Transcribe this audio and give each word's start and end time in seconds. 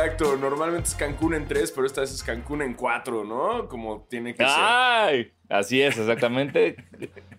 exacto. 0.00 0.36
Normalmente 0.36 0.88
es 0.88 0.94
Cancún 0.94 1.34
en 1.34 1.46
tres, 1.46 1.70
pero 1.72 1.86
esta 1.86 2.00
vez 2.00 2.12
es 2.12 2.22
Cancún 2.22 2.62
en 2.62 2.74
cuatro, 2.74 3.24
¿no? 3.24 3.68
Como 3.68 4.06
tiene 4.08 4.34
que 4.34 4.44
ser. 4.44 4.52
¡Ay! 4.56 5.32
Así 5.48 5.80
es, 5.82 5.98
exactamente. 5.98 6.76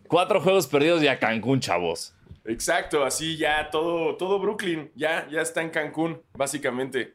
Cuatro 0.08 0.42
juegos 0.42 0.68
perdidos 0.68 1.02
y 1.04 1.08
a 1.08 1.18
Cancún, 1.18 1.60
chavos. 1.60 2.16
Exacto, 2.46 3.04
así 3.06 3.38
ya 3.38 3.70
todo, 3.70 4.16
todo 4.16 4.40
Brooklyn, 4.40 4.92
ya, 4.96 5.28
ya 5.30 5.42
está 5.42 5.62
en 5.62 5.70
Cancún, 5.70 6.22
básicamente. 6.34 7.14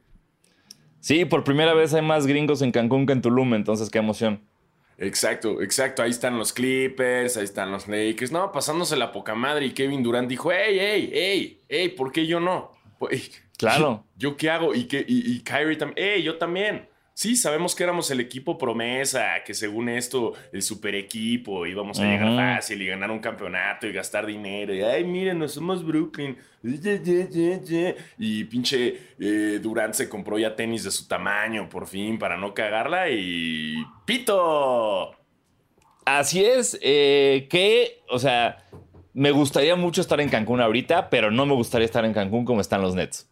Sí, 1.01 1.25
por 1.25 1.45
primera 1.45 1.75
vez 1.75 1.93
hay 1.95 2.03
más 2.03 2.27
gringos 2.27 2.63
en 2.63 2.73
Cancún 2.73 3.07
que 3.07 3.13
en 3.13 3.23
Tulum, 3.23 3.55
entonces 3.55 3.91
qué 3.91 3.99
emoción. 3.99 4.41
Exacto, 4.99 5.61
exacto. 5.61 6.03
Ahí 6.03 6.11
están 6.11 6.39
los 6.39 6.53
Clippers, 6.53 7.37
ahí 7.37 7.45
están 7.45 7.71
los 7.71 7.87
Lakers. 7.87 8.33
No, 8.33 8.51
pasándose 8.51 8.97
la 8.97 9.13
poca 9.13 9.35
madre. 9.35 9.67
Y 9.67 9.73
Kevin 9.73 10.03
Durant 10.03 10.29
dijo: 10.29 10.51
¡Ey, 10.53 10.79
ey, 10.79 11.11
ey, 11.13 11.61
ey! 11.69 11.89
¿Por 11.91 12.13
qué 12.13 12.27
yo 12.27 12.41
no? 12.41 12.73
Pues, 12.99 13.31
Claro. 13.59 14.05
¿Yo 14.17 14.37
qué 14.37 14.51
hago? 14.51 14.75
Y, 14.75 14.85
que, 14.85 15.05
y, 15.07 15.37
y 15.37 15.41
Kyrie 15.41 15.77
también. 15.77 16.07
¡Ey, 16.07 16.23
yo 16.23 16.37
también! 16.37 16.89
Sí, 17.17 17.35
sabemos 17.35 17.75
que 17.75 17.83
éramos 17.83 18.11
el 18.11 18.21
equipo 18.21 18.59
promesa, 18.59 19.43
que 19.43 19.55
según 19.55 19.89
esto, 19.89 20.35
el 20.53 20.61
super 20.61 20.95
equipo, 20.95 21.65
íbamos 21.65 21.99
a 21.99 22.05
llegar 22.05 22.37
fácil 22.37 22.83
y 22.83 22.87
ganar 22.89 23.11
un 23.11 23.21
campeonato 23.21 23.87
y 23.87 23.93
gastar 23.93 24.27
dinero. 24.27 24.75
Y, 24.75 24.83
ay, 24.83 25.03
miren, 25.05 25.39
no 25.39 25.49
somos 25.49 25.83
Brooklyn. 25.83 26.37
Y 28.19 28.45
pinche 28.45 29.01
eh, 29.19 29.59
Durant 29.63 29.95
se 29.95 30.11
compró 30.11 30.39
ya 30.39 30.55
tenis 30.55 30.85
de 30.85 30.91
su 30.91 31.09
tamaño, 31.09 31.71
por 31.71 31.87
fin, 31.87 32.19
para 32.19 32.37
no 32.37 32.53
cagarla. 32.53 33.09
Y. 33.09 33.77
¡Pito! 34.05 35.17
Así 36.05 36.45
es, 36.45 36.79
eh, 36.83 37.47
que, 37.49 38.03
o 38.11 38.19
sea, 38.19 38.59
me 39.15 39.31
gustaría 39.31 39.75
mucho 39.75 40.03
estar 40.03 40.21
en 40.21 40.29
Cancún 40.29 40.61
ahorita, 40.61 41.09
pero 41.09 41.31
no 41.31 41.47
me 41.47 41.55
gustaría 41.55 41.87
estar 41.87 42.05
en 42.05 42.13
Cancún 42.13 42.45
como 42.45 42.61
están 42.61 42.83
los 42.83 42.95
Nets. 42.95 43.27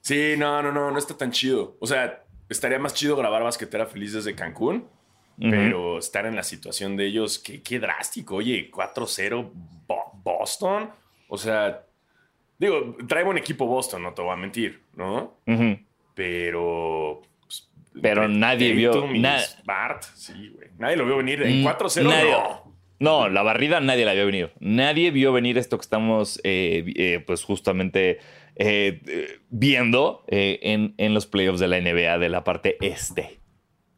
Sí, 0.00 0.34
no, 0.38 0.62
no, 0.62 0.72
no, 0.72 0.90
no 0.90 0.98
está 0.98 1.16
tan 1.16 1.30
chido. 1.30 1.76
O 1.80 1.86
sea, 1.86 2.22
estaría 2.48 2.78
más 2.78 2.94
chido 2.94 3.16
grabar 3.16 3.42
Basquetera 3.42 3.86
Feliz 3.86 4.12
desde 4.12 4.34
Cancún, 4.34 4.88
Ujú. 5.38 5.50
pero 5.50 5.98
estar 5.98 6.26
en 6.26 6.36
la 6.36 6.42
situación 6.42 6.96
de 6.96 7.06
ellos, 7.06 7.38
qué, 7.38 7.62
qué 7.62 7.78
drástico. 7.78 8.36
Oye, 8.36 8.70
4-0 8.70 9.50
Bo- 9.86 10.12
Boston. 10.22 10.90
O 11.28 11.36
sea, 11.38 11.84
digo, 12.58 12.96
traigo 13.06 13.30
un 13.30 13.38
equipo 13.38 13.66
Boston, 13.66 14.02
no 14.02 14.12
te 14.14 14.22
voy 14.22 14.32
a 14.32 14.36
mentir, 14.36 14.82
¿no? 14.96 15.36
Pero. 16.14 17.22
pues, 17.42 17.68
Pero 18.00 18.28
nadie 18.28 18.72
vio- 18.72 19.06
na- 19.14 19.38
Smart, 19.40 20.02
sí, 20.14 20.48
güey. 20.54 20.68
Nadie 20.78 20.96
lo 20.96 21.06
vio 21.06 21.16
venir. 21.18 21.42
En 21.42 21.60
Mm, 21.60 21.64
4-0, 21.64 22.08
nadie- 22.10 22.30
no. 22.32 22.70
No, 22.98 23.28
la 23.30 23.42
barrida 23.42 23.80
nadie 23.80 24.04
la 24.04 24.12
vio 24.12 24.26
venir. 24.26 24.52
Nadie 24.60 25.10
vio 25.10 25.32
venir 25.32 25.56
esto 25.56 25.78
que 25.78 25.82
estamos, 25.82 26.38
eh, 26.44 26.84
eh, 26.96 27.24
pues 27.26 27.44
justamente 27.44 28.18
eh, 28.62 29.00
eh, 29.06 29.40
viendo 29.48 30.22
eh, 30.28 30.58
en, 30.62 30.94
en 30.98 31.14
los 31.14 31.26
playoffs 31.26 31.60
de 31.60 31.68
la 31.68 31.80
NBA 31.80 32.18
de 32.18 32.28
la 32.28 32.44
parte 32.44 32.76
este. 32.82 33.40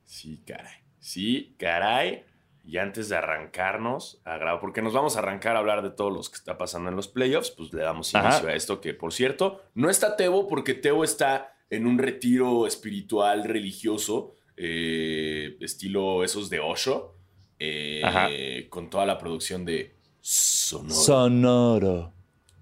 Sí, 0.05 0.41
caray. 0.47 0.77
Sí, 1.01 1.57
caray. 1.59 2.25
Y 2.65 2.77
antes 2.77 3.09
de 3.09 3.17
arrancarnos 3.17 4.21
a 4.25 4.37
grabar, 4.37 4.61
porque 4.61 4.81
nos 4.81 4.93
vamos 4.93 5.17
a 5.17 5.19
arrancar 5.19 5.57
a 5.57 5.59
hablar 5.59 5.83
de 5.83 5.91
todo 5.91 6.11
lo 6.11 6.21
que 6.21 6.37
está 6.37 6.59
pasando 6.59 6.91
en 6.91 6.95
los 6.95 7.09
playoffs, 7.09 7.51
pues 7.51 7.73
le 7.73 7.83
damos 7.83 8.15
Ajá. 8.15 8.29
inicio 8.29 8.51
a 8.51 8.55
esto, 8.55 8.81
que 8.81 8.95
por 8.95 9.13
cierto, 9.13 9.61
no 9.75 9.91
está 9.91 10.17
Teo, 10.17 10.47
porque 10.47 10.75
Teo 10.75 11.03
está 11.03 11.57
en 11.69 11.85
un 11.85 11.99
retiro 11.99 12.65
espiritual 12.69 13.43
religioso, 13.43 14.37
eh, 14.57 15.57
estilo 15.61 16.23
esos 16.23 16.51
de 16.51 16.61
Osho, 16.61 17.17
eh, 17.59 18.69
con 18.71 18.89
toda 18.89 19.07
la 19.07 19.19
producción 19.19 19.65
de 19.65 19.97
Sonoro. 20.21 20.95
Sonoro. 20.95 22.13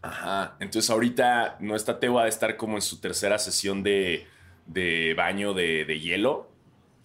Ajá. 0.02 0.56
Entonces 0.60 0.90
ahorita 0.90 1.56
no 1.60 1.76
está 1.76 2.00
Teo, 2.00 2.20
de 2.20 2.28
estar 2.28 2.56
como 2.56 2.76
en 2.76 2.82
su 2.82 3.00
tercera 3.00 3.38
sesión 3.38 3.82
de, 3.82 4.26
de 4.66 5.14
baño 5.14 5.52
de, 5.54 5.84
de 5.84 6.00
hielo. 6.00 6.48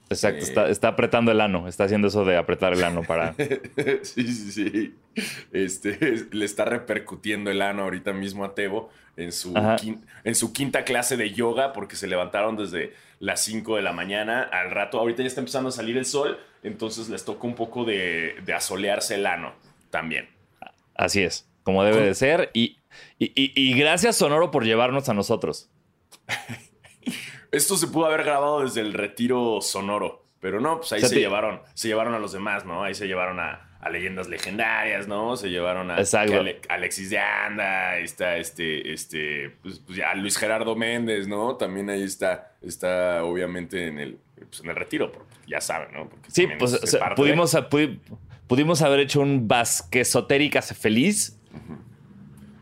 Exacto, 0.10 0.40
Eh. 0.42 0.48
está, 0.48 0.70
está 0.70 0.88
apretando 0.90 1.32
el 1.32 1.42
ano, 1.42 1.68
está 1.68 1.86
haciendo 1.86 2.08
eso 2.10 2.24
de 2.26 2.38
apretar 2.38 2.74
el 2.74 2.84
ano 2.84 3.02
para... 3.04 3.34
sí, 4.04 4.28
sí, 4.28 4.52
sí. 4.52 4.96
Este, 5.52 6.28
le 6.32 6.46
está 6.46 6.64
repercutiendo 6.66 7.50
el 7.50 7.62
ano 7.62 7.84
ahorita 7.84 8.14
mismo 8.14 8.46
a 8.46 8.54
Tebo 8.54 8.90
en 9.18 9.32
su, 9.32 9.58
Ajá. 9.58 9.78
quin- 9.78 10.02
en 10.24 10.36
su 10.36 10.54
quinta 10.54 10.84
clase 10.84 11.18
de 11.18 11.32
yoga 11.32 11.74
porque 11.74 11.96
se 11.96 12.06
levantaron 12.08 12.56
desde 12.56 12.94
las 13.20 13.42
5 13.44 13.78
de 13.78 13.82
la 13.82 13.94
mañana 13.94 14.44
al 14.44 14.72
rato. 14.72 15.00
Ahorita 15.00 15.22
ya 15.24 15.28
está 15.28 15.42
empezando 15.42 15.70
a 15.70 15.72
salir 15.72 15.98
el 15.98 16.06
sol, 16.06 16.38
entonces 16.64 17.10
les 17.10 17.26
toca 17.26 17.48
un 17.48 17.56
poco 17.56 17.84
de, 17.84 18.36
de 18.46 18.54
asolearse 18.54 19.16
el 19.16 19.26
ano 19.26 19.54
también. 19.90 20.30
Así 20.96 21.24
es, 21.24 21.48
como 21.66 21.84
debe 21.84 22.02
de 22.02 22.16
ser. 22.16 22.50
Y, 22.54 22.78
y, 23.20 23.26
y- 23.36 23.52
y 23.54 23.78
gracias 23.78 24.16
Sonoro 24.16 24.52
por 24.52 24.64
llevarnos 24.64 25.10
a 25.10 25.14
nosotros. 25.14 25.70
Esto 27.52 27.78
se 27.78 27.88
pudo 27.88 28.06
haber 28.06 28.24
grabado 28.24 28.62
desde 28.62 28.82
el 28.82 28.94
retiro 28.94 29.60
sonoro, 29.62 30.26
pero 30.40 30.60
no, 30.60 30.78
pues 30.80 30.92
ahí 30.94 30.98
O 30.98 31.02
sea, 31.02 31.10
se 31.10 31.16
te- 31.16 31.22
llevaron, 31.22 31.62
se 31.74 31.88
llevaron 31.88 32.14
a 32.14 32.20
los 32.20 32.34
demás, 32.34 32.66
¿no? 32.66 32.84
Ahí 32.84 32.94
se 32.94 33.08
llevaron 33.08 33.40
a, 33.40 33.78
a 33.80 33.90
leyendas 33.90 34.28
legendarias, 34.28 35.08
¿no? 35.08 35.38
Se 35.38 35.50
llevaron 35.50 35.90
a, 35.92 35.98
Alexis 36.70 37.10
de 37.12 37.20
Anda, 37.20 37.92
ahí 37.92 38.04
está 38.04 38.38
este, 38.38 38.92
este, 38.92 39.52
pues, 39.62 39.80
pues 39.80 39.98
ya 39.98 40.14
Luis 40.16 40.38
Gerardo 40.38 40.76
Méndez, 40.76 41.28
¿no? 41.28 41.56
También 41.56 41.90
ahí 41.90 42.04
está, 42.04 42.56
está 42.62 43.24
obviamente 43.24 43.88
en 43.88 44.00
el, 44.00 44.18
pues, 44.50 44.60
en 44.62 44.70
el 44.72 44.76
retiro, 44.76 45.12
ya 45.48 45.62
saben, 45.62 45.94
¿no? 45.94 46.10
Porque 46.10 46.30
Sí, 46.32 46.48
pues 46.60 46.74
o 46.74 46.86
sea, 46.88 47.10
de- 47.10 47.16
pudimos, 47.16 47.54
pudi- 47.56 48.00
pudimos 48.48 48.82
haber 48.82 49.00
hecho 49.00 49.22
un 49.22 49.48
basquesotérica 49.48 50.62
feliz. 50.62 51.40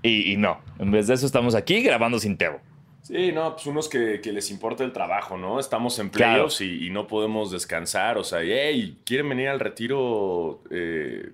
Y, 0.02 0.34
y 0.34 0.38
no, 0.38 0.60
en 0.80 0.92
vez 0.92 1.08
de 1.08 1.14
eso 1.16 1.26
estamos 1.26 1.56
aquí 1.56 1.82
grabando 1.82 2.20
sin 2.20 2.38
Tebo. 2.38 2.60
Sí, 3.02 3.32
no, 3.34 3.54
pues 3.54 3.66
unos 3.66 3.90
que, 3.90 4.22
que 4.22 4.32
les 4.32 4.50
importa 4.50 4.84
el 4.86 4.94
trabajo, 4.94 5.38
¿no? 5.38 5.60
Estamos 5.60 5.96
Claro. 5.96 6.12
playoffs 6.12 6.62
y, 6.62 6.88
y 6.88 6.90
no 6.90 7.06
podemos 7.06 7.52
descansar. 7.52 8.18
O 8.18 8.24
sea, 8.24 8.40
hey, 8.44 8.98
¿quieren 9.06 9.28
venir 9.28 9.50
al 9.50 9.60
retiro 9.60 10.64
eh, 10.72 11.30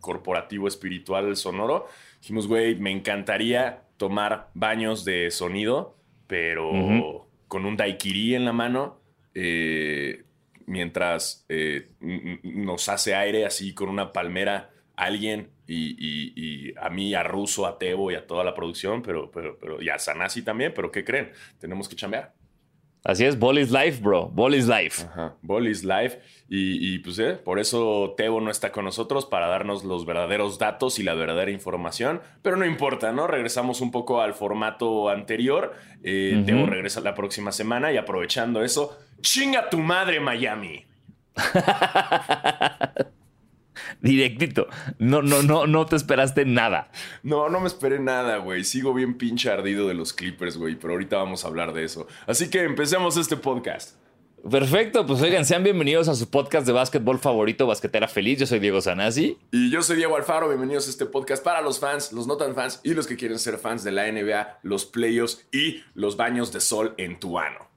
corporativo 0.00 0.68
espiritual 0.68 1.34
sonoro? 1.36 1.86
Dijimos, 2.20 2.46
güey, 2.46 2.76
me 2.76 2.92
encantaría 2.92 3.82
tomar 3.96 4.50
baños 4.54 5.04
de 5.04 5.32
sonido, 5.32 5.96
pero 6.28 7.26
con 7.48 7.64
un 7.64 7.76
daiquiri 7.76 8.36
en 8.36 8.44
la 8.44 8.52
mano, 8.52 9.00
eh, 9.34 10.22
mientras 10.66 11.44
eh, 11.48 11.88
nos 12.44 12.88
hace 12.88 13.16
aire 13.16 13.46
así 13.46 13.74
con 13.74 13.88
una 13.88 14.12
palmera 14.12 14.70
alguien 14.94 15.48
y, 15.68 15.90
y- 15.98 16.32
y 16.70 16.74
a 16.80 16.88
mí, 16.90 17.14
a 17.14 17.22
Russo, 17.22 17.66
a 17.66 17.78
Tebo 17.78 18.10
y 18.10 18.14
a 18.16 18.26
toda 18.26 18.42
la 18.42 18.54
producción, 18.54 19.02
pero, 19.02 19.30
pero, 19.30 19.56
pero 19.60 19.80
y 19.80 19.88
a 19.90 19.98
Sanasi 19.98 20.42
también, 20.42 20.72
pero 20.74 20.90
¿qué 20.90 21.04
creen? 21.04 21.30
Tenemos 21.60 21.88
que 21.88 21.94
chambear. 21.94 22.32
Así 23.04 23.24
es, 23.24 23.38
ball 23.38 23.58
is 23.58 23.70
life, 23.70 24.02
bro. 24.02 24.28
Ball 24.28 24.54
is 24.56 24.66
life. 24.66 25.04
Ajá. 25.04 25.36
Ball 25.40 25.68
is 25.68 25.84
life. 25.84 26.18
Y, 26.48 26.94
y, 26.94 26.98
pues 26.98 27.18
eh, 27.20 27.34
por 27.34 27.60
eso 27.60 28.12
Tebo 28.16 28.40
no 28.40 28.50
está 28.50 28.72
con 28.72 28.84
nosotros 28.84 29.24
para 29.24 29.46
darnos 29.46 29.84
los 29.84 30.04
verdaderos 30.04 30.58
datos 30.58 30.98
y 30.98 31.04
la 31.04 31.14
verdadera 31.14 31.50
información. 31.52 32.20
Pero 32.42 32.56
no 32.56 32.66
importa, 32.66 33.12
¿no? 33.12 33.26
Regresamos 33.28 33.80
un 33.80 33.92
poco 33.92 34.20
al 34.20 34.34
formato 34.34 35.08
anterior. 35.10 35.74
Eh, 36.02 36.34
Ujú. 36.38 36.44
Tebo 36.46 36.66
regresa 36.66 37.00
la 37.00 37.14
próxima 37.14 37.52
semana 37.52 37.92
y 37.92 37.96
aprovechando 37.98 38.64
eso, 38.64 38.98
chinga 39.20 39.70
tu 39.70 39.78
madre, 39.78 40.18
Miami. 40.18 40.84
Directito. 44.00 44.68
No, 44.98 45.22
no, 45.22 45.42
no, 45.42 45.66
no 45.66 45.86
te 45.86 45.96
esperaste 45.96 46.44
nada. 46.44 46.90
No, 47.22 47.48
no 47.48 47.60
me 47.60 47.66
esperé 47.66 47.98
nada, 47.98 48.38
güey. 48.38 48.64
Sigo 48.64 48.94
bien 48.94 49.18
pinche 49.18 49.50
ardido 49.50 49.88
de 49.88 49.94
los 49.94 50.12
Clippers, 50.12 50.56
güey. 50.56 50.76
Pero 50.76 50.92
ahorita 50.92 51.16
vamos 51.16 51.44
a 51.44 51.48
hablar 51.48 51.72
de 51.72 51.84
eso. 51.84 52.06
Así 52.26 52.48
que 52.50 52.62
empecemos 52.62 53.16
este 53.16 53.36
podcast. 53.36 53.96
Perfecto, 54.48 55.04
pues 55.04 55.20
oigan, 55.20 55.44
sean 55.44 55.64
bienvenidos 55.64 56.08
a 56.08 56.14
su 56.14 56.30
podcast 56.30 56.64
de 56.64 56.72
básquetbol 56.72 57.18
favorito, 57.18 57.66
Basquetera 57.66 58.06
Feliz. 58.06 58.38
Yo 58.38 58.46
soy 58.46 58.60
Diego 58.60 58.80
Sanasi. 58.80 59.36
Y 59.50 59.70
yo 59.70 59.82
soy 59.82 59.96
Diego 59.96 60.16
Alfaro, 60.16 60.48
bienvenidos 60.48 60.86
a 60.86 60.90
este 60.90 61.06
podcast 61.06 61.42
para 61.42 61.60
los 61.60 61.80
fans, 61.80 62.12
los 62.12 62.28
no 62.28 62.36
tan 62.36 62.54
fans 62.54 62.80
y 62.84 62.94
los 62.94 63.08
que 63.08 63.16
quieren 63.16 63.38
ser 63.38 63.58
fans 63.58 63.82
de 63.82 63.90
la 63.90 64.10
NBA, 64.10 64.60
los 64.62 64.86
playoffs 64.86 65.46
y 65.52 65.82
los 65.94 66.16
baños 66.16 66.52
de 66.52 66.60
sol 66.60 66.94
en 66.98 67.18
tu 67.18 67.38
ano. 67.38 67.68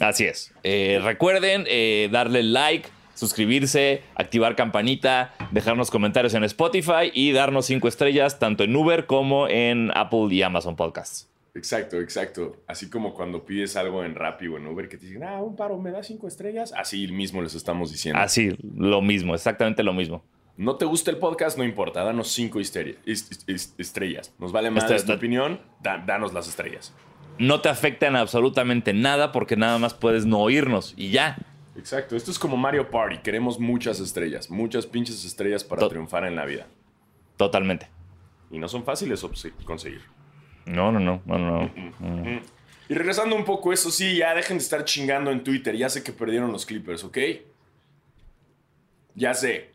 Así 0.00 0.24
es. 0.24 0.52
Eh, 0.62 0.98
recuerden 1.02 1.64
eh, 1.68 2.08
darle 2.10 2.42
like, 2.42 2.88
suscribirse, 3.20 4.02
activar 4.14 4.56
campanita, 4.56 5.34
dejarnos 5.52 5.90
comentarios 5.90 6.34
en 6.34 6.42
Spotify 6.44 7.10
y 7.12 7.32
darnos 7.32 7.66
cinco 7.66 7.86
estrellas 7.86 8.38
tanto 8.38 8.64
en 8.64 8.74
Uber 8.74 9.06
como 9.06 9.46
en 9.46 9.90
Apple 9.94 10.28
y 10.30 10.42
Amazon 10.42 10.74
Podcasts. 10.74 11.28
Exacto, 11.54 12.00
exacto. 12.00 12.56
Así 12.66 12.88
como 12.88 13.12
cuando 13.12 13.44
pides 13.44 13.76
algo 13.76 14.04
en 14.04 14.14
Rappi 14.14 14.46
o 14.48 14.56
en 14.56 14.66
Uber 14.66 14.88
que 14.88 14.96
te 14.96 15.06
dicen, 15.06 15.22
ah, 15.24 15.42
un 15.42 15.54
paro, 15.56 15.76
me 15.78 15.90
da 15.90 16.02
cinco 16.02 16.28
estrellas. 16.28 16.72
Así 16.76 17.08
mismo 17.08 17.42
les 17.42 17.54
estamos 17.54 17.90
diciendo. 17.92 18.20
Así, 18.20 18.56
lo 18.76 19.02
mismo, 19.02 19.34
exactamente 19.34 19.82
lo 19.82 19.92
mismo. 19.92 20.22
No 20.56 20.76
te 20.76 20.84
gusta 20.84 21.10
el 21.10 21.16
podcast, 21.18 21.58
no 21.58 21.64
importa, 21.64 22.04
danos 22.04 22.28
cinco 22.32 22.60
histeria- 22.60 22.96
estrellas. 23.78 24.32
Nos 24.38 24.52
vale 24.52 24.70
más 24.70 24.90
Esta- 24.90 25.06
tu 25.06 25.12
opinión, 25.18 25.60
da- 25.82 25.98
danos 26.06 26.32
las 26.32 26.48
estrellas. 26.48 26.94
No 27.38 27.60
te 27.60 27.68
afecta 27.68 28.06
en 28.06 28.16
absolutamente 28.16 28.92
nada 28.92 29.32
porque 29.32 29.56
nada 29.56 29.78
más 29.78 29.94
puedes 29.94 30.26
no 30.26 30.38
oírnos 30.40 30.94
y 30.96 31.10
ya. 31.10 31.38
Exacto, 31.76 32.16
esto 32.16 32.30
es 32.30 32.38
como 32.38 32.56
Mario 32.56 32.90
Party, 32.90 33.18
queremos 33.18 33.58
muchas 33.58 34.00
estrellas, 34.00 34.50
muchas 34.50 34.86
pinches 34.86 35.24
estrellas 35.24 35.62
para 35.64 35.80
To- 35.80 35.88
triunfar 35.88 36.24
en 36.24 36.34
la 36.36 36.44
vida. 36.44 36.66
Totalmente. 37.36 37.88
Y 38.50 38.58
no 38.58 38.68
son 38.68 38.84
fáciles 38.84 39.24
conseguir. 39.64 40.02
No, 40.66 40.90
no, 40.92 40.98
no, 41.00 41.22
no, 41.24 41.38
no. 41.38 41.62
Mm. 42.00 42.40
Y 42.88 42.94
regresando 42.94 43.36
un 43.36 43.44
poco 43.44 43.72
eso, 43.72 43.90
sí, 43.90 44.16
ya 44.16 44.34
dejen 44.34 44.58
de 44.58 44.64
estar 44.64 44.84
chingando 44.84 45.30
en 45.30 45.44
Twitter. 45.44 45.76
Ya 45.76 45.88
sé 45.88 46.02
que 46.02 46.12
perdieron 46.12 46.50
los 46.50 46.66
Clippers, 46.66 47.04
¿ok? 47.04 47.18
Ya 49.14 49.34
sé. 49.34 49.70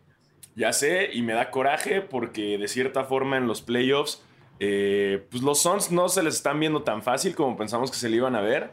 Ya 0.56 0.72
sé 0.74 1.10
y 1.14 1.22
me 1.22 1.34
da 1.34 1.50
coraje 1.52 2.02
porque 2.02 2.58
de 2.58 2.68
cierta 2.68 3.04
forma 3.06 3.38
en 3.38 3.48
los 3.48 3.62
playoffs, 3.62 4.24
eh, 4.60 5.26
pues 5.32 5.44
los 5.44 5.62
Suns 5.62 5.92
no 5.92 6.08
se 6.10 6.24
les 6.24 6.36
están 6.36 6.60
viendo 6.60 6.84
tan 6.84 7.02
fácil 7.04 7.36
como 7.36 7.58
pensamos 7.58 7.92
que 7.92 7.98
se 7.98 8.10
le 8.10 8.18
iban 8.18 8.36
a 8.36 8.42
ver. 8.42 8.72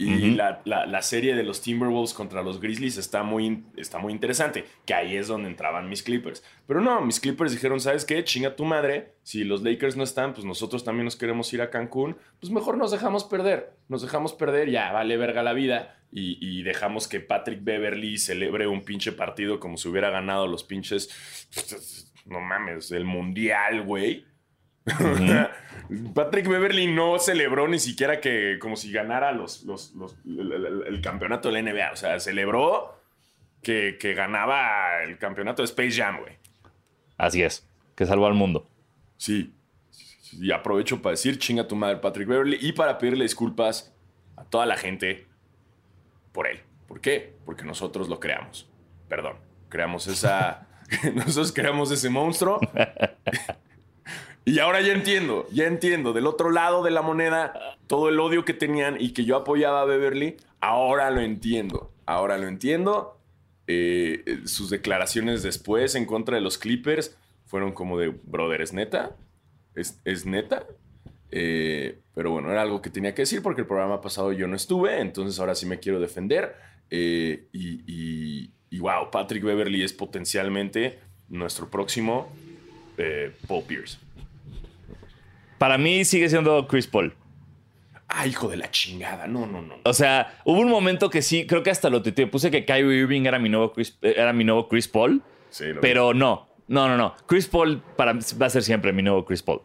Y 0.00 0.36
la, 0.36 0.62
la, 0.64 1.02
serie 1.02 1.34
de 1.34 1.42
los 1.42 1.60
Timberwolves 1.60 2.14
contra 2.14 2.40
los 2.44 2.60
Grizzlies 2.60 2.98
está 2.98 3.24
muy, 3.24 3.64
está 3.76 3.98
muy 3.98 4.12
interesante, 4.12 4.64
que 4.86 4.94
ahí 4.94 5.16
es 5.16 5.26
donde 5.26 5.48
entraban 5.48 5.88
mis 5.88 6.04
Clippers. 6.04 6.44
Pero 6.68 6.80
no, 6.80 7.00
mis 7.00 7.18
Clippers 7.18 7.50
dijeron, 7.50 7.80
¿sabes 7.80 8.04
qué? 8.04 8.22
Chinga 8.22 8.54
tu 8.54 8.64
madre, 8.64 9.14
si 9.24 9.42
los 9.42 9.62
Lakers 9.62 9.96
no 9.96 10.04
están, 10.04 10.34
pues 10.34 10.44
nosotros 10.44 10.84
también 10.84 11.04
nos 11.04 11.16
queremos 11.16 11.52
ir 11.52 11.62
a 11.62 11.70
Cancún, 11.70 12.16
pues 12.38 12.52
mejor 12.52 12.76
nos 12.76 12.92
dejamos 12.92 13.24
perder, 13.24 13.72
nos 13.88 14.00
dejamos 14.00 14.34
perder, 14.34 14.70
ya 14.70 14.92
vale 14.92 15.16
verga 15.16 15.42
la 15.42 15.52
vida, 15.52 15.98
y, 16.12 16.38
y 16.40 16.62
dejamos 16.62 17.08
que 17.08 17.18
Patrick 17.18 17.64
Beverly 17.64 18.18
celebre 18.18 18.68
un 18.68 18.84
pinche 18.84 19.10
partido 19.10 19.58
como 19.58 19.78
si 19.78 19.88
hubiera 19.88 20.10
ganado 20.10 20.46
los 20.46 20.62
pinches, 20.62 21.10
no 22.24 22.40
mames, 22.40 22.92
el 22.92 23.04
Mundial, 23.04 23.82
güey. 23.82 24.27
Patrick 26.14 26.46
Beverly 26.46 26.86
no 26.86 27.18
celebró 27.18 27.66
ni 27.66 27.78
siquiera 27.78 28.20
que 28.20 28.58
como 28.60 28.76
si 28.76 28.92
ganara 28.92 29.32
los, 29.32 29.64
el, 30.26 31.00
campeonato 31.02 31.50
de 31.50 31.62
la 31.62 31.72
NBA. 31.72 31.92
O 31.92 31.96
sea, 31.96 32.20
celebró 32.20 33.00
que, 33.62 33.96
ganaba 34.14 35.02
el 35.02 35.18
campeonato 35.18 35.62
de 35.62 35.66
Space 35.66 35.92
Jam, 35.92 36.20
güey. 36.20 36.36
Así 37.16 37.42
es, 37.42 37.66
que 37.94 38.04
salvó 38.06 38.26
al 38.26 38.34
mundo. 38.34 38.68
Sí. 39.16 39.54
Y 40.32 40.52
aprovecho 40.52 41.00
para 41.00 41.12
decir 41.12 41.38
chinga 41.38 41.66
tu 41.66 41.74
madre 41.74 41.96
Patrick 41.96 42.28
Beverly 42.28 42.58
y 42.60 42.72
para 42.72 42.98
pedirle 42.98 43.24
disculpas 43.24 43.94
a 44.36 44.44
toda 44.44 44.66
la 44.66 44.76
gente 44.76 45.26
por 46.32 46.46
él. 46.46 46.60
¿Por 46.86 47.00
qué? 47.00 47.34
Porque 47.46 47.64
nosotros 47.64 48.08
lo 48.08 48.20
creamos. 48.20 48.68
Perdón. 49.08 49.36
Creamos 49.70 50.06
esa... 50.06 50.66
nosotros 51.14 51.52
creamos 51.52 51.90
ese 51.90 52.10
monstruo. 52.10 52.60
Y 54.48 54.60
ahora 54.60 54.80
ya 54.80 54.94
entiendo, 54.94 55.46
ya 55.52 55.66
entiendo. 55.66 56.14
Del 56.14 56.26
otro 56.26 56.50
lado 56.50 56.82
de 56.82 56.90
la 56.90 57.02
moneda, 57.02 57.76
todo 57.86 58.08
el 58.08 58.18
odio 58.18 58.46
que 58.46 58.54
tenían 58.54 58.96
y 58.98 59.12
que 59.12 59.26
yo 59.26 59.36
apoyaba 59.36 59.82
a 59.82 59.84
Beverly, 59.84 60.38
ahora 60.58 61.10
lo 61.10 61.20
entiendo. 61.20 61.92
Ahora 62.06 62.38
lo 62.38 62.48
entiendo. 62.48 63.18
Eh, 63.66 64.40
sus 64.46 64.70
declaraciones 64.70 65.42
después 65.42 65.94
en 65.96 66.06
contra 66.06 66.36
de 66.36 66.40
los 66.40 66.56
Clippers 66.56 67.14
fueron 67.44 67.72
como 67.72 67.98
de, 67.98 68.08
brother, 68.08 68.62
¿es 68.62 68.72
neta? 68.72 69.16
¿Es, 69.74 70.24
neta? 70.24 70.64
Eh, 71.30 71.98
pero 72.14 72.30
bueno, 72.30 72.50
era 72.50 72.62
algo 72.62 72.80
que 72.80 72.88
tenía 72.88 73.14
que 73.14 73.22
decir 73.22 73.42
porque 73.42 73.60
el 73.60 73.66
programa 73.66 74.00
pasado 74.00 74.32
yo 74.32 74.46
no 74.46 74.56
estuve, 74.56 74.98
entonces 75.02 75.38
ahora 75.38 75.54
sí 75.54 75.66
me 75.66 75.78
quiero 75.78 76.00
defender. 76.00 76.56
Eh, 76.88 77.48
y, 77.52 78.50
y, 78.70 78.78
wow, 78.78 79.10
Patrick 79.12 79.44
Beverly 79.44 79.82
es 79.82 79.92
potencialmente 79.92 81.00
nuestro 81.28 81.68
próximo 81.68 82.32
Paul 83.46 83.64
Pierce. 83.64 84.07
Para 85.58 85.76
mí 85.76 86.04
sigue 86.04 86.28
siendo 86.28 86.66
Chris 86.68 86.86
Paul. 86.86 87.14
Ah, 88.08 88.26
hijo 88.26 88.48
de 88.48 88.56
la 88.56 88.70
chingada. 88.70 89.26
No, 89.26 89.46
no, 89.46 89.60
no. 89.60 89.74
O 89.84 89.92
sea, 89.92 90.40
hubo 90.44 90.60
un 90.60 90.70
momento 90.70 91.10
que 91.10 91.20
sí, 91.20 91.46
creo 91.46 91.62
que 91.62 91.70
hasta 91.70 91.90
lo 91.90 92.00
te 92.00 92.26
Puse 92.26 92.50
que 92.50 92.64
Kyrie 92.64 93.00
Irving 93.00 93.26
era 93.26 93.38
mi 93.38 93.50
nuevo 93.50 93.72
Chris, 93.72 93.98
era 94.00 94.32
mi 94.32 94.44
nuevo 94.44 94.68
Chris 94.68 94.88
Paul. 94.88 95.22
Sí, 95.50 95.66
lo 95.66 95.80
pero 95.80 96.14
no, 96.14 96.48
no, 96.68 96.88
no, 96.88 96.96
no. 96.96 97.14
Chris 97.26 97.46
Paul 97.46 97.82
para, 97.96 98.14
va 98.14 98.46
a 98.46 98.50
ser 98.50 98.62
siempre 98.62 98.92
mi 98.92 99.02
nuevo 99.02 99.24
Chris 99.26 99.42
Paul. 99.42 99.60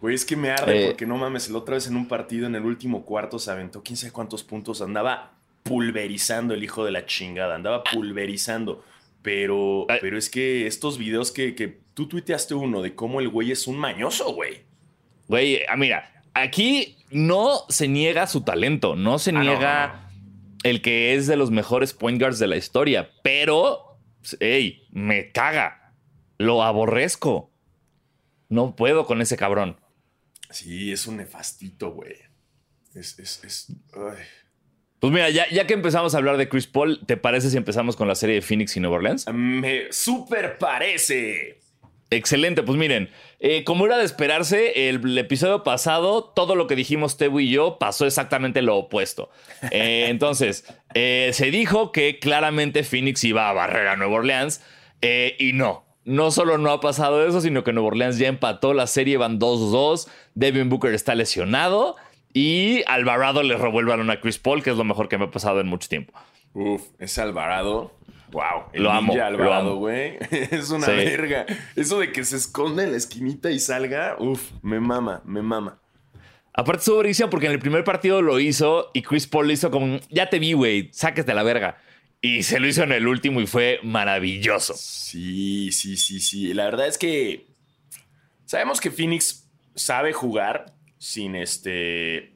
Güey, 0.00 0.14
es 0.14 0.24
que 0.24 0.36
me 0.36 0.50
arde 0.50 0.84
eh, 0.84 0.86
porque 0.88 1.06
no 1.06 1.16
mames, 1.16 1.48
la 1.50 1.58
otra 1.58 1.74
vez 1.74 1.86
en 1.86 1.96
un 1.96 2.08
partido 2.08 2.46
en 2.46 2.54
el 2.54 2.64
último 2.64 3.04
cuarto 3.04 3.38
se 3.38 3.50
aventó 3.50 3.82
quién 3.82 3.96
sabe 3.96 4.12
cuántos 4.12 4.44
puntos. 4.44 4.80
Andaba 4.80 5.32
pulverizando 5.64 6.54
el 6.54 6.62
hijo 6.62 6.84
de 6.84 6.92
la 6.92 7.06
chingada. 7.06 7.56
Andaba 7.56 7.82
pulverizando. 7.84 8.84
Pero, 9.22 9.86
pero 10.00 10.18
es 10.18 10.28
que 10.28 10.66
estos 10.66 10.98
videos 10.98 11.30
que, 11.30 11.54
que 11.54 11.78
tú 11.94 12.08
tuiteaste 12.08 12.54
uno 12.54 12.82
de 12.82 12.94
cómo 12.94 13.20
el 13.20 13.28
güey 13.28 13.52
es 13.52 13.68
un 13.68 13.78
mañoso, 13.78 14.34
güey. 14.34 14.62
Güey, 15.32 15.60
ah, 15.66 15.78
mira, 15.78 16.12
aquí 16.34 16.98
no 17.10 17.64
se 17.70 17.88
niega 17.88 18.26
su 18.26 18.42
talento, 18.42 18.96
no 18.96 19.18
se 19.18 19.30
ah, 19.30 19.40
niega 19.40 20.10
el 20.62 20.82
que 20.82 21.14
es 21.14 21.26
de 21.26 21.36
los 21.36 21.50
mejores 21.50 21.94
point 21.94 22.20
guards 22.20 22.38
de 22.38 22.48
la 22.48 22.58
historia, 22.58 23.08
pero, 23.22 23.98
hey, 24.40 24.86
me 24.90 25.32
caga, 25.32 25.94
lo 26.36 26.62
aborrezco. 26.62 27.50
No 28.50 28.76
puedo 28.76 29.06
con 29.06 29.22
ese 29.22 29.38
cabrón. 29.38 29.80
Sí, 30.50 30.92
es 30.92 31.06
un 31.06 31.16
nefastito, 31.16 31.92
güey. 31.92 32.12
Es, 32.94 33.18
es, 33.18 33.42
es... 33.42 33.72
Pues 35.00 35.12
mira, 35.14 35.30
ya, 35.30 35.48
ya, 35.48 35.66
que 35.66 35.72
empezamos 35.72 36.14
a 36.14 36.18
hablar 36.18 36.36
de 36.36 36.50
Chris 36.50 36.66
Paul, 36.66 37.06
¿te 37.06 37.16
parece 37.16 37.48
si 37.48 37.56
empezamos 37.56 37.96
con 37.96 38.06
la 38.06 38.16
serie 38.16 38.34
de 38.34 38.42
Phoenix 38.42 38.76
y 38.76 38.80
Nueva 38.80 38.96
Orleans? 38.96 39.26
Me 39.32 39.90
super 39.92 40.58
parece. 40.58 41.62
Excelente, 42.12 42.62
pues 42.62 42.78
miren, 42.78 43.08
eh, 43.44 43.64
como 43.64 43.86
era 43.86 43.98
de 43.98 44.04
esperarse, 44.04 44.88
el, 44.88 45.18
episodio 45.18 45.64
pasado, 45.64 46.22
todo 46.22 46.54
lo 46.54 46.68
que 46.68 46.76
dijimos 46.76 47.16
Tebu 47.16 47.40
y 47.40 47.50
yo 47.50 47.76
pasó 47.76 48.06
exactamente 48.06 48.62
lo 48.62 48.76
opuesto. 48.76 49.30
Eh, 49.72 50.06
entonces, 50.10 50.64
eh, 50.94 51.30
se 51.32 51.50
dijo 51.50 51.90
que 51.90 52.20
claramente 52.20 52.84
Phoenix 52.84 53.24
iba 53.24 53.50
a 53.50 53.52
barrer 53.52 53.88
a 53.88 53.96
Nueva 53.96 54.14
Orleans 54.14 54.62
y 55.02 55.54
no. 55.54 55.84
No 56.04 56.30
solo 56.30 56.56
no 56.56 56.70
ha 56.70 56.80
pasado 56.80 57.26
eso, 57.26 57.40
sino 57.40 57.64
que 57.64 57.72
Nueva 57.72 57.88
Orleans 57.88 58.18
ya 58.18 58.28
empató 58.28 58.74
la 58.74 58.86
serie, 58.86 59.16
van 59.16 59.40
2-2. 59.40 60.08
Devin 60.36 60.68
Booker 60.68 60.94
está 60.94 61.16
lesionado 61.16 61.96
y 62.32 62.84
Alvarado 62.86 63.42
le 63.42 63.56
robó 63.56 63.80
el 63.80 63.86
balón 63.86 64.10
a 64.10 64.20
Chris 64.20 64.38
Paul, 64.38 64.62
que 64.62 64.70
es 64.70 64.76
lo 64.76 64.84
mejor 64.84 65.08
que 65.08 65.18
me 65.18 65.24
ha 65.24 65.30
pasado 65.32 65.60
en 65.60 65.66
mucho 65.66 65.88
tiempo. 65.88 66.12
Uf, 66.54 66.82
ese 67.00 67.20
Alvarado 67.20 67.90
Wow, 68.32 68.70
lo 68.72 68.90
amo, 68.90 69.14
lo 69.14 69.52
amo. 69.52 69.74
güey. 69.76 70.16
Es 70.30 70.70
una 70.70 70.86
verga. 70.86 71.44
Eso 71.76 72.00
de 72.00 72.10
que 72.12 72.24
se 72.24 72.36
esconde 72.36 72.84
en 72.84 72.92
la 72.92 72.96
esquinita 72.96 73.50
y 73.50 73.58
salga, 73.58 74.16
uff, 74.18 74.50
me 74.62 74.80
mama, 74.80 75.20
me 75.24 75.42
mama. 75.42 75.78
Aparte 76.54 76.84
su 76.84 76.94
buenísimo 76.94 77.30
porque 77.30 77.46
en 77.46 77.52
el 77.52 77.58
primer 77.58 77.84
partido 77.84 78.22
lo 78.22 78.40
hizo 78.40 78.90
y 78.94 79.02
Chris 79.02 79.26
Paul 79.26 79.46
lo 79.46 79.52
hizo 79.52 79.70
como, 79.70 80.00
ya 80.10 80.28
te 80.30 80.38
vi, 80.38 80.54
güey, 80.54 80.88
sáquete 80.92 81.34
la 81.34 81.42
verga. 81.42 81.78
Y 82.22 82.42
se 82.42 82.58
lo 82.58 82.66
hizo 82.68 82.82
en 82.82 82.92
el 82.92 83.06
último 83.06 83.40
y 83.40 83.46
fue 83.46 83.80
maravilloso. 83.82 84.74
Sí, 84.76 85.70
sí, 85.72 85.96
sí, 85.96 86.20
sí. 86.20 86.54
La 86.54 86.64
verdad 86.64 86.86
es 86.86 86.96
que 86.96 87.48
sabemos 88.44 88.80
que 88.80 88.90
Phoenix 88.90 89.50
sabe 89.74 90.12
jugar 90.12 90.72
sin 90.98 91.34
este, 91.34 92.32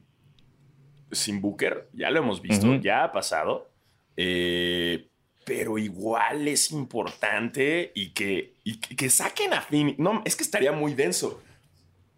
sin 1.11 1.41
Booker. 1.41 1.89
Ya 1.93 2.11
lo 2.11 2.19
hemos 2.19 2.41
visto, 2.41 2.75
ya 2.75 3.05
ha 3.05 3.11
pasado. 3.11 3.71
Eh, 4.17 5.07
pero 5.47 5.77
igual 5.77 6.45
es 6.49 6.71
importante 6.71 7.93
y 7.95 8.09
que, 8.09 8.55
que 8.97 9.09
saquen 9.09 9.53
a 9.53 9.61
Phoenix. 9.61 9.97
No, 9.97 10.21
es 10.25 10.35
que 10.35 10.43
estaría 10.43 10.73
muy 10.73 10.93
denso. 10.93 11.41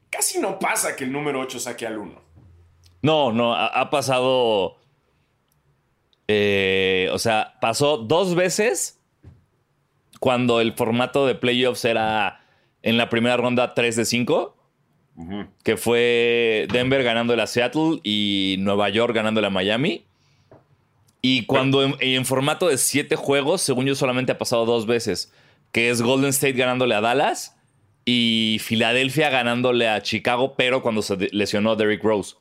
Casi 0.10 0.40
no 0.40 0.58
pasa 0.58 0.96
que 0.96 1.04
el 1.04 1.12
número 1.12 1.40
8 1.40 1.60
saque 1.60 1.86
al 1.86 2.00
1. 2.00 2.12
No, 3.04 3.32
no, 3.32 3.54
ha, 3.54 3.88
pasado. 3.92 4.78
Eh, 6.28 7.08
o 7.14 7.20
sea, 7.20 7.54
pasó 7.62 7.98
dos 7.98 8.34
veces 8.34 9.00
cuando 10.20 10.60
el 10.60 10.74
formato 10.74 11.28
de 11.28 11.36
playoffs 11.36 11.86
era 11.86 12.42
en 12.82 12.98
la 12.98 13.10
primera 13.10 13.38
ronda 13.38 13.76
3 13.76 13.96
de 13.96 14.06
5. 14.06 14.56
Que 15.64 15.78
fue 15.78 16.66
Denver 16.72 17.04
ganando 17.04 17.40
a 17.40 17.46
Seattle 17.46 18.00
y 18.04 18.56
Nueva 18.58 18.90
York 18.90 19.14
ganando 19.14 19.46
a 19.46 19.52
Miami. 19.52 20.09
Y 21.22 21.46
cuando 21.46 21.84
en, 22.00 22.26
formato 22.26 22.68
de 22.68 22.78
siete 22.78 23.16
juegos, 23.16 23.62
según 23.62 23.86
yo, 23.86 23.96
solamente 23.96 24.32
ha 24.32 24.38
pasado 24.38 24.66
dos 24.66 24.86
veces, 24.86 25.34
que 25.72 25.90
es 25.90 26.02
Golden 26.02 26.30
State 26.30 26.54
ganándole 26.54 26.96
a 26.96 27.02
Dallas 27.02 27.58
y 28.06 28.58
Filadelfia 28.62 29.30
ganándole 29.30 29.90
a 29.90 30.02
Chicago, 30.02 30.56
pero 30.56 30.82
cuando 30.82 31.02
se 31.02 31.18
lesionó 31.32 31.76
Derrick 31.76 32.04
Rose. 32.04 32.36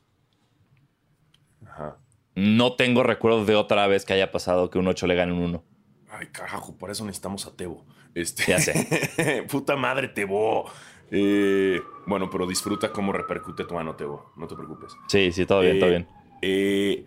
Ajá. 1.65 1.97
No 2.35 2.73
tengo 2.73 3.03
recuerdo 3.03 3.43
de 3.43 3.55
otra 3.55 3.85
vez 3.87 4.05
que 4.05 4.13
haya 4.13 4.31
pasado 4.31 4.69
que 4.69 4.79
un 4.79 4.87
8 4.87 5.07
le 5.07 5.15
gane 5.15 5.33
un 5.33 5.39
1. 5.39 5.63
Ay, 6.11 6.27
carajo, 6.27 6.75
por 6.77 6.89
eso 6.89 7.03
necesitamos 7.05 7.45
a 7.45 7.55
Tebo. 7.55 7.85
Este... 8.15 8.45
Ya 8.47 8.59
sé. 8.59 9.45
Puta 9.49 9.75
madre, 9.75 10.07
Tebo. 10.07 10.71
Eh, 11.11 11.81
bueno, 12.05 12.29
pero 12.29 12.47
disfruta 12.47 12.91
cómo 12.91 13.11
repercute 13.11 13.65
tu 13.65 13.73
mano, 13.73 13.95
Tebo. 13.95 14.31
No 14.37 14.47
te 14.47 14.55
preocupes. 14.55 14.93
Sí, 15.07 15.31
sí, 15.31 15.45
todo 15.45 15.61
bien, 15.61 15.79
todo 15.79 15.89
eh, 15.89 15.91
bien. 15.91 16.07
Eh, 16.41 17.05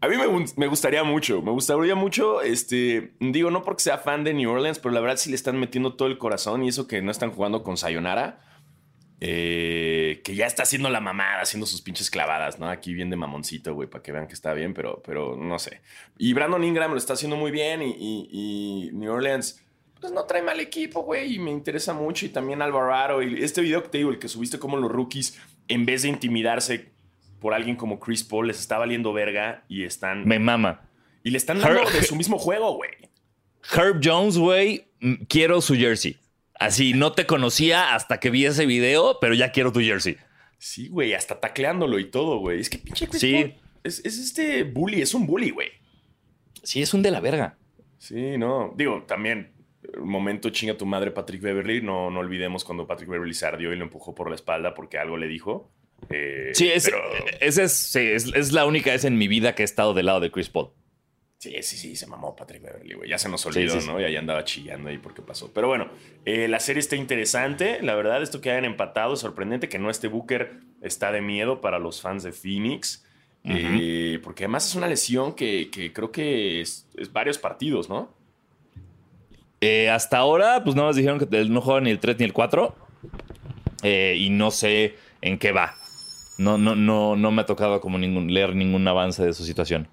a 0.00 0.08
mí 0.08 0.14
me, 0.56 0.66
gustaría 0.68 1.02
mucho, 1.02 1.42
me 1.42 1.50
gustaría 1.50 1.96
mucho, 1.96 2.40
este, 2.40 3.14
digo, 3.18 3.50
no 3.50 3.64
porque 3.64 3.82
sea 3.82 3.98
fan 3.98 4.22
de 4.22 4.32
New 4.32 4.50
Orleans, 4.50 4.78
pero 4.78 4.94
la 4.94 5.00
verdad 5.00 5.16
sí 5.16 5.28
le 5.28 5.36
están 5.36 5.58
metiendo 5.58 5.94
todo 5.94 6.06
el 6.06 6.18
corazón 6.18 6.62
y 6.62 6.68
eso 6.68 6.86
que 6.86 7.02
no 7.02 7.10
están 7.10 7.32
jugando 7.32 7.64
con 7.64 7.76
Sayonara, 7.76 8.38
eh, 9.20 10.20
que 10.22 10.36
ya 10.36 10.46
está 10.46 10.62
haciendo 10.62 10.88
la 10.88 11.00
mamada, 11.00 11.40
haciendo 11.42 11.66
sus 11.66 11.82
pinches 11.82 12.10
clavadas, 12.10 12.60
¿no? 12.60 12.70
Aquí 12.70 12.94
bien 12.94 13.10
de 13.10 13.16
mamoncito, 13.16 13.74
güey, 13.74 13.88
para 13.88 14.00
que 14.00 14.12
vean 14.12 14.28
que 14.28 14.34
está 14.34 14.54
bien, 14.54 14.72
pero, 14.72 15.02
pero 15.04 15.36
no 15.36 15.58
sé. 15.58 15.80
Y 16.16 16.32
Brandon 16.32 16.62
Ingram 16.62 16.92
lo 16.92 16.98
está 16.98 17.14
haciendo 17.14 17.36
muy 17.36 17.50
bien 17.50 17.82
y, 17.82 18.90
New 18.92 19.12
Orleans, 19.12 19.64
pues 20.00 20.12
no 20.12 20.22
trae 20.26 20.42
mal 20.42 20.60
equipo, 20.60 21.02
güey, 21.02 21.34
y 21.34 21.38
me 21.40 21.50
interesa 21.50 21.92
mucho. 21.92 22.24
Y 22.24 22.28
también 22.28 22.62
Alvarado, 22.62 23.20
y 23.20 23.42
este 23.42 23.62
video 23.62 23.82
que 23.82 23.88
te 23.88 23.98
digo, 23.98 24.10
el 24.10 24.20
que 24.20 24.28
subiste 24.28 24.60
como 24.60 24.76
los 24.76 24.92
rookies, 24.92 25.36
en 25.66 25.84
vez 25.84 26.02
de 26.02 26.10
intimidarse 26.10 26.92
por 27.40 27.54
alguien 27.54 27.76
como 27.76 27.98
Chris 28.00 28.24
Paul 28.24 28.48
les 28.48 28.58
está 28.58 28.78
valiendo 28.78 29.12
verga 29.12 29.64
y 29.68 29.84
están. 29.84 30.24
Me 30.26 30.38
mama. 30.38 30.82
Y 31.22 31.30
le 31.30 31.38
están 31.38 31.60
dando 31.60 31.82
Her- 31.82 31.92
de 31.92 32.02
su 32.02 32.16
mismo 32.16 32.38
juego, 32.38 32.74
güey. 32.76 32.90
Herb 33.74 34.00
Jones, 34.02 34.38
güey, 34.38 34.86
quiero 35.28 35.60
su 35.60 35.74
jersey. 35.74 36.16
Así, 36.58 36.92
no 36.94 37.12
te 37.12 37.26
conocía 37.26 37.94
hasta 37.94 38.18
que 38.18 38.30
vi 38.30 38.46
ese 38.46 38.66
video, 38.66 39.18
pero 39.20 39.34
ya 39.34 39.52
quiero 39.52 39.72
tu 39.72 39.80
jersey. 39.80 40.16
Sí, 40.58 40.88
güey, 40.88 41.14
hasta 41.14 41.38
tacleándolo 41.38 41.98
y 41.98 42.10
todo, 42.10 42.38
güey. 42.38 42.60
Es 42.60 42.68
que 42.70 42.78
pinche 42.78 43.06
Chris 43.06 43.20
Sí. 43.20 43.32
Paul 43.34 43.54
es, 43.84 44.04
es 44.04 44.18
este 44.18 44.64
bully, 44.64 45.02
es 45.02 45.14
un 45.14 45.26
bully, 45.26 45.50
güey. 45.50 45.68
Sí, 46.62 46.82
es 46.82 46.92
un 46.94 47.02
de 47.02 47.10
la 47.10 47.20
verga. 47.20 47.56
Sí, 47.98 48.36
no. 48.38 48.74
Digo, 48.76 49.04
también, 49.06 49.52
un 50.00 50.08
momento 50.08 50.50
chinga 50.50 50.76
tu 50.76 50.86
madre 50.86 51.10
Patrick 51.12 51.40
Beverly. 51.42 51.80
No, 51.82 52.10
no 52.10 52.20
olvidemos 52.20 52.64
cuando 52.64 52.86
Patrick 52.86 53.08
Beverly 53.08 53.34
se 53.34 53.46
ardió 53.46 53.72
y 53.72 53.76
lo 53.76 53.84
empujó 53.84 54.14
por 54.14 54.28
la 54.28 54.34
espalda 54.34 54.74
porque 54.74 54.98
algo 54.98 55.16
le 55.16 55.28
dijo. 55.28 55.70
Eh, 56.10 56.50
Sí, 56.54 56.68
es, 56.68 56.84
pero- 56.86 57.02
esa 57.40 57.62
es, 57.64 57.72
sí, 57.72 58.00
es, 58.00 58.26
es 58.34 58.52
la 58.52 58.64
única 58.66 58.90
vez 58.92 59.04
en 59.04 59.18
mi 59.18 59.28
vida 59.28 59.54
que 59.54 59.62
he 59.62 59.64
estado 59.64 59.94
del 59.94 60.06
lado 60.06 60.20
de 60.20 60.30
Chris 60.30 60.48
Paul. 60.48 60.70
Sí, 61.38 61.54
sí, 61.62 61.76
sí, 61.76 61.94
se 61.94 62.06
mamó 62.08 62.34
Patrick 62.34 62.62
Beverly, 62.62 62.94
güey. 62.94 63.08
Ya 63.10 63.16
se 63.18 63.28
nos 63.28 63.46
olvidó, 63.46 63.74
Sí, 63.74 63.80
sí, 63.82 63.86
¿no? 63.86 64.00
Y 64.00 64.04
ahí 64.04 64.16
andaba 64.16 64.42
chillando 64.44 64.88
ahí 64.90 64.98
porque 64.98 65.22
pasó. 65.22 65.52
Pero 65.54 65.68
bueno, 65.68 65.88
eh, 66.24 66.48
la 66.48 66.58
serie 66.58 66.80
está 66.80 66.96
interesante. 66.96 67.80
La 67.80 67.94
verdad, 67.94 68.20
esto 68.22 68.40
que 68.40 68.50
hayan 68.50 68.64
empatado 68.64 69.14
es 69.14 69.20
sorprendente. 69.20 69.68
Que 69.68 69.78
no 69.78 69.88
esté 69.88 70.08
Booker 70.08 70.50
está 70.82 71.12
de 71.12 71.20
miedo 71.20 71.60
para 71.60 71.78
los 71.78 72.00
fans 72.00 72.24
de 72.24 72.32
Phoenix. 72.32 73.04
Eh, 73.44 74.18
porque 74.24 74.44
además 74.44 74.66
es 74.66 74.74
una 74.74 74.88
lesión 74.88 75.32
que, 75.34 75.70
que 75.70 75.92
creo 75.92 76.10
que 76.10 76.60
es, 76.60 76.88
es 76.96 77.12
varios 77.12 77.38
partidos, 77.38 77.88
¿no? 77.88 78.12
Hasta 79.92 80.18
ahora, 80.18 80.62
pues 80.64 80.74
nada 80.76 80.88
más 80.88 80.96
dijeron 80.96 81.18
que 81.18 81.44
no 81.44 81.60
juega 81.60 81.80
ni 81.80 81.90
el 81.90 81.98
3 82.00 82.18
ni 82.18 82.24
el 82.24 82.32
4. 82.32 82.74
Eh, 83.84 84.16
y 84.18 84.30
no 84.30 84.50
sé 84.50 84.96
en 85.20 85.38
qué 85.38 85.52
va. 85.52 85.76
No, 86.38 86.56
no, 86.56 86.74
no, 86.76 87.16
no 87.16 87.30
me 87.30 87.42
ha 87.42 87.46
tocado 87.46 87.80
como 87.80 87.98
ningún, 87.98 88.32
leer 88.32 88.54
ningún 88.54 88.86
avance 88.88 89.24
de 89.24 89.32
su 89.34 89.44
situación. 89.44 89.88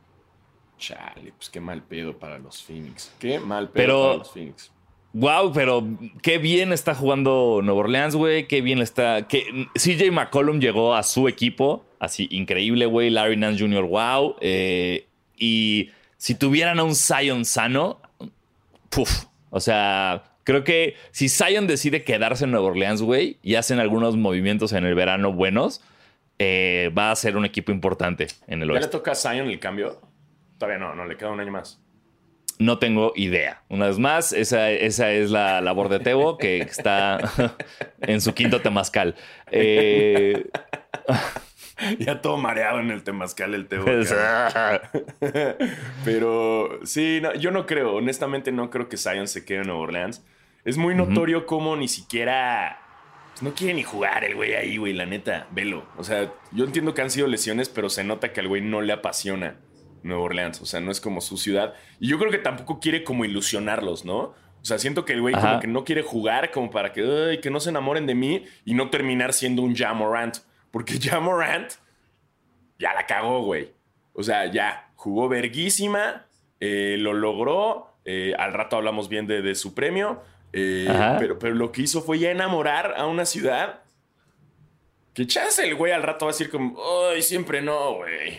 Chale, 0.77 1.33
pues 1.37 1.49
qué 1.49 1.59
mal 1.59 1.81
pedo 1.83 2.17
para 2.17 2.37
los 2.39 2.61
Phoenix. 2.63 3.11
Qué 3.19 3.39
mal 3.39 3.69
pedo 3.69 3.73
Pero- 3.73 4.03
para 4.03 4.17
los 4.17 4.31
Phoenix. 4.31 4.71
Wow, 5.17 5.53
pero 5.53 5.81
qué 6.21 6.39
bien 6.39 6.73
está 6.73 6.93
jugando 6.93 7.61
Nueva 7.63 7.79
Orleans, 7.79 8.17
güey. 8.17 8.47
Qué 8.49 8.59
bien 8.61 8.79
está. 8.79 9.29
Que 9.29 9.69
CJ 9.73 10.11
McCollum 10.11 10.59
llegó 10.59 10.93
a 10.93 11.03
su 11.03 11.29
equipo. 11.29 11.85
Así, 11.99 12.27
increíble, 12.31 12.85
güey. 12.85 13.09
Larry 13.09 13.37
Nance 13.37 13.63
Jr., 13.63 13.83
wow. 13.85 14.35
Eh, 14.41 15.07
y 15.37 15.89
si 16.17 16.35
tuvieran 16.35 16.79
a 16.79 16.83
un 16.83 16.95
Zion 16.95 17.45
sano, 17.45 18.01
puf. 18.89 19.23
O 19.51 19.61
sea, 19.61 20.23
creo 20.43 20.65
que 20.65 20.95
si 21.11 21.29
Zion 21.29 21.65
decide 21.65 22.03
quedarse 22.03 22.43
en 22.43 22.51
Nueva 22.51 22.67
Orleans, 22.67 23.01
güey, 23.01 23.37
y 23.41 23.55
hacen 23.55 23.79
algunos 23.79 24.17
movimientos 24.17 24.73
en 24.73 24.83
el 24.85 24.95
verano 24.95 25.31
buenos, 25.31 25.81
eh, 26.39 26.91
va 26.97 27.11
a 27.11 27.15
ser 27.15 27.37
un 27.37 27.45
equipo 27.45 27.71
importante 27.71 28.27
en 28.47 28.61
el 28.61 28.67
¿Ya 28.67 28.73
le 28.73 28.79
oeste. 28.79 28.91
toca 28.91 29.11
a 29.11 29.15
Zion 29.15 29.47
el 29.47 29.59
cambio? 29.59 30.01
Todavía 30.57 30.79
no, 30.79 30.95
no, 30.95 31.05
le 31.05 31.17
queda 31.17 31.31
un 31.31 31.39
año 31.39 31.51
más. 31.51 31.81
No 32.57 32.79
tengo 32.79 33.11
idea. 33.15 33.63
Una 33.67 33.87
vez 33.87 33.99
más, 33.99 34.31
esa, 34.31 34.71
esa 34.71 35.11
es 35.11 35.29
la 35.29 35.59
labor 35.59 35.89
de 35.89 35.99
Tebo, 35.99 36.37
que 36.37 36.59
está 36.59 37.19
en 38.01 38.21
su 38.21 38.33
quinto 38.33 38.61
temazcal. 38.61 39.15
Eh, 39.51 40.45
Ya 41.99 42.21
todo 42.21 42.37
mareado 42.37 42.79
en 42.79 42.89
el 42.89 43.03
temazcal 43.03 43.53
el 43.53 43.67
Tebo. 43.67 43.85
Pero 46.05 46.79
sí, 46.85 47.19
no, 47.21 47.33
yo 47.35 47.51
no 47.51 47.65
creo, 47.65 47.95
honestamente 47.95 48.51
no 48.51 48.69
creo 48.69 48.87
que 48.87 48.97
Zion 48.97 49.27
se 49.27 49.43
quede 49.45 49.59
en 49.59 49.67
Nueva 49.67 49.81
Orleans. 49.81 50.23
Es 50.63 50.77
muy 50.77 50.95
notorio 50.95 51.45
como 51.45 51.75
ni 51.75 51.87
siquiera... 51.87 52.79
pues, 53.35 53.43
no 53.43 53.53
quiere 53.53 53.73
ni 53.73 53.83
jugar 53.83 54.23
el 54.23 54.35
güey 54.35 54.53
ahí, 54.55 54.77
güey, 54.77 54.93
la 54.93 55.05
neta, 55.05 55.47
velo. 55.51 55.85
O 55.97 56.03
sea, 56.03 56.33
yo 56.51 56.65
entiendo 56.65 56.93
que 56.93 57.01
han 57.01 57.09
sido 57.11 57.27
lesiones, 57.27 57.69
pero 57.69 57.89
se 57.89 58.03
nota 58.03 58.33
que 58.33 58.39
al 58.39 58.47
güey 58.47 58.61
no 58.61 58.81
le 58.81 58.93
apasiona 58.93 59.57
Nueva 60.03 60.23
Orleans. 60.23 60.61
O 60.61 60.65
sea, 60.65 60.79
no 60.79 60.91
es 60.91 60.99
como 61.01 61.21
su 61.21 61.37
ciudad. 61.37 61.73
Y 61.99 62.07
yo 62.07 62.17
creo 62.19 62.31
que 62.31 62.37
tampoco 62.37 62.79
quiere 62.79 63.03
como 63.03 63.25
ilusionarlos, 63.25 64.05
¿no? 64.05 64.17
O 64.17 64.67
sea, 64.67 64.79
siento 64.79 65.05
que 65.05 65.13
el 65.13 65.21
güey 65.21 65.35
Ajá. 65.35 65.47
como 65.49 65.59
que 65.59 65.67
no 65.67 65.83
quiere 65.83 66.01
jugar 66.01 66.49
como 66.51 66.71
para 66.71 66.91
que, 66.91 67.01
"Ay, 67.29 67.39
que 67.39 67.51
no 67.51 67.59
se 67.59 67.69
enamoren 67.69 68.07
de 68.07 68.15
mí 68.15 68.45
y 68.65 68.73
no 68.73 68.89
terminar 68.89 69.31
siendo 69.33 69.61
un 69.61 69.75
Jamorant. 69.75 70.37
Porque 70.71 70.93
Jamorant 70.99 71.71
ya 72.79 72.93
la 72.93 73.05
cagó, 73.05 73.41
güey. 73.43 73.71
O 74.13 74.23
sea, 74.23 74.45
ya 74.51 74.89
jugó 74.95 75.27
verguísima, 75.29 76.25
eh, 76.59 76.95
lo 76.99 77.13
logró. 77.13 77.91
eh, 78.07 78.33
al 78.37 78.53
rato 78.53 78.75
hablamos 78.77 79.09
bien 79.09 79.25
de, 79.27 79.41
de 79.41 79.55
su 79.55 79.73
premio. 79.73 80.21
Eh, 80.55 81.15
pero, 81.19 81.37
pero 81.37 81.53
lo 81.53 81.71
que 81.71 81.81
hizo 81.83 82.01
fue 82.01 82.17
ya 82.19 82.31
enamorar 82.31 82.93
a 82.97 83.05
una 83.07 83.25
ciudad. 83.25 83.81
Que 85.13 85.25
chance 85.27 85.63
el 85.63 85.75
güey 85.75 85.91
al 85.93 86.03
rato 86.03 86.25
va 86.25 86.31
a 86.31 86.33
decir 86.33 86.49
como, 86.49 86.77
ay, 87.13 87.21
siempre 87.21 87.61
no, 87.61 87.95
güey. 87.95 88.37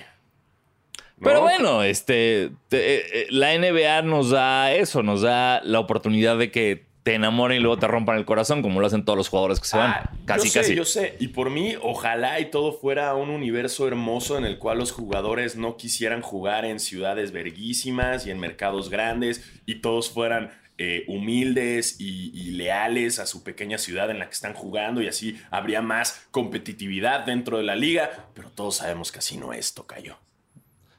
¿No? 1.18 1.24
Pero 1.28 1.40
bueno, 1.40 1.82
este, 1.82 2.50
te- 2.68 2.96
eh, 2.96 3.02
eh, 3.12 3.26
la 3.30 3.54
NBA 3.56 4.02
nos 4.02 4.30
da 4.30 4.72
eso, 4.74 5.02
nos 5.02 5.22
da 5.22 5.62
la 5.62 5.80
oportunidad 5.80 6.36
de 6.36 6.50
que 6.50 6.84
te 7.02 7.14
enamoren 7.14 7.58
y 7.58 7.60
luego 7.60 7.78
te 7.78 7.86
rompan 7.86 8.18
el 8.18 8.24
corazón, 8.26 8.60
como 8.62 8.80
lo 8.80 8.86
hacen 8.86 9.04
todos 9.04 9.16
los 9.16 9.28
jugadores 9.28 9.60
que 9.60 9.66
se 9.68 9.76
van. 9.78 9.90
Ah, 9.92 10.10
casi, 10.26 10.48
yo 10.48 10.52
sé, 10.52 10.58
casi. 10.60 10.74
Yo 10.74 10.84
sé, 10.84 11.16
y 11.20 11.28
por 11.28 11.48
mí, 11.50 11.74
ojalá 11.80 12.40
y 12.40 12.50
todo 12.50 12.72
fuera 12.72 13.14
un 13.14 13.30
universo 13.30 13.86
hermoso 13.88 14.36
en 14.36 14.44
el 14.44 14.58
cual 14.58 14.78
los 14.78 14.90
jugadores 14.92 15.56
no 15.56 15.76
quisieran 15.76 16.20
jugar 16.20 16.64
en 16.66 16.80
ciudades 16.80 17.30
verguísimas 17.32 18.26
y 18.26 18.30
en 18.32 18.38
mercados 18.40 18.90
grandes 18.90 19.42
y 19.66 19.76
todos 19.76 20.10
fueran 20.10 20.50
eh, 20.78 21.04
humildes 21.08 21.96
y, 22.00 22.30
y 22.34 22.50
leales 22.52 23.18
a 23.18 23.26
su 23.26 23.42
pequeña 23.42 23.78
ciudad 23.78 24.10
en 24.10 24.18
la 24.18 24.26
que 24.26 24.32
están 24.34 24.54
jugando 24.54 25.00
y 25.02 25.08
así 25.08 25.38
habría 25.50 25.80
más 25.82 26.26
competitividad 26.30 27.24
dentro 27.26 27.56
de 27.58 27.64
la 27.64 27.76
liga, 27.76 28.28
pero 28.34 28.50
todos 28.50 28.76
sabemos 28.76 29.10
que 29.12 29.20
así 29.20 29.36
no 29.38 29.52
es, 29.52 29.72
Tocayo. 29.74 30.18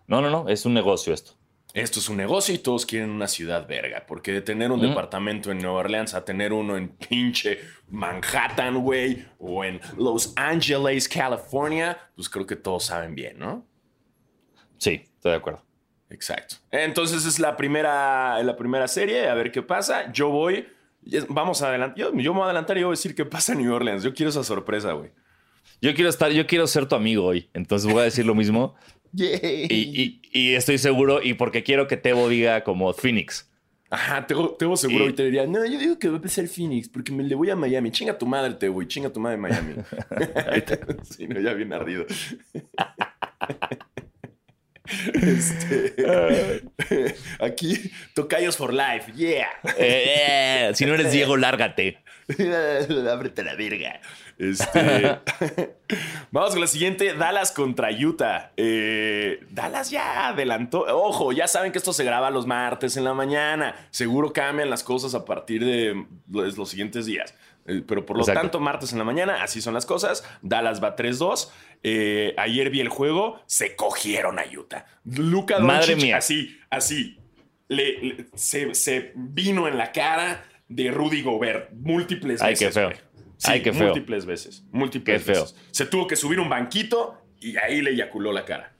No, 0.07 0.21
no, 0.21 0.29
no, 0.29 0.47
es 0.49 0.65
un 0.65 0.73
negocio 0.73 1.13
esto. 1.13 1.33
Esto 1.73 1.99
es 1.99 2.09
un 2.09 2.17
negocio 2.17 2.55
y 2.55 2.57
todos 2.57 2.85
quieren 2.87 3.09
una 3.11 3.27
ciudad 3.27 3.67
verga. 3.67 4.05
Porque 4.07 4.31
de 4.31 4.41
tener 4.41 4.71
un 4.71 4.79
Mm. 4.79 4.89
departamento 4.89 5.51
en 5.51 5.59
Nueva 5.59 5.79
Orleans 5.79 6.13
a 6.15 6.25
tener 6.25 6.53
uno 6.53 6.75
en 6.75 6.87
pinche 6.89 7.59
Manhattan, 7.89 8.79
güey, 8.81 9.25
o 9.37 9.63
en 9.63 9.79
Los 9.97 10.33
Angeles, 10.37 11.07
California, 11.07 11.97
pues 12.15 12.29
creo 12.29 12.47
que 12.47 12.55
todos 12.55 12.85
saben 12.85 13.13
bien, 13.13 13.37
¿no? 13.37 13.63
Sí, 14.77 15.01
estoy 15.15 15.31
de 15.33 15.37
acuerdo. 15.37 15.63
Exacto. 16.09 16.55
Entonces 16.71 17.25
es 17.25 17.39
la 17.39 17.57
primera, 17.57 18.41
la 18.43 18.55
primera 18.55 18.87
serie, 18.87 19.27
a 19.27 19.33
ver 19.33 19.51
qué 19.51 19.61
pasa. 19.61 20.11
Yo 20.13 20.29
voy, 20.29 20.67
vamos 21.29 21.61
a 21.61 21.69
adelantar. 21.69 21.97
Yo, 21.97 22.11
yo 22.13 22.33
me 22.33 22.39
voy 22.39 22.41
a 22.41 22.45
adelantar 22.45 22.77
y 22.77 22.83
voy 22.83 22.91
a 22.91 22.97
decir 22.97 23.13
qué 23.15 23.25
pasa 23.25 23.53
en 23.53 23.59
New 23.59 23.73
Orleans. 23.73 24.03
Yo 24.03 24.13
quiero 24.13 24.29
esa 24.29 24.43
sorpresa, 24.43 24.93
güey. 24.93 25.11
Yo 25.81 25.93
quiero 25.93 26.09
estar, 26.09 26.31
yo 26.31 26.47
quiero 26.47 26.65
ser 26.65 26.87
tu 26.87 26.95
amigo 26.95 27.25
hoy, 27.25 27.49
entonces 27.53 27.91
voy 27.91 28.01
a 28.01 28.05
decir 28.05 28.25
lo 28.25 28.35
mismo. 28.35 28.75
Y, 29.13 29.23
y- 29.73 30.21
y 30.33 30.53
estoy 30.55 30.77
seguro, 30.77 31.21
y 31.23 31.33
porque 31.33 31.63
quiero 31.63 31.87
que 31.87 31.95
Tebo 31.97 32.27
diga 32.29 32.63
como 32.63 32.91
Phoenix. 32.93 33.49
Ajá, 33.89 34.27
Tebo, 34.27 34.49
Tebo 34.55 34.75
seguro 34.75 35.05
Y- 35.05 35.07
hoy 35.07 35.13
te 35.13 35.23
diría, 35.23 35.47
no, 35.47 35.65
yo 35.65 35.79
digo 35.79 35.97
que 35.97 36.09
va 36.09 36.15
a 36.15 36.17
empezar 36.17 36.45
Phoenix 36.47 36.89
porque 36.89 37.11
me 37.13 37.23
le 37.23 37.33
voy 37.35 37.49
a 37.49 37.55
Miami. 37.55 37.89
Chinga 37.91 38.17
tu 38.17 38.25
madre, 38.25 38.53
Tebo, 38.55 38.81
y 38.81 38.87
chinga 38.87 39.09
tu 39.09 39.19
madre 39.21 39.37
Miami. 39.37 39.75
sí, 41.03 41.25
no, 41.27 41.39
ya 41.39 41.53
bien 41.53 41.71
ardido. 41.73 42.05
Este, 45.13 45.95
aquí, 47.39 47.91
Tocayos 48.13 48.57
for 48.57 48.73
Life, 48.73 49.11
yeah. 49.15 49.47
Eh, 49.77 50.67
eh, 50.67 50.71
si 50.73 50.85
no 50.85 50.93
eres 50.93 51.11
Diego, 51.11 51.37
lárgate. 51.37 51.99
Ábrete 52.29 53.43
la 53.43 53.55
verga. 53.55 54.01
Este, 54.37 55.19
Vamos 56.31 56.51
con 56.51 56.59
la 56.59 56.67
siguiente: 56.67 57.13
Dallas 57.13 57.51
contra 57.51 57.89
Utah. 57.89 58.51
Eh, 58.57 59.39
Dallas 59.49 59.89
ya 59.89 60.27
adelantó. 60.27 60.81
Ojo, 60.81 61.31
ya 61.31 61.47
saben 61.47 61.71
que 61.71 61.77
esto 61.77 61.93
se 61.93 62.03
graba 62.03 62.29
los 62.29 62.45
martes 62.45 62.97
en 62.97 63.05
la 63.05 63.13
mañana. 63.13 63.75
Seguro 63.91 64.33
cambian 64.33 64.69
las 64.69 64.83
cosas 64.83 65.15
a 65.15 65.23
partir 65.23 65.63
de 65.63 66.05
los, 66.29 66.57
los 66.57 66.69
siguientes 66.69 67.05
días. 67.05 67.33
Eh, 67.67 67.83
pero 67.85 68.05
por 68.05 68.15
lo 68.17 68.23
Exacto. 68.23 68.41
tanto, 68.41 68.59
martes 68.59 68.93
en 68.93 68.97
la 68.97 69.03
mañana, 69.03 69.43
así 69.43 69.61
son 69.61 69.73
las 69.73 69.85
cosas. 69.85 70.23
Dallas 70.41 70.81
va 70.83 70.95
3-2. 70.95 71.51
Eh, 71.83 72.33
ayer 72.37 72.69
vi 72.69 72.79
el 72.81 72.89
juego, 72.89 73.41
se 73.45 73.75
cogieron 73.75 74.39
a 74.39 74.43
Utah. 74.45 74.85
Luca 75.03 75.59
Madre 75.59 75.91
Doncic, 75.91 75.97
mía. 76.03 76.17
así, 76.17 76.57
así. 76.69 77.19
le- 77.69 78.01
le- 78.01 78.25
se, 78.35 78.73
se 78.73 79.11
vino 79.15 79.67
en 79.67 79.77
la 79.77 79.91
cara 79.91 80.45
de 80.69 80.89
Rudy 80.89 81.21
Gobert 81.21 81.71
múltiples 81.73 82.41
Ay, 82.41 82.51
veces. 82.53 82.67
qué 82.69 82.73
feo. 82.73 82.91
Sí, 83.37 83.51
Ay, 83.51 83.61
qué 83.61 83.73
feo. 83.73 83.83
múltiples 83.87 84.25
veces. 84.25 84.63
Múltiples 84.71 85.17
Qué 85.23 85.33
feo. 85.33 85.41
veces. 85.43 85.57
Se 85.71 85.85
tuvo 85.85 86.07
que 86.07 86.15
subir 86.15 86.39
un 86.39 86.47
banquito 86.49 87.21
y 87.41 87.57
ahí 87.57 87.81
le 87.81 87.91
eyaculó 87.91 88.31
la 88.31 88.45
cara. 88.45 88.73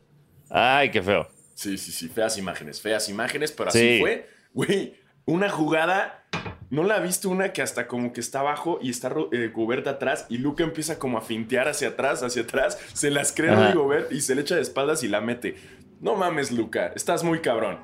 Ay, 0.50 0.90
qué 0.90 1.04
feo. 1.04 1.28
Sí, 1.54 1.78
sí, 1.78 1.92
sí. 1.92 2.08
Feas 2.08 2.38
imágenes, 2.38 2.82
feas 2.82 3.10
imágenes, 3.10 3.52
pero 3.52 3.70
así 3.70 3.80
Sí. 3.80 4.00
fue. 4.00 4.30
Güey, 4.54 4.96
una 5.26 5.50
jugada. 5.50 6.24
¿No 6.70 6.84
la 6.84 7.00
viste 7.00 7.28
una 7.30 7.54
que 7.54 7.62
hasta 7.62 7.88
como 7.88 8.12
que 8.12 8.20
está 8.20 8.42
abajo 8.42 8.80
y 8.82 8.90
está 8.90 9.14
eh, 9.32 9.52
Gobert 9.54 9.88
atrás 9.88 10.26
y 10.30 10.38
Luca 10.40 10.64
empieza 10.64 11.00
como 11.00 11.18
a 11.18 11.22
fintear 11.22 11.68
hacia 11.70 11.90
atrás, 11.90 12.24
hacia 12.24 12.42
atrás? 12.42 12.78
Se 12.94 13.10
las 13.10 13.32
cree 13.32 13.52
Ajá. 13.52 13.68
Rudy 13.68 13.74
Gobert 13.78 14.12
y 14.12 14.20
se 14.22 14.36
le 14.36 14.42
echa 14.42 14.56
de 14.56 14.62
espaldas 14.62 15.02
y 15.04 15.08
la 15.08 15.22
mete. 15.22 15.56
No 16.02 16.16
mames, 16.16 16.52
Luca. 16.52 16.92
Estás 16.96 17.24
muy 17.24 17.40
cabrón. 17.40 17.80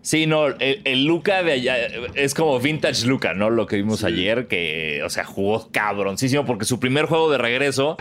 Sí, 0.00 0.26
no, 0.26 0.46
el, 0.46 0.82
el 0.84 1.04
Luca 1.04 1.42
de 1.42 1.52
allá 1.52 1.76
es 2.14 2.32
como 2.32 2.58
vintage 2.60 3.06
Luca, 3.06 3.34
¿no? 3.34 3.50
Lo 3.50 3.66
que 3.66 3.76
vimos 3.76 4.00
Sí. 4.00 4.06
ayer, 4.06 4.46
que, 4.46 5.02
o 5.04 5.10
sea, 5.10 5.24
jugó 5.24 5.70
cabroncísimo 5.72 6.46
porque 6.46 6.64
su 6.64 6.80
primer 6.80 7.06
juego 7.06 7.30
de 7.30 7.38
regreso 7.38 7.96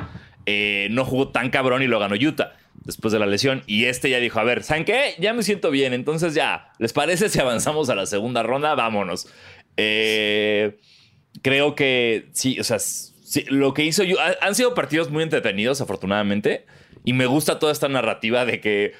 eh, 0.45 0.87
no 0.91 1.03
jugó 1.03 1.29
tan 1.29 1.49
cabrón 1.49 1.81
y 1.81 1.87
lo 1.87 1.99
ganó 1.99 2.15
Utah. 2.15 2.53
después 2.83 3.11
de 3.11 3.17
la 3.17 3.25
lesión. 3.25 3.63
Y 3.65 3.85
este 3.85 4.11
ya 4.11 4.19
dijo, 4.19 4.39
a 4.39 4.43
ver, 4.43 4.61
¿saben 4.61 4.85
qué? 4.85 5.15
Ya 5.17 5.33
me 5.33 5.41
siento 5.41 5.71
bien. 5.71 5.93
Entonces 5.93 6.35
ya, 6.35 6.71
¿les 6.77 6.93
parece 6.93 7.29
si 7.29 7.39
avanzamos 7.39 7.89
a 7.89 7.95
la 7.95 8.05
segunda 8.05 8.43
ronda? 8.43 8.75
Vámonos. 8.75 9.27
Eh, 9.77 10.77
creo 11.41 11.75
que 11.75 12.29
sí, 12.33 12.59
o 12.59 12.63
sea, 12.63 12.77
lo 13.49 13.73
que 13.73 13.83
hizo 13.83 14.03
yo, 14.03 14.17
han 14.41 14.55
sido 14.55 14.73
partidos 14.73 15.09
muy 15.09 15.23
entretenidos, 15.23 15.81
afortunadamente. 15.81 16.65
Y 17.03 17.13
me 17.13 17.27
gusta 17.27 17.59
toda 17.59 17.71
esta 17.71 17.87
narrativa 17.87 18.45
de 18.45 18.59
que 18.59 18.93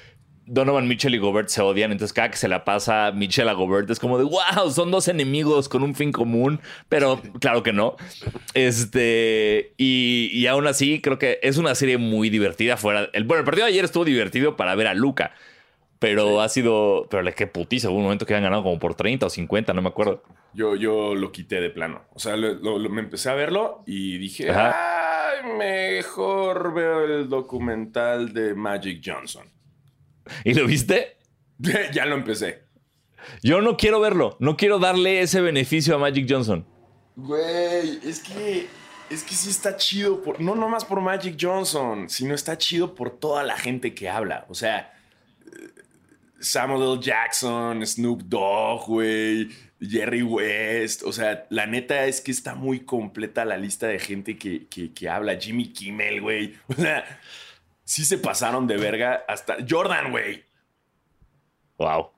Donovan 0.46 0.86
Mitchell 0.86 1.14
y 1.14 1.18
Gobert 1.18 1.48
se 1.48 1.60
odian, 1.60 1.90
entonces 1.90 2.12
cada 2.12 2.30
que 2.30 2.36
se 2.36 2.46
la 2.46 2.64
pasa 2.64 3.10
Mitchell 3.12 3.48
a 3.48 3.52
Gobert 3.52 3.90
es 3.90 3.98
como 3.98 4.16
de 4.16 4.24
wow, 4.24 4.70
son 4.70 4.92
dos 4.92 5.08
enemigos 5.08 5.68
con 5.68 5.82
un 5.82 5.96
fin 5.96 6.12
común, 6.12 6.60
pero 6.88 7.20
claro 7.40 7.64
que 7.64 7.72
no. 7.72 7.96
Este, 8.54 9.74
y, 9.76 10.46
aún 10.46 10.68
así 10.68 11.00
creo 11.00 11.18
que 11.18 11.40
es 11.42 11.56
una 11.56 11.74
serie 11.74 11.98
muy 11.98 12.30
divertida 12.30 12.76
fuera. 12.76 13.10
El, 13.12 13.24
bueno, 13.24 13.40
el 13.40 13.44
partido 13.44 13.66
de 13.66 13.72
ayer 13.72 13.84
estuvo 13.84 14.04
divertido 14.04 14.56
para 14.56 14.76
ver 14.76 14.86
a 14.86 14.94
Luca, 14.94 15.34
pero 15.98 16.40
ha 16.40 16.48
sido, 16.48 17.06
pero 17.10 17.22
le 17.22 17.34
que 17.34 17.46
putiza, 17.46 17.90
hubo 17.90 17.98
un 17.98 18.04
momento 18.04 18.26
que 18.26 18.34
han 18.34 18.42
ganado 18.42 18.62
como 18.62 18.78
por 18.78 18.94
30 18.94 19.26
o 19.26 19.30
50, 19.30 19.72
no 19.72 19.82
me 19.82 19.88
acuerdo. 19.88 20.22
Yo, 20.52 20.76
yo 20.76 21.14
lo 21.14 21.32
quité 21.32 21.60
de 21.60 21.70
plano, 21.70 22.02
o 22.14 22.18
sea, 22.18 22.36
me 22.36 23.00
empecé 23.00 23.30
a 23.30 23.34
verlo 23.34 23.82
y 23.86 24.18
dije, 24.18 24.50
Ay, 24.50 25.52
mejor 25.58 26.74
veo 26.74 27.04
el 27.04 27.28
documental 27.28 28.32
de 28.32 28.54
Magic 28.54 29.02
Johnson. 29.04 29.46
¿Y 30.44 30.54
lo 30.54 30.66
viste? 30.66 31.16
ya 31.92 32.06
lo 32.06 32.16
empecé. 32.16 32.66
Yo 33.42 33.60
no 33.60 33.76
quiero 33.76 34.00
verlo. 34.00 34.36
No 34.40 34.56
quiero 34.56 34.78
darle 34.78 35.20
ese 35.20 35.40
beneficio 35.40 35.94
a 35.94 35.98
Magic 35.98 36.26
Johnson. 36.28 36.66
Güey, 37.16 38.00
es 38.04 38.20
que. 38.20 38.66
Es 39.08 39.22
que 39.22 39.34
sí 39.34 39.50
está 39.50 39.76
chido. 39.76 40.22
Por, 40.22 40.40
no 40.40 40.54
nomás 40.54 40.84
por 40.84 41.00
Magic 41.00 41.36
Johnson, 41.40 42.08
sino 42.08 42.34
está 42.34 42.58
chido 42.58 42.94
por 42.94 43.10
toda 43.10 43.44
la 43.44 43.56
gente 43.56 43.94
que 43.94 44.08
habla. 44.08 44.46
O 44.48 44.54
sea. 44.54 44.92
Samuel 46.46 46.92
L. 46.92 47.02
Jackson, 47.02 47.86
Snoop 47.86 48.22
Dogg, 48.22 48.86
güey. 48.86 49.48
Jerry 49.80 50.22
West. 50.22 51.02
O 51.02 51.12
sea, 51.12 51.46
la 51.50 51.66
neta 51.66 52.06
es 52.06 52.20
que 52.20 52.30
está 52.30 52.54
muy 52.54 52.80
completa 52.80 53.44
la 53.44 53.58
lista 53.58 53.86
de 53.88 53.98
gente 53.98 54.38
que, 54.38 54.66
que, 54.68 54.92
que 54.92 55.08
habla. 55.08 55.38
Jimmy 55.38 55.72
Kimmel, 55.72 56.20
güey. 56.20 56.54
O 56.68 56.74
sea 56.74 57.04
sí 57.86 58.04
se 58.04 58.18
pasaron 58.18 58.66
de 58.66 58.76
verga 58.76 59.24
hasta 59.26 59.56
Jordan, 59.66 60.10
güey. 60.10 60.44
Wow. 61.78 62.10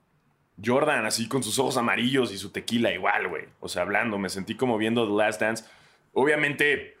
Jordan, 0.63 1.05
así 1.05 1.27
con 1.29 1.41
sus 1.41 1.57
ojos 1.59 1.77
amarillos 1.77 2.33
y 2.33 2.37
su 2.37 2.49
tequila 2.49 2.91
igual, 2.91 3.29
güey. 3.29 3.45
O 3.61 3.69
sea, 3.69 3.83
hablando, 3.83 4.17
me 4.17 4.27
sentí 4.27 4.55
como 4.55 4.77
viendo 4.77 5.07
The 5.07 5.13
Last 5.13 5.39
Dance. 5.39 5.63
Obviamente, 6.11 6.97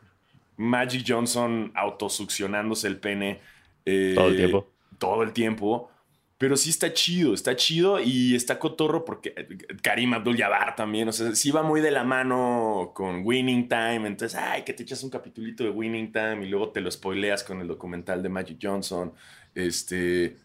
Magic 0.55 1.03
Johnson 1.05 1.73
autosuccionándose 1.75 2.87
el 2.87 2.99
pene. 2.99 3.41
Eh, 3.85 4.13
todo 4.15 4.27
el 4.29 4.37
tiempo. 4.37 4.67
Todo 4.97 5.23
el 5.23 5.33
tiempo. 5.33 5.91
Pero 6.39 6.55
sí 6.55 6.69
está 6.69 6.93
chido, 6.93 7.33
está 7.33 7.57
chido 7.57 7.99
y 7.99 8.33
está 8.33 8.59
cotorro 8.59 9.03
porque 9.03 9.33
eh, 9.35 9.57
Karim 9.81 10.13
Abdul-Jabbar 10.13 10.73
también, 10.73 11.09
o 11.09 11.11
sea, 11.11 11.35
sí 11.35 11.51
va 11.51 11.63
muy 11.63 11.81
de 11.81 11.91
la 11.91 12.05
mano 12.05 12.91
con 12.95 13.25
Winning 13.25 13.67
Time, 13.67 14.07
entonces, 14.07 14.39
ay, 14.41 14.63
que 14.63 14.71
te 14.71 14.83
echas 14.83 15.03
un 15.03 15.09
capitulito 15.09 15.65
de 15.65 15.69
Winning 15.69 16.13
Time 16.13 16.45
y 16.45 16.47
luego 16.47 16.69
te 16.69 16.79
lo 16.79 16.89
spoileas 16.89 17.43
con 17.43 17.59
el 17.59 17.67
documental 17.67 18.23
de 18.23 18.29
Magic 18.29 18.57
Johnson. 18.61 19.13
Este... 19.53 20.37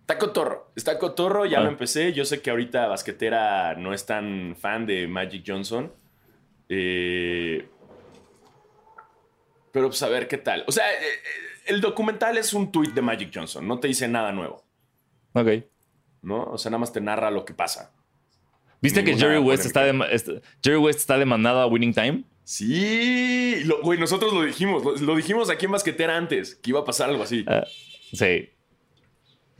Está 0.00 0.16
cotorro, 0.18 0.72
está 0.74 0.98
cotorro, 0.98 1.44
ya 1.44 1.60
lo 1.60 1.66
ah. 1.66 1.72
empecé, 1.72 2.14
yo 2.14 2.24
sé 2.24 2.40
que 2.40 2.48
ahorita 2.48 2.86
Basquetera 2.86 3.74
no 3.74 3.92
es 3.92 4.06
tan 4.06 4.56
fan 4.58 4.86
de 4.86 5.06
Magic 5.06 5.44
Johnson. 5.46 5.92
Eh, 6.70 7.68
pero 9.72 9.88
pues 9.88 10.02
a 10.02 10.08
ver 10.08 10.26
qué 10.26 10.38
tal. 10.38 10.64
O 10.66 10.72
sea, 10.72 10.90
eh, 10.90 11.06
el 11.66 11.82
documental 11.82 12.38
es 12.38 12.54
un 12.54 12.72
tweet 12.72 12.92
de 12.92 13.02
Magic 13.02 13.30
Johnson, 13.32 13.68
no 13.68 13.78
te 13.78 13.86
dice 13.86 14.08
nada 14.08 14.32
nuevo. 14.32 14.69
Ok. 15.32 15.48
¿No? 16.22 16.44
O 16.44 16.58
sea, 16.58 16.70
nada 16.70 16.80
más 16.80 16.92
te 16.92 17.00
narra 17.00 17.30
lo 17.30 17.44
que 17.44 17.54
pasa. 17.54 17.92
¿Viste 18.82 19.04
que 19.04 19.16
Jerry 19.16 19.38
West, 19.38 19.66
está 19.66 19.84
Jerry 20.62 20.78
West 20.78 21.00
está 21.00 21.18
demandado 21.18 21.60
a 21.60 21.66
Winning 21.66 21.92
Time? 21.92 22.24
Sí, 22.44 23.62
güey, 23.82 23.98
nosotros 23.98 24.32
lo 24.32 24.42
dijimos, 24.42 25.00
lo, 25.00 25.14
dijimos 25.14 25.50
aquí 25.50 25.66
en 25.66 25.72
Basquetera 25.72 26.16
antes, 26.16 26.56
que 26.56 26.70
iba 26.70 26.80
a 26.80 26.84
pasar 26.84 27.10
algo 27.10 27.22
así. 27.22 27.44
Ah, 27.46 27.64
sí. 28.12 28.50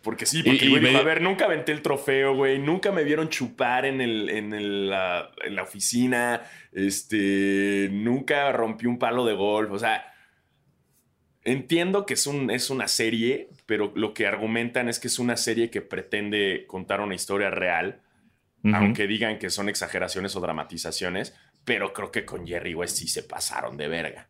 Porque 0.02 0.24
sí, 0.24 0.42
porque 0.42 0.68
güey 0.70 0.96
a 0.96 1.02
ver, 1.02 1.20
nunca 1.20 1.44
aventé 1.44 1.72
el 1.72 1.82
trofeo, 1.82 2.34
güey, 2.34 2.58
nunca 2.58 2.90
me 2.90 3.04
vieron 3.04 3.28
chupar 3.28 3.84
en, 3.84 4.00
el, 4.00 4.30
en, 4.30 4.88
la, 4.88 5.30
en 5.44 5.54
la 5.54 5.62
oficina, 5.62 6.42
este, 6.72 7.90
nunca 7.92 8.50
rompí 8.50 8.86
un 8.86 8.98
palo 8.98 9.26
de 9.26 9.34
golf, 9.34 9.70
o 9.72 9.78
sea, 9.78 10.10
Entiendo 11.42 12.04
que 12.04 12.14
es, 12.14 12.26
un, 12.26 12.50
es 12.50 12.68
una 12.68 12.86
serie, 12.86 13.48
pero 13.70 13.92
lo 13.94 14.12
que 14.14 14.26
argumentan 14.26 14.88
es 14.88 14.98
que 14.98 15.06
es 15.06 15.20
una 15.20 15.36
serie 15.36 15.70
que 15.70 15.80
pretende 15.80 16.64
contar 16.66 17.00
una 17.00 17.14
historia 17.14 17.50
real, 17.50 18.00
aunque 18.64 19.06
digan 19.06 19.38
que 19.38 19.48
son 19.48 19.68
exageraciones 19.68 20.34
o 20.34 20.40
dramatizaciones, 20.40 21.36
pero 21.64 21.92
creo 21.92 22.10
que 22.10 22.24
con 22.24 22.48
Jerry 22.48 22.74
West 22.74 22.96
sí 22.96 23.06
se 23.06 23.22
pasaron 23.22 23.76
de 23.76 23.86
verga. 23.86 24.28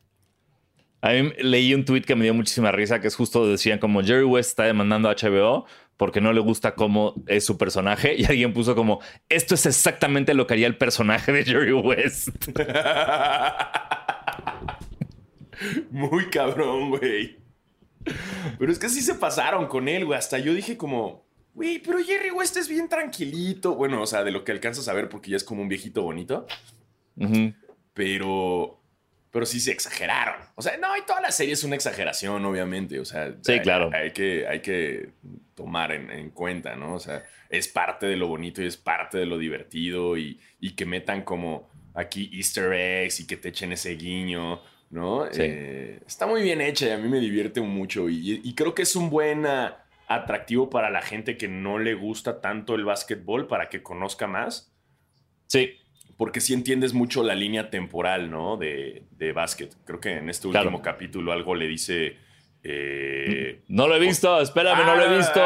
A 1.00 1.12
mí 1.12 1.33
leí 1.38 1.72
un 1.72 1.87
tweet 1.87 2.03
que 2.03 2.16
me 2.16 2.24
dio 2.24 2.35
muchísima 2.35 2.70
risa, 2.70 3.00
que 3.00 3.09
es 3.09 3.16
justo 3.16 3.48
decían 3.48 3.79
como 3.79 4.03
Jerry 4.03 4.24
West 4.24 4.50
está 4.50 4.64
demandando 4.64 5.09
a 5.09 5.14
HBO 5.14 5.64
porque 5.96 6.20
no 6.20 6.35
le 6.35 6.40
gusta 6.40 6.74
cómo 6.74 7.14
es 7.26 7.46
su 7.46 7.57
personaje 7.57 8.14
y 8.18 8.26
alguien 8.26 8.53
puso 8.53 8.74
como 8.74 9.00
esto 9.31 9.55
es 9.55 9.64
exactamente 9.64 10.35
lo 10.35 10.46
que 10.46 10.53
haría 10.53 10.66
el 10.66 10.76
personaje 10.76 11.33
de 11.33 11.44
Jerry 11.46 11.72
West. 11.72 12.46
Muy 15.90 16.26
cabrón, 16.26 16.90
güey. 16.90 17.39
Pero 18.59 18.73
es 18.73 18.79
que 18.79 18.88
sí 18.88 19.01
se 19.01 19.14
pasaron 19.14 19.66
con 19.66 19.88
él, 19.88 20.05
güey. 20.05 20.18
Hasta 20.18 20.38
yo 20.38 20.55
dije 20.55 20.77
como, 20.77 21.25
güey, 21.55 21.79
pero 21.79 21.99
Jerry 21.99 22.31
West 22.31 22.57
es 22.57 22.68
bien 22.68 22.88
tranquilito. 22.88 23.75
Bueno, 23.75 24.03
o 24.03 24.07
sea, 24.07 24.25
de 24.25 24.31
lo 24.31 24.44
que 24.44 24.53
alcanzas 24.53 24.88
a 24.88 24.92
ver 24.92 25.09
porque 25.09 25.31
ya 25.31 25.37
es 25.37 25.44
como 25.44 25.62
un 25.62 25.68
viejito 25.68 26.03
bonito. 26.03 26.46
Pero, 27.94 28.81
pero 29.31 29.46
sí 29.46 29.61
se 29.61 29.73
exageraron. 29.73 30.37
O 30.55 30.62
sea, 30.62 30.77
no, 30.79 30.96
y 30.96 31.03
toda 31.03 31.20
la 31.20 31.33
serie 31.33 31.55
es 31.55 31.64
una 31.64 31.77
exageración, 31.77 32.44
obviamente. 32.44 32.99
O 33.01 33.05
sea, 33.05 33.35
sí, 33.42 33.61
claro. 33.61 33.90
Hay 33.92 34.12
que, 34.12 34.46
hay 34.46 34.61
que 34.61 35.11
tomar 35.55 35.92
en, 35.92 36.31
cuenta, 36.31 36.77
¿no? 36.77 36.94
O 36.94 37.01
sea, 37.01 37.25
es 37.49 37.68
parte 37.68 38.07
de 38.07 38.16
lo 38.16 38.29
bonito 38.29 38.62
y 38.62 38.66
es 38.66 38.77
parte 38.77 39.18
de 39.18 39.27
lo 39.27 39.38
divertido 39.38 40.16
y, 40.16 40.40
y 40.61 40.73
que 40.73 40.87
metan 40.87 41.23
como 41.23 41.68
aquí 41.94 42.31
easter 42.33 42.73
eggs 42.73 43.20
y 43.20 43.27
que 43.27 43.37
te 43.37 43.49
echen 43.51 43.73
ese 43.73 43.94
guiño. 43.96 44.62
¿No? 44.90 45.26
Eh, 45.26 46.00
está 46.07 46.26
muy 46.26 46.42
bien 46.42 46.61
hecha 46.61 46.88
y 46.88 46.90
a 46.90 46.98
mí 46.98 47.09
me 47.09 47.20
divierte 47.20 47.61
mucho 47.61 48.09
y, 48.09 48.55
creo 48.55 48.74
que 48.74 48.83
es 48.83 48.96
un 48.96 49.09
buen 49.09 49.46
ah, 49.46 49.85
atractivo 50.09 50.68
para 50.68 50.90
la 50.90 51.00
gente 51.00 51.37
que 51.37 51.48
no 51.48 51.79
le 51.79 51.94
gusta 51.94 52.40
tanto 52.40 52.74
el 52.74 52.85
básquetbol 52.85 53.46
para 53.46 53.68
que 53.68 53.83
conozca 53.83 54.26
más. 54.26 54.72
Sí. 55.46 55.76
Porque 56.16 56.40
sí 56.40 56.53
entiendes 56.53 56.92
mucho 56.92 57.22
la 57.22 57.35
línea 57.35 57.70
temporal, 57.70 58.31
¿no? 58.31 58.59
De, 58.59 59.05
de 59.12 59.33
básquet. 59.33 59.74
Creo 59.87 60.00
que 60.00 60.18
en 60.18 60.29
este 60.29 60.48
último 60.48 60.83
capítulo 60.83 61.33
algo 61.33 61.55
le 61.55 61.66
dice 61.66 62.18
eh, 62.62 63.62
no 63.68 63.88
lo 63.88 63.96
he 63.96 63.98
visto, 63.98 64.40
espérame, 64.40 64.85
no 64.85 64.96
lo 64.96 65.05
he 65.05 65.16
visto. 65.16 65.40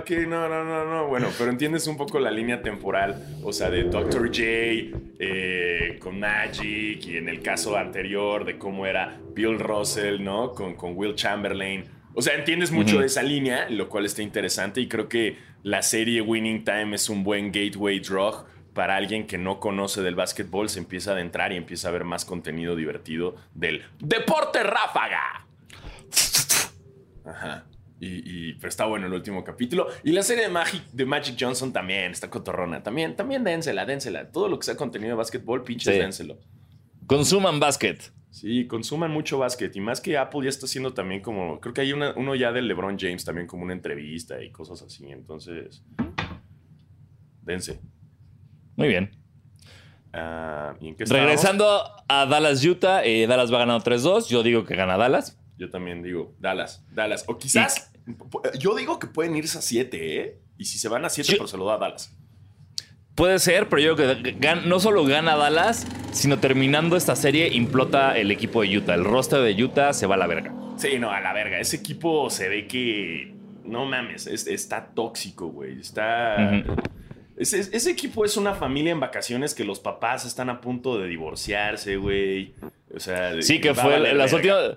Ok, 0.00 0.10
no, 0.26 0.48
no, 0.48 0.64
no, 0.64 0.84
no. 0.84 1.06
Bueno, 1.06 1.28
pero 1.38 1.50
entiendes 1.50 1.86
un 1.86 1.96
poco 1.96 2.18
la 2.18 2.30
línea 2.30 2.62
temporal, 2.62 3.38
o 3.42 3.52
sea, 3.52 3.70
de 3.70 3.84
Dr. 3.84 4.28
J 4.28 4.42
eh, 5.18 5.98
con 6.00 6.18
Magic 6.18 7.04
y 7.06 7.16
en 7.16 7.28
el 7.28 7.42
caso 7.42 7.76
anterior 7.76 8.44
de 8.44 8.58
cómo 8.58 8.86
era 8.86 9.18
Bill 9.34 9.58
Russell, 9.58 10.22
¿no? 10.22 10.52
Con, 10.52 10.74
con 10.74 10.96
Will 10.96 11.14
Chamberlain. 11.14 11.84
O 12.14 12.22
sea, 12.22 12.34
entiendes 12.34 12.70
mucho 12.70 13.00
de 13.00 13.06
esa 13.06 13.22
línea, 13.22 13.68
lo 13.68 13.88
cual 13.88 14.06
está 14.06 14.22
interesante 14.22 14.80
y 14.80 14.88
creo 14.88 15.08
que 15.08 15.36
la 15.62 15.82
serie 15.82 16.22
Winning 16.22 16.64
Time 16.64 16.94
es 16.94 17.10
un 17.10 17.22
buen 17.22 17.52
gateway 17.52 18.00
drug 18.00 18.46
para 18.72 18.96
alguien 18.96 19.26
que 19.26 19.36
no 19.36 19.60
conoce 19.60 20.02
del 20.02 20.14
básquetbol, 20.14 20.68
se 20.68 20.78
empieza 20.78 21.10
a 21.10 21.14
adentrar 21.14 21.52
y 21.52 21.56
empieza 21.56 21.88
a 21.88 21.90
ver 21.90 22.04
más 22.04 22.24
contenido 22.24 22.76
divertido 22.76 23.36
del 23.54 23.84
deporte 23.98 24.62
ráfaga. 24.62 25.46
Ajá. 27.26 27.66
Y, 27.98 28.52
pero 28.54 28.68
está 28.68 28.84
bueno 28.84 29.06
el 29.06 29.12
último 29.12 29.42
capítulo. 29.42 29.86
Y 30.04 30.12
la 30.12 30.22
serie 30.22 30.44
de 30.44 30.50
Magic, 30.50 30.82
de 30.92 31.06
Magic 31.06 31.36
Johnson 31.38 31.72
también 31.72 32.12
está 32.12 32.28
cotorrona. 32.28 32.82
También, 32.82 33.16
también 33.16 33.42
dénsela, 33.42 33.86
dénsela. 33.86 34.30
Todo 34.30 34.48
lo 34.48 34.58
que 34.58 34.66
sea 34.66 34.76
contenido 34.76 35.12
de 35.12 35.16
básquetbol, 35.16 35.64
pinches, 35.64 35.98
dénselo. 35.98 36.38
Consuman 37.06 37.58
básquet. 37.58 38.12
Sí, 38.30 38.66
consuman 38.66 39.10
mucho 39.10 39.38
básquet. 39.38 39.74
Y 39.76 39.80
más 39.80 40.02
que 40.02 40.18
Apple 40.18 40.40
ya 40.42 40.50
está 40.50 40.66
haciendo 40.66 40.92
también 40.92 41.22
como. 41.22 41.58
Creo 41.60 41.72
que 41.72 41.80
hay 41.80 41.92
uno 41.92 42.34
ya 42.34 42.52
del 42.52 42.68
LeBron 42.68 42.98
James 42.98 43.24
también 43.24 43.46
como 43.46 43.62
una 43.62 43.72
entrevista 43.72 44.42
y 44.42 44.50
cosas 44.50 44.82
así. 44.82 45.06
Entonces. 45.10 45.82
Dense. 47.40 47.80
Muy 48.76 48.88
bien. 48.88 49.10
Ah, 50.12 50.74
¿y 50.80 50.88
en 50.88 50.96
qué 50.96 51.04
Regresando 51.04 51.82
a 52.08 52.26
Dallas, 52.26 52.64
Utah. 52.64 53.04
Eh, 53.04 53.26
Dallas 53.26 53.52
va 53.52 53.58
ganando 53.58 53.84
3-2. 53.84 54.28
Yo 54.28 54.42
digo 54.42 54.64
que 54.64 54.76
gana 54.76 54.98
Dallas. 54.98 55.38
Yo 55.58 55.70
también 55.70 56.02
digo, 56.02 56.34
Dallas, 56.38 56.84
Dallas. 56.92 57.24
O 57.26 57.38
quizás, 57.38 57.90
yo 58.58 58.74
digo 58.76 58.98
que 58.98 59.06
pueden 59.06 59.36
irse 59.36 59.58
a 59.58 59.62
7, 59.62 60.20
¿eh? 60.20 60.38
Y 60.58 60.64
si 60.66 60.78
se 60.78 60.88
van 60.88 61.04
a 61.04 61.08
7, 61.08 61.36
pues 61.38 61.50
se 61.50 61.56
lo 61.56 61.64
da 61.66 61.74
a 61.74 61.78
Dallas. 61.78 62.14
Puede 63.14 63.38
ser, 63.38 63.70
pero 63.70 63.80
yo 63.80 63.96
creo 63.96 64.22
que 64.22 64.36
no 64.66 64.78
solo 64.78 65.04
gana 65.06 65.36
Dallas, 65.36 65.86
sino 66.12 66.38
terminando 66.38 66.96
esta 66.98 67.16
serie 67.16 67.48
implota 67.48 68.18
el 68.18 68.30
equipo 68.30 68.60
de 68.60 68.76
Utah. 68.76 68.94
El 68.94 69.04
roster 69.04 69.40
de 69.40 69.64
Utah 69.64 69.94
se 69.94 70.06
va 70.06 70.16
a 70.16 70.18
la 70.18 70.26
verga. 70.26 70.54
Sí, 70.76 70.98
no, 70.98 71.10
a 71.10 71.20
la 71.20 71.32
verga. 71.32 71.58
Ese 71.58 71.76
equipo 71.76 72.28
se 72.28 72.48
ve 72.50 72.66
que. 72.66 73.34
No 73.64 73.86
mames, 73.86 74.26
es- 74.26 74.46
está 74.46 74.88
tóxico, 74.94 75.48
güey. 75.48 75.80
Está. 75.80 76.62
Ese, 77.38 77.60
ese 77.60 77.90
equipo 77.90 78.24
es 78.24 78.36
una 78.36 78.54
familia 78.54 78.92
en 78.92 79.00
vacaciones 79.00 79.54
que 79.54 79.64
los 79.64 79.80
papás 79.80 80.24
están 80.26 80.48
a 80.50 80.60
punto 80.60 80.98
de 80.98 81.08
divorciarse, 81.08 81.96
güey. 81.96 82.54
O 82.94 83.00
sea. 83.00 83.40
Sí, 83.40 83.60
que 83.62 83.74
fue 83.74 83.98
las 84.14 84.32
últimas, 84.34 84.76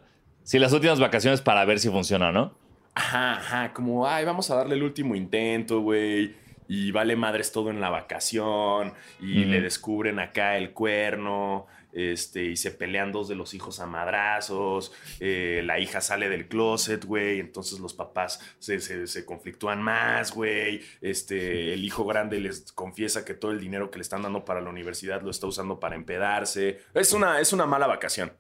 sí, 0.50 0.58
las 0.60 0.74
últimas 0.74 1.00
vacaciones 1.00 1.42
para 1.42 1.64
ver 1.66 1.80
si 1.80 1.90
funciona, 1.90 2.32
¿no? 2.32 2.58
Ajá, 2.96 3.34
ajá, 3.34 3.74
como, 3.74 4.08
ay, 4.08 4.26
vamos 4.26 4.50
a 4.50 4.56
darle 4.56 4.76
el 4.76 4.84
último 4.84 5.16
intento, 5.16 5.82
güey. 5.82 6.36
Y 6.68 6.92
vale 6.92 7.16
madres 7.16 7.52
todo 7.52 7.70
en 7.70 7.80
la 7.82 7.90
vacación. 7.90 8.94
Y 9.20 9.46
le 9.46 9.62
descubren 9.62 10.20
acá 10.20 10.58
el 10.58 10.72
cuerno. 10.72 11.66
Este, 11.94 12.44
y 12.46 12.56
se 12.58 12.70
pelean 12.70 13.12
dos 13.12 13.28
de 13.28 13.34
los 13.36 13.54
hijos 13.56 13.80
a 13.80 13.88
madrazos. 13.88 14.92
eh, 15.20 15.62
la 15.66 15.80
hija 15.80 16.02
sale 16.02 16.30
del 16.30 16.48
closet, 16.48 17.04
güey. 17.06 17.40
Entonces 17.40 17.80
los 17.80 17.94
papás 17.96 18.40
se, 18.60 18.80
se- 18.82 19.08
se 19.08 19.26
conflictúan 19.26 19.82
más, 19.82 20.32
güey. 20.34 20.82
Este, 21.02 21.74
el 21.74 21.84
hijo 21.84 22.06
grande 22.06 22.40
les 22.40 22.72
confiesa 22.74 23.26
que 23.26 23.34
todo 23.34 23.52
el 23.52 23.60
dinero 23.60 23.90
que 23.90 23.98
le 23.98 24.04
están 24.04 24.22
dando 24.22 24.46
para 24.46 24.62
la 24.62 24.70
universidad 24.70 25.22
lo 25.24 25.32
está 25.32 25.48
usando 25.48 25.80
para 25.80 25.96
empedarse. 25.96 26.82
Es 26.94 27.14
una, 27.14 27.40
es 27.40 27.52
una 27.54 27.66
mala 27.66 27.88
vacación. 27.88 28.32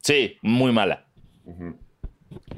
Sí, 0.00 0.36
muy 0.42 0.72
mala. 0.72 1.06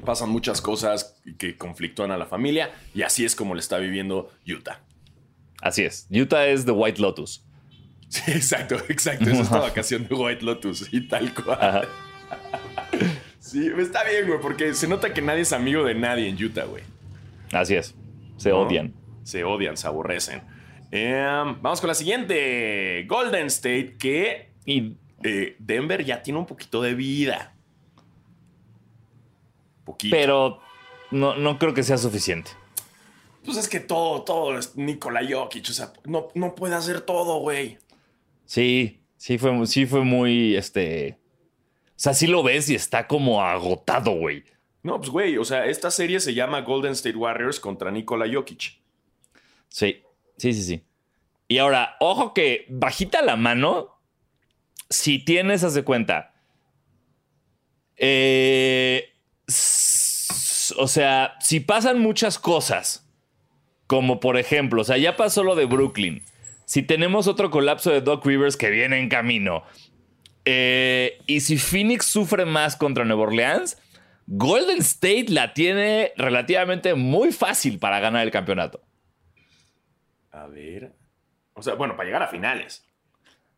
Pasan 0.05 0.29
muchas 0.29 0.61
cosas 0.61 1.21
que 1.37 1.57
conflictúan 1.57 2.11
a 2.11 2.17
la 2.17 2.25
familia 2.25 2.71
y 2.93 3.01
así 3.01 3.25
es 3.25 3.35
como 3.35 3.55
le 3.55 3.59
está 3.59 3.77
viviendo 3.77 4.31
Utah. 4.47 4.81
Así 5.61 5.83
es. 5.83 6.07
Utah 6.11 6.47
es 6.47 6.65
The 6.65 6.71
White 6.71 7.01
Lotus. 7.01 7.43
Sí, 8.07 8.31
exacto, 8.31 8.75
exacto. 8.87 9.29
Es 9.29 9.39
esta 9.39 9.59
vacación 9.59 10.07
de 10.07 10.15
White 10.15 10.45
Lotus 10.45 10.87
y 10.93 11.07
tal 11.07 11.33
cual. 11.33 11.57
Ajá. 11.59 11.81
Sí, 13.39 13.67
está 13.77 14.03
bien, 14.03 14.27
güey, 14.27 14.39
porque 14.39 14.73
se 14.73 14.87
nota 14.87 15.13
que 15.13 15.21
nadie 15.21 15.41
es 15.41 15.53
amigo 15.53 15.83
de 15.83 15.95
nadie 15.95 16.29
en 16.29 16.41
Utah, 16.41 16.65
güey. 16.65 16.83
Así 17.51 17.75
es. 17.75 17.95
Se 18.37 18.49
¿No? 18.49 18.59
odian. 18.59 18.93
Se 19.23 19.43
odian, 19.43 19.75
se 19.75 19.87
aborrecen. 19.87 20.41
Em, 20.91 21.61
vamos 21.61 21.81
con 21.81 21.87
la 21.87 21.95
siguiente. 21.95 23.05
Golden 23.07 23.47
State, 23.47 23.97
que 23.97 24.51
Y 24.65 24.97
eh, 25.23 25.55
Denver 25.59 26.03
ya 26.05 26.21
tiene 26.21 26.39
un 26.39 26.45
poquito 26.45 26.81
de 26.81 26.93
vida. 26.93 27.54
Poquito. 29.85 30.15
pero 30.15 30.59
no, 31.11 31.35
no 31.35 31.57
creo 31.57 31.73
que 31.73 31.83
sea 31.83 31.97
suficiente. 31.97 32.51
Pues 33.45 33.57
es 33.57 33.69
que 33.69 33.79
todo, 33.79 34.23
todo 34.23 34.57
es 34.57 34.75
Nikola 34.75 35.21
Jokic. 35.27 35.69
O 35.69 35.73
sea, 35.73 35.93
no, 36.05 36.29
no 36.33 36.55
puede 36.55 36.75
hacer 36.75 37.01
todo, 37.01 37.39
güey. 37.39 37.77
Sí, 38.45 39.01
sí 39.17 39.37
fue, 39.37 39.65
sí 39.67 39.85
fue 39.85 40.01
muy, 40.01 40.55
este... 40.55 41.19
O 41.89 41.97
sea, 41.97 42.13
sí 42.13 42.27
lo 42.27 42.43
ves 42.43 42.69
y 42.69 42.75
está 42.75 43.07
como 43.07 43.41
agotado, 43.41 44.11
güey. 44.11 44.43
No, 44.83 44.97
pues 44.97 45.09
güey, 45.09 45.37
o 45.37 45.45
sea, 45.45 45.65
esta 45.65 45.89
serie 45.89 46.19
se 46.19 46.33
llama 46.33 46.61
Golden 46.61 46.91
State 46.91 47.15
Warriors 47.15 47.59
contra 47.59 47.89
Nikola 47.89 48.25
Jokic. 48.31 48.79
Sí, 49.69 50.03
sí, 50.37 50.53
sí, 50.53 50.63
sí. 50.63 50.83
Y 51.47 51.59
ahora, 51.59 51.95
ojo 51.99 52.33
que 52.33 52.65
bajita 52.69 53.21
la 53.21 53.35
mano, 53.35 53.99
si 54.89 55.19
tienes, 55.19 55.63
haz 55.63 55.73
de 55.73 55.83
cuenta. 55.83 56.33
Eh, 57.95 59.14
o 59.47 60.87
sea, 60.87 61.35
si 61.39 61.59
pasan 61.59 61.99
muchas 61.99 62.39
cosas, 62.39 63.07
como 63.87 64.19
por 64.19 64.37
ejemplo, 64.37 64.81
o 64.81 64.85
sea, 64.85 64.97
ya 64.97 65.15
pasó 65.15 65.43
lo 65.43 65.55
de 65.55 65.65
Brooklyn. 65.65 66.23
Si 66.65 66.81
tenemos 66.81 67.27
otro 67.27 67.51
colapso 67.51 67.91
de 67.91 68.01
Doc 68.01 68.25
Rivers 68.25 68.57
que 68.57 68.71
viene 68.71 68.99
en 68.99 69.09
camino, 69.09 69.63
eh, 70.45 71.19
y 71.27 71.41
si 71.41 71.57
Phoenix 71.57 72.05
sufre 72.05 72.45
más 72.45 72.75
contra 72.75 73.05
Nueva 73.05 73.23
Orleans, 73.23 73.77
Golden 74.27 74.79
State 74.79 75.27
la 75.29 75.53
tiene 75.53 76.13
relativamente 76.17 76.95
muy 76.95 77.31
fácil 77.31 77.77
para 77.77 77.99
ganar 77.99 78.23
el 78.23 78.31
campeonato. 78.31 78.81
A 80.31 80.47
ver. 80.47 80.93
O 81.53 81.61
sea, 81.61 81.75
bueno, 81.75 81.95
para 81.95 82.07
llegar 82.07 82.23
a 82.23 82.27
finales. 82.27 82.85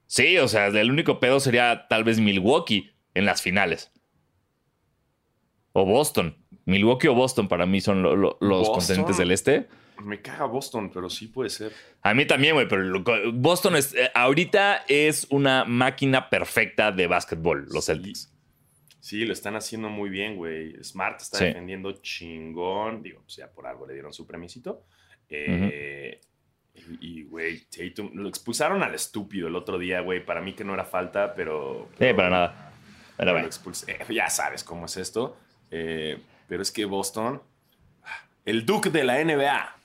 Sí, 0.05 0.37
o 0.37 0.47
sea, 0.47 0.67
el 0.67 0.91
único 0.91 1.19
pedo 1.19 1.39
sería 1.39 1.87
tal 1.89 2.03
vez 2.03 2.19
Milwaukee 2.19 2.93
en 3.13 3.25
las 3.25 3.41
finales. 3.41 3.91
O 5.79 5.85
Boston. 5.85 6.35
Milwaukee 6.65 7.07
o 7.07 7.13
Boston 7.13 7.47
para 7.47 7.65
mí 7.65 7.81
son 7.81 8.01
lo- 8.01 8.15
lo- 8.15 8.37
los 8.41 8.59
Boston. 8.67 8.75
contendientes 8.75 9.17
del 9.17 9.31
este. 9.31 9.67
Me 10.03 10.21
caga 10.21 10.45
Boston, 10.45 10.89
pero 10.93 11.09
sí 11.09 11.27
puede 11.27 11.49
ser. 11.49 11.71
A 12.01 12.13
mí 12.13 12.25
también, 12.25 12.55
güey, 12.55 12.67
pero 12.67 13.03
Boston 13.33 13.75
es, 13.75 13.93
eh, 13.95 14.09
ahorita 14.13 14.83
es 14.87 15.27
una 15.29 15.65
máquina 15.65 16.29
perfecta 16.29 16.91
de 16.91 17.07
básquetbol, 17.07 17.65
los 17.71 17.85
Sí. 17.85 17.91
Celtics. 17.93 18.33
Sí, 18.99 19.23
lo 19.25 19.33
están 19.33 19.55
haciendo 19.55 19.89
muy 19.89 20.09
bien, 20.09 20.35
güey. 20.35 20.83
Smart 20.83 21.21
está 21.21 21.37
Sí. 21.37 21.45
defendiendo 21.45 21.91
chingón. 22.01 23.01
Digo, 23.03 23.21
pues 23.21 23.35
ya 23.37 23.49
por 23.51 23.65
algo 23.67 23.85
le 23.87 23.93
dieron 23.93 24.11
su 24.13 24.25
premisito. 24.27 24.83
Eh, 25.29 26.19
Y, 26.99 27.21
y, 27.21 27.23
güey, 27.23 27.61
Tatum, 27.65 28.11
lo 28.13 28.29
expulsaron 28.29 28.83
al 28.83 28.93
estúpido 28.93 29.47
el 29.47 29.55
otro 29.55 29.79
día, 29.79 30.01
güey. 30.01 30.23
Para 30.23 30.41
mí 30.41 30.53
que 30.53 30.63
no 30.63 30.75
era 30.75 30.85
falta, 30.85 31.33
pero. 31.33 31.89
Eh, 31.99 32.13
para 32.13 32.29
nada. 32.29 32.53
Pero 32.53 33.15
Pero 33.17 33.31
bueno. 33.31 33.41
lo 33.45 33.47
expulsé. 33.47 33.93
Eh, 33.93 34.13
ya 34.13 34.29
sabes 34.29 34.63
cómo 34.63 34.85
es 34.85 34.95
esto. 34.97 35.37
Eh, 35.71 36.19
pero 36.47 36.61
es 36.61 36.71
que 36.71 36.85
Boston, 36.85 37.41
el 38.45 38.65
Duke 38.65 38.89
de 38.89 39.03
la 39.03 39.23
NBA. 39.23 39.75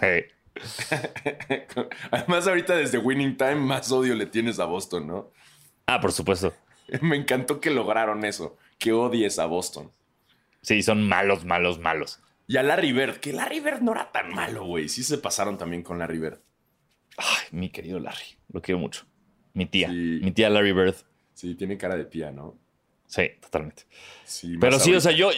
Hey. 0.00 0.24
Además, 2.10 2.46
ahorita 2.46 2.76
desde 2.76 2.98
Winning 2.98 3.36
Time, 3.36 3.56
más 3.56 3.90
odio 3.92 4.14
le 4.14 4.26
tienes 4.26 4.58
a 4.58 4.64
Boston, 4.64 5.06
¿no? 5.06 5.30
Ah, 5.86 6.00
por 6.00 6.12
supuesto. 6.12 6.52
Me 7.00 7.16
encantó 7.16 7.60
que 7.60 7.70
lograron 7.70 8.24
eso, 8.24 8.56
que 8.78 8.92
odies 8.92 9.38
a 9.38 9.46
Boston. 9.46 9.90
Sí, 10.62 10.82
son 10.82 11.08
malos, 11.08 11.44
malos, 11.44 11.78
malos. 11.78 12.20
Y 12.46 12.56
a 12.56 12.62
Larry 12.62 12.92
Bird, 12.92 13.16
que 13.18 13.32
Larry 13.32 13.60
Bird 13.60 13.80
no 13.80 13.92
era 13.92 14.12
tan 14.12 14.34
malo, 14.34 14.64
güey. 14.64 14.88
Sí 14.88 15.02
se 15.02 15.18
pasaron 15.18 15.58
también 15.58 15.82
con 15.82 15.98
Larry 15.98 16.18
Bird. 16.18 16.40
Ay, 17.16 17.46
mi 17.50 17.70
querido 17.70 17.98
Larry. 17.98 18.36
Lo 18.52 18.60
quiero 18.60 18.78
mucho. 18.78 19.06
Mi 19.54 19.66
tía. 19.66 19.88
Sí. 19.88 20.20
Mi 20.22 20.32
tía 20.32 20.50
Larry 20.50 20.72
Bird. 20.72 20.96
Sí, 21.34 21.54
tiene 21.54 21.76
cara 21.76 21.96
de 21.96 22.04
tía, 22.04 22.30
¿no? 22.30 22.58
Sí, 23.12 23.30
totalmente. 23.42 23.82
Sí, 24.24 24.56
Pero 24.58 24.80
sí, 24.80 24.94
o 24.94 25.00
sea, 25.00 25.12
yo. 25.12 25.30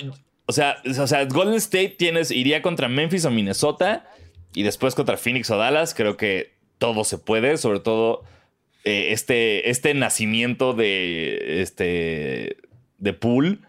O 0.46 0.52
sea, 0.52 0.76
o 1.00 1.06
sea, 1.08 1.24
Golden 1.24 1.56
State 1.56 1.96
tienes, 1.98 2.30
iría 2.30 2.62
contra 2.62 2.88
Memphis 2.88 3.24
o 3.24 3.30
Minnesota 3.30 4.08
y 4.54 4.62
después 4.62 4.94
contra 4.94 5.16
Phoenix 5.16 5.50
o 5.50 5.56
Dallas. 5.56 5.92
Creo 5.92 6.16
que 6.16 6.52
todo 6.78 7.02
se 7.02 7.18
puede, 7.18 7.56
sobre 7.56 7.80
todo 7.80 8.22
eh, 8.84 9.08
este, 9.10 9.70
este 9.70 9.92
nacimiento 9.94 10.72
de 10.72 11.62
este 11.62 12.58
de 12.98 13.12
Pool 13.12 13.66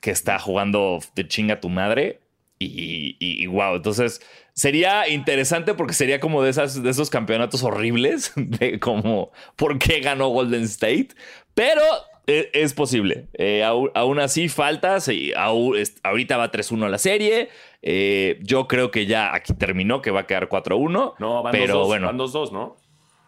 que 0.00 0.10
está 0.10 0.40
jugando 0.40 0.98
de 1.14 1.28
chinga 1.28 1.60
tu 1.60 1.68
madre. 1.68 2.20
Y, 2.58 3.16
y, 3.20 3.42
y 3.42 3.46
wow, 3.46 3.76
entonces 3.76 4.20
sería 4.52 5.08
interesante 5.08 5.74
porque 5.74 5.92
sería 5.92 6.18
como 6.18 6.42
de, 6.42 6.50
esas, 6.50 6.82
de 6.82 6.90
esos 6.90 7.10
campeonatos 7.10 7.62
horribles 7.62 8.32
de 8.36 8.80
como 8.80 9.30
por 9.54 9.78
qué 9.78 10.00
ganó 10.00 10.28
Golden 10.28 10.62
State, 10.62 11.08
pero 11.54 11.82
e- 12.26 12.50
es, 12.54 12.72
posible. 12.74 13.26
Eh, 13.34 13.62
aún, 13.64 13.90
aún 13.94 14.18
así 14.18 14.48
falta, 14.48 15.00
sí, 15.00 15.32
aún 15.36 15.76
es- 15.76 15.96
ahorita 16.02 16.36
va 16.36 16.50
3-1 16.50 16.88
la 16.88 16.98
serie, 16.98 17.48
eh, 17.82 18.38
yo 18.42 18.66
creo 18.68 18.90
que 18.90 19.06
ya 19.06 19.34
aquí 19.34 19.52
terminó, 19.54 20.00
que 20.02 20.10
va 20.10 20.20
a 20.20 20.26
quedar 20.26 20.48
4-1, 20.48 21.14
No, 21.18 21.42
van 21.42 21.52
pero 21.52 21.74
2-2, 21.82 21.86
bueno. 21.86 22.06
van 22.06 22.16
2-2, 22.18 22.52
¿no? 22.52 22.76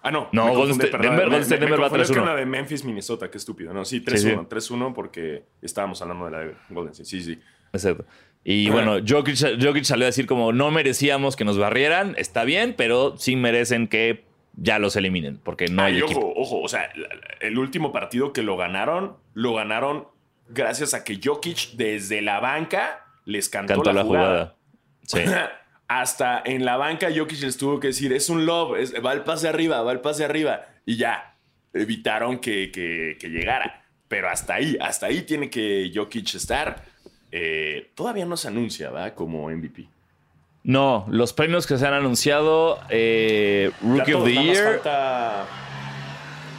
Ah, 0.03 0.11
no. 0.13 0.29
No, 0.33 0.47
me 0.47 0.55
Golden 0.55 0.79
Denver- 0.79 1.29
me- 1.29 1.37
State 1.39 1.55
me 1.61 1.67
Denver 1.67 1.81
va 1.81 1.89
confundí 1.89 2.05
3-1. 2.05 2.17
con 2.21 2.27
la 2.27 2.37
de 2.37 2.47
Memphis, 2.47 2.85
Minnesota, 2.85 3.29
qué 3.31 3.39
estúpido. 3.39 3.73
No, 3.75 3.85
sí, 3.85 4.01
3-1, 4.01 4.43
Sí, 4.43 4.45
sí. 4.45 4.47
3-1 4.49 4.95
porque 4.95 5.43
estábamos 5.63 6.01
hablando 6.01 6.27
de 6.27 6.31
la 6.31 6.39
de 6.41 6.55
Golden 6.71 6.93
State. 6.93 7.09
Sí, 7.09 7.23
sí. 7.23 7.39
Exacto. 7.73 8.05
Y 8.45 8.71
bueno, 8.71 8.99
Jokic, 9.07 9.37
Jokic 9.61 9.83
salió 9.83 10.05
a 10.05 10.07
decir 10.07 10.27
como 10.27 10.53
no 10.53 10.71
merecíamos 10.71 11.35
que 11.35 11.45
nos 11.45 11.59
barrieran, 11.59 12.15
está 12.17 12.45
bien, 12.45 12.75
pero 12.79 13.17
sí 13.19 13.35
merecen 13.35 13.89
que 13.89 14.26
ya 14.57 14.79
los 14.79 14.97
eliminen, 14.97 15.39
porque 15.39 15.67
no 15.69 15.83
Ah, 15.83 15.87
hay 15.87 15.97
y 15.97 15.99
equipo. 16.01 16.21
ojo, 16.21 16.33
ojo, 16.37 16.61
o 16.63 16.69
sea, 16.69 16.91
el 17.41 17.59
último 17.59 17.93
partido 17.93 18.33
que 18.33 18.43
lo 18.43 18.57
ganaron, 18.57 19.17
lo 19.35 19.55
ganaron 19.55 20.09
gracias 20.49 20.95
a 20.95 21.05
que 21.05 21.21
Jokic 21.23 21.73
desde 21.75 22.23
la 22.23 22.41
banca 22.41 23.05
les 23.25 23.49
cantó, 23.49 23.75
Cantó 23.75 23.93
la, 23.93 24.01
la 24.01 24.05
jugada. 24.05 24.27
jugada. 24.27 24.57
Sí. 25.03 25.21
Hasta 25.89 26.43
en 26.45 26.65
la 26.65 26.77
banca 26.77 27.09
Jokic 27.15 27.41
les 27.43 27.57
tuvo 27.57 27.79
que 27.79 27.89
decir, 27.89 28.13
es 28.13 28.29
un 28.29 28.45
lob, 28.47 28.77
es- 28.77 28.93
va 29.05 29.13
el 29.13 29.23
pase 29.23 29.49
arriba, 29.49 29.83
va 29.83 29.93
el 29.93 30.01
pase 30.01 30.25
arriba. 30.25 30.63
Y 30.85 30.97
ya, 30.97 31.37
evitaron 31.73 32.39
que, 32.39 32.71
que- 32.73 33.17
que 33.21 33.29
llegara. 33.29 33.85
Pero 34.09 34.29
hasta 34.29 34.55
ahí, 34.55 34.77
hasta 34.81 35.07
ahí 35.07 35.23
tiene 35.23 35.51
que 35.51 35.91
Jokic 35.95 36.35
estar. 36.35 36.85
Eh, 37.31 37.91
todavía 37.95 38.25
no 38.25 38.37
se 38.37 38.49
anuncia, 38.49 38.91
¿va? 38.91 39.15
Como 39.15 39.51
MVP. 39.51 39.87
No, 40.67 41.07
los 41.09 41.33
premios 41.33 41.65
que 41.67 41.79
se 41.79 41.87
han 41.87 41.95
anunciado, 41.95 42.81
eh, 42.91 43.71
Rookie 43.83 44.15
of 44.15 44.25
the 44.25 44.33
Year, 44.33 44.81
falta- 44.83 45.47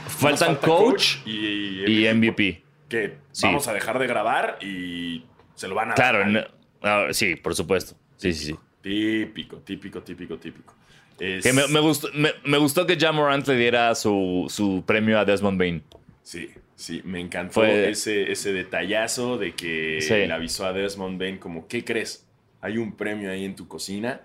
faltan 0.07 0.47
falta 0.55 0.65
coach 0.67 1.15
y, 1.25 1.83
y 2.03 2.07
MVP. 2.13 2.63
Que 2.87 3.15
Sí. 3.31 3.41
vamos 3.45 3.67
a 3.67 3.73
dejar 3.73 3.99
de 3.99 4.07
grabar 4.07 4.59
y 4.61 5.25
se 5.55 5.67
lo 5.67 5.75
van 5.75 5.91
a 5.91 5.93
Claro, 5.95 6.25
no- 6.25 6.39
ah, 6.83 7.07
sí, 7.11 7.35
por 7.35 7.53
supuesto. 7.53 7.95
Sí, 8.15 8.31
sí, 8.33 8.45
sí. 8.45 8.55
Típico, 8.81 9.57
típico, 9.57 10.01
típico, 10.01 10.37
típico. 10.37 10.73
Es- 11.19 11.43
Que 11.43 11.51
me, 11.51 11.67
me 11.67 11.79
gustó, 11.81 12.07
me, 12.13 12.31
me 12.45 12.57
gustó 12.57 12.85
que 12.87 12.95
Ja 12.97 13.11
Morant 13.11 13.45
le 13.47 13.55
diera 13.55 13.93
su, 13.95 14.45
su 14.49 14.83
premio 14.87 15.19
a 15.19 15.25
Desmond 15.25 15.59
Bain. 15.59 15.83
Sí, 16.23 16.49
sí, 16.75 17.01
me 17.03 17.19
encantó 17.19 17.65
ese, 17.65 18.31
ese 18.31 18.53
detallazo 18.53 19.37
de 19.37 19.53
que 19.53 19.99
le 20.09 20.31
avisó 20.31 20.65
a 20.65 20.71
Desmond 20.73 21.19
Bain 21.19 21.37
como, 21.39 21.67
¿qué 21.67 21.83
crees? 21.83 22.26
Hay 22.67 22.77
un 22.77 22.95
premio 22.95 23.31
ahí 23.31 23.45
en 23.45 23.55
tu 23.55 23.67
cocina. 23.67 24.21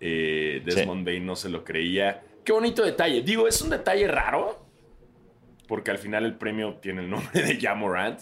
Eh, 0.00 0.62
Desmond 0.64 1.04
Bain 1.04 1.24
no 1.24 1.36
se 1.36 1.48
lo 1.48 1.64
creía. 1.64 2.22
Qué 2.44 2.52
bonito 2.52 2.84
detalle. 2.84 3.22
Digo, 3.22 3.48
es 3.48 3.60
un 3.62 3.70
detalle 3.70 4.06
raro, 4.06 4.64
porque 5.66 5.90
al 5.90 5.98
final 5.98 6.24
el 6.24 6.36
premio 6.36 6.74
tiene 6.76 7.02
el 7.02 7.10
nombre 7.10 7.42
de 7.42 7.60
Jamorant. 7.60 8.20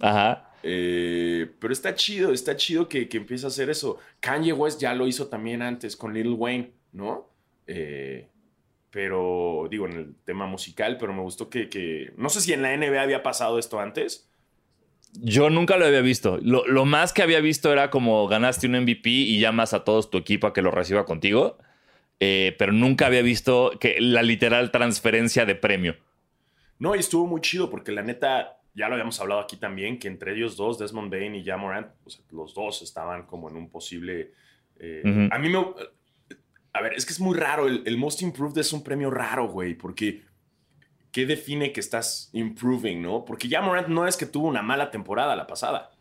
Ajá. 0.00 0.50
Eh, 0.62 1.50
pero 1.58 1.72
está 1.72 1.94
chido, 1.94 2.32
está 2.32 2.56
chido 2.56 2.88
que, 2.88 3.08
que 3.08 3.18
empiece 3.18 3.44
a 3.44 3.48
hacer 3.48 3.70
eso. 3.70 3.98
Kanye 4.20 4.52
West 4.52 4.80
ya 4.80 4.94
lo 4.94 5.06
hizo 5.06 5.28
también 5.28 5.60
antes 5.60 5.96
con 5.96 6.14
Lil 6.14 6.30
Wayne, 6.30 6.72
¿no? 6.92 7.28
Eh, 7.66 8.28
pero 8.90 9.66
digo, 9.70 9.86
en 9.86 9.92
el 9.92 10.14
tema 10.24 10.46
musical, 10.46 10.96
pero 10.98 11.12
me 11.12 11.20
gustó 11.20 11.50
que, 11.50 12.12
no 12.16 12.28
sé 12.28 12.40
si 12.40 12.52
en 12.52 12.62
la 12.62 12.76
NBA 12.76 13.02
había 13.02 13.22
pasado 13.22 13.58
esto 13.58 13.80
antes. 13.80 14.30
Yo 15.20 15.50
nunca 15.50 15.76
lo 15.76 15.86
había 15.86 16.00
visto. 16.00 16.38
Lo, 16.42 16.84
más 16.84 17.12
que 17.12 17.22
había 17.22 17.40
visto 17.40 17.72
era 17.72 17.90
como 17.90 18.26
ganaste 18.26 18.66
un 18.66 18.80
MVP 18.80 19.08
y 19.08 19.38
llamas 19.38 19.72
a 19.72 19.84
todos 19.84 20.10
tu 20.10 20.18
equipo 20.18 20.46
a 20.46 20.52
que 20.52 20.62
lo 20.62 20.70
reciba 20.70 21.04
contigo, 21.04 21.58
eh, 22.20 22.54
pero 22.58 22.72
nunca 22.72 23.06
había 23.06 23.22
visto 23.22 23.72
que 23.80 24.00
la 24.00 24.22
literal 24.22 24.70
transferencia 24.70 25.46
de 25.46 25.54
premio. 25.54 25.96
No, 26.78 26.96
y 26.96 26.98
estuvo 26.98 27.26
muy 27.26 27.40
chido 27.40 27.70
porque 27.70 27.92
la 27.92 28.02
neta, 28.02 28.58
ya 28.74 28.88
lo 28.88 28.94
habíamos 28.94 29.20
hablado 29.20 29.40
aquí 29.40 29.56
también, 29.56 29.98
que 29.98 30.08
entre 30.08 30.34
ellos 30.34 30.56
dos, 30.56 30.78
Desmond 30.78 31.10
Bain 31.10 31.34
y 31.34 31.44
Jamorant, 31.44 31.88
los 32.32 32.54
dos 32.54 32.82
estaban 32.82 33.26
como 33.26 33.48
en 33.48 33.56
un 33.56 33.70
posible... 33.70 34.32
Eh, 34.80 35.28
a 35.30 35.38
mí 35.38 35.48
me 35.48 35.58
a 36.74 36.82
ver, 36.82 36.92
es 36.94 37.06
que 37.06 37.12
es 37.12 37.20
muy 37.20 37.38
raro. 37.38 37.68
El, 37.68 37.96
Most 37.96 38.20
Improved 38.20 38.58
es 38.58 38.72
un 38.72 38.82
premio 38.82 39.08
raro, 39.08 39.48
güey, 39.48 39.74
porque 39.74 40.22
¿qué 41.14 41.26
define 41.26 41.70
que 41.72 41.78
estás 41.78 42.28
improving, 42.32 43.00
no? 43.00 43.24
Porque 43.24 43.46
ya 43.46 43.62
Morant 43.62 43.86
no 43.86 44.08
es 44.08 44.16
que 44.16 44.26
tuvo 44.26 44.48
una 44.48 44.62
mala 44.62 44.90
temporada 44.90 45.36
la 45.36 45.46
pasada. 45.46 45.92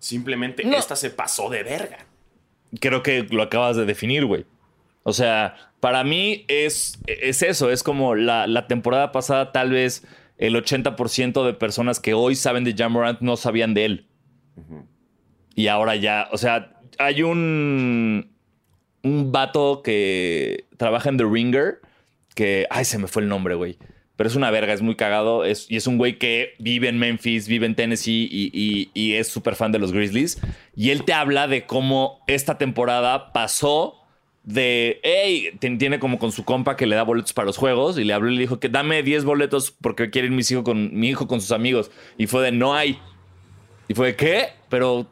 Simplemente 0.00 0.64
esta 0.76 0.96
se 0.96 1.10
pasó 1.10 1.48
de 1.48 1.62
verga. 1.62 1.98
Creo 2.80 3.04
que 3.04 3.22
lo 3.22 3.44
acabas 3.44 3.76
de 3.76 3.86
definir, 3.86 4.26
güey. 4.26 4.46
O 5.04 5.12
sea, 5.12 5.54
para 5.78 6.02
mí 6.02 6.44
es, 6.48 6.98
es 7.06 7.42
eso, 7.42 7.70
es 7.70 7.84
como 7.84 8.16
la, 8.16 8.66
temporada 8.66 9.12
pasada 9.12 9.52
tal 9.52 9.70
vez 9.70 10.04
el 10.38 10.56
80% 10.56 11.46
de 11.46 11.54
personas 11.54 12.00
que 12.00 12.14
hoy 12.14 12.34
saben 12.34 12.64
de 12.64 12.74
Jamorant 12.74 13.20
no 13.20 13.36
sabían 13.36 13.74
de 13.74 13.84
él. 13.84 14.06
Y 15.54 15.68
ahora 15.68 15.94
ya, 15.94 16.28
o 16.32 16.36
sea, 16.36 16.80
hay 16.98 17.22
un 17.22 18.34
un 19.04 19.30
vato 19.30 19.82
que 19.84 20.64
trabaja 20.78 21.10
en 21.10 21.18
The 21.18 21.24
Ringer, 21.24 21.80
que, 22.34 22.66
ay, 22.70 22.84
se 22.84 22.98
me 22.98 23.06
fue 23.06 23.22
el 23.22 23.28
nombre, 23.28 23.54
güey. 23.54 23.78
Pero 24.16 24.28
es 24.28 24.36
una 24.36 24.50
verga, 24.50 24.72
es 24.72 24.82
muy 24.82 24.94
cagado. 24.94 25.44
Es, 25.44 25.66
y 25.68 25.76
es 25.76 25.86
un 25.86 25.98
güey 25.98 26.18
que 26.18 26.54
vive 26.58 26.88
en 26.88 26.98
Memphis, 26.98 27.48
vive 27.48 27.66
en 27.66 27.74
Tennessee 27.74 28.28
y, 28.30 29.14
es 29.14 29.28
súper 29.28 29.56
fan 29.56 29.72
de 29.72 29.78
los 29.78 29.92
Grizzlies. 29.92 30.40
Y 30.76 30.90
él 30.90 31.04
te 31.04 31.12
habla 31.12 31.48
de 31.48 31.66
cómo 31.66 32.22
esta 32.26 32.56
temporada 32.58 33.32
pasó 33.32 34.00
de, 34.44 35.00
hey, 35.02 35.58
tiene 35.58 35.98
como 35.98 36.18
con 36.18 36.30
su 36.30 36.44
compa 36.44 36.76
que 36.76 36.86
le 36.86 36.96
da 36.96 37.02
boletos 37.02 37.32
para 37.32 37.46
los 37.46 37.56
juegos 37.56 37.98
y 37.98 38.04
le 38.04 38.12
habló 38.12 38.30
y 38.30 38.34
le 38.34 38.40
dijo 38.42 38.60
que 38.60 38.68
dame 38.68 39.02
10 39.02 39.24
boletos 39.24 39.70
porque 39.70 40.10
quiere 40.10 40.28
ir 40.28 40.32
mi 40.32 40.42
hijo 40.48 40.62
con, 40.62 40.94
mi 40.94 41.08
hijo 41.08 41.26
con 41.26 41.40
sus 41.40 41.50
amigos. 41.50 41.90
Y 42.18 42.26
fue 42.26 42.42
de, 42.42 42.52
no 42.52 42.74
hay. 42.74 43.00
Y 43.88 43.94
fue 43.94 44.08
de, 44.08 44.16
¿qué? 44.16 44.48
Pero 44.68 45.08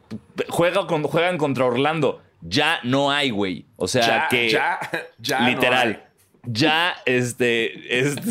juega 0.47 0.87
con, 0.87 1.03
juegan 1.03 1.37
contra 1.37 1.65
Orlando 1.65 2.21
ya 2.45 2.79
no 2.83 3.11
hay, 3.11 3.29
güey. 3.29 3.65
O 3.75 3.87
sea 3.87 4.27
que. 4.29 4.49
Ya, 4.49 4.79
ya. 5.19 5.49
Literal. 5.49 6.03
Ya, 6.45 6.95
este, 7.05 7.73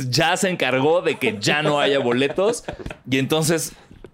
ya 0.09 0.37
se 0.37 0.49
encargó 0.49 1.03
de 1.03 1.17
que 1.17 1.39
ya 1.41 1.63
no 1.63 1.81
haya 1.81 1.99
boletos. 1.99 2.65
Y 3.11 3.19
entonces, 3.19 3.73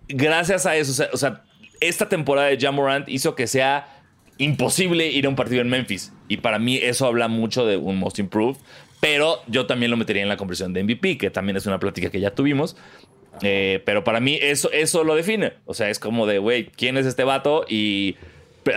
gracias 0.09 0.67
a 0.67 0.77
eso, 0.77 1.05
o 1.13 1.17
sea, 1.17 1.43
esta 1.81 2.09
temporada 2.09 2.49
de 2.49 2.59
Jamorant 2.59 3.09
hizo 3.09 3.35
que 3.35 3.47
sea 3.47 3.89
imposible 4.39 5.09
ir 5.09 5.27
a 5.27 5.29
un 5.29 5.37
partido 5.37 5.61
en 5.61 5.69
Memphis. 5.69 6.13
Y 6.29 6.39
para 6.39 6.59
mí 6.59 6.77
eso 6.77 7.07
habla 7.07 7.29
mucho 7.29 7.67
de 7.67 7.77
un 7.77 7.99
Most 7.99 8.19
Improved. 8.19 8.59
Pero 9.01 9.41
yo 9.47 9.67
también 9.67 9.91
lo 9.91 9.97
metería 9.97 10.23
en 10.23 10.29
la 10.29 10.37
conversión 10.37 10.73
de 10.73 10.83
MVP, 10.83 11.19
que 11.19 11.31
también 11.31 11.57
es 11.57 11.67
una 11.67 11.79
plática 11.79 12.11
que 12.11 12.21
ya 12.21 12.33
tuvimos. 12.33 12.77
Eh, 13.43 13.81
pero 13.85 14.03
para 14.03 14.19
mí 14.19 14.39
eso, 14.41 14.73
eso 14.73 15.05
lo 15.05 15.15
define. 15.15 15.53
O 15.67 15.75
sea, 15.75 15.89
es 15.89 16.01
como 16.01 16.27
de, 16.27 16.39
güey, 16.39 16.67
¿quién 16.67 16.97
es 16.97 17.07
este 17.07 17.23
vato? 17.23 17.65
Y 17.69 18.17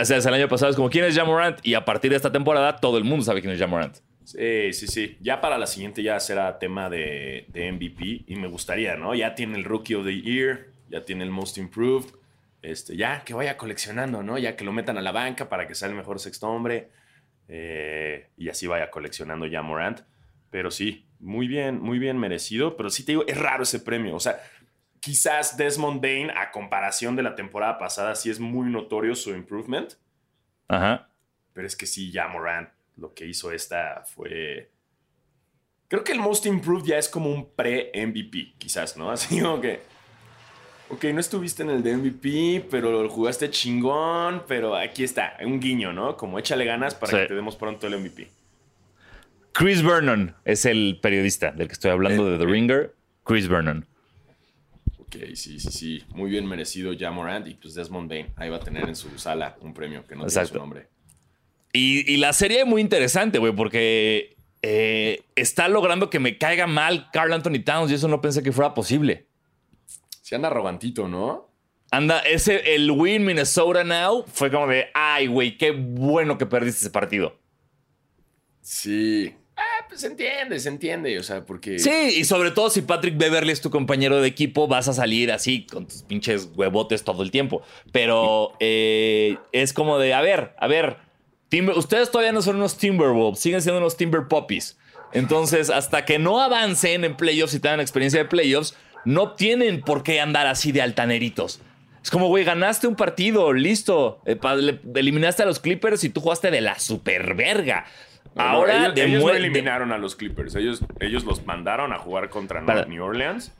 o 0.00 0.04
sea, 0.04 0.18
el 0.18 0.34
año 0.34 0.48
pasado 0.48 0.70
es 0.70 0.76
como, 0.76 0.90
¿quién 0.90 1.04
es 1.04 1.16
Jamorant? 1.16 1.58
Y 1.62 1.74
a 1.74 1.84
partir 1.84 2.10
de 2.10 2.16
esta 2.16 2.32
temporada, 2.32 2.76
todo 2.76 2.98
el 2.98 3.04
mundo 3.04 3.24
sabe 3.24 3.40
quién 3.40 3.52
es 3.52 3.58
Jamorant. 3.58 3.96
Sí, 4.24 4.72
sí, 4.72 4.86
sí. 4.86 5.16
Ya 5.20 5.40
para 5.40 5.58
la 5.58 5.66
siguiente 5.66 6.02
ya 6.02 6.18
será 6.20 6.58
tema 6.58 6.88
de, 6.88 7.46
MVP 7.54 8.24
y 8.26 8.36
me 8.36 8.48
gustaría, 8.48 8.96
¿no? 8.96 9.14
Ya 9.14 9.34
tiene 9.34 9.56
el 9.56 9.64
Rookie 9.64 9.94
of 9.94 10.04
the 10.04 10.20
Year, 10.20 10.68
ya 10.88 11.04
tiene 11.04 11.24
el 11.24 11.30
Most 11.30 11.58
Improved. 11.58 12.14
Este, 12.62 12.96
ya 12.96 13.24
que 13.24 13.34
vaya 13.34 13.56
coleccionando, 13.56 14.22
¿no? 14.22 14.38
Ya 14.38 14.56
que 14.56 14.64
lo 14.64 14.72
metan 14.72 14.96
a 14.96 15.02
la 15.02 15.10
banca 15.10 15.48
para 15.48 15.66
que 15.66 15.74
sea 15.74 15.88
el 15.88 15.94
mejor 15.94 16.20
sexto 16.20 16.48
hombre. 16.48 16.90
Eh, 17.48 18.28
y 18.36 18.48
así 18.48 18.66
vaya 18.66 18.90
coleccionando 18.90 19.46
ya 19.46 19.62
Morant. 19.62 20.00
Pero 20.50 20.70
sí, 20.70 21.06
muy 21.18 21.48
bien, 21.48 21.80
muy 21.80 21.98
bien 21.98 22.18
merecido. 22.18 22.76
Pero 22.76 22.90
sí 22.90 23.04
te 23.04 23.12
digo, 23.12 23.24
es 23.26 23.36
raro 23.36 23.64
ese 23.64 23.80
premio. 23.80 24.14
O 24.14 24.20
sea, 24.20 24.40
Quizás 25.02 25.56
Desmond 25.56 26.00
Bain, 26.00 26.30
a 26.30 26.52
comparación 26.52 27.16
de 27.16 27.24
la 27.24 27.34
temporada 27.34 27.76
pasada, 27.76 28.14
sí 28.14 28.30
es 28.30 28.38
muy 28.38 28.70
notorio 28.70 29.16
su 29.16 29.30
improvement. 29.30 29.94
Ajá. 30.68 31.08
Pero 31.52 31.66
es 31.66 31.74
que 31.74 31.86
sí, 31.86 32.12
ya 32.12 32.28
Morant, 32.28 32.68
lo 32.96 33.14
que 33.14 33.26
hizo 33.26 33.52
esta 33.52 34.04
fue. 34.06 34.70
Creo 35.88 36.04
que 36.04 36.12
el 36.12 36.20
Most 36.20 36.46
Improved 36.46 36.84
ya 36.84 36.98
es 36.98 37.08
como 37.08 37.30
un 37.30 37.50
pre-MVP, 37.54 38.54
quizás, 38.58 38.96
¿no? 38.96 39.10
Así 39.12 39.40
como 39.40 39.60
que. 39.60 39.80
Ok, 40.88 41.04
no 41.04 41.20
estuviste 41.20 41.62
en 41.62 41.70
el 41.70 41.82
de 41.82 41.96
MVP, 41.96 42.66
pero 42.70 43.02
lo 43.02 43.08
jugaste 43.08 43.48
chingón, 43.48 44.42
pero 44.46 44.76
aquí 44.76 45.04
está, 45.04 45.38
un 45.42 45.58
guiño, 45.58 45.90
¿no? 45.94 46.18
Como 46.18 46.38
échale 46.38 46.66
ganas 46.66 46.94
para 46.94 47.22
que 47.22 47.28
te 47.28 47.34
demos 47.34 47.56
pronto 47.56 47.86
el 47.86 47.98
MVP. 47.98 48.28
Chris 49.52 49.82
Vernon 49.82 50.34
es 50.44 50.66
el 50.66 50.98
periodista 51.00 51.52
del 51.52 51.68
que 51.68 51.72
estoy 51.72 51.90
hablando 51.90 52.30
de 52.30 52.38
The 52.38 52.44
Ringer. 52.44 52.94
Chris 53.24 53.48
Vernon. 53.48 53.86
Ok, 54.98 55.16
sí, 55.34 55.60
sí, 55.60 55.70
sí. 55.70 56.04
Muy 56.14 56.30
bien 56.30 56.46
merecido 56.46 56.92
ya 56.92 57.10
Morant 57.10 57.46
y 57.46 57.54
pues 57.54 57.74
Desmond 57.74 58.08
Bain. 58.08 58.26
Ahí 58.36 58.48
va 58.48 58.56
a 58.56 58.60
tener 58.60 58.88
en 58.88 58.96
su 58.96 59.18
sala 59.18 59.56
un 59.60 59.74
premio 59.74 60.06
que 60.06 60.16
no 60.16 60.26
tiene 60.26 60.46
su 60.46 60.56
nombre. 60.56 60.88
Y, 61.72 62.16
la 62.18 62.32
serie 62.32 62.60
es 62.60 62.66
muy 62.66 62.82
interesante, 62.82 63.38
güey, 63.38 63.54
porque 63.54 64.36
eh, 64.60 65.22
está 65.36 65.68
logrando 65.68 66.10
que 66.10 66.18
me 66.18 66.36
caiga 66.36 66.66
mal 66.66 67.08
Carl 67.12 67.32
Anthony 67.32 67.64
Towns 67.64 67.90
y 67.90 67.94
eso 67.94 68.08
no 68.08 68.20
pensé 68.20 68.42
que 68.42 68.52
fuera 68.52 68.74
posible. 68.74 69.26
Se 70.20 70.34
anda 70.34 70.48
arrogantito, 70.48 71.08
¿no? 71.08 71.50
Anda, 71.90 72.20
ese, 72.20 72.74
el 72.74 72.90
win 72.90 73.24
Minnesota 73.24 73.84
now 73.84 74.24
fue 74.26 74.50
como 74.50 74.66
de, 74.66 74.88
ay, 74.94 75.26
güey, 75.26 75.56
qué 75.56 75.70
bueno 75.72 76.38
que 76.38 76.46
perdiste 76.46 76.80
ese 76.80 76.90
partido. 76.90 77.38
Sí, 78.60 79.34
Ah, 79.62 79.84
pues 79.88 80.00
se 80.00 80.06
entiende, 80.06 80.58
se 80.58 80.68
entiende. 80.68 81.18
O 81.18 81.22
sea, 81.22 81.44
porque. 81.44 81.78
Sí, 81.78 82.14
y 82.16 82.24
sobre 82.24 82.50
todo 82.50 82.70
si 82.70 82.82
Patrick 82.82 83.16
Beverly 83.16 83.52
es 83.52 83.60
tu 83.60 83.70
compañero 83.70 84.20
de 84.20 84.28
equipo, 84.28 84.66
vas 84.66 84.88
a 84.88 84.92
salir 84.92 85.30
así 85.30 85.66
con 85.66 85.86
tus 85.86 86.02
pinches 86.02 86.50
huevotes 86.56 87.04
todo 87.04 87.22
el 87.22 87.30
tiempo. 87.30 87.62
Pero 87.92 88.52
eh, 88.60 89.36
es 89.52 89.72
como 89.72 89.98
de, 89.98 90.14
a 90.14 90.20
ver, 90.20 90.54
a 90.58 90.66
ver. 90.66 91.11
Ustedes 91.60 92.10
todavía 92.10 92.32
no 92.32 92.42
son 92.42 92.56
unos 92.56 92.78
Timberwolves, 92.78 93.38
siguen 93.38 93.62
siendo 93.62 93.78
unos 93.78 93.96
Timber 93.96 94.26
Puppies. 94.28 94.78
Entonces, 95.12 95.68
hasta 95.68 96.04
que 96.04 96.18
no 96.18 96.40
avancen 96.40 97.04
en 97.04 97.16
playoffs 97.16 97.54
y 97.54 97.60
tengan 97.60 97.80
experiencia 97.80 98.20
de 98.20 98.28
playoffs, 98.28 98.76
no 99.04 99.32
tienen 99.32 99.82
por 99.82 100.02
qué 100.02 100.20
andar 100.20 100.46
así 100.46 100.72
de 100.72 100.80
altaneritos. 100.80 101.60
Es 102.02 102.10
como, 102.10 102.28
güey, 102.28 102.44
ganaste 102.44 102.86
un 102.86 102.96
partido, 102.96 103.52
listo. 103.52 104.20
Eh, 104.26 104.38
eliminaste 104.94 105.42
a 105.42 105.46
los 105.46 105.60
Clippers 105.60 106.02
y 106.04 106.08
tú 106.08 106.20
jugaste 106.20 106.50
de 106.50 106.60
la 106.60 106.78
super 106.78 107.34
verga. 107.34 107.84
Ahora 108.34 108.92
ellos, 108.96 109.22
no 109.22 109.30
eliminaron 109.30 109.92
a 109.92 109.98
los 109.98 110.16
Clippers. 110.16 110.54
Ellos, 110.54 110.82
ellos 111.00 111.24
los 111.24 111.44
mandaron 111.46 111.92
a 111.92 111.98
jugar 111.98 112.30
contra 112.30 112.60
New 112.86 113.04
Orleans. 113.04 113.52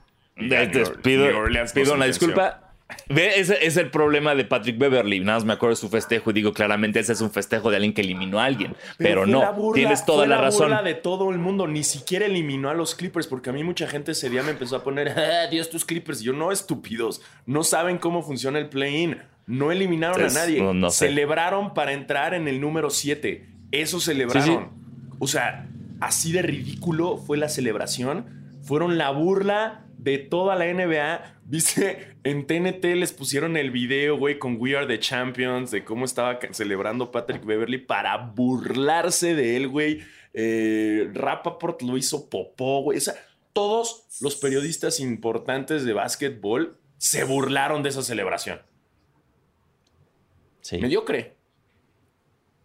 pido, 1.03 1.29
pido 1.75 1.95
una 1.95 2.07
disculpa. 2.07 2.72
Ve, 3.09 3.41
ese 3.41 3.65
es 3.67 3.77
el 3.77 3.91
problema 3.91 4.35
de 4.35 4.45
Patrick 4.45 4.79
Beverly. 4.79 5.21
Nada 5.21 5.39
más 5.39 5.45
me 5.45 5.53
acuerdo 5.53 5.75
de 5.75 5.81
su 5.81 5.89
festejo 5.89 6.31
y 6.31 6.33
digo 6.33 6.53
claramente 6.53 7.01
ese 7.01 7.13
es 7.13 7.21
un 7.21 7.31
festejo 7.31 7.71
de 7.71 7.77
alguien 7.77 7.93
que 7.93 8.03
eliminó 8.03 8.41
a 8.41 8.45
alguien. 8.45 8.75
Pero, 8.99 9.27
no, 9.27 9.73
tienes 9.75 10.05
toda 10.05 10.27
la, 10.27 10.41
razón. 10.41 10.71
La 10.71 10.83
de 10.83 10.95
todo 10.95 11.31
el 11.31 11.39
mundo 11.39 11.67
ni 11.67 11.85
siquiera 11.85 12.27
eliminó 12.27 12.71
a 12.71 12.75
los 12.75 12.95
Clippers 12.95 13.27
porque 13.27 13.51
a 13.51 13.53
mí 13.53 13.65
mucha 13.65 13.87
gente 13.87 14.13
ese 14.13 14.31
día 14.31 14.43
me 14.43 14.51
empezó 14.51 14.77
a 14.77 14.83
poner, 14.83 15.09
ah, 15.17 15.47
Dios, 15.51 15.71
tus 15.71 15.85
Clippers. 15.85 16.23
Y 16.23 16.25
yo, 16.25 16.33
no, 16.33 16.53
estúpidos. 16.53 17.23
No 17.47 17.65
saben 17.65 17.99
cómo 17.99 18.23
funciona 18.23 18.59
el 18.59 18.69
play-in. 18.69 19.19
No 19.47 19.73
eliminaron 19.73 20.23
a 20.23 20.29
nadie. 20.29 20.63
Celebraron 20.91 21.75
para 21.75 21.93
entrar 21.93 22.35
en 22.35 22.49
el 22.49 22.61
número 22.61 22.91
7. 22.91 23.47
Eso 23.73 24.01
celebraron. 24.01 24.71
O 25.19 25.27
sea, 25.27 25.69
así 26.01 26.33
de 26.33 26.43
ridículo 26.43 27.17
fue 27.17 27.37
la 27.37 27.49
celebración. 27.49 28.59
Fueron 28.63 28.99
la 28.99 29.11
burla 29.11 29.85
de 30.03 30.19
toda 30.19 30.57
la 30.57 30.73
NBA. 30.73 31.39
Viste, 31.45 32.17
en 32.25 32.47
TNT 32.47 32.85
les 32.97 33.13
pusieron 33.13 33.57
el 33.57 33.71
video, 33.71 34.17
güey, 34.17 34.39
con 34.39 34.57
We 34.59 34.77
Are 34.77 34.87
the 34.87 34.99
Champions, 34.99 35.71
de 35.71 35.85
cómo 35.85 36.05
estaba 36.05 36.41
celebrando 36.51 37.13
Patrick 37.13 37.45
Beverly 37.45 37.79
para 37.79 38.17
burlarse 38.17 39.35
de 39.35 39.57
él, 39.57 39.69
güey. 39.69 40.01
Eh, 40.35 41.09
Rappaport 41.15 41.83
lo 41.83 41.97
hizo 41.97 42.29
popó, 42.29 42.83
güey. 42.83 42.99
O 42.99 43.01
sea, 43.01 43.15
todos 43.53 44.07
los 44.21 44.37
periodistas 44.37 44.99
importantes 44.99 45.85
de 45.85 45.93
básquetbol 45.93 46.79
se 46.99 47.23
burlaron 47.23 47.83
de 47.83 47.91
esa 47.91 48.03
celebración. 48.03 48.61
Sí. 50.63 50.79
Mediocre. 50.79 51.37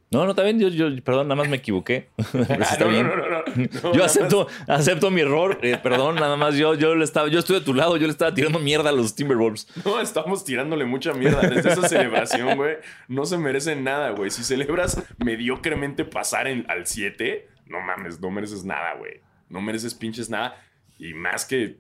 No, 0.10 0.24
no, 0.24 0.30
está 0.32 0.44
bien. 0.44 0.58
Yo, 0.60 0.70
yo, 0.70 0.88
perdón, 1.04 1.28
nada 1.28 1.36
más 1.36 1.50
me 1.50 1.58
equivoqué. 1.58 2.10
Pero 2.32 2.46
sí 2.46 2.54
está 2.74 2.86
no, 2.86 2.90
bien. 2.92 3.08
no, 3.08 3.16
no, 3.18 3.28
no, 3.30 3.44
no. 3.84 3.94
Yo 3.94 4.06
acepto, 4.06 4.48
acepto 4.68 5.12
mi 5.12 5.22
error. 5.22 5.60
Eh, 5.62 5.78
perdón, 5.84 6.16
nada 6.16 6.38
más 6.38 6.56
yo, 6.56 6.76
yo 6.76 6.96
le 6.96 7.04
estaba, 7.04 7.28
yo 7.28 7.40
estoy 7.40 7.60
de 7.60 7.66
tu 7.66 7.74
lado, 7.74 7.98
yo 7.98 8.06
le 8.08 8.12
estaba 8.12 8.34
tirando 8.34 8.58
mierda 8.60 8.90
a 8.90 8.94
los 8.94 9.16
Timberwolves. 9.16 9.68
No, 9.84 10.00
estamos 10.00 10.46
tirándole 10.46 10.86
mucha 10.86 11.12
mierda 11.14 11.42
desde 11.42 11.72
esa 11.74 11.90
celebración, 11.90 12.56
güey. 12.56 12.78
No 13.10 13.26
se 13.26 13.38
merecen 13.38 13.84
nada, 13.84 14.12
güey. 14.12 14.32
Si 14.32 14.44
celebras 14.44 15.04
mediocremente 15.18 16.06
pasar 16.06 16.48
en- 16.48 16.66
al 16.70 16.88
7, 16.88 17.48
no 17.66 17.82
mames, 17.82 18.22
no 18.22 18.32
mereces 18.32 18.64
nada, 18.64 18.94
güey. 18.96 19.20
No 19.50 19.60
mereces 19.62 19.94
pinches 19.94 20.30
nada. 20.30 20.56
Y 20.98 21.14
más 21.14 21.46
que 21.46 21.78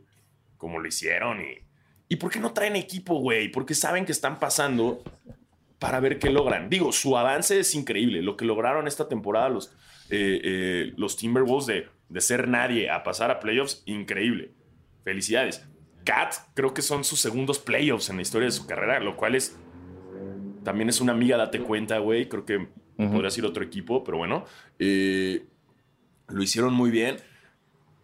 como 0.57 0.79
lo 0.79 0.87
hicieron. 0.87 1.39
¿Y, 1.41 1.59
¿y 2.09 2.15
por 2.17 2.29
qué 2.31 2.39
no 2.39 2.51
traen 2.51 2.75
equipo, 2.75 3.19
güey? 3.19 3.49
Porque 3.49 3.73
saben 3.73 4.05
que 4.05 4.11
están 4.11 4.37
pasando 4.39 5.01
para 5.79 5.99
ver 5.99 6.19
qué 6.19 6.29
logran. 6.29 6.69
Digo, 6.69 6.91
su 6.91 7.17
avance 7.17 7.59
es 7.59 7.75
increíble. 7.75 8.21
Lo 8.21 8.35
que 8.35 8.45
lograron 8.45 8.87
esta 8.87 9.07
temporada 9.07 9.49
los, 9.49 9.67
eh, 10.09 10.41
eh, 10.43 10.93
los 10.97 11.17
Timberwolves 11.17 11.67
de, 11.67 11.87
de 12.09 12.21
ser 12.21 12.47
nadie 12.47 12.89
a 12.89 13.03
pasar 13.03 13.31
a 13.31 13.39
playoffs, 13.39 13.83
increíble. 13.85 14.51
Felicidades. 15.03 15.65
Cat 16.03 16.33
creo 16.53 16.73
que 16.73 16.81
son 16.81 17.03
sus 17.03 17.19
segundos 17.19 17.59
playoffs 17.59 18.09
en 18.09 18.15
la 18.15 18.21
historia 18.21 18.47
de 18.47 18.51
su 18.51 18.65
carrera, 18.65 18.99
lo 18.99 19.15
cual 19.15 19.35
es... 19.35 19.57
También 20.63 20.89
es 20.89 20.99
una 20.99 21.13
amiga, 21.13 21.37
date 21.37 21.59
cuenta, 21.59 21.99
güey. 21.99 22.27
Creo 22.27 22.45
que 22.45 22.67
podría 22.97 23.29
ser 23.29 23.45
otro 23.45 23.63
equipo, 23.63 24.03
pero 24.03 24.17
bueno. 24.17 24.45
eh, 24.79 25.45
lo 26.27 26.43
hicieron 26.43 26.73
muy 26.73 26.91
bien. 26.91 27.17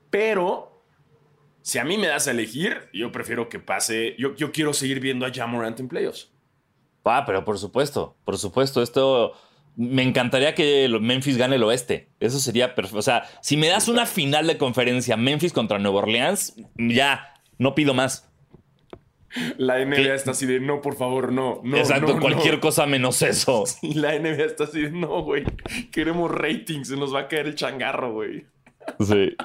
Pero 0.10 0.86
si 1.62 1.80
a 1.80 1.84
mí 1.84 1.98
me 1.98 2.08
das 2.08 2.28
a 2.28 2.32
elegir, 2.32 2.90
yo 2.94 3.12
prefiero 3.12 3.50
que 3.50 3.60
pase... 3.60 4.16
Yo, 4.18 4.36
yo 4.36 4.52
quiero 4.52 4.74
seguir 4.74 5.00
viendo 5.00 5.26
a 5.26 5.32
Jamorant 5.34 5.80
en 5.80 5.88
playoffs. 5.90 6.33
Ah, 7.06 7.24
pero 7.26 7.44
por 7.44 7.60
supuesto, 7.60 8.16
por 8.26 8.38
supuesto, 8.38 8.82
esto 8.82 9.34
me 9.76 10.04
encantaría 10.04 10.54
que 10.56 10.88
Memphis 11.02 11.38
gane 11.38 11.56
el 11.56 11.64
oeste. 11.64 12.10
Eso 12.20 12.40
sería 12.40 12.76
perfecto. 12.76 13.00
O 13.00 13.04
sea, 13.04 13.24
si 13.42 13.58
me 13.58 13.68
das 13.68 13.88
una 13.88 14.06
final 14.06 14.48
de 14.48 14.58
conferencia 14.58 15.18
Memphis 15.18 15.54
contra 15.54 15.80
Nueva 15.80 16.00
Orleans, 16.00 16.56
ya, 16.78 17.34
no 17.58 17.76
pido 17.76 17.94
más. 17.94 18.30
La 19.58 19.84
NBA 19.84 19.96
¿Qué? 19.96 20.14
está 20.14 20.32
así 20.32 20.46
de 20.46 20.60
no, 20.60 20.82
por 20.82 20.96
favor, 20.96 21.32
no, 21.32 21.60
no. 21.64 21.78
Exacto, 21.78 22.14
no, 22.14 22.22
cualquier 22.22 22.56
no". 22.56 22.62
cosa 22.62 22.86
menos 22.86 23.22
eso. 23.24 23.64
La 23.82 24.18
NBA 24.18 24.44
está 24.44 24.66
así 24.66 24.82
de 24.82 24.92
no, 24.92 25.24
güey. 25.24 25.44
Queremos 25.92 26.30
ratings, 26.30 26.90
se 26.90 26.98
nos 26.98 27.14
va 27.14 27.22
a 27.22 27.28
caer 27.28 27.48
el 27.48 27.56
changarro, 27.56 28.14
güey. 28.14 28.46
Sí. 29.00 29.36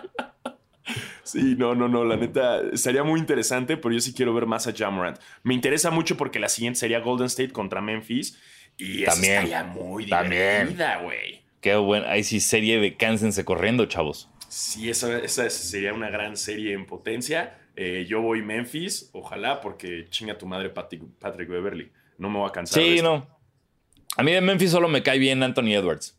Sí, 1.22 1.54
no, 1.56 1.74
no, 1.74 1.88
no. 1.88 2.04
La 2.04 2.16
neta, 2.16 2.60
estaría 2.72 3.02
muy 3.02 3.20
interesante, 3.20 3.76
pero 3.76 3.94
yo 3.94 4.00
sí 4.00 4.14
quiero 4.14 4.32
ver 4.34 4.46
más 4.46 4.66
a 4.66 4.72
Jamorant. 4.72 5.18
Me 5.42 5.54
interesa 5.54 5.90
mucho 5.90 6.16
porque 6.16 6.38
la 6.38 6.48
siguiente 6.48 6.80
sería 6.80 7.00
Golden 7.00 7.26
State 7.26 7.52
contra 7.52 7.80
Memphis. 7.80 8.38
Y 8.76 9.02
esa 9.02 9.12
También, 9.12 9.32
estaría 9.44 9.64
muy 9.64 10.04
divertida, 10.04 11.02
güey. 11.02 11.42
Qué 11.60 11.74
bueno. 11.76 12.06
Ahí 12.08 12.22
sí, 12.24 12.40
serie 12.40 12.78
de 12.80 12.96
cáncense 12.96 13.44
corriendo, 13.44 13.86
chavos. 13.86 14.30
Sí, 14.48 14.88
esa, 14.88 15.18
esa 15.18 15.50
sería 15.50 15.92
una 15.92 16.08
gran 16.10 16.36
serie 16.36 16.72
en 16.72 16.86
potencia. 16.86 17.58
Eh, 17.76 18.06
yo 18.08 18.22
voy 18.22 18.42
Memphis, 18.42 19.10
ojalá, 19.12 19.60
porque 19.60 20.06
chinga 20.10 20.38
tu 20.38 20.46
madre 20.46 20.70
Patrick, 20.70 21.02
Patrick 21.18 21.48
Beverly. 21.48 21.90
No 22.16 22.30
me 22.30 22.38
voy 22.38 22.48
a 22.48 22.52
cansar. 22.52 22.82
de 22.82 22.88
Sí, 22.88 22.94
esto. 22.96 23.08
no. 23.08 23.38
A 24.16 24.22
mí 24.22 24.32
de 24.32 24.40
Memphis 24.40 24.70
solo 24.70 24.88
me 24.88 25.02
cae 25.02 25.18
bien 25.18 25.42
Anthony 25.42 25.74
Edwards. 25.74 26.18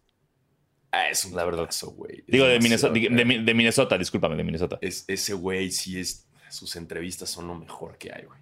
Ah, 0.91 1.09
es 1.09 1.23
un 1.25 1.35
La 1.35 1.45
verdad. 1.45 1.69
güey. 1.95 2.23
Digo, 2.27 2.45
de 2.45 2.59
Minnesota, 2.59 2.93
de, 2.93 2.99
de- 3.09 3.39
de 3.43 3.53
Minnesota, 3.53 3.97
discúlpame, 3.97 4.35
de 4.35 4.43
Minnesota. 4.43 4.77
Es, 4.81 5.05
ese 5.07 5.33
güey 5.33 5.71
sí 5.71 5.99
es. 5.99 6.25
Sus 6.49 6.75
entrevistas 6.75 7.29
son 7.29 7.47
lo 7.47 7.53
mejor 7.55 7.97
que 7.99 8.11
hay, 8.11 8.23
güey. 8.25 8.39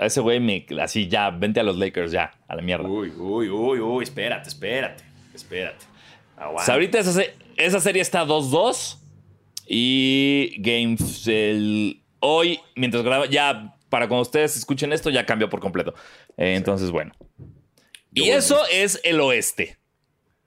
Ese 0.00 0.20
güey 0.20 0.40
me. 0.40 0.66
Así 0.80 1.06
ya, 1.08 1.30
vente 1.30 1.60
a 1.60 1.62
los 1.62 1.76
Lakers, 1.76 2.10
ya, 2.10 2.32
a 2.48 2.56
la 2.56 2.62
mierda. 2.62 2.88
Uy, 2.88 3.10
uy, 3.16 3.48
uy, 3.48 3.78
uy. 3.78 4.02
Espérate, 4.02 4.48
espérate. 4.48 5.04
Espérate. 5.32 5.84
Aguanta. 6.36 6.72
ahorita 6.72 6.98
esa, 6.98 7.22
esa 7.56 7.80
serie 7.80 8.02
está 8.02 8.24
2-2. 8.24 8.98
Y 9.66 10.56
Games. 10.58 11.26
El, 11.28 12.02
hoy, 12.20 12.60
mientras 12.76 13.02
graba, 13.04 13.26
ya 13.26 13.76
para 13.88 14.08
cuando 14.08 14.22
ustedes 14.22 14.56
escuchen 14.56 14.92
esto, 14.92 15.10
ya 15.10 15.24
cambió 15.26 15.48
por 15.48 15.60
completo. 15.60 15.94
Eh, 16.36 16.54
Entonces, 16.56 16.90
bueno. 16.90 17.12
Y 18.12 18.30
eso 18.30 18.60
es 18.72 19.00
el 19.04 19.20
oeste. 19.20 19.78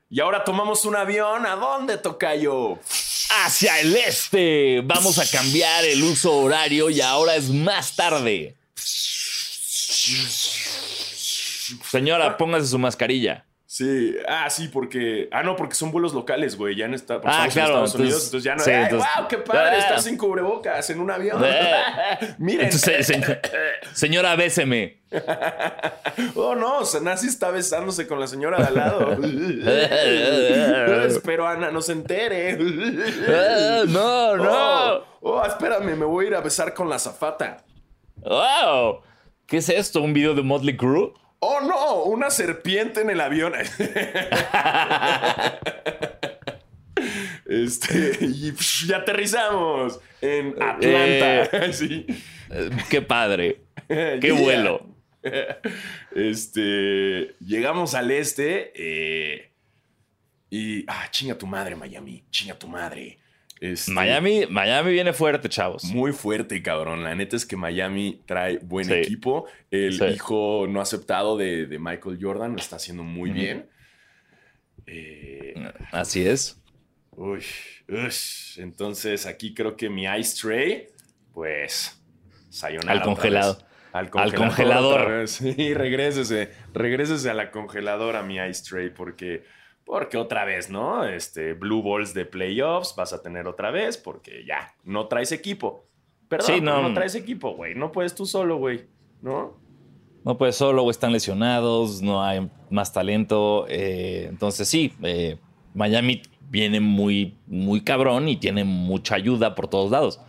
Y 0.10 0.22
ahora 0.22 0.44
tomamos 0.44 0.86
un 0.86 0.96
avión. 0.96 1.46
¿A 1.46 1.56
dónde, 1.56 1.98
Tocayo? 1.98 2.80
Hacia 3.44 3.80
el 3.82 3.96
este. 3.96 4.82
Vamos 4.84 5.20
a 5.20 5.30
cambiar 5.30 5.84
el 5.84 6.02
uso 6.04 6.34
horario 6.38 6.90
y 6.90 7.02
ahora 7.02 7.36
es 7.36 7.50
más 7.50 7.96
tarde. 7.96 8.56
Señora, 11.92 12.38
póngase 12.38 12.68
su 12.68 12.80
mascarilla. 12.80 13.47
Sí, 13.78 14.16
ah, 14.28 14.50
sí, 14.50 14.70
porque. 14.70 15.30
Ah, 15.32 15.44
no, 15.44 15.56
porque 15.56 15.76
son 15.76 15.92
vuelos 15.92 16.12
locales, 16.12 16.58
güey. 16.58 16.76
Ya 16.76 16.86
en, 16.86 16.96
esta, 16.96 17.22
Ah, 17.24 17.48
claro, 17.52 17.78
en 17.78 17.84
Estados 17.84 17.94
Unidos, 17.94 17.94
entonces- 17.94 18.26
entonces 18.26 18.44
ya 18.44 18.56
no. 18.56 18.64
sí, 18.64 18.72
¡Ay, 18.72 18.84
entonces- 18.86 19.10
wow! 19.20 19.28
¡Qué 19.28 19.38
padre! 19.38 19.70
Ah. 19.76 19.78
Estás 19.78 20.04
sin 20.04 20.18
cubrebocas 20.18 20.90
en 20.90 21.00
un 21.00 21.12
avión. 21.12 21.44
Eh. 21.46 21.72
Miren. 22.40 22.66
Entonces, 22.66 23.14
señora, 23.94 24.36
béseme. 24.36 24.98
Oh, 26.36 26.56
no, 26.56 26.84
Sanasi 26.86 27.28
está 27.28 27.52
besándose 27.52 28.08
con 28.08 28.20
la 28.20 28.26
señora 28.26 28.58
de 28.58 28.64
al 28.64 28.76
lado. 28.76 29.18
Espero 31.06 31.48
Ana 31.48 31.70
no 31.70 31.82
se 31.82 31.92
entere. 31.92 32.58
Ah, 33.30 33.84
no, 33.88 34.38
no. 34.38 34.52
Oh, 34.52 35.04
oh, 35.22 35.46
espérame, 35.46 35.96
me 35.96 36.06
voy 36.06 36.26
a 36.26 36.28
ir 36.30 36.36
a 36.36 36.42
besar 36.42 36.74
con 36.74 36.90
la 36.90 36.98
zafata. 36.98 37.64
¡Wow! 38.16 39.02
¿Qué 39.46 39.58
es 39.58 39.70
esto? 39.70 40.02
¿Un 40.02 40.14
video 40.14 40.34
de 40.34 40.42
Motley 40.42 40.76
Crue? 40.76 41.14
Oh, 41.40 41.62
no, 41.62 42.04
una 42.04 42.30
serpiente 42.30 43.02
en 43.02 43.10
el 43.10 43.22
avión. 43.22 43.54
Este, 47.46 48.18
y, 48.22 48.52
psh, 48.52 48.92
aterrizamos 48.94 50.00
en 50.22 50.54
Atlanta. 50.62 51.72
Sí. 51.74 52.06
Eh, 52.50 52.70
¡Qué 52.90 53.02
padre! 53.02 53.62
¡Qué 53.88 54.20
Yeah. 54.22 54.34
vuelo! 54.34 54.86
Este, 56.16 57.36
llegamos 57.40 57.94
al 57.96 58.12
este 58.12 58.72
eh, 58.76 59.52
y, 60.50 60.84
ah, 60.88 61.08
chinga 61.12 61.38
tu 61.38 61.48
madre, 61.48 61.76
Miami, 61.76 62.24
chinga 62.32 62.58
tu 62.58 62.68
madre. 62.68 63.18
Este, 63.60 63.92
Miami, 63.92 64.46
Miami 64.50 64.92
viene 64.92 65.14
fuerte, 65.14 65.50
chavos. 65.50 65.84
Muy 65.86 66.12
fuerte, 66.14 66.62
cabrón. 66.62 67.04
La 67.04 67.16
neta 67.16 67.36
es 67.36 67.46
que 67.46 67.56
Miami 67.56 68.22
trae 68.26 68.60
buen 68.60 68.86
Sí. 68.86 68.94
equipo. 68.94 69.46
El 69.72 69.98
Sí. 69.98 70.06
hijo 70.06 70.66
no 70.70 70.80
aceptado 70.80 71.38
de, 71.38 71.66
de 71.66 71.80
Michael 71.80 72.20
Jordan 72.22 72.52
lo 72.54 72.58
está 72.60 72.76
haciendo 72.76 73.04
muy 73.04 73.32
bien. 73.32 73.68
Eh, 74.86 75.54
Así 75.92 76.26
es. 76.26 76.62
uy, 77.12 77.44
ush. 77.90 78.60
Entonces 78.60 79.26
aquí 79.26 79.54
creo 79.54 79.76
que 79.76 79.90
mi 79.90 80.06
Ice 80.06 80.38
Tray, 80.42 80.88
pues, 81.34 82.00
sayonara 82.50 83.00
Al 83.00 83.02
congelado. 83.06 83.58
Al 83.94 84.10
Al 84.14 84.34
congelador. 84.36 85.10
vez. 85.10 85.32
Sí, 85.58 85.74
regrésese. 85.74 86.52
Regrésese 86.74 87.30
a 87.30 87.34
la 87.34 87.52
congeladora, 87.52 88.22
mi 88.24 88.38
Ice 88.38 88.64
Tray, 88.70 88.90
porque, 88.92 89.44
porque 89.88 90.18
otra 90.18 90.44
vez, 90.46 90.70
¿no? 90.70 91.06
Este, 91.06 91.54
Blue 91.54 91.82
Balls 91.82 92.14
de 92.14 92.26
playoffs 92.26 92.94
vas 92.96 93.14
a 93.14 93.22
tener 93.24 93.48
otra 93.48 93.72
vez, 93.72 93.98
porque 93.98 94.44
ya, 94.46 94.76
no 94.84 95.08
traes 95.08 95.32
equipo. 95.32 95.86
Perdón, 96.28 96.48
Sí, 96.56 96.62
no. 96.62 96.82
no 96.84 96.94
traes 96.94 97.16
equipo, 97.16 97.56
güey. 97.56 97.74
No 97.74 97.92
puedes 97.92 98.14
tú 98.14 98.26
solo, 98.26 98.58
güey. 98.58 98.86
¿No? 99.22 99.58
No 100.26 100.38
pues 100.38 100.58
solo, 100.58 100.84
o 100.84 100.92
están 100.92 101.14
lesionados, 101.14 102.02
no 102.02 102.22
hay 102.22 102.52
más 102.70 102.92
talento. 102.92 103.66
eh, 103.70 104.26
entonces 104.30 104.68
sí, 104.68 104.92
eh, 105.04 105.38
Miami 105.74 106.22
viene 106.50 106.82
muy, 106.82 107.38
muy 107.48 107.82
cabrón 107.82 108.28
y 108.28 108.36
tiene 108.36 108.66
mucha 108.66 109.16
ayuda 109.16 109.56
por 109.56 109.70
todos 109.70 109.90
lados. 109.90 110.20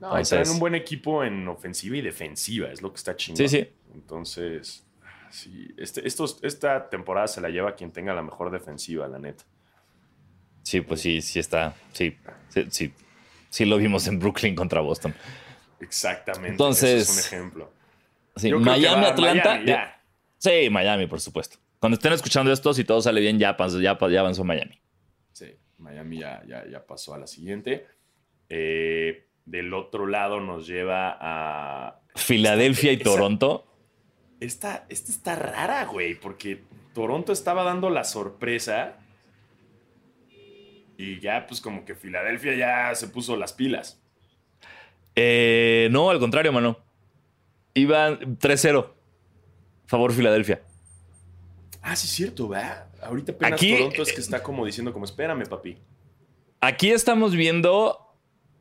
No, 0.00 0.08
Entonces- 0.08 0.28
traen 0.30 0.50
un 0.50 0.58
buen 0.60 0.74
equipo 0.74 1.24
en 1.24 1.46
ofensiva 1.46 1.96
y 1.96 2.00
defensiva, 2.00 2.70
es 2.72 2.80
lo 2.80 2.90
que 2.90 2.96
está 2.96 3.14
chingón. 3.16 3.36
Sí, 3.36 3.48
sí. 3.48 3.68
Entonces, 3.94 4.83
sí, 5.34 5.68
este, 5.76 6.06
estos, 6.06 6.38
esta 6.42 6.88
temporada 6.88 7.26
se 7.26 7.40
la 7.40 7.48
lleva 7.48 7.74
quien 7.74 7.90
tenga 7.92 8.14
la 8.14 8.22
mejor 8.22 8.50
defensiva, 8.50 9.06
la 9.08 9.18
neta. 9.18 9.44
Sí, 10.62 10.80
pues 10.80 11.00
sí, 11.00 11.20
sí 11.20 11.38
está. 11.38 11.74
Sí, 11.92 12.16
sí, 12.48 12.66
sí. 12.70 12.92
Sí 13.50 13.64
lo 13.64 13.76
vimos 13.76 14.06
en 14.08 14.18
Brooklyn 14.18 14.54
contra 14.54 14.80
Boston. 14.80 15.14
Exactamente. 15.80 16.50
Entonces- 16.50 17.08
es 17.08 17.12
un 17.14 17.18
ejemplo. 17.20 17.72
Sí, 18.36 18.52
Miami, 18.52 19.04
Atlanta. 19.04 19.50
Miami, 19.50 19.66
ya. 19.66 20.00
Sí, 20.38 20.68
Miami, 20.70 21.06
por 21.06 21.20
supuesto. 21.20 21.58
Cuando 21.78 21.94
estén 21.96 22.12
escuchando 22.14 22.50
esto, 22.52 22.72
si 22.74 22.84
todo 22.84 23.00
sale 23.02 23.20
bien, 23.20 23.38
ya, 23.38 23.56
pasó- 23.56 23.80
ya, 23.80 23.96
ya 24.10 24.20
avanzó 24.20 24.42
Miami. 24.42 24.80
Sí, 25.32 25.54
Miami 25.78 26.18
ya, 26.18 26.42
ya, 26.46 26.66
ya 26.66 26.84
pasó 26.84 27.14
a 27.14 27.18
la 27.18 27.26
siguiente. 27.26 27.86
Eh, 28.48 29.28
del 29.44 29.72
otro 29.74 30.06
lado 30.06 30.40
nos 30.40 30.66
lleva 30.66 31.16
a. 31.20 32.00
Filadelfia 32.16 32.92
y 32.92 32.96
Toronto. 32.98 33.66
Esta, 34.40 34.84
esta 34.88 35.10
está 35.12 35.36
rara, 35.36 35.84
güey, 35.86 36.14
porque 36.14 36.62
Toronto 36.94 37.32
estaba 37.32 37.62
dando 37.64 37.90
la 37.90 38.04
sorpresa. 38.04 38.96
Y 40.96 41.18
ya, 41.20 41.46
pues 41.46 41.60
como 41.60 41.84
que 41.84 41.94
Filadelfia 41.94 42.54
ya 42.54 42.94
se 42.94 43.08
puso 43.08 43.36
las 43.36 43.52
pilas. 43.52 44.00
Eh, 45.16 45.88
no, 45.90 46.10
al 46.10 46.18
contrario, 46.18 46.52
mano. 46.52 46.78
Iban 47.74 48.38
3-0. 48.38 48.90
Favor 49.86 50.12
Filadelfia. 50.12 50.62
Ah, 51.82 51.96
sí, 51.96 52.06
es 52.06 52.12
cierto, 52.12 52.48
¿verdad? 52.48 52.86
Ahorita 53.02 53.32
apenas 53.32 53.54
Aquí- 53.60 53.76
Toronto 53.76 54.02
es 54.02 54.12
que 54.12 54.20
está 54.20 54.42
como 54.42 54.64
diciendo, 54.64 54.92
como, 54.92 55.04
espérame, 55.04 55.46
papi. 55.46 55.76
Aquí 56.60 56.90
estamos 56.90 57.34
viendo 57.34 57.98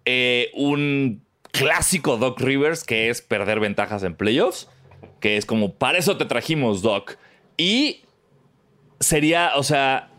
eh, 0.05 0.51
un 0.55 1.23
clásico 1.51 2.17
Doc 2.17 2.41
Rivers 2.41 2.83
que 2.83 3.09
es 3.09 3.21
perder 3.21 3.59
ventajas 3.59 4.03
en 4.03 4.15
playoffs. 4.15 4.69
Que 5.23 5.37
es 5.37 5.45
como, 5.45 5.75
para 5.75 5.97
eso 5.97 6.17
te 6.17 6.25
trajimos, 6.25 6.81
Doc. 6.81 7.15
Y 7.55 8.01
sería, 8.99 9.51
o 9.55 9.63
sea, 9.63 10.09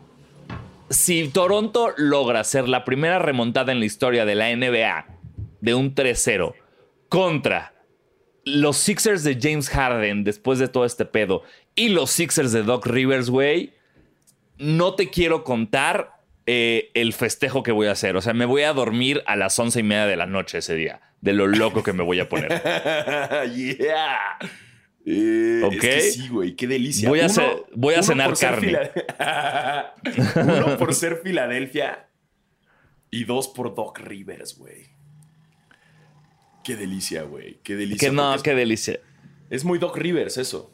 si 0.89 1.27
Toronto 1.27 1.93
logra 1.95 2.43
ser 2.43 2.67
la 2.67 2.83
primera 2.85 3.19
remontada 3.19 3.71
en 3.71 3.77
la 3.77 3.85
historia 3.85 4.25
de 4.25 4.33
la 4.33 4.49
NBA 4.55 5.05
de 5.61 5.75
un 5.75 5.93
3-0 5.93 6.55
contra 7.07 7.75
los 8.45 8.77
Sixers 8.77 9.23
de 9.23 9.37
James 9.39 9.69
Harden 9.69 10.23
después 10.23 10.57
de 10.57 10.69
todo 10.69 10.85
este 10.85 11.05
pedo 11.05 11.43
y 11.75 11.89
los 11.89 12.09
Sixers 12.09 12.51
de 12.51 12.63
Doc 12.63 12.87
Rivers, 12.87 13.29
güey, 13.29 13.73
no 14.57 14.95
te 14.95 15.11
quiero 15.11 15.43
contar 15.43 16.15
eh, 16.47 16.89
el 16.95 17.13
festejo 17.13 17.61
que 17.61 17.71
voy 17.71 17.85
a 17.85 17.91
hacer. 17.91 18.17
O 18.17 18.23
sea, 18.23 18.33
me 18.33 18.45
voy 18.45 18.63
a 18.63 18.73
dormir 18.73 19.21
a 19.27 19.35
las 19.35 19.59
once 19.59 19.81
y 19.81 19.83
media 19.83 20.07
de 20.07 20.15
la 20.15 20.25
noche 20.25 20.57
ese 20.57 20.73
día, 20.73 21.01
de 21.21 21.33
lo 21.33 21.45
loco 21.45 21.83
que 21.83 21.93
me 21.93 22.01
voy 22.01 22.19
a 22.19 22.27
poner. 22.27 22.49
yeah. 23.53 24.39
Eh, 25.05 25.61
Ok. 25.63 25.73
Es 25.73 25.79
que 25.81 26.01
sí, 26.01 26.27
güey, 26.29 26.55
qué 26.55 26.67
delicia. 26.67 27.07
Voy 27.09 27.19
a 27.19 27.27
voy 27.75 27.93
a 27.93 28.03
cenar 28.03 28.31
por 28.31 28.39
carne. 28.39 28.77
Uno 30.35 30.77
por 30.77 30.93
ser 30.93 31.21
Filadelfia 31.23 32.07
y 33.11 33.23
dos 33.23 33.47
por 33.47 33.75
Doc 33.75 33.99
Rivers, 33.99 34.57
güey. 34.57 34.87
Qué 36.63 36.75
delicia, 36.75 37.23
güey. 37.23 37.59
Qué 37.63 37.75
delicia. 37.75 38.09
que 38.09 38.15
no, 38.15 38.33
es, 38.33 38.41
qué 38.41 38.55
delicia. 38.55 38.99
es 39.49 39.63
muy 39.63 39.77
Doc 39.77 39.95
Rivers 39.97 40.37
eso. 40.37 40.71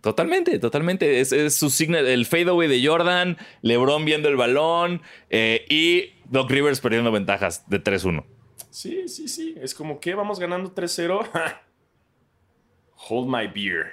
Totalmente, 0.00 0.58
totalmente. 0.58 1.20
Es, 1.20 1.32
es 1.32 1.56
su 1.56 1.70
signo, 1.70 1.98
el 1.98 2.26
fadeaway 2.26 2.68
de 2.68 2.86
Jordan, 2.86 3.38
LeBron 3.62 4.04
viendo 4.04 4.28
el 4.28 4.36
balón 4.36 5.02
eh, 5.30 5.64
y 5.68 6.12
Doc 6.30 6.50
Rivers 6.50 6.80
perdiendo 6.80 7.10
ventajas 7.10 7.68
de 7.68 7.82
3-1. 7.82 8.24
Sí, 8.70 9.08
sí, 9.08 9.28
sí. 9.28 9.54
Es 9.60 9.74
como 9.74 10.00
que 10.00 10.14
vamos 10.14 10.38
ganando 10.38 10.74
3-0. 10.74 11.28
Hold 13.08 13.28
my 13.28 13.46
beer. 13.46 13.92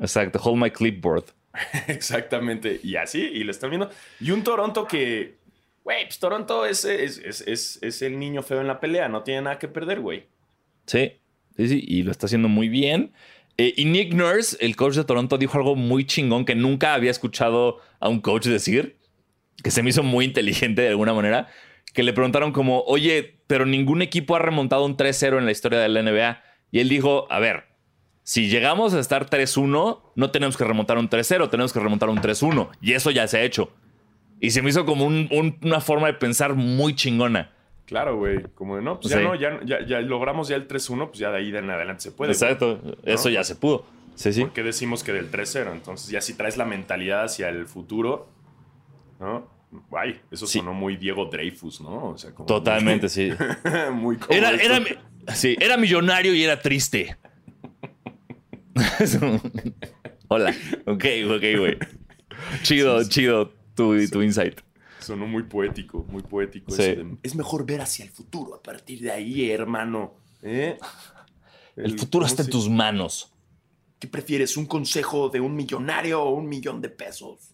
Exacto, 0.00 0.38
hold 0.42 0.60
my 0.60 0.70
clipboard. 0.70 1.24
Exactamente. 1.88 2.80
Y 2.82 2.96
así, 2.96 3.20
y 3.22 3.44
lo 3.44 3.50
están 3.50 3.70
viendo. 3.70 3.90
Y 4.20 4.30
un 4.30 4.42
Toronto 4.42 4.86
que, 4.86 5.36
güey, 5.84 6.04
pues 6.04 6.18
Toronto 6.18 6.66
es, 6.66 6.84
es, 6.84 7.18
es, 7.18 7.40
es- 7.42 7.78
es 7.82 8.02
el 8.02 8.18
niño 8.18 8.42
feo 8.42 8.60
en 8.60 8.66
la 8.66 8.80
pelea, 8.80 9.08
no 9.08 9.22
tiene 9.22 9.42
nada 9.42 9.58
que 9.58 9.68
perder, 9.68 10.00
güey. 10.00 10.24
Sí, 10.86 11.12
sí, 11.56 11.68
sí, 11.68 11.84
y 11.86 12.02
lo 12.02 12.10
está 12.10 12.26
haciendo 12.26 12.48
muy 12.48 12.68
bien. 12.68 13.12
Eh, 13.56 13.72
y 13.76 13.84
Nick 13.84 14.12
Nurse, 14.14 14.56
el 14.60 14.74
coach 14.74 14.94
de 14.96 15.04
Toronto, 15.04 15.38
dijo 15.38 15.56
algo 15.56 15.76
muy 15.76 16.04
chingón 16.04 16.44
que 16.44 16.56
nunca 16.56 16.94
había 16.94 17.10
escuchado 17.12 17.78
a 18.00 18.08
un 18.08 18.20
coach 18.20 18.46
decir, 18.46 18.96
que 19.62 19.70
se 19.70 19.82
me 19.84 19.90
hizo 19.90 20.02
muy 20.02 20.24
inteligente 20.24 20.82
de 20.82 20.88
alguna 20.88 21.14
manera, 21.14 21.48
que 21.92 22.02
le 22.02 22.12
preguntaron 22.12 22.50
como, 22.50 22.80
oye, 22.82 23.38
pero 23.46 23.64
ningún 23.64 24.02
equipo 24.02 24.34
ha 24.34 24.40
remontado 24.40 24.84
un 24.84 24.96
3-0 24.96 25.38
en 25.38 25.44
la 25.46 25.52
historia 25.52 25.78
de 25.78 25.88
la 25.88 26.02
NBA. 26.02 26.42
Y 26.72 26.80
él 26.80 26.88
dijo, 26.88 27.28
a 27.30 27.38
ver, 27.38 27.66
si 28.24 28.48
llegamos 28.48 28.92
a 28.94 28.98
estar 29.00 29.28
3-1, 29.30 30.00
no 30.16 30.30
tenemos 30.32 30.56
que 30.56 30.64
remontar 30.64 30.98
un 30.98 31.08
3-0, 31.08 31.48
tenemos 31.50 31.72
que 31.72 31.78
remontar 31.78 32.08
un 32.08 32.18
3-1. 32.20 32.70
Y 32.80 32.94
eso 32.94 33.10
ya 33.12 33.28
se 33.28 33.38
ha 33.38 33.42
hecho. 33.42 33.70
Y 34.40 34.50
se 34.50 34.60
me 34.62 34.70
hizo 34.70 34.84
como 34.84 35.04
un- 35.06 35.28
un- 35.30 35.56
una 35.62 35.80
forma 35.80 36.08
de 36.08 36.14
pensar 36.14 36.54
muy 36.54 36.94
chingona. 36.96 37.52
Claro, 37.86 38.16
güey. 38.16 38.42
Como 38.54 38.76
de, 38.76 38.82
no, 38.82 38.98
pues 38.98 39.12
Sí. 39.12 39.18
ya 39.20 39.24
no, 39.24 39.34
ya, 39.34 39.60
ya, 39.64 39.86
ya 39.86 40.00
logramos 40.00 40.48
ya 40.48 40.56
el 40.56 40.66
3-1, 40.66 41.08
pues 41.08 41.18
ya 41.18 41.30
de 41.30 41.38
ahí 41.38 41.50
de 41.50 41.58
en 41.58 41.70
adelante 41.70 42.02
se 42.02 42.12
puede. 42.12 42.32
Exacto, 42.32 42.80
eso 43.04 43.28
ya 43.28 43.44
se 43.44 43.54
pudo. 43.56 43.84
Sí, 44.14 44.32
sí. 44.32 44.40
¿Por 44.42 44.52
qué 44.52 44.62
decimos 44.62 45.04
que 45.04 45.12
del 45.12 45.30
3-0? 45.30 45.72
Entonces 45.72 46.08
ya 46.08 46.20
si 46.20 46.34
traes 46.34 46.56
la 46.56 46.64
mentalidad 46.64 47.24
hacia 47.24 47.48
el 47.50 47.66
futuro, 47.66 48.28
¿no? 49.20 49.52
Ay, 49.92 50.20
eso 50.30 50.46
Sí. 50.46 50.58
sonó 50.60 50.72
muy 50.72 50.96
Diego 50.96 51.26
Dreyfus, 51.26 51.80
¿no? 51.80 52.10
O 52.10 52.16
sea, 52.18 52.32
como 52.32 52.46
Totalmente, 52.46 53.08
sí. 53.08 53.30
muy 53.92 54.16
como 54.16 54.32
Era, 54.32 54.50
era, 54.52 54.80
sí, 55.34 55.56
era 55.60 55.76
millonario 55.76 56.32
y 56.34 56.42
era 56.44 56.60
triste. 56.62 57.16
Hola. 60.28 60.54
Ok, 60.86 61.04
ok, 61.26 61.42
güey. 61.58 61.78
Chido, 62.62 63.02
chido 63.08 63.52
tu, 63.74 63.94
tu 64.08 64.22
insight. 64.22 64.60
Sonó 64.98 65.26
muy 65.26 65.44
poético, 65.44 66.04
muy 66.08 66.22
poético. 66.22 66.72
Sí. 66.72 66.82
eso 66.82 67.04
de, 67.04 67.16
es 67.22 67.34
mejor 67.34 67.64
ver 67.66 67.80
hacia 67.80 68.04
el 68.04 68.10
futuro 68.10 68.54
a 68.54 68.62
partir 68.62 69.00
de 69.00 69.10
ahí, 69.12 69.50
hermano. 69.50 70.14
¿Eh? 70.42 70.78
El 71.76 71.98
futuro 71.98 72.22
¿cómo 72.22 72.26
está 72.26 72.42
en 72.42 72.50
tus 72.50 72.68
manos. 72.68 73.32
¿Qué 73.98 74.08
prefieres? 74.08 74.56
¿Un 74.56 74.66
consejo 74.66 75.28
de 75.28 75.40
un 75.40 75.54
millonario 75.54 76.22
o 76.22 76.30
un 76.34 76.48
millón 76.48 76.80
de 76.80 76.88
pesos? 76.88 77.50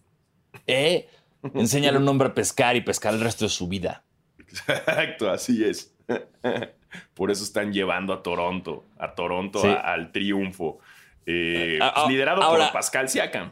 ¿Eh? 0.65 1.07
Enséñale 1.53 1.97
a 1.97 1.99
un 1.99 2.07
hombre 2.07 2.29
a 2.29 2.33
pescar 2.33 2.75
y 2.75 2.81
pescar 2.81 3.13
el 3.13 3.21
resto 3.21 3.45
de 3.45 3.49
su 3.49 3.67
vida. 3.67 4.03
Exacto, 4.39 5.29
así 5.29 5.63
es. 5.63 5.93
Por 7.13 7.31
eso 7.31 7.43
están 7.43 7.71
llevando 7.71 8.13
a 8.13 8.21
Toronto, 8.23 8.85
a 8.97 9.13
Toronto 9.15 9.61
Sí. 9.61 9.67
a- 9.67 9.75
al 9.93 10.11
triunfo. 10.11 10.79
Eh, 11.25 11.77
Ah, 11.81 11.93
ah, 11.95 12.05
liderado 12.09 12.41
ahora- 12.41 12.65
por 12.65 12.73
Pascal 12.73 13.09
Siakam. 13.09 13.51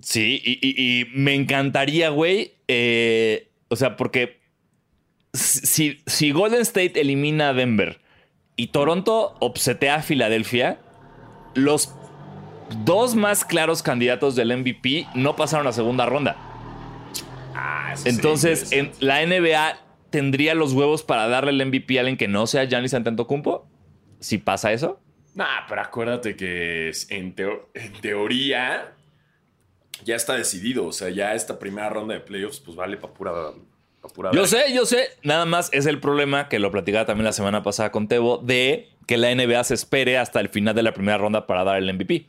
Sí, 0.00 0.40
y, 0.44 0.58
y- 0.66 1.00
y 1.00 1.04
me 1.14 1.34
encantaría, 1.34 2.10
güey. 2.10 2.52
eh, 2.68 3.50
o 3.68 3.76
sea, 3.76 3.96
porque 3.96 4.40
si, 5.32 6.02
si 6.06 6.30
Golden 6.30 6.60
State 6.62 7.00
elimina 7.00 7.50
a 7.50 7.52
Denver 7.54 8.00
y 8.56 8.68
Toronto 8.68 9.34
obsetea 9.40 9.96
a 9.96 10.02
Filadelfia, 10.02 10.78
los 11.54 11.94
dos 12.84 13.14
más 13.16 13.44
claros 13.44 13.82
candidatos 13.82 14.36
del 14.36 14.52
MVP 14.56 15.06
no 15.14 15.36
pasaron 15.36 15.66
a 15.66 15.72
segunda 15.72 16.06
ronda. 16.06 16.36
Ah, 17.54 17.94
Entonces, 18.04 18.72
en, 18.72 18.92
la 19.00 19.22
NBA 19.26 19.78
tendría 20.10 20.54
los 20.54 20.72
huevos 20.72 21.02
para 21.02 21.28
darle 21.28 21.50
el 21.50 21.66
MVP 21.66 21.98
a 21.98 22.00
alguien 22.00 22.16
que 22.16 22.28
no 22.28 22.46
sea 22.46 22.64
Giannis 22.64 22.94
Antetokounmpo. 22.94 23.66
Si 24.20 24.38
pasa 24.38 24.72
eso. 24.72 25.00
Nah, 25.34 25.66
pero 25.68 25.80
acuérdate 25.80 26.36
que 26.36 26.92
en, 27.08 27.34
teo- 27.34 27.68
en 27.74 27.92
teoría 28.00 28.92
ya 30.04 30.16
está 30.16 30.34
decidido. 30.34 30.86
O 30.86 30.92
sea, 30.92 31.10
ya 31.10 31.34
esta 31.34 31.58
primera 31.58 31.88
ronda 31.88 32.14
de 32.14 32.20
playoffs, 32.20 32.60
pues 32.60 32.76
vale 32.76 32.96
para 32.96 33.12
pura, 33.14 33.32
pa' 34.00 34.08
pura 34.10 34.30
Yo 34.32 34.46
sé, 34.46 34.72
yo 34.72 34.86
sé. 34.86 35.08
Nada 35.22 35.44
más 35.44 35.70
es 35.72 35.86
el 35.86 35.98
problema 35.98 36.48
que 36.48 36.58
lo 36.58 36.70
platicaba 36.70 37.04
también 37.06 37.24
la 37.24 37.32
semana 37.32 37.62
pasada 37.62 37.90
con 37.90 38.06
Tebo 38.06 38.38
de 38.38 38.88
que 39.06 39.16
la 39.16 39.34
NBA 39.34 39.64
se 39.64 39.74
espere 39.74 40.18
hasta 40.18 40.40
el 40.40 40.48
final 40.48 40.74
de 40.74 40.82
la 40.82 40.94
primera 40.94 41.18
ronda 41.18 41.46
para 41.46 41.64
dar 41.64 41.78
el 41.78 41.92
MVP. 41.92 42.26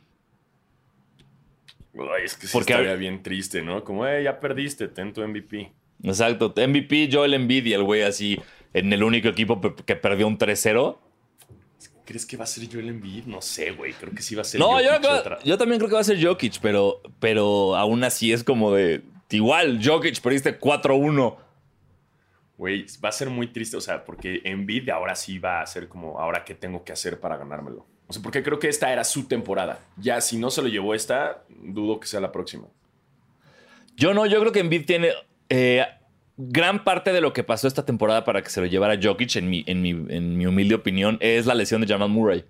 Ay, 1.94 2.24
es 2.24 2.36
que 2.36 2.46
sí 2.46 2.52
Porque 2.52 2.72
estaría 2.74 2.94
bien 2.96 3.22
triste, 3.22 3.62
¿no? 3.62 3.82
Como, 3.84 4.06
eh, 4.06 4.22
ya 4.22 4.38
perdiste, 4.38 4.88
ten 4.88 5.12
tu 5.12 5.26
MVP. 5.26 5.72
Exacto. 6.02 6.52
MVP, 6.54 7.08
Joel 7.10 7.32
Embiid 7.34 7.64
y 7.66 7.72
el 7.72 7.82
güey 7.84 8.02
así 8.02 8.38
en 8.74 8.92
el 8.92 9.02
único 9.02 9.28
equipo 9.28 9.60
que 9.86 9.96
perdió 9.96 10.26
un 10.26 10.36
3-0. 10.38 10.98
¿Crees 12.06 12.24
que 12.24 12.36
va 12.36 12.44
a 12.44 12.46
ser 12.46 12.66
Joel 12.72 12.88
Embiid? 12.88 13.24
No 13.26 13.42
sé, 13.42 13.72
güey. 13.72 13.92
Creo 13.92 14.14
que 14.14 14.22
sí 14.22 14.34
va 14.34 14.42
a 14.42 14.44
ser 14.44 14.60
No, 14.60 14.80
yo, 14.80 14.88
creo- 15.00 15.16
otra- 15.18 15.38
yo 15.42 15.58
también 15.58 15.78
creo 15.78 15.88
que 15.88 15.94
va 15.96 16.00
a 16.00 16.04
ser 16.04 16.24
Jokic, 16.24 16.60
pero, 16.62 17.00
pero 17.20 17.76
aún 17.76 18.02
así 18.04 18.32
es 18.32 18.42
como 18.44 18.72
de. 18.72 19.02
Igual, 19.30 19.80
Jokic 19.84 20.20
perdiste 20.20 20.58
4-1. 20.58 21.36
Güey, 22.58 22.86
va 23.04 23.10
a 23.10 23.12
ser 23.12 23.28
muy 23.28 23.48
triste, 23.48 23.76
o 23.76 23.80
sea, 23.82 24.04
porque 24.04 24.40
Embiid 24.44 24.88
ahora 24.88 25.14
sí 25.14 25.38
va 25.38 25.60
a 25.60 25.66
ser 25.66 25.88
como, 25.88 26.18
ahora 26.18 26.42
qué 26.44 26.54
tengo 26.54 26.84
que 26.84 26.92
hacer 26.92 27.20
para 27.20 27.36
ganármelo. 27.36 27.84
O 28.08 28.12
sea, 28.12 28.22
porque 28.22 28.42
creo 28.42 28.58
que 28.58 28.68
esta 28.68 28.90
era 28.92 29.04
su 29.04 29.26
temporada. 29.26 29.80
Ya, 29.98 30.20
si 30.22 30.38
no 30.38 30.48
se 30.50 30.62
lo 30.62 30.68
llevó 30.68 30.94
esta, 30.94 31.42
dudo 31.50 32.00
que 32.00 32.06
sea 32.06 32.20
la 32.20 32.32
próxima. 32.32 32.64
Yo 33.96 34.14
no, 34.14 34.24
yo 34.26 34.40
creo 34.40 34.52
que 34.52 34.60
Embiid 34.60 34.86
tiene 34.86 35.10
eh, 35.48 35.84
gran 36.36 36.84
parte 36.84 37.12
de 37.12 37.20
lo 37.20 37.32
que 37.32 37.44
pasó 37.44 37.66
esta 37.68 37.84
temporada 37.86 38.24
para 38.24 38.42
que 38.42 38.50
se 38.50 38.60
lo 38.60 38.66
llevara 38.66 38.98
Jokic, 39.02 39.36
en 39.36 39.48
mi, 39.48 39.64
en 39.66 39.82
mi, 39.82 39.90
en 39.90 40.36
mi 40.36 40.46
humilde 40.46 40.74
opinión, 40.74 41.18
es 41.20 41.46
la 41.46 41.54
lesión 41.54 41.80
de 41.80 41.86
Jamal 41.86 42.08
Murray. 42.10 42.44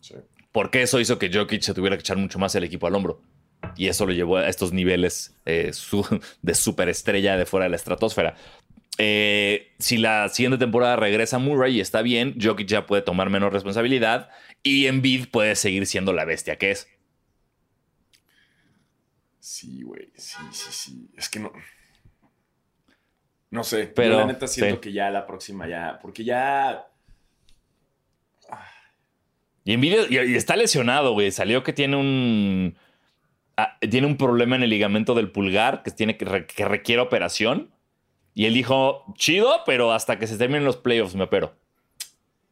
Sí. 0.00 0.14
Porque 0.52 0.82
eso 0.82 1.00
hizo 1.00 1.18
que 1.18 1.30
Jokic 1.32 1.62
se 1.62 1.74
tuviera 1.74 1.96
que 1.96 2.00
echar 2.00 2.16
mucho 2.16 2.38
más 2.38 2.54
el 2.54 2.64
equipo 2.64 2.86
al 2.86 2.94
hombro. 2.94 3.20
Y 3.76 3.88
eso 3.88 4.06
lo 4.06 4.12
llevó 4.12 4.36
a 4.36 4.48
estos 4.48 4.72
niveles 4.72 5.34
eh, 5.46 5.72
su- 5.72 6.06
de 6.42 6.54
superestrella 6.54 7.36
de 7.36 7.46
fuera 7.46 7.64
de 7.64 7.70
la 7.70 7.76
estratosfera. 7.76 8.36
Eh, 8.98 9.72
si 9.78 9.96
la 9.96 10.28
siguiente 10.28 10.58
temporada 10.58 10.94
regresa 10.96 11.38
Murray 11.38 11.76
y 11.76 11.80
está 11.80 12.02
bien, 12.02 12.36
Jokic 12.40 12.68
ya 12.68 12.86
puede 12.86 13.02
tomar 13.02 13.30
menos 13.30 13.52
responsabilidad 13.52 14.30
y 14.62 14.86
Embiid 14.86 15.28
puede 15.30 15.56
seguir 15.56 15.86
siendo 15.86 16.12
la 16.12 16.24
bestia 16.24 16.56
que 16.56 16.70
es. 16.70 16.86
Sí, 19.40 19.82
güey, 19.82 20.10
sí, 20.16 20.38
sí, 20.52 20.68
sí. 20.70 21.10
Es 21.16 21.28
que 21.28 21.40
no. 21.40 21.52
No 23.50 23.62
sé, 23.64 23.86
Pero, 23.86 24.18
la 24.18 24.26
neta 24.26 24.46
siento 24.48 24.76
sí. 24.76 24.80
que 24.80 24.92
ya 24.92 25.10
la 25.10 25.26
próxima 25.26 25.68
ya, 25.68 25.98
porque 26.02 26.24
ya. 26.24 26.86
Y 29.64 29.72
Embiid 29.72 30.10
y- 30.10 30.18
y 30.32 30.36
está 30.36 30.56
lesionado, 30.56 31.12
güey. 31.12 31.30
Salió 31.30 31.62
que 31.62 31.72
tiene 31.72 31.96
un. 31.96 32.76
ah, 33.56 33.78
tiene 33.88 34.06
un 34.06 34.16
problema 34.16 34.56
en 34.56 34.62
el 34.64 34.70
ligamento 34.70 35.14
del 35.14 35.30
pulgar 35.30 35.82
que, 35.82 35.90
tiene 35.90 36.16
que, 36.16 36.24
re- 36.24 36.46
que 36.46 36.64
requiere 36.66 37.00
operación. 37.00 37.70
Y 38.34 38.46
él 38.46 38.54
dijo, 38.54 39.04
chido, 39.14 39.60
pero 39.64 39.92
hasta 39.92 40.18
que 40.18 40.26
se 40.26 40.36
terminen 40.36 40.64
los 40.64 40.76
playoffs 40.76 41.14
me 41.14 41.24
opero. 41.24 41.54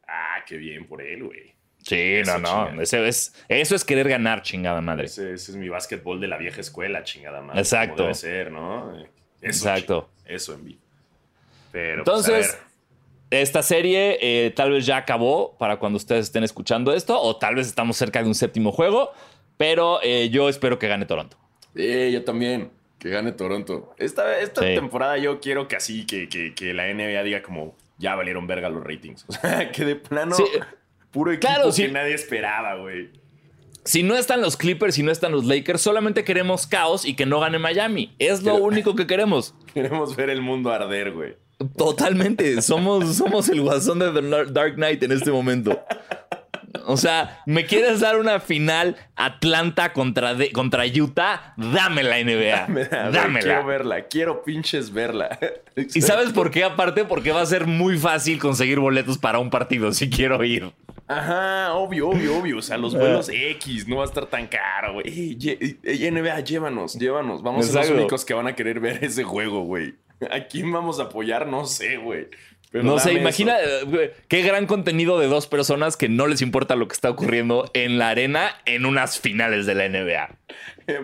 Ah, 0.06 0.36
Ah, 0.36 0.44
qué 0.46 0.56
bien 0.56 0.86
por 0.86 1.02
él, 1.02 1.24
güey. 1.24 1.52
Sí, 1.78 1.96
Eso, 1.96 2.38
no, 2.38 2.70
no. 2.72 2.80
Ese 2.82 3.06
es, 3.08 3.34
eso 3.48 3.74
es 3.74 3.84
querer 3.84 4.08
ganar, 4.08 4.42
chingada 4.42 4.80
madre. 4.80 5.06
Ese, 5.06 5.32
ese 5.34 5.52
es 5.52 5.56
mi 5.56 5.68
básquetbol 5.68 6.20
de 6.20 6.28
la 6.28 6.36
vieja 6.36 6.60
escuela, 6.60 7.02
chingada 7.04 7.40
madre. 7.42 7.60
Exacto. 7.60 8.02
Debe 8.02 8.14
ser, 8.14 8.50
¿no? 8.52 8.92
Eso, 9.42 9.68
Exacto. 9.68 10.08
Eso 10.24 10.54
en 10.54 10.64
vivo. 10.64 10.80
Pero, 11.72 12.04
pues, 12.04 12.28
Entonces, 12.28 12.58
esta 13.30 13.62
serie 13.62 14.18
eh, 14.20 14.50
tal 14.50 14.70
vez 14.70 14.86
ya 14.86 14.96
acabó 14.98 15.56
para 15.58 15.78
cuando 15.78 15.96
ustedes 15.96 16.26
estén 16.26 16.44
escuchando 16.44 16.92
esto, 16.94 17.20
o 17.20 17.36
tal 17.36 17.54
vez 17.56 17.66
estamos 17.66 17.96
cerca 17.96 18.22
de 18.22 18.28
un 18.28 18.34
séptimo 18.34 18.72
juego, 18.72 19.10
pero 19.56 20.00
eh, 20.02 20.28
yo 20.30 20.48
espero 20.48 20.78
que 20.78 20.88
gane 20.88 21.06
Toronto. 21.06 21.36
Eh, 21.74 22.10
yo 22.12 22.24
también. 22.24 22.70
Que 22.98 23.08
gane 23.10 23.32
Toronto. 23.32 23.94
Esta, 23.98 24.38
esta 24.38 24.60
Sí. 24.60 24.74
temporada 24.74 25.18
yo 25.18 25.40
quiero 25.40 25.66
que 25.66 25.76
así, 25.76 26.06
que, 26.06 26.28
que, 26.28 26.54
que 26.54 26.72
la 26.72 26.86
NBA 26.92 27.22
diga 27.24 27.42
como, 27.42 27.74
ya 27.98 28.14
valieron 28.14 28.46
verga 28.46 28.68
los 28.68 28.84
ratings. 28.84 29.24
O 29.28 29.32
sea, 29.32 29.72
que 29.72 29.84
de 29.84 29.96
plano, 29.96 30.36
Sí. 30.36 30.44
puro 31.10 31.32
equipo 31.32 31.48
Claro, 31.52 31.66
que 31.66 31.72
sí. 31.72 31.88
nadie 31.88 32.14
esperaba, 32.14 32.76
güey. 32.76 33.10
Si 33.84 34.02
no 34.02 34.16
están 34.16 34.40
los 34.40 34.56
Clippers 34.56 34.96
y 34.98 35.02
no 35.02 35.10
están 35.10 35.32
los 35.32 35.44
Lakers, 35.44 35.80
solamente 35.80 36.22
queremos 36.24 36.66
caos 36.66 37.04
y 37.04 37.14
que 37.14 37.26
no 37.26 37.40
gane 37.40 37.58
Miami. 37.58 38.14
Es 38.18 38.42
lo 38.42 38.54
Pero- 38.54 38.64
único 38.64 38.94
que 38.94 39.06
queremos. 39.06 39.54
Queremos 39.74 40.14
ver 40.14 40.30
el 40.30 40.40
mundo 40.40 40.70
arder, 40.70 41.12
güey. 41.12 41.34
Totalmente. 41.76 42.60
Somos, 42.62 43.16
somos 43.16 43.48
el 43.48 43.60
guasón 43.62 43.98
de 44.00 44.10
The 44.10 44.52
Dark 44.52 44.74
Knight 44.74 45.02
en 45.02 45.12
este 45.12 45.30
momento. 45.30 45.80
O 46.86 46.96
sea, 46.96 47.42
¿me 47.46 47.66
quieres 47.66 48.00
dar 48.00 48.18
una 48.18 48.40
final 48.40 48.96
Atlanta 49.16 49.92
contra, 49.92 50.34
de- 50.34 50.52
contra 50.52 50.84
Utah? 50.86 51.54
Dame 51.56 52.02
la 52.02 52.16
NBA. 52.22 52.66
Güey, 52.72 52.86
Dámela. 53.12 53.40
Quiero 53.40 53.66
verla, 53.66 54.02
quiero 54.08 54.42
pinches 54.42 54.92
verla. 54.92 55.38
¿Y 55.76 56.00
sabes 56.00 56.30
por 56.32 56.50
qué? 56.50 56.64
Aparte, 56.64 57.04
porque 57.04 57.30
va 57.32 57.40
a 57.42 57.46
ser 57.46 57.66
muy 57.66 57.98
fácil 57.98 58.38
conseguir 58.38 58.78
boletos 58.78 59.18
para 59.18 59.38
un 59.38 59.50
partido 59.50 59.92
si 59.92 60.08
quiero 60.10 60.42
ir. 60.44 60.72
Ajá, 61.08 61.74
obvio, 61.74 62.08
obvio, 62.08 62.38
obvio. 62.38 62.58
O 62.58 62.62
sea, 62.62 62.78
los 62.78 62.94
vuelos 62.94 63.28
X 63.28 63.86
no 63.86 63.96
va 63.96 64.02
a 64.04 64.06
estar 64.06 64.26
tan 64.26 64.46
caro, 64.46 64.94
güey. 64.94 65.36
NBA, 65.84 66.40
llévanos, 66.40 66.94
llévanos. 66.98 67.42
Vamos 67.42 67.68
a 67.68 67.72
ser 67.72 67.90
los 67.90 67.90
únicos 68.00 68.24
que 68.24 68.34
van 68.34 68.46
a 68.46 68.54
querer 68.54 68.80
ver 68.80 69.04
ese 69.04 69.24
juego, 69.24 69.62
güey. 69.64 69.94
¿A 70.30 70.44
quién 70.46 70.70
vamos 70.72 71.00
a 71.00 71.04
apoyar? 71.04 71.46
No 71.48 71.66
sé, 71.66 71.96
güey. 71.96 72.28
Pero 72.72 72.84
No 72.84 72.98
sé, 72.98 73.10
dame 73.10 73.20
imagina 73.20 73.60
eso. 73.60 74.00
eh, 74.00 74.14
qué 74.28 74.42
gran 74.42 74.66
contenido 74.66 75.18
de 75.20 75.26
dos 75.28 75.46
personas 75.46 75.96
que 75.98 76.08
no 76.08 76.26
les 76.26 76.40
importa 76.42 76.74
lo 76.74 76.88
que 76.88 76.94
está 76.94 77.10
ocurriendo 77.10 77.70
en 77.74 77.98
la 77.98 78.08
arena 78.08 78.50
en 78.64 78.86
unas 78.86 79.20
finales 79.20 79.66
de 79.66 79.74
la 79.74 79.88
NBA. 79.88 80.38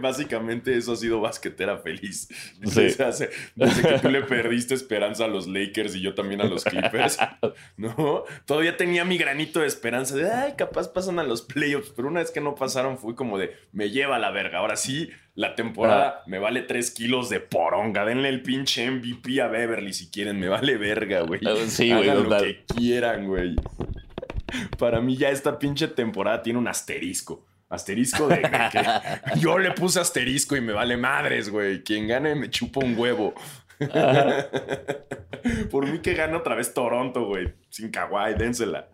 Básicamente 0.01 0.77
eso 0.77 0.93
ha 0.93 0.97
sido 0.97 1.21
basquetera 1.21 1.79
feliz. 1.79 2.29
Sí. 2.65 2.81
Desde, 2.83 3.05
hace- 3.05 3.31
desde 3.55 3.83
que 3.83 3.99
tú 4.01 4.09
le 4.11 4.23
perdiste 4.23 4.75
esperanza 4.75 5.25
a 5.25 5.29
los 5.29 5.47
Lakers 5.47 5.95
y 5.97 6.01
yo 6.01 6.15
también 6.15 6.41
a 6.41 6.45
los 6.45 6.65
Clippers. 6.65 7.19
No, 7.77 8.25
todavía 8.45 8.77
tenía 8.77 9.05
mi 9.05 9.17
granito 9.19 9.61
de 9.61 9.67
esperanza 9.67 10.17
de, 10.17 10.31
ay, 10.31 10.55
capaz 10.57 10.89
pasan 10.89 11.19
a 11.19 11.23
los 11.23 11.43
playoffs. 11.43 11.93
Pero 11.95 12.09
una 12.09 12.21
vez 12.21 12.31
que 12.31 12.41
no 12.41 12.55
pasaron 12.55 12.99
fue 12.99 13.15
como 13.15 13.39
de, 13.39 13.55
me 13.73 13.91
lleva 13.91 14.17
a 14.17 14.19
la 14.19 14.31
verga. 14.31 14.59
Ahora 14.59 14.77
sí, 14.77 15.11
la 15.39 15.55
temporada 15.55 16.25
me 16.27 16.41
vale 16.41 16.63
3 16.63 16.91
kilos 16.91 17.29
de 17.29 17.39
poronga. 17.39 18.05
Denle 18.05 18.29
el 18.29 18.43
pinche 18.43 18.91
MVP 18.91 19.41
a 19.41 19.47
Beverly 19.47 19.93
si 19.93 20.11
quieren. 20.11 20.41
Me 20.41 20.49
vale 20.49 20.77
verga, 20.77 21.21
güey. 21.21 21.41
Ah, 21.47 21.55
sí, 21.69 21.93
güey, 21.93 22.09
Hagan 22.09 22.29
lo 22.29 22.39
que 22.39 22.65
quieran, 22.65 23.29
güey. 23.29 23.55
Para 24.79 25.01
mí 25.01 25.17
ya 25.17 25.31
esta 25.31 25.57
pinche 25.61 25.87
temporada 25.87 26.43
tiene 26.43 26.59
un 26.59 26.67
asterisco. 26.67 27.47
Asterisco 27.69 28.27
de, 28.27 28.39
de 28.39 28.51
que 28.73 28.83
yo 29.39 29.61
le 29.61 29.71
puse 29.71 30.01
asterisco 30.01 30.57
y 30.57 30.61
me 30.61 30.73
vale 30.73 30.97
madres, 30.97 31.51
güey. 31.51 31.85
Quien 31.85 32.09
gane 32.09 32.35
me 32.35 32.51
chupa 32.51 32.85
un 32.85 32.99
huevo. 32.99 33.33
Por 35.71 35.87
mí 35.87 36.01
que 36.01 36.15
gane 36.15 36.35
otra 36.37 36.57
vez 36.57 36.75
Toronto, 36.75 37.27
güey. 37.27 37.55
Sin 37.69 37.93
Kawhi, 37.93 38.35
dénsela. 38.35 38.89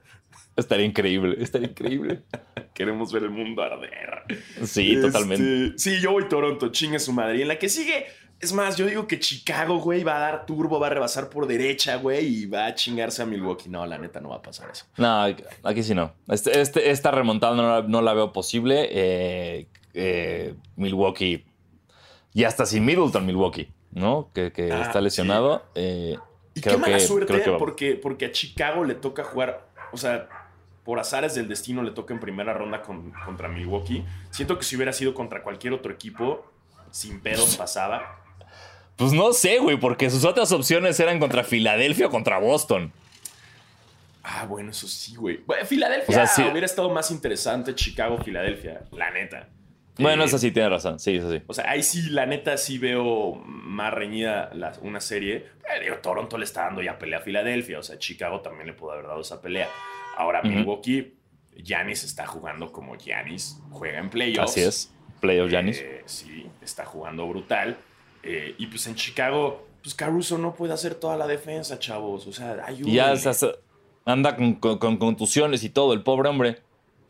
Estaría 0.57 0.87
increíble, 0.87 1.37
estaría 1.41 1.69
increíble. 1.69 2.23
Queremos 2.75 3.13
ver 3.13 3.25
el 3.25 3.31
mundo 3.31 3.63
arder. 3.63 4.23
Sí, 4.65 4.95
Este, 4.95 5.03
totalmente. 5.07 5.79
Sí, 5.79 6.01
yo 6.01 6.13
voy 6.13 6.29
Toronto, 6.29 6.69
chingue 6.71 6.99
su 6.99 7.13
madre. 7.13 7.39
Y 7.39 7.43
en 7.43 7.49
la 7.49 7.59
que 7.59 7.69
sigue, 7.69 8.07
es 8.41 8.53
más, 8.53 8.77
yo 8.77 8.87
digo 8.87 9.07
que 9.07 9.19
Chicago, 9.19 9.79
güey, 9.79 10.03
va 10.05 10.17
a 10.17 10.21
dar 10.21 10.47
turbo, 10.47 10.79
va 10.81 10.87
a 10.89 10.91
rebasar 10.91 11.29
por 11.29 11.47
derecha, 11.47 11.97
güey, 11.97 12.27
y 12.27 12.47
va 12.47 12.67
a 12.67 12.75
chingarse 12.75 13.23
a 13.23 13.27
Milwaukee. 13.27 13.69
No, 13.69 13.85
la 13.87 13.99
neta 13.99 14.21
no 14.21 14.29
va 14.31 14.37
a 14.37 14.43
pasar 14.43 14.71
eso. 14.71 14.87
No, 14.97 15.23
aquí 15.65 15.83
sí 15.83 15.95
no. 15.95 16.13
Este, 16.29 16.61
este- 16.61 16.91
esta 16.91 17.11
remontada 17.11 17.55
no 17.57 17.63
la, 17.69 17.83
no 17.89 18.01
la 18.03 18.13
veo 18.15 18.33
posible. 18.33 18.89
Eh, 18.91 19.67
eh, 19.95 20.55
Milwaukee 20.77 21.45
ya 22.33 22.49
está 22.49 22.67
sin 22.67 22.85
Middleton, 22.85 23.25
Milwaukee, 23.27 23.69
¿no? 23.93 24.31
Que, 24.35 24.53
que 24.53 24.73
Ah, 24.73 24.83
está 24.83 25.01
lesionado. 25.01 25.65
Eh, 25.75 26.17
Y 26.55 26.61
creo 26.61 26.77
qué 26.77 26.81
mala 26.83 26.99
que- 26.99 27.05
suerte, 27.05 27.27
creo 27.33 27.45
que 27.45 27.51
va- 27.51 27.59
porque, 27.59 27.95
porque 27.95 28.27
a 28.27 28.33
Chicago 28.33 28.85
le 28.85 28.95
toca 28.95 29.23
jugar, 29.25 29.67
o 29.93 29.97
sea, 29.97 30.29
por 30.85 30.99
azares 31.01 31.35
del 31.35 31.49
destino 31.49 31.83
le 31.83 31.91
toca 31.93 32.13
en 32.15 32.21
primera 32.21 32.53
ronda 32.53 32.83
con- 32.83 33.11
contra 33.25 33.49
Milwaukee. 33.49 34.05
Siento 34.31 34.59
que 34.59 34.65
si 34.65 34.77
hubiera 34.77 34.93
sido 34.93 35.15
contra 35.15 35.43
cualquier 35.43 35.73
otro 35.73 35.93
equipo, 35.93 36.51
sin 36.91 37.21
pedos 37.21 37.57
pasaba. 37.59 38.21
Pues 38.97 39.13
no 39.13 39.33
sé, 39.33 39.59
güey, 39.59 39.77
porque 39.79 40.09
sus 40.11 40.25
otras 40.25 40.53
opciones 40.53 41.01
eran 41.01 41.19
contra 41.19 41.43
Filadelfia 41.43 42.07
o 42.07 42.11
contra 42.11 42.39
Boston. 42.39 42.93
Ah, 44.23 44.47
bueno, 44.49 44.71
eso 44.71 44.87
sí, 44.89 45.17
güey. 45.17 45.39
Bueno, 45.47 45.67
Filadelfia 45.67 46.09
O 46.09 46.13
sea, 46.13 46.27
sí. 46.27 46.43
hubiera 46.43 46.65
estado 46.65 46.89
más 46.91 47.11
interesante 47.11 47.75
Chicago-Filadelfia, 47.75 48.83
la 48.93 49.11
neta. 49.11 49.49
Bueno, 49.99 50.23
Eh, 50.23 50.27
eso 50.27 50.39
sí 50.39 50.51
tiene 50.51 50.69
razón. 50.71 50.99
Sí, 50.99 51.17
eso 51.17 51.31
sí. 51.31 51.43
O 51.47 51.53
sea, 51.55 51.71
ahí 51.71 51.83
sí, 51.83 52.11
la 52.11 52.25
neta, 52.27 52.57
sí 52.57 52.79
veo 52.79 53.35
más 53.47 53.93
reñida 53.93 54.51
la- 54.55 54.73
una 54.81 55.01
serie. 55.01 55.37
Eh, 55.77 55.83
digo, 55.83 55.97
Toronto 55.99 56.39
le 56.39 56.45
está 56.45 56.63
dando 56.65 56.81
ya 56.83 56.99
pelea 56.99 57.19
a 57.19 57.23
Filadelfia. 57.23 57.79
O 57.79 57.83
sea, 57.83 57.99
Chicago 57.99 58.41
también 58.41 58.67
le 58.67 58.73
pudo 58.73 58.93
haber 58.93 59.07
dado 59.07 59.21
esa 59.21 59.41
pelea. 59.43 59.69
Ahora, 60.17 60.41
Ujú. 60.41 60.49
Milwaukee, 60.49 61.15
Giannis 61.57 62.05
está 62.05 62.27
jugando 62.27 62.73
como 62.73 62.97
Giannis 62.97 63.61
juega 63.71 63.99
en 63.99 64.11
playoffs. 64.11 64.51
Así 64.53 64.61
es. 64.63 64.95
Playoff 65.21 65.51
Giannis. 65.51 65.79
Eh, 65.81 66.03
sí, 66.07 66.47
está 66.61 66.85
jugando 66.85 67.27
brutal. 67.29 67.77
Eh, 68.23 68.55
y 68.59 68.67
pues 68.67 68.87
en 68.87 68.95
Chicago, 68.95 69.67
pues 69.83 69.95
Caruso 69.95 70.39
no 70.39 70.55
puede 70.55 70.73
hacer 70.73 70.95
toda 70.95 71.17
la 71.17 71.27
defensa, 71.27 71.79
chavos. 71.79 72.27
O 72.27 72.33
sea, 72.33 72.63
ayúdenle. 72.65 72.95
Ya 72.95 73.17
se 73.17 73.53
anda 74.05 74.37
con, 74.37 74.55
con- 74.55 74.79
con 74.79 74.97
contusiones 74.99 75.63
y 75.65 75.71
todo, 75.71 75.93
el 75.95 76.03
pobre 76.03 76.29
hombre. 76.29 76.59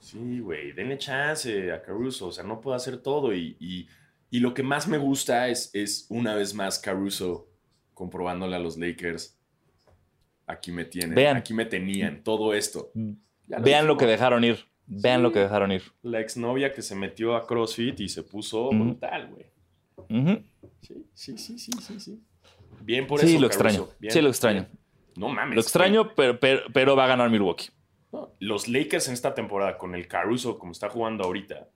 Sí, 0.01 0.41
güey, 0.41 0.73
denle 0.73 0.99
chance 0.99 1.73
a 1.73 1.81
Caruso, 1.83 2.27
o 2.27 2.33
sea, 2.33 2.45
no 2.45 2.61
puede 2.61 2.77
hacer 2.77 2.99
todo 2.99 3.35
y, 3.35 3.57
y- 3.59 3.89
y 4.31 4.41
lo 4.41 4.53
que 4.53 4.63
más 4.63 4.87
me 4.87 4.99
gusta 4.99 5.49
es, 5.49 5.71
es 5.73 6.07
una 6.11 6.35
vez 6.35 6.53
más 6.55 6.79
Caruso 6.79 7.49
comprobándole 7.95 8.55
a 8.57 8.59
los 8.59 8.77
Lakers, 8.77 9.34
aquí 10.47 10.73
me 10.73 10.85
tienen, 10.85 11.15
Vean. 11.15 11.37
aquí 11.37 11.55
me 11.55 11.65
tenían, 11.67 12.23
todo 12.23 12.55
esto. 12.55 12.91
Ya 13.47 13.59
Vean 13.59 13.87
lo 13.87 13.97
que 13.97 14.07
dejaron 14.07 14.45
ir. 14.45 14.59
Vean 14.87 15.19
Sí. 15.21 15.23
lo 15.23 15.33
que 15.33 15.39
dejaron 15.41 15.73
ir. 15.73 15.83
La 16.03 16.21
exnovia 16.21 16.73
que 16.73 16.83
se 16.83 16.95
metió 16.95 17.37
a 17.37 17.47
CrossFit 17.47 18.01
y 18.01 18.09
se 18.09 18.23
puso 18.23 18.69
brutal, 18.71 19.29
güey. 19.31 19.47
Sí, 20.83 21.07
sí, 21.15 21.39
sí, 21.39 21.59
sí, 21.59 21.73
sí, 21.81 22.01
sí. 22.01 22.23
Bien 22.83 23.07
por 23.07 23.21
Sí, 23.21 23.27
eso, 23.27 23.41
lo 23.41 23.49
Caruso, 23.49 23.65
extraño. 23.69 23.89
bien, 23.99 24.13
Sí, 24.13 24.21
lo 24.21 24.29
extraño. 24.29 24.61
bien. 24.67 24.79
No 25.17 25.29
mames. 25.31 25.55
Lo 25.55 25.61
extraño, 25.63 26.15
pero, 26.15 26.39
pero, 26.39 26.63
pero 26.73 26.97
va 26.97 27.05
a 27.05 27.09
ganar 27.09 27.31
Milwaukee. 27.31 27.69
No, 28.13 28.33
Los 28.41 28.69
Lakers 28.69 29.09
en 29.09 29.15
esta 29.15 29.33
temporada 29.35 29.79
con 29.79 29.95
el 29.95 30.07
Caruso 30.07 30.59
como 30.59 30.73
está 30.73 30.89
jugando 30.91 31.25
ahorita, 31.25 31.69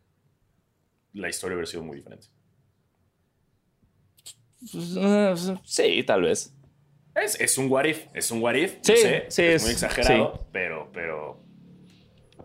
la 1.15 1.29
historia 1.29 1.55
hubiera 1.57 1.71
sido 1.71 1.83
muy 1.85 1.97
diferente. 1.97 2.27
Pues, 4.61 4.97
eh, 4.97 5.35
Sí, 5.65 6.03
tal 6.05 6.23
vez. 6.23 6.55
Es, 7.23 7.41
es 7.41 7.59
un 7.59 7.71
what 7.71 7.85
if, 7.85 8.07
es 8.15 8.31
un 8.31 8.43
what 8.43 8.55
if. 8.55 8.77
Sí, 8.83 8.97
sé, 8.97 9.27
sí, 9.29 9.43
es, 9.43 9.55
es- 9.57 9.63
muy 9.63 9.73
exagerado, 9.73 10.47
pero, 10.53 10.91
pero. 10.93 11.41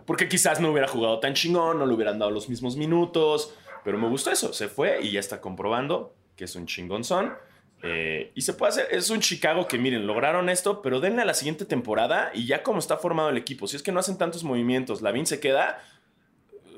Porque 0.05 0.27
quizás 0.27 0.59
no 0.59 0.71
hubiera 0.71 0.87
jugado 0.87 1.19
tan 1.19 1.33
chingón, 1.33 1.79
no 1.79 1.85
le 1.85 1.93
hubieran 1.93 2.19
dado 2.19 2.31
los 2.31 2.49
mismos 2.49 2.75
minutos, 2.75 3.53
pero 3.85 3.97
me 3.97 4.07
gustó 4.09 4.31
eso. 4.31 4.51
Se 4.53 4.67
fue 4.67 4.99
y 5.01 5.11
ya 5.11 5.19
está 5.19 5.39
comprobando 5.39 6.13
que 6.35 6.43
es 6.45 6.55
un 6.55 6.65
chingonzón. 6.65 7.33
Eh, 7.85 8.31
y 8.33 8.41
se 8.41 8.53
puede 8.53 8.69
hacer, 8.69 8.87
es 8.91 9.09
un 9.09 9.19
Chicago 9.19 9.67
que 9.67 9.77
miren, 9.77 10.07
lograron 10.07 10.47
esto, 10.49 10.81
pero 10.81 11.01
denle 11.01 11.21
a 11.21 11.25
la 11.25 11.33
siguiente 11.33 11.65
temporada 11.65 12.31
y 12.33 12.45
ya 12.47 12.63
como 12.63 12.79
está 12.79 12.95
formado 12.97 13.29
el 13.29 13.35
equipo, 13.37 13.67
si 13.67 13.75
es 13.75 13.83
que 13.83 13.91
no 13.91 13.99
hacen 13.99 14.17
tantos 14.17 14.45
movimientos, 14.45 15.01
Lavin 15.01 15.25
se 15.25 15.41
queda, 15.41 15.83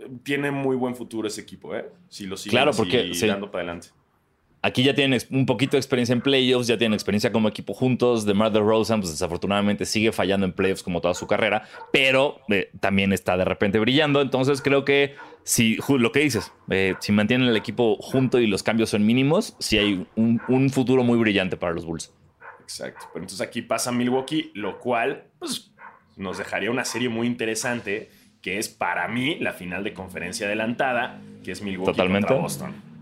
eh, 0.02 0.08
tiene 0.24 0.50
muy 0.50 0.76
buen 0.76 0.96
futuro 0.96 1.28
ese 1.28 1.42
equipo, 1.42 1.76
¿eh? 1.76 1.86
Si 2.10 2.26
lo 2.26 2.38
siguen 2.38 2.58
Claro, 2.58 2.72
porque, 2.76 3.14
sí. 3.14 3.28
dando 3.28 3.52
para 3.52 3.62
adelante. 3.66 3.90
Aquí 4.66 4.82
ya 4.82 4.96
tienen 4.96 5.22
un 5.30 5.46
poquito 5.46 5.74
de 5.74 5.78
experiencia 5.78 6.14
en 6.14 6.22
playoffs, 6.22 6.66
ya 6.66 6.76
tienen 6.76 6.96
experiencia 6.96 7.32
como 7.32 7.48
equipo 7.48 7.76
juntos. 7.76 8.26
DeMar 8.26 8.52
DeRozan, 8.52 9.00
pues 9.00 9.12
desafortunadamente 9.12 9.86
sigue 9.86 10.12
fallando 10.12 10.44
en 10.44 10.54
playoffs 10.54 10.82
como 10.82 11.02
toda 11.02 11.14
su 11.14 11.28
carrera, 11.28 11.68
pero 11.94 12.40
eh, 12.50 12.72
también 12.80 13.14
está 13.14 13.38
de 13.38 13.46
repente 13.46 13.78
brillando. 13.78 14.22
Entonces 14.22 14.64
creo 14.64 14.84
que 14.84 15.14
si 15.44 15.78
lo 15.88 16.12
que 16.12 16.22
dices, 16.22 16.52
eh, 16.72 16.96
si 17.00 17.12
mantienen 17.12 17.48
el 17.48 17.56
equipo 17.56 17.98
junto 17.98 18.40
y 18.40 18.48
los 18.48 18.64
cambios 18.64 18.90
son 18.90 19.06
mínimos, 19.06 19.56
sí 19.60 19.78
hay 19.78 20.08
un, 20.16 20.42
un 20.48 20.72
futuro 20.72 21.04
muy 21.04 21.20
brillante 21.20 21.58
para 21.58 21.72
los 21.72 21.86
Bulls. 21.86 22.12
Exacto. 22.62 23.06
Pero 23.14 23.24
entonces 23.24 23.48
aquí 23.48 23.62
pasa 23.62 23.92
Milwaukee, 23.92 24.50
lo 24.56 24.80
cual 24.80 25.26
pues, 25.38 25.76
nos 26.18 26.40
dejaría 26.40 26.72
una 26.72 26.86
serie 26.86 27.10
muy 27.10 27.28
interesante, 27.28 28.10
que 28.42 28.58
es 28.58 28.68
para 28.68 29.08
mí 29.10 29.38
la 29.40 29.54
final 29.54 29.84
de 29.84 29.94
conferencia 29.94 30.48
adelantada, 30.48 31.22
que 31.44 31.52
es 31.52 31.62
Milwaukee 31.62 31.92
Totalmente. 31.92 32.30
contra 32.30 32.42
Boston. 32.42 32.95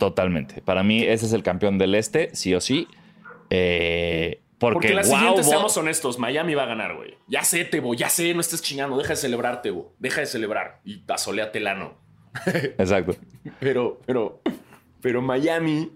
Totalmente. 0.00 0.62
Para 0.62 0.82
mí 0.82 1.02
ese 1.04 1.26
es 1.26 1.32
el 1.34 1.42
campeón 1.44 1.78
del 1.78 1.94
este, 1.94 2.34
sí 2.34 2.54
o 2.54 2.60
sí. 2.60 2.88
Eh, 3.50 4.40
Porque, 4.58 4.74
Porque 4.74 4.94
la 4.94 5.02
wow, 5.02 5.10
siguiente, 5.10 5.44
seamos 5.44 5.76
honestos, 5.76 6.18
Miami 6.18 6.54
va 6.54 6.62
a 6.64 6.66
ganar, 6.66 6.96
güey. 6.96 7.16
Ya 7.28 7.44
sé, 7.44 7.64
Tebo, 7.66 7.94
ya 7.94 8.08
sé, 8.08 8.32
no 8.34 8.40
estés 8.40 8.62
chingando, 8.62 8.96
deja 8.96 9.10
de 9.10 9.16
celebrar, 9.16 9.62
Tebo. 9.62 9.92
Deja 9.98 10.20
de 10.22 10.26
celebrar. 10.26 10.80
Y 10.84 11.02
asoleate 11.06 11.58
el 11.58 11.66
ano. 11.66 11.94
Exacto. 12.46 13.14
Pero, 13.60 14.00
pero, 14.06 14.40
pero 15.02 15.20
Miami. 15.22 15.92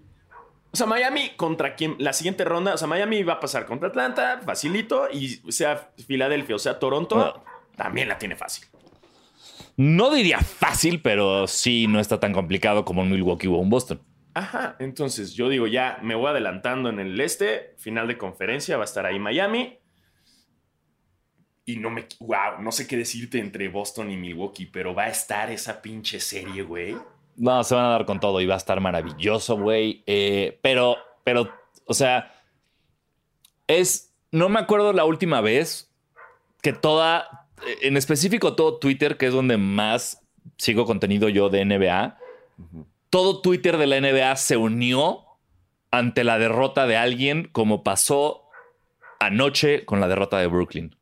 O 0.72 0.76
sea, 0.76 0.86
Miami 0.86 1.30
contra 1.36 1.74
quién. 1.74 1.96
La 1.98 2.12
siguiente 2.12 2.44
ronda, 2.44 2.74
o 2.74 2.76
sea, 2.76 2.88
Miami 2.88 3.22
va 3.22 3.34
a 3.34 3.40
pasar 3.40 3.64
contra 3.64 3.88
Atlanta, 3.88 4.40
facilito. 4.44 5.08
Y 5.10 5.40
sea 5.52 5.90
Filadelfia 6.06 6.56
o 6.56 6.58
sea 6.58 6.78
Toronto, 6.78 7.16
No. 7.16 7.44
también 7.76 8.08
la 8.08 8.18
tiene 8.18 8.36
fácil. 8.36 8.66
No 9.76 10.10
diría 10.10 10.38
fácil, 10.38 11.02
pero 11.02 11.46
sí 11.46 11.86
no 11.86 12.00
está 12.00 12.20
tan 12.20 12.32
complicado 12.32 12.84
como 12.84 13.02
un 13.02 13.10
Milwaukee 13.10 13.48
o 13.48 13.52
un 13.52 13.70
Boston. 13.70 14.00
Ajá, 14.34 14.76
entonces 14.80 15.34
yo 15.34 15.48
digo, 15.48 15.68
ya 15.68 15.98
me 16.02 16.16
voy 16.16 16.26
adelantando 16.26 16.88
en 16.88 16.98
el 16.98 17.20
este, 17.20 17.74
final 17.78 18.08
de 18.08 18.18
conferencia, 18.18 18.76
va 18.76 18.82
a 18.82 18.84
estar 18.84 19.06
ahí 19.06 19.18
Miami. 19.18 19.78
Y 21.64 21.76
no 21.76 21.88
me. 21.88 22.06
Wow, 22.20 22.60
no 22.60 22.72
sé 22.72 22.86
qué 22.86 22.96
decirte 22.96 23.38
entre 23.38 23.68
Boston 23.68 24.10
y 24.10 24.16
Milwaukee, 24.16 24.66
pero 24.66 24.94
va 24.94 25.04
a 25.04 25.08
estar 25.08 25.50
esa 25.50 25.80
pinche 25.80 26.20
serie, 26.20 26.62
güey. 26.62 26.96
No, 27.36 27.64
se 27.64 27.74
van 27.74 27.86
a 27.86 27.90
dar 27.90 28.04
con 28.04 28.20
todo 28.20 28.40
y 28.40 28.46
va 28.46 28.54
a 28.54 28.58
estar 28.58 28.80
maravilloso, 28.80 29.56
güey. 29.56 30.02
Eh, 30.06 30.58
pero, 30.62 30.96
pero, 31.24 31.50
o 31.86 31.94
sea, 31.94 32.34
es. 33.66 34.14
No 34.30 34.48
me 34.48 34.58
acuerdo 34.58 34.92
la 34.92 35.04
última 35.04 35.40
vez 35.40 35.90
que 36.60 36.72
toda. 36.72 37.43
En 37.82 37.96
específico, 37.96 38.54
todo 38.54 38.78
Twitter, 38.78 39.16
que 39.16 39.26
es 39.26 39.32
donde 39.32 39.56
más 39.56 40.20
sigo 40.58 40.84
contenido 40.84 41.28
yo 41.28 41.48
de 41.48 41.64
NBA. 41.64 42.18
Todo 43.10 43.40
Twitter 43.40 43.76
de 43.78 43.86
la 43.86 43.96
NBA 44.00 44.36
se 44.36 44.56
unió 44.56 45.24
ante 45.90 46.24
la 46.24 46.38
derrota 46.38 46.86
de 46.86 46.96
alguien, 46.96 47.48
como 47.52 47.82
pasó 47.84 48.42
anoche 49.20 49.84
con 49.84 50.00
la 50.00 50.08
derrota 50.08 50.38
de 50.38 50.46
Brooklyn. 50.48 50.96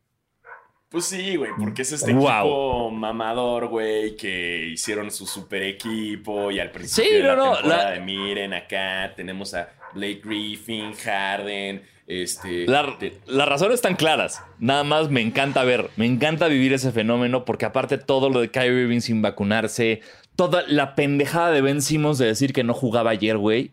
Pues 0.91 1.07
sí, 1.07 1.37
güey, 1.37 1.51
porque 1.59 1.83
es 1.83 1.93
este 1.93 2.13
Wow. 2.13 2.27
equipo 2.29 2.91
mamador, 2.91 3.69
güey, 3.69 4.15
que 4.15 4.67
hicieron 4.75 5.11
su 5.11 5.27
super 5.27 5.63
equipo 5.63 6.51
y 6.51 6.61
al 6.61 6.71
principio 6.71 7.11
Sí, 7.11 7.17
de 7.17 7.23
la 7.23 7.35
no, 7.35 7.47
no, 7.47 7.53
temporada 7.57 7.85
la- 7.85 7.91
de 7.93 8.01
miren 8.01 8.53
acá 8.53 9.11
tenemos 9.17 9.55
a 9.55 9.71
Blake 9.95 10.21
Griffin, 10.23 10.93
Harden, 10.93 11.83
este... 12.21 12.67
La- 12.67 12.99
te- 12.99 13.19
las 13.27 13.49
razones 13.49 13.77
están 13.77 13.95
claras. 13.97 14.43
Nada 14.59 14.85
más 14.85 15.09
me 15.09 15.21
encanta 15.21 15.65
ver, 15.65 15.89
me 15.97 16.05
encanta 16.07 16.49
vivir 16.49 16.73
ese 16.73 16.93
fenómeno 16.93 17.45
porque 17.45 17.65
aparte 17.65 17.97
todo 17.97 18.29
lo 18.29 18.41
de 18.41 18.51
Kyrie 18.51 18.83
Irving 18.83 19.01
sin 19.01 19.23
vacunarse, 19.23 20.01
toda 20.37 20.63
la 20.67 20.95
pendejada 20.95 21.51
de 21.53 21.61
Ben 21.63 21.81
Simmons 21.81 22.19
de 22.19 22.27
decir 22.27 22.53
que 22.53 22.65
no 22.65 22.75
jugaba 22.75 23.11
ayer, 23.11 23.39
güey, 23.39 23.71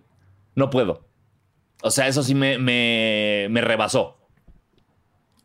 no 0.56 0.70
puedo. 0.70 1.06
O 1.82 1.92
sea, 1.92 2.08
eso 2.08 2.24
sí 2.24 2.36
me, 2.36 2.58
me, 2.58 3.48
me 3.50 3.62
rebasó. 3.62 4.16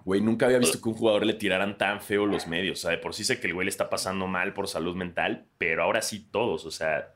Güey, 0.04 0.20
nunca 0.20 0.46
había 0.46 0.58
visto 0.58 0.80
que 0.82 0.88
un 0.90 0.94
jugador 0.94 1.24
le 1.24 1.32
tiraran 1.32 1.78
tan 1.78 2.00
feo 2.02 2.26
los 2.26 2.46
medios. 2.46 2.78
O 2.78 2.82
sea, 2.82 2.90
de 2.90 2.98
por 2.98 3.14
sí 3.14 3.24
sé 3.24 3.40
que 3.40 3.46
el 3.46 3.54
güey 3.54 3.64
le 3.64 3.70
está 3.70 3.88
pasando 3.88 4.26
mal 4.26 4.52
por 4.52 4.68
salud 4.68 4.94
mental, 4.94 5.46
pero 5.56 5.82
ahora 5.82 6.02
sí 6.02 6.26
todos. 6.30 6.66
O 6.66 6.70
sea, 6.70 7.14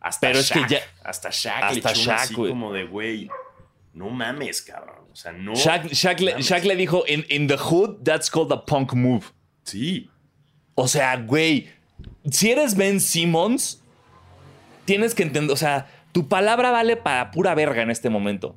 hasta 0.00 0.28
Pero 0.28 0.38
es 0.38 0.50
que 0.50 0.60
Shaq, 0.60 0.68
ya- 0.70 0.80
hasta 1.04 1.28
Shaq 1.30 1.62
hasta 1.64 1.72
le 1.72 1.78
echó 1.80 1.88
una 1.90 2.16
Shaq, 2.16 2.20
así 2.24 2.34
güey. 2.34 2.50
como 2.50 2.72
de, 2.72 2.84
güey, 2.84 3.28
no 3.94 4.10
mames, 4.10 4.62
cabrón. 4.62 5.04
O 5.12 5.16
sea, 5.16 5.32
no 5.32 5.54
Shaq, 5.54 5.88
Shaq 5.92 6.20
le, 6.20 6.30
mames. 6.32 6.46
Shaq 6.46 6.64
le 6.64 6.76
dijo, 6.76 7.04
in, 7.06 7.24
in 7.28 7.46
the 7.46 7.56
hood, 7.56 8.02
that's 8.04 8.30
called 8.30 8.50
a 8.52 8.64
punk 8.64 8.94
move. 8.94 9.24
Sí, 9.64 10.08
O 10.74 10.88
sea, 10.88 11.16
güey, 11.16 11.68
si 12.30 12.50
eres 12.50 12.74
Ben 12.74 12.98
Simmons, 13.00 13.80
tienes 14.86 15.14
que 15.14 15.22
entender, 15.22 15.52
o 15.52 15.56
sea, 15.56 15.86
tu 16.12 16.28
palabra 16.28 16.70
vale 16.70 16.96
para 16.96 17.30
pura 17.30 17.54
verga 17.54 17.82
en 17.82 17.90
este 17.90 18.08
momento. 18.10 18.56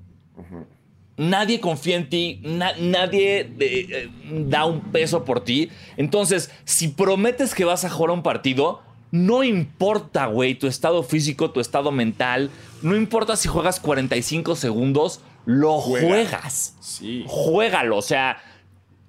Nadie 1.18 1.62
confía 1.62 1.96
en 1.96 2.10
ti, 2.10 2.42
na- 2.44 2.74
nadie 2.78 3.40
eh, 3.42 3.48
eh, 3.60 4.10
da 4.48 4.66
un 4.66 4.82
peso 4.92 5.24
por 5.24 5.42
ti. 5.44 5.70
Entonces, 5.96 6.52
si 6.66 6.90
prometes 6.90 7.56
que 7.56 7.64
vas 7.64 7.86
a 7.86 7.90
jugar 7.90 8.12
un 8.12 8.22
partido, 8.22 8.82
no 9.16 9.43
importa, 9.43 10.26
güey, 10.28 10.55
tu 10.55 10.68
estado 10.68 11.01
físico, 11.03 11.51
tu 11.51 11.59
estado 11.59 11.91
mental, 11.91 12.49
no 12.82 12.95
importa 12.95 13.36
si 13.36 13.47
juegas 13.47 13.80
45 13.80 14.55
segundos, 14.55 15.22
lo 15.45 15.80
Juega. 15.80 16.07
juegas 16.07 16.76
sí. 16.82 17.24
juégalo. 17.28 17.97
O 17.97 18.01
sea, 18.01 18.38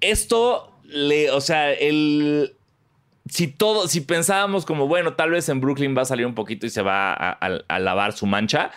esto 0.01 0.71
le, 0.83 1.31
o 1.31 1.41
sea, 1.41 1.71
el. 1.73 2.53
Si 3.29 3.47
todo, 3.47 3.89
si 3.89 3.99
pensábamos 4.01 4.65
como, 4.65 4.87
bueno, 4.87 5.13
tal 5.15 5.31
vez 5.31 5.49
en 5.49 5.59
Brooklyn 5.59 5.97
va 5.97 6.03
a 6.03 6.05
salir 6.05 6.25
un 6.25 6.33
poquito 6.35 6.65
y 6.65 6.69
se 6.69 6.81
va 6.81 7.11
a, 7.13 7.31
a- 7.31 7.59
a 7.67 7.79
lavar 7.79 8.13
su 8.13 8.25
mancha. 8.25 8.71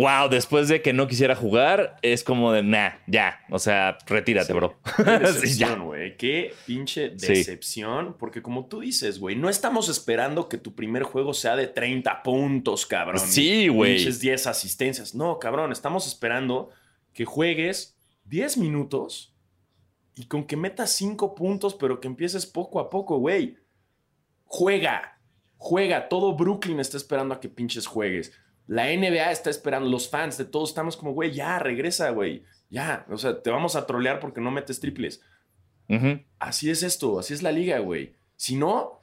Wow, 0.00 0.28
después 0.30 0.68
de 0.68 0.82
que 0.82 0.92
no 0.92 1.06
quisiera 1.06 1.34
jugar, 1.36 1.96
es 2.02 2.24
como 2.24 2.52
de, 2.52 2.62
nah, 2.62 2.90
ya. 3.06 3.40
O 3.50 3.58
sea, 3.58 3.98
retírate, 4.06 4.52
bro. 4.52 4.78
Qué 4.96 5.02
decepción, 5.18 5.84
güey. 5.86 6.16
Qué 6.16 6.54
pinche 6.66 7.10
Sí. 7.18 7.26
decepción. 7.28 8.16
Porque 8.18 8.42
como 8.42 8.66
tú 8.66 8.80
dices, 8.80 9.18
güey, 9.18 9.36
no 9.36 9.48
estamos 9.48 9.88
esperando 9.88 10.48
que 10.48 10.58
tu 10.58 10.74
primer 10.74 11.02
juego 11.02 11.34
sea 11.34 11.56
de 11.56 11.66
30 11.66 12.22
puntos, 12.22 12.86
cabrón. 12.86 13.18
Sí, 13.20 13.68
güey. 13.68 13.96
Pinches 13.96 14.20
10 14.20 14.46
asistencias. 14.46 15.14
No, 15.14 15.38
cabrón, 15.38 15.72
estamos 15.72 16.06
esperando 16.06 16.70
que 17.12 17.24
juegues 17.24 17.96
10 18.24 18.56
minutos 18.58 19.34
y 20.14 20.26
con 20.26 20.44
que 20.44 20.56
metas 20.56 20.92
5 20.92 21.34
puntos, 21.34 21.74
pero 21.74 22.00
que 22.00 22.08
empieces 22.08 22.46
poco 22.46 22.80
a 22.80 22.90
poco, 22.90 23.18
güey. 23.18 23.56
Juega. 24.44 25.18
Juega. 25.56 26.08
Todo 26.08 26.34
Brooklyn 26.34 26.80
está 26.80 26.96
esperando 26.96 27.34
a 27.34 27.40
que 27.40 27.48
pinches 27.48 27.86
juegues. 27.86 28.32
La 28.70 28.84
NBA 28.84 29.32
está 29.32 29.50
esperando, 29.50 29.90
los 29.90 30.08
fans 30.08 30.38
de 30.38 30.44
todos 30.44 30.68
estamos 30.68 30.96
como, 30.96 31.12
güey, 31.12 31.32
ya, 31.32 31.58
regresa, 31.58 32.10
güey. 32.10 32.44
Ya, 32.68 33.04
o 33.10 33.18
sea, 33.18 33.42
te 33.42 33.50
vamos 33.50 33.74
a 33.74 33.84
trolear 33.84 34.20
porque 34.20 34.40
no 34.40 34.52
metes 34.52 34.78
triples. 34.78 35.20
Así 36.38 36.70
es 36.70 36.84
esto, 36.84 37.18
así 37.18 37.34
es 37.34 37.42
la 37.42 37.50
liga, 37.50 37.80
güey. 37.80 38.14
Si 38.36 38.54
no, 38.54 39.00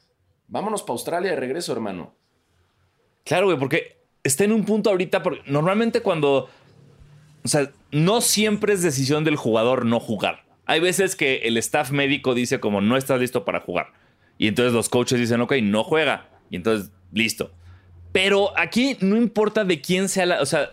vámonos 0.48 0.84
para 0.84 0.94
Australia 0.94 1.32
de 1.32 1.36
regreso, 1.36 1.74
hermano. 1.74 2.16
Claro, 3.26 3.48
güey, 3.48 3.60
porque 3.60 3.98
está 4.24 4.46
en 4.46 4.54
un 4.54 4.64
punto 4.64 4.90
ahorita, 4.90 5.22
porque 5.22 5.42
normalmente 5.48 6.00
cuando, 6.00 6.48
o 7.44 7.48
sea, 7.50 7.70
no 7.92 8.22
siempre 8.22 8.72
es 8.72 8.82
decisión 8.82 9.26
del 9.26 9.36
jugador 9.36 9.86
no 9.86 10.00
jugar. 10.00 10.46
Hay 10.66 10.80
veces 10.80 11.18
que 11.18 11.40
el 11.40 11.58
staff 11.58 11.92
médico 11.92 12.36
dice 12.36 12.62
como 12.62 12.80
no 12.80 12.96
estás 12.96 13.20
listo 13.20 13.44
para 13.44 13.60
jugar. 13.60 13.92
Y 14.38 14.48
entonces 14.48 14.72
los 14.72 14.88
coaches 14.88 15.20
dicen, 15.20 15.42
ok, 15.42 15.56
no 15.62 15.84
juega. 15.84 16.30
Y 16.50 16.56
entonces, 16.56 16.94
listo. 17.12 17.52
Pero 18.12 18.58
aquí 18.58 18.98
no 19.02 19.16
importa 19.16 19.64
de 19.66 19.82
quién 19.82 20.10
sea 20.10 20.26
la, 20.26 20.42
o 20.42 20.46
sea, 20.46 20.72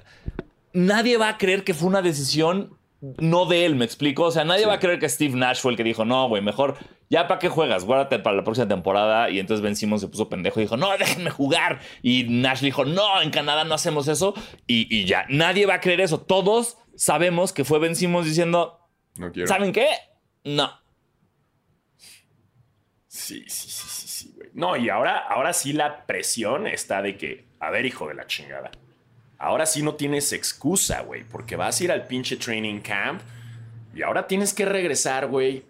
nadie 0.72 1.16
va 1.16 1.28
a 1.28 1.38
creer 1.38 1.64
que 1.64 1.74
fue 1.74 1.88
una 1.88 2.02
decisión 2.02 2.76
no 3.18 3.44
de 3.44 3.66
él, 3.66 3.74
me 3.74 3.84
explico. 3.84 4.24
O 4.24 4.30
sea, 4.30 4.44
nadie 4.44 4.62
Sí. 4.62 4.66
va 4.68 4.74
a 4.74 4.78
creer 4.80 4.98
que 4.98 5.08
Steve 5.08 5.36
Nash 5.36 5.60
fue 5.60 5.72
el 5.72 5.76
que 5.76 5.84
dijo, 5.84 6.06
no, 6.06 6.26
güey, 6.28 6.40
mejor, 6.42 6.78
ya 7.10 7.28
para 7.28 7.38
qué 7.38 7.50
juegas, 7.50 7.84
guárdate 7.84 8.18
para 8.18 8.34
la 8.36 8.44
próxima 8.44 8.66
temporada. 8.66 9.28
Y 9.28 9.38
entonces 9.40 9.62
Ben 9.62 9.76
Simmons 9.76 10.00
se 10.00 10.08
puso 10.08 10.30
pendejo 10.30 10.58
y 10.58 10.62
dijo, 10.62 10.78
no, 10.78 10.88
déjenme 10.98 11.28
jugar. 11.30 11.80
Y 12.02 12.24
Nash 12.24 12.62
le 12.62 12.66
dijo, 12.68 12.86
no, 12.86 13.20
en 13.20 13.30
Canadá 13.30 13.64
no 13.64 13.74
hacemos 13.74 14.08
eso. 14.08 14.32
Y, 14.66 14.86
y 14.94 15.04
ya, 15.04 15.26
nadie 15.28 15.66
va 15.66 15.74
a 15.74 15.80
creer 15.80 16.00
eso. 16.00 16.18
Todos 16.20 16.78
sabemos 16.96 17.52
que 17.52 17.64
fue 17.64 17.78
Ben 17.78 17.94
Simmons 17.94 18.26
diciendo, 18.26 18.78
No 19.16 19.30
quiero. 19.32 19.48
¿saben 19.48 19.72
qué? 19.72 19.86
No. 20.44 20.70
Sí, 23.06 23.44
sí, 23.48 23.68
sí, 23.70 23.86
sí. 23.88 24.03
No, 24.54 24.76
y 24.76 24.88
ahora, 24.88 25.18
ahora 25.18 25.52
sí 25.52 25.72
la 25.72 26.06
presión 26.06 26.66
está 26.66 27.02
de 27.02 27.16
que, 27.18 27.44
a 27.60 27.70
ver, 27.70 27.84
hijo 27.86 28.08
de 28.08 28.14
la 28.14 28.26
chingada. 28.26 28.70
Ahora 29.36 29.66
sí 29.66 29.82
no 29.82 29.94
tienes 29.96 30.32
excusa, 30.32 31.02
güey, 31.02 31.24
porque 31.24 31.56
vas 31.56 31.80
a 31.80 31.84
ir 31.84 31.92
al 31.92 32.06
pinche 32.06 32.36
training 32.36 32.80
camp 32.80 33.20
y 33.94 34.02
ahora 34.02 34.26
tienes 34.28 34.54
que 34.54 34.64
regresar, 34.64 35.26
güey, 35.26 35.64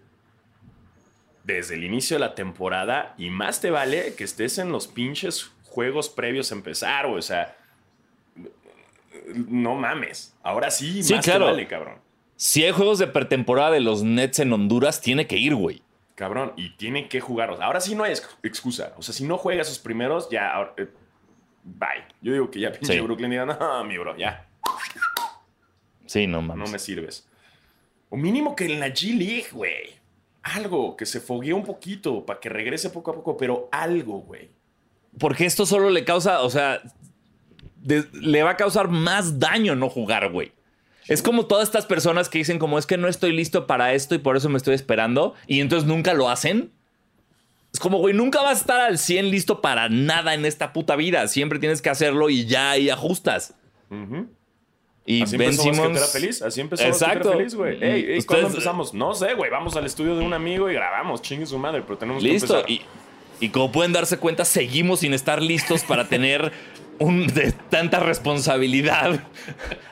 desde 1.44 1.74
el 1.74 1.84
inicio 1.84 2.16
de 2.16 2.20
la 2.20 2.34
temporada 2.34 3.14
y 3.18 3.30
más 3.30 3.60
te 3.60 3.70
vale 3.70 4.14
que 4.14 4.24
estés 4.24 4.58
en 4.58 4.70
los 4.70 4.86
pinches 4.86 5.50
juegos 5.64 6.08
previos 6.10 6.52
a 6.52 6.54
empezar, 6.54 7.06
güey, 7.06 7.18
o 7.18 7.22
sea, 7.22 7.56
no 9.34 9.74
mames. 9.74 10.34
Ahora 10.42 10.70
sí, 10.70 11.02
Sí, 11.02 11.14
más 11.14 11.24
claro. 11.24 11.46
te 11.46 11.50
vale, 11.52 11.66
cabrón. 11.66 11.98
Si 12.36 12.64
hay 12.64 12.72
juegos 12.72 12.98
de 12.98 13.06
pretemporada 13.06 13.70
de 13.70 13.80
los 13.80 14.02
Nets 14.02 14.40
en 14.40 14.52
Honduras, 14.52 15.00
tiene 15.00 15.26
que 15.26 15.36
ir, 15.36 15.54
güey. 15.54 15.82
Cabrón, 16.14 16.52
y 16.56 16.76
tienen 16.76 17.08
que 17.08 17.20
jugar. 17.20 17.50
O 17.50 17.56
sea, 17.56 17.66
ahora 17.66 17.80
sí 17.80 17.94
no 17.94 18.04
hay 18.04 18.12
ex- 18.12 18.36
excusa. 18.42 18.94
O 18.96 19.02
sea, 19.02 19.12
si 19.14 19.24
no 19.24 19.36
juega 19.36 19.62
esos 19.62 19.78
primeros, 19.80 20.28
ya. 20.30 20.72
eh, 20.76 20.88
bye. 21.64 22.04
Yo 22.20 22.32
digo 22.32 22.50
que 22.50 22.60
ya 22.60 22.70
pinche 22.72 22.92
Sí. 22.94 23.00
Brooklyn 23.00 23.30
diga, 23.30 23.44
no, 23.46 23.84
mi 23.84 23.98
bro, 23.98 24.16
ya. 24.16 24.46
Sí, 26.06 26.26
no 26.26 26.40
No 26.42 26.48
mames. 26.54 26.70
me 26.70 26.78
sirves. 26.78 27.26
O 28.10 28.16
mínimo 28.16 28.54
que 28.54 28.66
en 28.66 28.78
la 28.80 28.88
G 28.88 29.16
League, 29.16 29.46
güey. 29.52 29.94
Algo, 30.42 30.96
que 30.96 31.06
se 31.06 31.20
foguee 31.20 31.52
un 31.54 31.64
poquito 31.64 32.24
para 32.26 32.38
que 32.38 32.48
regrese 32.50 32.90
poco 32.90 33.10
a 33.10 33.14
poco, 33.14 33.36
pero 33.36 33.68
algo, 33.72 34.18
güey. 34.20 34.50
Porque 35.18 35.46
esto 35.46 35.64
solo 35.64 35.88
le 35.90 36.04
causa, 36.04 36.42
o 36.42 36.50
sea, 36.50 36.82
de- 37.76 38.06
le 38.12 38.42
va 38.42 38.50
a 38.50 38.56
causar 38.56 38.88
más 38.88 39.38
daño 39.40 39.74
no 39.74 39.88
jugar, 39.88 40.30
güey. 40.30 40.52
Es 41.08 41.22
como 41.22 41.46
todas 41.46 41.68
estas 41.68 41.86
personas 41.86 42.28
que 42.28 42.38
dicen 42.38 42.58
como 42.58 42.78
es 42.78 42.86
que 42.86 42.96
no 42.96 43.08
estoy 43.08 43.32
listo 43.32 43.66
para 43.66 43.92
esto 43.92 44.14
y 44.14 44.18
por 44.18 44.36
eso 44.36 44.48
me 44.48 44.56
estoy 44.56 44.74
esperando 44.74 45.34
y 45.46 45.60
entonces 45.60 45.86
nunca 45.86 46.14
lo 46.14 46.30
hacen. 46.30 46.72
Es 47.72 47.80
como, 47.80 47.98
güey, 47.98 48.14
nunca 48.14 48.40
vas 48.40 48.58
a 48.58 48.60
estar 48.60 48.80
al 48.80 48.98
100 48.98 49.30
listo 49.30 49.60
para 49.60 49.88
nada 49.88 50.34
en 50.34 50.44
esta 50.44 50.72
puta 50.72 50.94
vida. 50.96 51.26
Siempre 51.28 51.58
tienes 51.58 51.82
que 51.82 51.90
hacerlo 51.90 52.30
y 52.30 52.46
ya 52.46 52.70
ahí 52.70 52.88
ajustas. 52.88 53.54
Ujú. 53.90 54.28
Y 55.06 55.22
Así 55.22 55.36
Ben 55.36 55.52
Simmons. 55.52 55.78
Basquetera 55.78 56.06
Feliz. 56.06 56.42
Así 56.42 56.60
empezó 56.60 56.84
Exacto. 56.84 57.32
Feliz, 57.32 57.54
güey. 57.54 57.82
Ey, 57.82 58.04
ey, 58.12 58.22
¿cuándo 58.22 58.46
empezamos? 58.46 58.94
No 58.94 59.12
sé, 59.14 59.34
güey. 59.34 59.50
Vamos 59.50 59.76
al 59.76 59.84
estudio 59.84 60.16
de 60.16 60.24
un 60.24 60.32
amigo 60.32 60.70
y 60.70 60.74
grabamos. 60.74 61.20
Chingue 61.20 61.46
su 61.46 61.58
madre, 61.58 61.82
pero 61.82 61.98
tenemos 61.98 62.22
que 62.22 62.28
Listo. 62.30 62.60
empezar. 62.60 62.70
Y, 62.70 62.82
y 63.40 63.48
como 63.50 63.70
pueden 63.70 63.92
darse 63.92 64.18
cuenta, 64.18 64.44
seguimos 64.44 65.00
sin 65.00 65.12
estar 65.12 65.42
listos 65.42 65.82
para 65.82 66.08
tener 66.08 66.52
un, 66.98 67.26
de 67.26 67.52
tanta 67.52 68.00
responsabilidad 68.00 69.20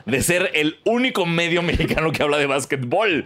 de 0.05 0.21
ser 0.21 0.51
el 0.53 0.79
único 0.85 1.25
medio 1.25 1.61
mexicano 1.61 2.11
que 2.11 2.23
habla 2.23 2.37
de 2.37 2.45
básquetbol. 2.45 3.25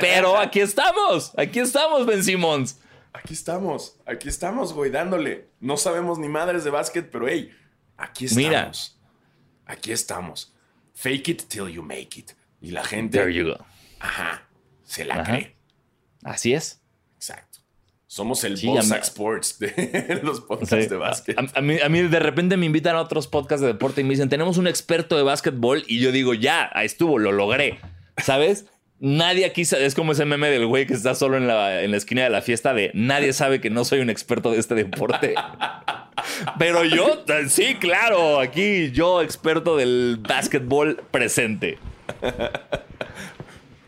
Pero 0.00 0.36
aquí 0.38 0.60
estamos. 0.60 1.32
Aquí 1.36 1.58
estamos, 1.60 2.06
Ben 2.06 2.22
Simmons. 2.24 2.80
Aquí 3.12 3.34
estamos. 3.34 3.96
Aquí 4.06 4.28
estamos, 4.28 4.72
güey, 4.72 4.90
dándole. 4.90 5.48
No 5.60 5.76
sabemos 5.76 6.18
ni 6.18 6.28
madres 6.28 6.64
de 6.64 6.70
básquet, 6.70 7.10
pero 7.10 7.28
hey, 7.28 7.50
aquí 7.96 8.26
estamos. 8.26 8.46
Mira. 8.48 8.72
Aquí 9.66 9.92
estamos. 9.92 10.54
Fake 10.94 11.28
it 11.28 11.42
till 11.48 11.68
you 11.68 11.82
make 11.82 12.18
it. 12.18 12.32
Y 12.60 12.70
la 12.72 12.84
gente, 12.84 13.18
There 13.18 13.32
you 13.32 13.46
go. 13.46 13.64
ajá, 14.00 14.42
se 14.84 15.04
la 15.04 15.14
Ajá. 15.14 15.24
cree. 15.24 15.56
Así 16.22 16.52
es. 16.52 16.79
Somos 18.10 18.42
el 18.42 18.58
Sí, 18.58 18.68
Sports 19.02 19.60
de 19.60 20.18
los 20.24 20.40
podcasts 20.40 20.90
de 20.90 20.96
básquet. 20.96 21.38
A, 21.38 21.46
a 21.54 21.62
mí, 21.62 21.76
a 21.80 21.88
mí 21.88 22.02
de 22.02 22.18
repente 22.18 22.56
me 22.56 22.66
invitan 22.66 22.96
a 22.96 23.02
otros 23.02 23.28
podcasts 23.28 23.60
de 23.60 23.68
deporte 23.68 24.00
y 24.00 24.04
me 24.04 24.10
dicen, 24.10 24.28
tenemos 24.28 24.58
un 24.58 24.66
experto 24.66 25.16
de 25.16 25.22
básquetbol 25.22 25.84
y 25.86 26.00
yo 26.00 26.10
digo, 26.10 26.34
ya, 26.34 26.68
ahí 26.72 26.86
estuvo, 26.86 27.20
lo 27.20 27.30
logré. 27.30 27.78
¿Sabes? 28.16 28.66
Nadie 28.98 29.44
aquí 29.44 29.64
sabe, 29.64 29.86
es 29.86 29.94
como 29.94 30.10
ese 30.10 30.24
meme 30.24 30.50
del 30.50 30.66
güey 30.66 30.88
que 30.88 30.94
está 30.94 31.14
solo 31.14 31.36
en 31.36 31.46
la, 31.46 31.84
en 31.84 31.92
la 31.92 31.98
esquina 31.98 32.24
de 32.24 32.30
la 32.30 32.42
fiesta 32.42 32.74
de 32.74 32.90
nadie 32.94 33.32
sabe 33.32 33.60
que 33.60 33.70
no 33.70 33.84
soy 33.84 34.00
un 34.00 34.10
experto 34.10 34.50
de 34.50 34.58
este 34.58 34.74
deporte. 34.74 35.36
Pero 36.58 36.84
yo, 36.84 37.24
sí, 37.46 37.76
claro, 37.76 38.40
aquí 38.40 38.90
yo 38.90 39.22
experto 39.22 39.76
del 39.76 40.18
básquetbol 40.20 41.00
presente. 41.12 41.78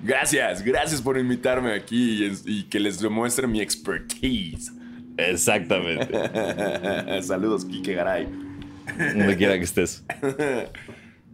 Gracias, 0.03 0.63
gracias 0.63 1.01
por 1.01 1.17
invitarme 1.19 1.73
aquí 1.75 2.27
y, 2.27 2.59
y 2.59 2.63
que 2.65 2.81
les 2.81 2.99
demuestre 3.01 3.47
mi 3.47 3.61
expertise. 3.61 4.73
Exactamente. 5.17 6.11
Saludos, 7.23 7.65
Kike 7.65 7.95
Garay. 7.95 8.27
Donde 9.15 9.37
quiera 9.37 9.57
que 9.59 9.65
estés. 9.65 10.05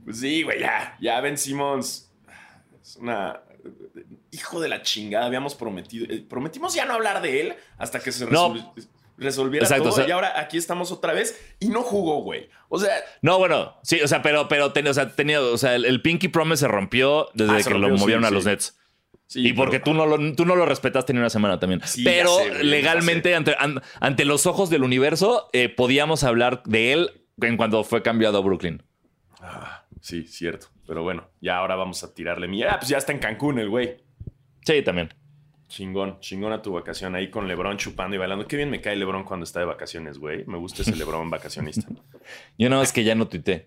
Pues 0.04 0.20
sí, 0.20 0.42
güey, 0.42 0.60
ya, 0.60 0.96
ya 1.02 1.20
Ben 1.20 1.36
Simmons. 1.36 2.10
Es 2.80 2.96
una. 2.96 3.40
Hijo 4.30 4.58
de 4.58 4.70
la 4.70 4.80
chingada, 4.80 5.26
habíamos 5.26 5.54
prometido. 5.54 6.06
eh, 6.08 6.24
Prometimos 6.26 6.74
ya 6.74 6.86
no 6.86 6.94
hablar 6.94 7.20
de 7.20 7.40
él 7.42 7.54
hasta 7.76 8.00
que 8.00 8.10
se 8.10 8.24
No. 8.24 8.72
Resol- 9.18 9.24
resolviera 9.24 9.64
Exacto, 9.64 9.84
todo. 9.84 9.92
o 9.92 9.96
sea- 9.96 10.08
y 10.08 10.10
ahora 10.10 10.38
aquí 10.40 10.56
estamos 10.56 10.90
otra 10.92 11.12
vez 11.12 11.38
y 11.60 11.68
no 11.68 11.82
jugó, 11.82 12.22
güey. 12.22 12.48
O 12.68 12.78
sea, 12.78 12.92
No, 13.22 13.38
bueno, 13.38 13.76
sí, 13.82 14.00
o 14.00 14.08
sea, 14.08 14.22
pero, 14.22 14.48
pero 14.48 14.72
tenía, 14.72 14.90
o 14.90 14.94
sea, 14.94 15.14
tenía, 15.14 15.40
o 15.40 15.58
sea, 15.58 15.74
el, 15.74 15.84
el 15.84 16.00
Pinky 16.02 16.28
Promise 16.28 16.60
se 16.60 16.68
rompió 16.68 17.28
desde 17.34 17.52
Ah, 17.52 17.58
se 17.58 17.64
que 17.64 17.70
rompió, 17.74 17.88
lo 17.90 17.96
sí, 17.96 18.00
movieron 18.02 18.24
a 18.24 18.28
sí. 18.28 18.34
los 18.34 18.44
Nets. 18.46 18.78
sí, 19.26 19.46
y 19.48 19.52
porque 19.52 19.80
pero- 19.80 19.84
tú, 19.92 19.94
no 19.94 20.06
lo, 20.06 20.34
tú 20.34 20.44
no 20.46 20.54
lo 20.56 20.64
respetaste 20.66 21.12
ni 21.12 21.18
una 21.18 21.30
semana 21.30 21.58
también. 21.60 21.80
Pero 22.04 22.36
sé, 22.38 22.48
güey, 22.50 22.64
legalmente, 22.64 23.34
ante, 23.34 23.54
an- 23.58 23.82
ante 24.00 24.24
los 24.24 24.46
ojos 24.46 24.70
del 24.70 24.82
universo, 24.84 25.48
eh, 25.52 25.68
podíamos 25.68 26.24
hablar 26.24 26.62
de 26.64 26.92
él 26.92 27.10
en 27.40 27.56
cuando 27.56 27.84
fue 27.84 28.02
cambiado 28.02 28.38
a 28.38 28.40
Brooklyn. 28.40 28.82
Ah, 29.40 29.84
sí, 30.00 30.26
cierto. 30.26 30.68
Pero 30.86 31.02
bueno, 31.02 31.28
ya 31.40 31.58
ahora 31.58 31.76
vamos 31.76 32.02
a 32.02 32.14
tirarle 32.14 32.48
mierda. 32.48 32.74
Ah, 32.74 32.78
pues 32.78 32.88
ya 32.88 32.96
está 32.98 33.12
en 33.12 33.18
Cancún 33.18 33.58
el 33.58 33.68
güey. 33.68 33.98
Sí, 34.64 34.82
también. 34.82 35.12
Chingón, 35.68 36.18
chingón 36.20 36.52
a 36.52 36.62
tu 36.62 36.72
vacación 36.72 37.14
ahí 37.14 37.30
con 37.30 37.46
Lebron 37.46 37.76
chupando 37.76 38.16
y 38.16 38.18
bailando. 38.18 38.46
Qué 38.46 38.56
bien 38.56 38.70
me 38.70 38.80
cae 38.80 38.96
Lebron 38.96 39.24
cuando 39.24 39.44
está 39.44 39.60
de 39.60 39.66
vacaciones, 39.66 40.18
güey. 40.18 40.44
Me 40.46 40.56
gusta 40.58 40.82
ese 40.82 40.96
Lebron 40.96 41.28
vacacionista. 41.30 41.86
Yo 42.56 42.68
nada 42.70 42.82
más 42.82 42.92
que 42.92 43.04
ya 43.04 43.14
no 43.14 43.28
tuité. 43.28 43.66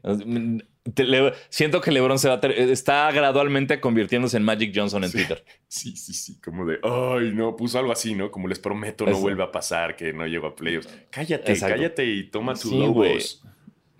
Siento 1.50 1.80
que 1.80 1.92
LeBron 1.92 2.18
se 2.18 2.28
va 2.28 2.40
a 2.42 2.48
está 2.48 3.12
gradualmente 3.12 3.80
convirtiéndose 3.80 4.38
en 4.38 4.44
Magic 4.44 4.72
Johnson 4.76 5.04
en 5.04 5.12
Twitter. 5.12 5.44
Sí, 5.68 5.96
sí, 5.96 6.14
sí, 6.14 6.40
como 6.42 6.66
de, 6.66 6.80
ay, 6.84 7.32
no, 7.34 7.56
puso 7.56 7.78
algo 7.78 7.92
así, 7.92 8.16
¿no? 8.16 8.32
Como 8.32 8.48
les 8.48 8.58
prometo, 8.58 9.06
no 9.06 9.12
Eso. 9.12 9.22
vuelve 9.22 9.44
a 9.44 9.52
pasar, 9.52 9.96
que 9.96 10.12
no 10.12 10.26
llego 10.26 10.48
a 10.48 10.56
playoffs. 10.56 10.90
Cállate, 11.12 11.52
Exacto. 11.52 11.76
cállate 11.76 12.06
y 12.06 12.24
toma 12.32 12.54
tus 12.54 12.64
Sí, 12.72 12.80
logos. 12.80 13.44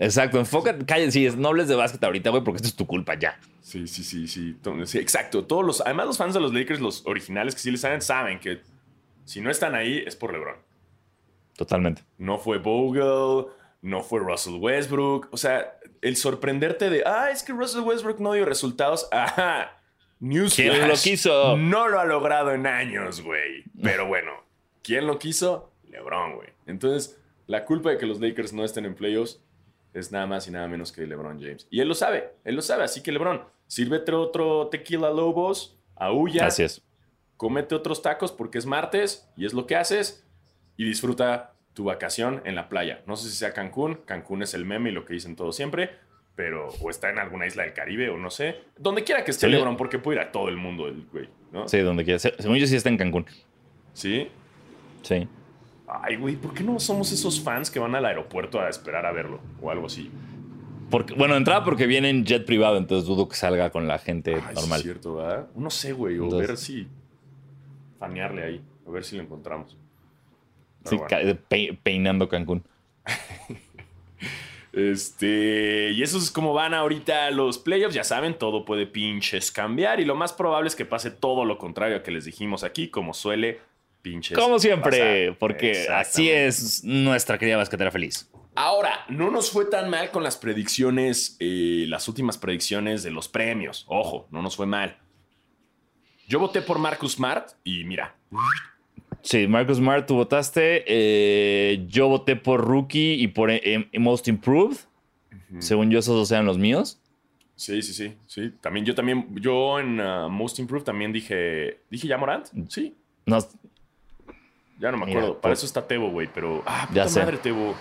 Exacto, 0.04 0.40
enfócate, 0.40 0.84
cállate, 0.86 1.12
sí, 1.12 1.30
no 1.38 1.50
hables 1.50 1.68
de 1.68 1.76
básquet 1.76 2.04
ahorita, 2.04 2.32
güey, 2.32 2.44
porque 2.44 2.58
esto 2.58 2.68
es 2.70 2.76
tu 2.76 2.88
culpa 2.88 3.14
ya. 3.14 3.40
Sí, 3.62 3.88
sí, 3.88 4.04
sí, 4.04 4.28
sí, 4.28 4.54
to- 4.62 4.86
sí, 4.88 4.98
exacto. 4.98 5.46
Todos 5.46 5.64
los, 5.64 5.82
además 5.82 6.08
los 6.08 6.18
fans 6.18 6.34
de 6.34 6.40
los 6.40 6.52
Lakers, 6.54 6.82
los 6.82 7.06
originales 7.06 7.54
que 7.54 7.62
sí 7.62 7.70
les 7.70 7.82
saben, 7.82 8.02
saben 8.02 8.40
que 8.40 8.62
si 9.26 9.42
no 9.42 9.52
están 9.52 9.76
ahí 9.76 10.04
es 10.06 10.16
por 10.16 10.34
LeBron. 10.34 10.56
Totalmente. 11.56 12.04
No 12.18 12.40
fue 12.40 12.58
Bogle, 12.58 13.52
no 13.84 14.02
fue 14.02 14.20
Russell 14.22 14.56
Westbrook. 14.56 15.28
O 15.32 15.38
sea, 15.38 15.78
el 16.02 16.16
sorprenderte 16.18 16.90
de, 16.90 17.04
ah, 17.06 17.30
es 17.32 17.44
que 17.44 17.54
Russell 17.54 17.82
Westbrook 17.82 18.20
no 18.20 18.34
dio 18.34 18.46
resultados. 18.46 19.08
Ajá. 19.12 19.78
Newsflash. 20.20 20.70
¿Quién 20.72 20.88
lo 20.88 20.94
quiso? 20.96 21.58
No 21.58 21.88
lo 21.88 22.00
ha 22.00 22.06
logrado 22.06 22.52
en 22.54 22.66
años, 22.66 23.22
güey. 23.22 23.64
Pero 23.82 24.08
bueno, 24.08 24.32
¿quién 24.84 25.06
lo 25.06 25.20
quiso? 25.20 25.72
LeBron, 25.90 26.36
güey. 26.36 26.50
Entonces, 26.66 27.20
la 27.48 27.66
culpa 27.66 27.92
de 27.92 27.98
que 28.00 28.06
los 28.08 28.20
Lakers 28.20 28.54
no 28.54 28.64
estén 28.64 28.86
en 28.86 28.96
playoffs 28.96 29.40
es 29.94 30.12
nada 30.12 30.26
más 30.28 30.48
y 30.48 30.52
nada 30.52 30.68
menos 30.68 30.92
que 30.92 31.06
LeBron 31.06 31.40
James. 31.42 31.68
Y 31.70 31.80
él 31.82 31.88
lo 31.88 31.96
sabe, 31.96 32.30
él 32.44 32.56
lo 32.56 32.62
sabe. 32.62 32.84
Así 32.84 33.02
que 33.04 33.12
LeBron, 33.12 33.44
sírvete 33.68 34.12
otro 34.14 34.68
tequila 34.68 35.10
Lobos, 35.10 35.78
aúlla, 35.96 36.48
Así 36.48 36.64
es. 36.64 36.82
cómete 37.38 37.76
otros 37.76 38.02
tacos 38.02 38.32
porque 38.32 38.58
es 38.58 38.66
martes 38.66 39.28
y 39.36 39.46
es 39.46 39.54
lo 39.54 39.68
que 39.68 39.76
haces 39.76 40.26
y 40.78 40.86
disfruta 40.86 41.54
tu 41.74 41.84
vacación 41.86 42.42
en 42.46 42.56
la 42.56 42.70
playa. 42.70 43.02
No 43.08 43.16
sé 43.16 43.30
si 43.30 43.36
sea 43.36 43.54
Cancún, 43.54 43.96
Cancún 44.06 44.44
es 44.44 44.54
el 44.54 44.66
meme 44.66 44.90
y 44.90 44.94
lo 44.94 45.06
que 45.06 45.14
dicen 45.14 45.36
todos 45.36 45.56
siempre, 45.56 45.92
pero 46.36 46.68
o 46.82 46.90
está 46.90 47.10
en 47.10 47.20
alguna 47.20 47.46
isla 47.48 47.64
del 47.64 47.74
Caribe 47.74 48.10
o 48.10 48.18
no 48.18 48.30
sé, 48.30 48.56
donde 48.78 49.04
quiera 49.04 49.24
que 49.24 49.32
esté 49.32 49.48
Sí. 49.48 49.52
LeBron 49.54 49.78
porque 49.78 50.00
puede 50.00 50.20
ir 50.20 50.28
a 50.28 50.32
todo 50.32 50.50
el 50.50 50.58
mundo 50.58 50.88
el 50.88 51.06
güey, 51.12 51.30
¿no? 51.52 51.68
Sí, 51.68 51.80
donde 51.80 52.04
quieras. 52.04 52.22
Se- 52.24 52.36
Según 52.40 52.58
yo 52.58 52.68
sí 52.68 52.76
está 52.76 52.90
en 52.90 52.98
Cancún. 52.98 53.26
¿Sí? 53.94 54.30
Sí. 55.04 55.28
Ay, 56.04 56.16
güey, 56.16 56.36
¿por 56.38 56.54
qué 56.54 56.64
no 56.64 56.80
somos 56.80 57.12
esos 57.12 57.42
fans 57.42 57.70
que 57.70 57.80
van 57.80 57.94
al 57.96 58.06
aeropuerto 58.06 58.60
a 58.62 58.70
esperar 58.70 59.06
a 59.06 59.12
verlo 59.12 59.40
o 59.62 59.70
algo 59.72 59.88
así? 59.88 60.10
Porque, 60.90 61.14
bueno, 61.14 61.36
entraba 61.36 61.64
porque 61.66 61.86
viene 61.86 62.10
en 62.10 62.26
jet 62.26 62.46
privado, 62.46 62.78
entonces 62.78 63.08
dudo 63.08 63.28
que 63.28 63.36
salga 63.36 63.70
con 63.72 63.88
la 63.88 63.98
gente 64.00 64.36
Ay, 64.36 64.56
normal. 64.56 64.80
es 64.80 64.84
cierto, 64.84 65.16
¿verdad? 65.16 65.48
No 65.56 65.70
sé, 65.70 65.94
güey, 65.94 66.18
o 66.20 66.24
Entonces- 66.26 66.48
ver 66.48 66.58
si 66.58 66.88
fanearle 68.00 68.44
ahí, 68.44 68.62
a 68.88 68.92
ver 68.92 69.04
si 69.04 69.16
lo 69.18 69.24
encontramos. 69.24 69.78
Pero 70.84 70.90
Sí, 70.90 70.96
bueno. 70.98 71.10
ca- 71.10 71.48
pe- 71.50 71.78
peinando 71.84 72.28
Cancún. 72.30 72.64
Este, 74.74 75.92
y 75.92 76.02
eso 76.02 76.18
es 76.18 76.32
como 76.32 76.54
van 76.54 76.74
ahorita 76.74 77.30
los 77.32 77.58
playoffs. 77.58 77.94
Ya 77.94 78.06
saben, 78.06 78.38
todo 78.38 78.64
puede 78.64 78.88
pinches 78.88 79.52
cambiar. 79.52 80.00
Y 80.00 80.06
lo 80.06 80.16
más 80.16 80.32
probable 80.32 80.70
es 80.70 80.76
que 80.78 80.86
pase 80.86 81.12
todo 81.12 81.44
lo 81.44 81.58
contrario 81.58 81.98
a 81.98 82.04
que 82.04 82.12
les 82.12 82.24
dijimos 82.24 82.64
aquí, 82.64 82.88
como 82.88 83.14
suele 83.14 83.60
pinches. 84.02 84.38
Como 84.38 84.60
siempre, 84.60 85.28
pasar. 85.28 85.38
porque 85.40 85.88
así 85.90 86.30
es 86.30 86.84
nuestra 86.84 87.38
querida 87.38 87.58
basquetera 87.58 87.92
feliz. 87.92 88.30
Ahora, 88.56 89.06
no 89.08 89.32
nos 89.32 89.50
fue 89.52 89.66
tan 89.66 89.90
mal 89.90 90.12
con 90.12 90.24
las 90.24 90.36
predicciones, 90.38 91.38
eh, 91.40 91.86
las 91.88 92.08
últimas 92.10 92.38
predicciones 92.38 93.02
de 93.04 93.12
los 93.12 93.30
premios. 93.30 93.86
Ojo, 93.88 94.28
no 94.32 94.42
nos 94.42 94.56
fue 94.58 94.66
mal. 94.66 94.98
Yo 96.28 96.40
voté 96.40 96.62
por 96.62 96.78
Marcus 96.80 97.14
Smart 97.14 97.52
y 97.64 97.84
mira, 97.86 98.16
Sí, 99.24 99.48
Marcus 99.48 99.78
Smart, 99.78 100.08
tú 100.08 100.16
votaste. 100.16 100.84
eh, 100.88 101.86
yo 101.88 102.08
voté 102.08 102.36
por 102.36 102.66
Rookie 102.66 103.14
y 103.22 103.28
por 103.28 103.52
eh, 103.52 103.62
eh, 103.92 104.00
Most 104.00 104.28
Improved. 104.28 104.78
Según 105.60 105.92
yo, 105.92 106.00
esos 106.00 106.16
dos 106.16 106.32
eran 106.32 106.46
los 106.46 106.58
míos. 106.58 107.00
sí, 107.56 107.82
sí, 107.82 107.94
sí, 107.94 108.16
sí. 108.26 108.52
También 108.62 108.86
yo 108.86 108.96
también, 108.96 109.28
yo 109.36 109.80
en 109.80 110.00
uh, 110.00 110.30
Most 110.30 110.60
Improved 110.60 110.86
también 110.86 111.12
dije, 111.12 111.82
dije 111.90 112.08
ya 112.08 112.18
Morant, 112.18 112.48
sí, 112.70 112.96
No, 113.26 113.38
Ya 114.82 114.92
no 114.92 114.98
me 114.98 115.06
Mira, 115.06 115.20
acuerdo. 115.20 115.36
Para 115.40 115.52
por- 115.52 115.58
eso 115.58 115.66
está 115.66 115.88
Tebo, 115.88 116.10
güey. 116.10 116.28
Pero. 116.34 116.64
Ah, 116.66 116.86
Ya 116.92 117.04
puta 117.04 117.08
sé. 117.10 117.20
madre, 117.22 117.38
Tebo. 117.38 117.76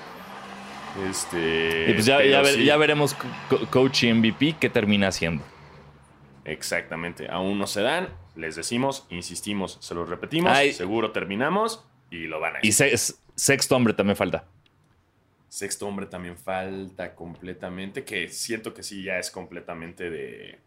Este. 1.08 1.86
y 1.88 1.92
pues 1.94 2.04
ya, 2.06 2.22
ya, 2.24 2.42
ver- 2.42 2.54
sí, 2.54 2.64
ya 2.64 2.76
veremos 2.76 3.14
co- 3.14 3.28
co- 3.48 3.66
coach 3.70 4.04
y 4.04 4.08
MVP 4.12 4.56
qué 4.60 4.68
termina 4.68 5.08
haciendo. 5.08 5.42
Exactamente. 6.44 7.28
Aún 7.30 7.58
no 7.58 7.66
se 7.66 7.82
dan. 7.82 8.08
Les 8.36 8.56
decimos, 8.56 9.06
insistimos, 9.10 9.78
se 9.80 9.94
los 9.94 10.08
repetimos. 10.08 10.52
Ay. 10.52 10.72
Seguro 10.72 11.10
terminamos 11.12 11.84
y 12.10 12.26
lo 12.26 12.40
van 12.40 12.56
a 12.56 12.58
Y 12.62 12.68
decir. 12.68 12.96
se- 12.98 13.14
sexto 13.34 13.76
hombre 13.76 13.94
también 13.94 14.16
falta. 14.16 14.44
Sexto 15.48 15.86
hombre 15.86 16.06
también 16.06 16.36
falta 16.36 17.14
completamente. 17.14 18.04
Que 18.04 18.28
siento 18.28 18.72
que 18.74 18.82
sí, 18.82 19.02
ya 19.02 19.18
es 19.18 19.30
completamente 19.30 20.10
de 20.10 20.58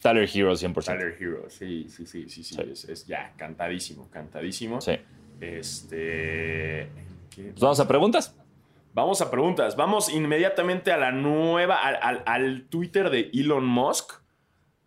Tyler 0.00 0.28
Hero 0.32 0.54
100%. 0.56 0.84
Tyler 0.98 1.16
Hero. 1.20 1.46
Sí, 1.48 1.86
sí, 1.88 2.06
sí, 2.06 2.28
sí. 2.28 2.42
sí. 2.44 2.54
Sí. 2.54 2.62
Es, 2.72 2.84
es 2.84 3.06
ya 3.06 3.32
cantadísimo, 3.36 4.08
cantadísimo. 4.10 4.80
Sí. 4.80 4.96
Este. 5.40 6.88
Pues 7.34 7.60
vamos 7.60 7.80
a 7.80 7.88
preguntas. 7.88 8.34
Vamos 8.94 9.20
a 9.22 9.30
preguntas. 9.30 9.74
Vamos 9.76 10.12
inmediatamente 10.12 10.92
a 10.92 10.98
la 10.98 11.12
nueva, 11.12 11.76
al, 11.76 11.96
al- 12.02 12.22
al 12.26 12.62
Twitter 12.68 13.10
de 13.10 13.30
Elon 13.32 13.64
Musk. 13.64 14.12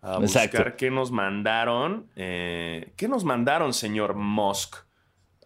A 0.02 0.18
buscar 0.18 0.76
qué 0.76 0.90
nos 0.90 1.10
mandaron. 1.10 2.06
Eh, 2.14 2.92
¿Qué 2.96 3.08
nos 3.08 3.24
mandaron, 3.24 3.72
señor 3.72 4.14
Musk? 4.14 4.76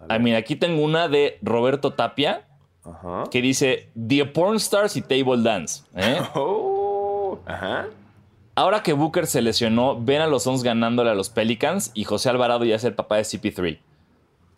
A 0.01 0.14
Ah, 0.14 0.18
mira, 0.18 0.38
aquí 0.38 0.57
tengo 0.57 0.82
una 0.82 1.09
de 1.09 1.38
Roberto 1.42 1.94
Tapia 1.94 2.46
Ajá. 2.84 3.24
que 3.30 3.40
dice 3.40 3.88
The 4.07 4.26
Porn 4.26 4.57
Stars 4.57 4.96
y 4.96 5.03
Table 5.03 5.42
Dance. 5.42 5.84
¿eh? 5.94 6.18
Oh, 6.34 7.38
ajá. 7.46 7.86
Ahora 8.57 8.82
que 8.82 8.92
Booker 8.92 9.26
se 9.26 9.40
lesionó, 9.40 9.98
ven 9.98 10.20
a 10.20 10.26
los 10.26 10.42
Suns 10.42 10.62
ganándole 10.62 11.09
a 11.11 11.14
los 11.14 11.30
Pelicans 11.30 11.92
y 11.94 12.05
José 12.05 12.28
Alvarado 12.28 12.64
ya 12.66 12.74
es 12.76 12.84
el 12.84 12.94
papá 12.94 13.16
de 13.16 13.22
CP3. 13.22 13.78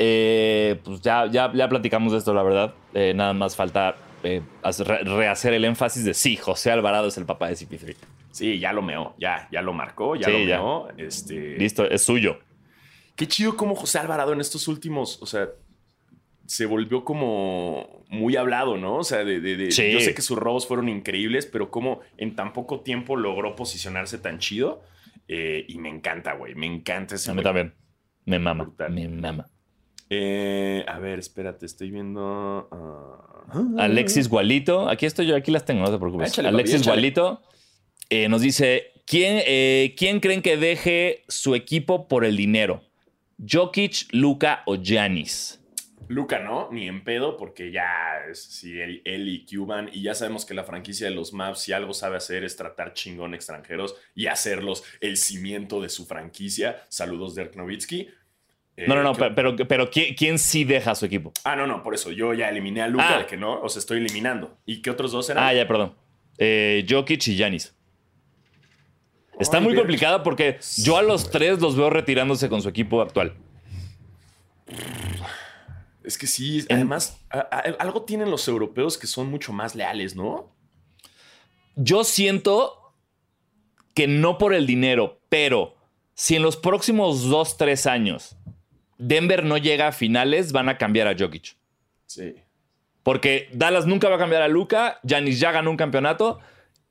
Eh, 0.04 0.80
pues 0.84 1.00
ya, 1.00 1.26
ya, 1.30 1.52
ya 1.54 1.68
platicamos 1.68 2.10
de 2.12 2.18
esto, 2.18 2.34
la 2.34 2.42
verdad. 2.42 2.74
Eh, 2.92 3.12
nada 3.14 3.32
más 3.32 3.54
falta 3.54 3.94
eh, 4.24 4.42
hacer- 4.64 4.88
re- 4.88 5.04
rehacer 5.04 5.52
el 5.54 5.64
énfasis 5.64 6.04
de 6.04 6.12
sí, 6.14 6.36
José 6.36 6.72
Alvarado 6.72 7.06
es 7.06 7.16
el 7.18 7.24
papá 7.24 7.48
de 7.48 7.54
CP3. 7.54 7.94
Sí, 8.32 8.58
ya 8.58 8.72
lo 8.72 8.82
meó, 8.82 9.14
ya, 9.18 9.48
ya 9.52 9.62
lo 9.62 9.72
marcó, 9.72 10.16
ya 10.16 10.26
Sí, 10.26 10.32
lo 10.32 10.38
ya. 10.40 10.56
meó. 10.56 10.88
Este, 10.96 11.56
Listo, 11.56 11.88
es 11.88 12.02
suyo. 12.02 12.40
Qué 13.14 13.28
chido 13.28 13.56
como 13.56 13.76
José 13.76 13.98
Alvarado 14.00 14.32
en 14.32 14.40
estos 14.40 14.66
últimos, 14.68 15.22
o 15.22 15.26
sea, 15.26 15.48
se 16.46 16.66
volvió 16.66 17.04
como 17.04 18.04
muy 18.08 18.34
hablado, 18.36 18.76
¿no? 18.76 18.96
O 18.96 19.04
sea, 19.04 19.22
de, 19.24 19.40
de- 19.40 19.56
de- 19.56 19.70
Sí. 19.70 19.92
yo 19.92 20.00
sé 20.00 20.14
que 20.14 20.22
sus 20.22 20.36
robos 20.38 20.66
fueron 20.66 20.88
increíbles, 20.88 21.46
pero 21.46 21.70
como 21.70 22.00
en 22.16 22.34
tan 22.34 22.52
poco 22.52 22.80
tiempo 22.80 23.16
logró 23.16 23.54
posicionarse 23.54 24.18
tan 24.18 24.38
chido. 24.40 24.82
eh, 25.28 25.64
y 25.68 25.78
me 25.78 25.88
encanta, 25.88 26.34
güey, 26.34 26.54
me 26.56 26.66
encanta 26.66 27.14
ese 27.14 27.30
A 27.30 27.34
mí 27.34 27.42
también. 27.42 27.72
Me 28.26 28.38
mama. 28.38 28.64
Brutal. 28.64 28.92
Me 28.92 29.08
mama. 29.08 29.46
Eh, 30.14 30.84
a 30.86 30.98
ver, 30.98 31.18
espérate, 31.18 31.64
estoy 31.64 31.90
viendo. 31.90 32.68
ah, 32.70 33.64
Alexis 33.78 34.28
Gualito, 34.28 34.90
aquí 34.90 35.06
estoy 35.06 35.26
yo, 35.26 35.34
aquí 35.34 35.50
las 35.50 35.64
tengo, 35.64 35.80
no 35.80 35.90
te 35.90 35.98
preocupes. 35.98 36.32
Échale, 36.32 36.48
papi, 36.48 36.54
Alexis 36.54 36.80
échale. 36.82 36.96
Gualito 36.96 37.42
eh, 38.10 38.28
nos 38.28 38.42
dice: 38.42 38.92
¿quién, 39.06 39.42
eh, 39.46 39.94
¿Quién 39.96 40.20
creen 40.20 40.42
que 40.42 40.58
deje 40.58 41.24
su 41.28 41.54
equipo 41.54 42.08
por 42.08 42.26
el 42.26 42.36
dinero? 42.36 42.82
¿Jokic, 43.38 44.08
Luca 44.12 44.62
o 44.66 44.76
Giannis? 44.76 45.60
Luca 46.08 46.40
no, 46.40 46.68
ni 46.70 46.88
en 46.88 47.04
pedo, 47.04 47.38
porque 47.38 47.72
ya 47.72 48.18
es 48.30 48.42
sí, 48.42 48.78
él, 48.78 49.00
él 49.06 49.28
y 49.30 49.46
Cuban, 49.46 49.88
y 49.94 50.02
ya 50.02 50.14
sabemos 50.14 50.44
que 50.44 50.52
la 50.52 50.64
franquicia 50.64 51.08
de 51.08 51.14
los 51.14 51.32
Maps, 51.32 51.60
si 51.60 51.72
algo 51.72 51.94
sabe 51.94 52.18
hacer, 52.18 52.44
es 52.44 52.54
tratar 52.56 52.92
chingón 52.92 53.32
extranjeros 53.32 53.94
y 54.14 54.26
hacerlos 54.26 54.84
el 55.00 55.16
cimiento 55.16 55.80
de 55.80 55.88
su 55.88 56.04
franquicia. 56.04 56.84
Saludos, 56.90 57.34
Dirk 57.34 57.56
Nowitzki. 57.56 58.08
Eh, 58.76 58.86
No, 58.88 58.94
no, 58.94 59.02
no, 59.02 59.12
pero, 59.14 59.34
pero, 59.34 59.56
pero 59.68 59.90
¿quién, 59.90 60.14
quién 60.14 60.38
sí 60.38 60.64
deja 60.64 60.94
su 60.94 61.04
equipo? 61.04 61.32
Ah, 61.44 61.56
no, 61.56 61.66
no, 61.66 61.82
por 61.82 61.94
eso 61.94 62.10
yo 62.10 62.32
ya 62.34 62.48
eliminé 62.48 62.80
a 62.82 62.88
Luca, 62.88 63.16
Ah. 63.16 63.18
de 63.18 63.26
que 63.26 63.36
no, 63.36 63.60
o 63.60 63.68
sea, 63.68 63.80
estoy 63.80 63.98
eliminando. 63.98 64.56
¿Y 64.64 64.80
qué 64.82 64.90
otros 64.90 65.12
dos 65.12 65.28
eran? 65.28 65.44
Ah, 65.44 65.52
ya, 65.52 65.66
perdón. 65.68 65.94
Eh, 66.38 66.86
Jokic 66.88 67.26
y 67.28 67.36
Giannis. 67.36 67.74
Está 69.38 69.58
Ay, 69.58 69.64
muy 69.64 69.74
complicado 69.74 70.22
porque 70.22 70.58
yo 70.78 70.96
a 70.96 71.02
los 71.02 71.30
tres 71.30 71.60
los 71.60 71.76
veo 71.76 71.90
retirándose 71.90 72.48
con 72.48 72.62
su 72.62 72.68
equipo 72.68 73.00
actual. 73.02 73.34
Es 76.04 76.18
que 76.18 76.26
sí, 76.26 76.64
además, 76.68 77.20
a- 77.30 77.38
a- 77.40 77.76
algo 77.78 78.02
tienen 78.02 78.30
los 78.30 78.48
europeos 78.48 78.98
que 78.98 79.06
son 79.06 79.28
mucho 79.30 79.52
más 79.52 79.74
leales, 79.74 80.16
¿no? 80.16 80.50
Yo 81.76 82.02
siento 82.04 82.94
que 83.94 84.06
no 84.08 84.36
por 84.38 84.52
el 84.54 84.66
dinero, 84.66 85.20
pero 85.28 85.76
si 86.14 86.34
en 86.36 86.42
los 86.42 86.56
próximos 86.56 87.28
dos, 87.28 87.56
tres 87.56 87.86
años 87.86 88.36
Denver 88.98 89.44
no 89.44 89.58
llega 89.58 89.88
a 89.88 89.92
finales, 89.92 90.52
van 90.52 90.68
a 90.68 90.78
cambiar 90.78 91.08
a 91.08 91.16
Jokic. 91.18 91.56
Sí. 92.06 92.34
Porque 93.02 93.48
Dallas 93.52 93.86
nunca 93.86 94.08
va 94.08 94.16
a 94.16 94.18
cambiar 94.18 94.42
a 94.42 94.48
Luca, 94.48 95.00
Giannis 95.02 95.40
ya 95.40 95.50
ganó 95.50 95.70
un 95.70 95.76
campeonato, 95.76 96.38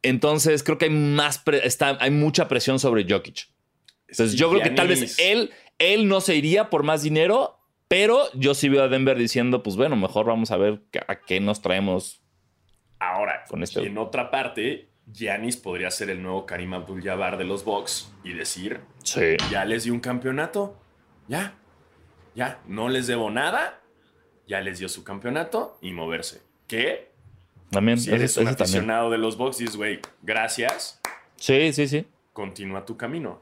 entonces 0.02 0.64
creo 0.64 0.78
que 0.78 0.86
hay 0.86 0.92
más 0.92 1.42
está, 1.64 1.98
hay 2.02 2.12
mucha 2.12 2.48
presión 2.48 2.80
sobre 2.80 3.06
Jokic. 3.08 3.48
Entonces 4.08 4.38
yo 4.38 4.50
creo 4.50 4.62
que 4.62 4.72
tal 4.72 4.90
vez 4.90 5.18
él, 5.20 5.52
él 5.80 6.08
no 6.10 6.20
se 6.20 6.36
iría 6.36 6.70
por 6.70 6.84
más 6.84 7.02
dinero, 7.02 7.60
pero 7.88 8.24
yo 8.34 8.54
sí 8.56 8.68
veo 8.68 8.84
a 8.84 8.88
Denver 8.90 9.18
diciendo, 9.18 9.64
pues 9.64 9.76
bueno, 9.78 9.96
mejor 9.96 10.26
vamos 10.26 10.52
a 10.52 10.58
ver 10.58 10.82
a 11.08 11.22
qué 11.22 11.40
nos 11.40 11.62
traemos. 11.62 12.22
Ahora, 13.00 13.46
Con 13.48 13.64
este- 13.64 13.82
y 13.84 13.86
en 13.88 13.98
otra 13.98 14.30
parte, 14.32 14.90
Giannis 15.12 15.58
podría 15.58 15.90
ser 15.92 16.10
el 16.10 16.22
nuevo 16.22 16.46
Karim 16.46 16.74
Abdul-Jabbar 16.74 17.38
de 17.38 17.46
los 17.46 17.64
Bucks 17.64 18.12
y 18.24 18.34
decir, 18.34 18.82
Sí. 19.04 19.38
ya 19.50 19.66
les 19.66 19.86
di 19.86 19.90
un 19.90 20.00
campeonato, 20.02 20.78
ya, 21.28 21.56
ya, 22.36 22.60
no 22.68 22.90
les 22.90 23.08
debo 23.08 23.30
nada, 23.32 23.80
ya 24.48 24.62
les 24.62 24.80
dio 24.80 24.90
su 24.90 25.04
campeonato 25.04 25.78
y 25.82 25.92
moverse. 25.94 26.42
¿Qué? 26.68 27.12
También, 27.70 27.98
Si 28.00 28.12
eres 28.12 28.36
un 28.38 28.46
también. 28.46 28.62
aficionado 28.64 29.10
de 29.10 29.18
los 29.18 29.38
dices, 29.58 29.78
güey, 29.78 30.00
gracias, 30.22 31.00
Sí, 31.38 31.72
sí, 31.74 31.88
sí. 31.88 32.06
continúa 32.34 32.86
tu 32.86 32.98
camino. 32.98 33.42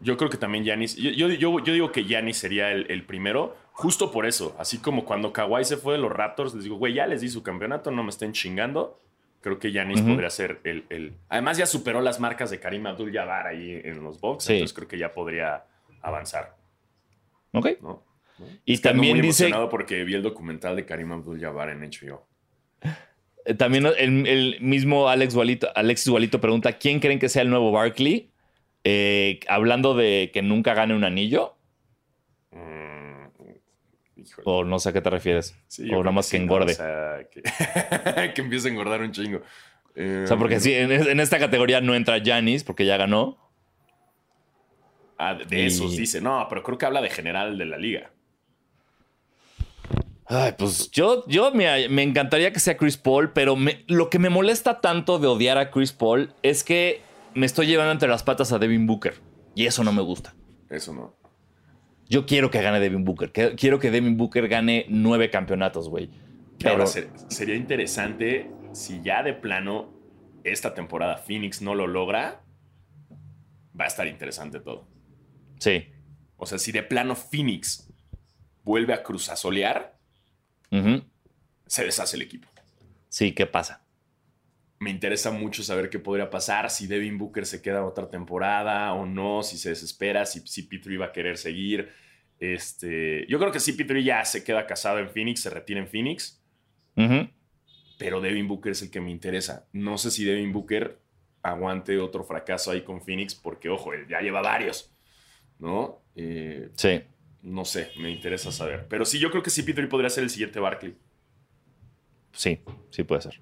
Yo 0.00 0.16
creo 0.16 0.30
que 0.30 0.36
también 0.36 0.64
Giannis, 0.64 0.96
yo, 0.96 1.10
yo, 1.10 1.28
yo- 1.28 1.58
yo 1.60 1.72
digo 1.72 1.92
que 1.92 2.04
Giannis 2.04 2.36
sería 2.38 2.72
el, 2.72 2.90
el 2.90 3.04
primero, 3.04 3.56
justo 3.72 4.10
por 4.10 4.26
eso, 4.26 4.54
así 4.58 4.78
como 4.78 5.04
cuando 5.04 5.32
Kawhi 5.32 5.64
se 5.64 5.76
fue 5.76 5.94
de 5.94 6.00
los 6.00 6.10
Raptors, 6.10 6.54
les 6.54 6.64
digo, 6.64 6.76
güey, 6.76 6.94
ya 6.94 7.06
les 7.06 7.20
di 7.20 7.28
su 7.28 7.42
campeonato, 7.42 7.90
no 7.92 8.02
me 8.02 8.10
estén 8.10 8.32
chingando. 8.32 8.98
Creo 9.40 9.58
que 9.58 9.72
Ujú. 10.00 10.10
podría 10.10 10.30
ser 10.30 10.60
el, 10.64 10.84
el- 10.88 11.14
Además 11.28 11.56
ya 11.56 11.66
superó 11.66 12.00
las 12.00 12.20
marcas 12.20 12.50
de 12.50 12.60
Karim 12.60 12.86
Abdul-Jabbar 12.86 13.46
ahí 13.48 13.80
en 13.84 14.02
los 14.02 14.20
Sí. 14.44 14.54
entonces 14.54 14.74
creo 14.74 14.86
que 14.88 14.98
ya 14.98 15.12
podría 15.14 15.64
avanzar, 16.00 16.56
Ok. 17.52 17.68
¿no? 17.82 18.02
Y 18.64 18.74
Estoy 18.74 18.92
también 18.92 19.18
muy 19.18 19.26
dice, 19.26 19.44
emocionado 19.44 19.68
porque 19.68 20.02
vi 20.04 20.14
el 20.14 20.22
documental 20.22 20.74
de 20.76 20.84
Karim 20.84 21.12
Abdul-Jabbar 21.12 21.70
en 21.70 21.80
HBO. 21.82 22.26
eh, 23.44 23.54
también 23.54 23.86
el, 23.86 24.26
el 24.26 24.60
mismo 24.60 25.08
Alex 25.08 25.34
Walito, 25.34 25.68
Alexis 25.74 26.08
Walito 26.08 26.40
pregunta, 26.40 26.72
¿quién 26.78 26.98
creen 27.00 27.18
que 27.18 27.28
sea 27.28 27.42
el 27.42 27.50
nuevo 27.50 27.70
Barkley? 27.72 28.30
Eh, 28.84 29.38
hablando 29.48 29.94
de 29.94 30.30
que 30.32 30.42
nunca 30.42 30.74
gane 30.74 30.94
un 30.94 31.04
anillo, 31.04 31.56
Mm, 32.50 33.28
o 34.44 34.64
no 34.64 34.78
sé 34.78 34.90
a 34.90 34.92
qué 34.92 35.00
te 35.00 35.10
refieres, 35.10 35.56
Sí, 35.68 35.90
o 35.92 35.98
nada 35.98 36.12
más 36.12 36.30
que 36.30 36.36
engorde. 36.36 36.72
O 36.72 36.76
sea, 36.76 37.26
que, 37.30 37.42
que 38.34 38.40
empiece 38.42 38.68
a 38.68 38.70
engordar 38.70 39.00
un 39.00 39.12
chingo. 39.12 39.40
Eh, 39.94 40.22
O 40.24 40.26
sea, 40.26 40.36
porque 40.36 40.60
sí, 40.60 40.72
en, 40.74 40.90
en 40.92 41.20
esta 41.20 41.38
categoría 41.38 41.80
no 41.80 41.94
entra 41.94 42.18
Giannis 42.18 42.64
porque 42.64 42.84
ya 42.86 42.96
ganó. 42.96 43.38
Ah, 45.24 45.34
de, 45.34 45.60
Y- 45.62 45.66
esos 45.66 45.96
dice. 45.96 46.20
No, 46.20 46.46
pero 46.48 46.62
creo 46.62 46.78
que 46.78 46.86
habla 46.86 47.00
de 47.00 47.10
general 47.10 47.56
de 47.58 47.64
la 47.66 47.78
liga. 47.78 48.10
Ay, 50.26 50.52
pues 50.56 50.90
yo, 50.90 51.24
yo 51.26 51.52
me, 51.52 51.88
me 51.88 52.02
encantaría 52.02 52.52
que 52.52 52.60
sea 52.60 52.76
Chris 52.76 52.96
Paul, 52.96 53.32
pero 53.32 53.54
me- 53.54 53.84
lo 53.88 54.08
que 54.08 54.18
me 54.18 54.30
molesta 54.30 54.80
tanto 54.80 55.18
de 55.18 55.26
odiar 55.26 55.58
a 55.58 55.70
Chris 55.70 55.92
Paul 55.92 56.32
es 56.42 56.64
que 56.64 57.02
me 57.34 57.44
estoy 57.46 57.66
llevando 57.66 57.92
entre 57.92 58.08
las 58.08 58.22
patas 58.22 58.52
a 58.52 58.58
Devin 58.58 58.86
Booker. 58.86 59.14
Y 59.54 59.66
eso 59.66 59.84
no 59.84 59.92
me 59.92 60.00
gusta. 60.02 60.34
Eso 60.70 60.94
no. 60.94 61.14
Yo 62.08 62.24
quiero 62.24 62.50
que 62.50 62.62
gane 62.62 62.80
Devin 62.80 63.04
Booker. 63.04 63.30
que- 63.30 63.54
quiero 63.56 63.78
que 63.78 63.90
Devin 63.90 64.16
Booker 64.16 64.48
gane 64.48 64.86
nueve 64.88 65.28
campeonatos, 65.28 65.88
güey. 65.88 66.08
Ahora 66.64 66.84
Pero 66.84 66.86
ser- 66.86 67.10
sería 67.28 67.54
interesante 67.56 68.50
si 68.72 69.02
ya 69.02 69.22
de 69.22 69.34
plano 69.34 69.92
esta 70.44 70.72
temporada 70.74 71.18
Phoenix 71.18 71.60
no 71.60 71.74
lo 71.74 71.86
logra. 71.86 72.40
Va 73.78 73.84
a 73.84 73.88
estar 73.88 74.06
interesante 74.06 74.60
todo. 74.60 74.86
Sí. 75.62 75.86
O 76.36 76.46
sea, 76.46 76.58
si 76.58 76.72
de 76.72 76.82
plano 76.82 77.14
Phoenix 77.14 77.88
vuelve 78.64 78.92
a 78.94 79.02
cruzazolear, 79.04 79.96
Ujú. 80.72 81.04
se 81.66 81.84
deshace 81.84 82.16
el 82.16 82.22
equipo. 82.22 82.48
Sí, 83.08 83.32
¿qué 83.32 83.46
pasa? 83.46 83.84
Me 84.80 84.90
interesa 84.90 85.30
mucho 85.30 85.62
saber 85.62 85.88
qué 85.88 86.00
podría 86.00 86.28
pasar, 86.30 86.68
si 86.68 86.88
Devin 86.88 87.16
Booker 87.16 87.46
se 87.46 87.62
queda 87.62 87.84
otra 87.84 88.10
temporada 88.10 88.92
o 88.94 89.06
no, 89.06 89.44
si 89.44 89.56
se 89.56 89.68
desespera, 89.68 90.26
si 90.26 90.40
CP3 90.40 91.00
va 91.00 91.06
a 91.06 91.12
querer 91.12 91.38
seguir. 91.38 91.90
Este, 92.40 93.24
yo 93.28 93.38
creo 93.38 93.52
que 93.52 93.60
CP3 93.60 94.02
ya 94.02 94.24
se 94.24 94.42
queda 94.42 94.66
casado 94.66 94.98
en 94.98 95.08
Phoenix, 95.10 95.42
se 95.42 95.50
retira 95.50 95.78
en 95.78 95.86
Phoenix, 95.86 96.42
pero 97.98 98.20
Devin 98.20 98.48
Booker 98.48 98.72
es 98.72 98.82
el 98.82 98.90
que 98.90 99.00
me 99.00 99.12
interesa. 99.12 99.68
No 99.72 99.96
sé 99.96 100.10
si 100.10 100.24
Devin 100.24 100.52
Booker 100.52 100.98
aguante 101.42 101.98
otro 101.98 102.24
fracaso 102.24 102.72
ahí 102.72 102.82
con 102.82 103.00
Phoenix, 103.00 103.36
porque 103.36 103.68
ojo, 103.68 103.92
él 103.92 104.08
ya 104.08 104.20
lleva 104.20 104.42
varios, 104.42 104.91
¿no? 105.62 106.00
Eh, 106.16 106.68
Sí. 106.74 107.00
no 107.42 107.64
sé, 107.64 107.90
me 107.98 108.10
interesa 108.10 108.52
saber. 108.52 108.86
Pero 108.90 109.04
sí, 109.06 109.18
yo 109.18 109.30
creo 109.30 109.42
que 109.42 109.50
CP3 109.50 109.88
podría 109.88 110.10
ser 110.10 110.24
el 110.24 110.30
siguiente 110.30 110.60
Barkley. 110.60 110.94
Sí, 112.32 112.60
sí 112.90 113.04
puede 113.04 113.22
ser. 113.22 113.40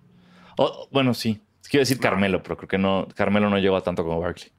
Bueno, 0.92 1.14
sí. 1.14 1.40
Quiero 1.68 1.82
decir 1.82 1.98
Carmelo, 1.98 2.42
pero 2.42 2.56
creo 2.56 2.68
que 2.68 2.78
no. 2.78 3.08
Carmelo 3.14 3.48
no 3.50 3.58
llegó 3.58 3.76
a 3.76 3.82
tanto 3.82 4.02
como 4.04 4.20
Barkley. 4.20 4.50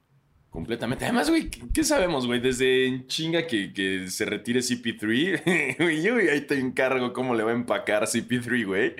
Completamente. 0.50 1.04
Además, 1.06 1.30
güey, 1.30 1.48
¿qué, 1.48 1.82
sabemos, 1.84 2.26
güey? 2.26 2.38
Desde 2.40 2.86
en 2.86 3.06
chinga 3.06 3.46
que, 3.46 3.72
que 3.72 4.08
se 4.08 4.24
retire 4.26 4.60
CP3. 4.60 5.76
Güey, 5.78 6.02
yo 6.02 6.16
ahí 6.16 6.42
te 6.42 6.58
encargo 6.58 7.12
cómo 7.14 7.34
le 7.34 7.42
va 7.42 7.52
a 7.52 7.54
empacar 7.54 8.02
CP3, 8.04 8.66
güey. 8.66 8.94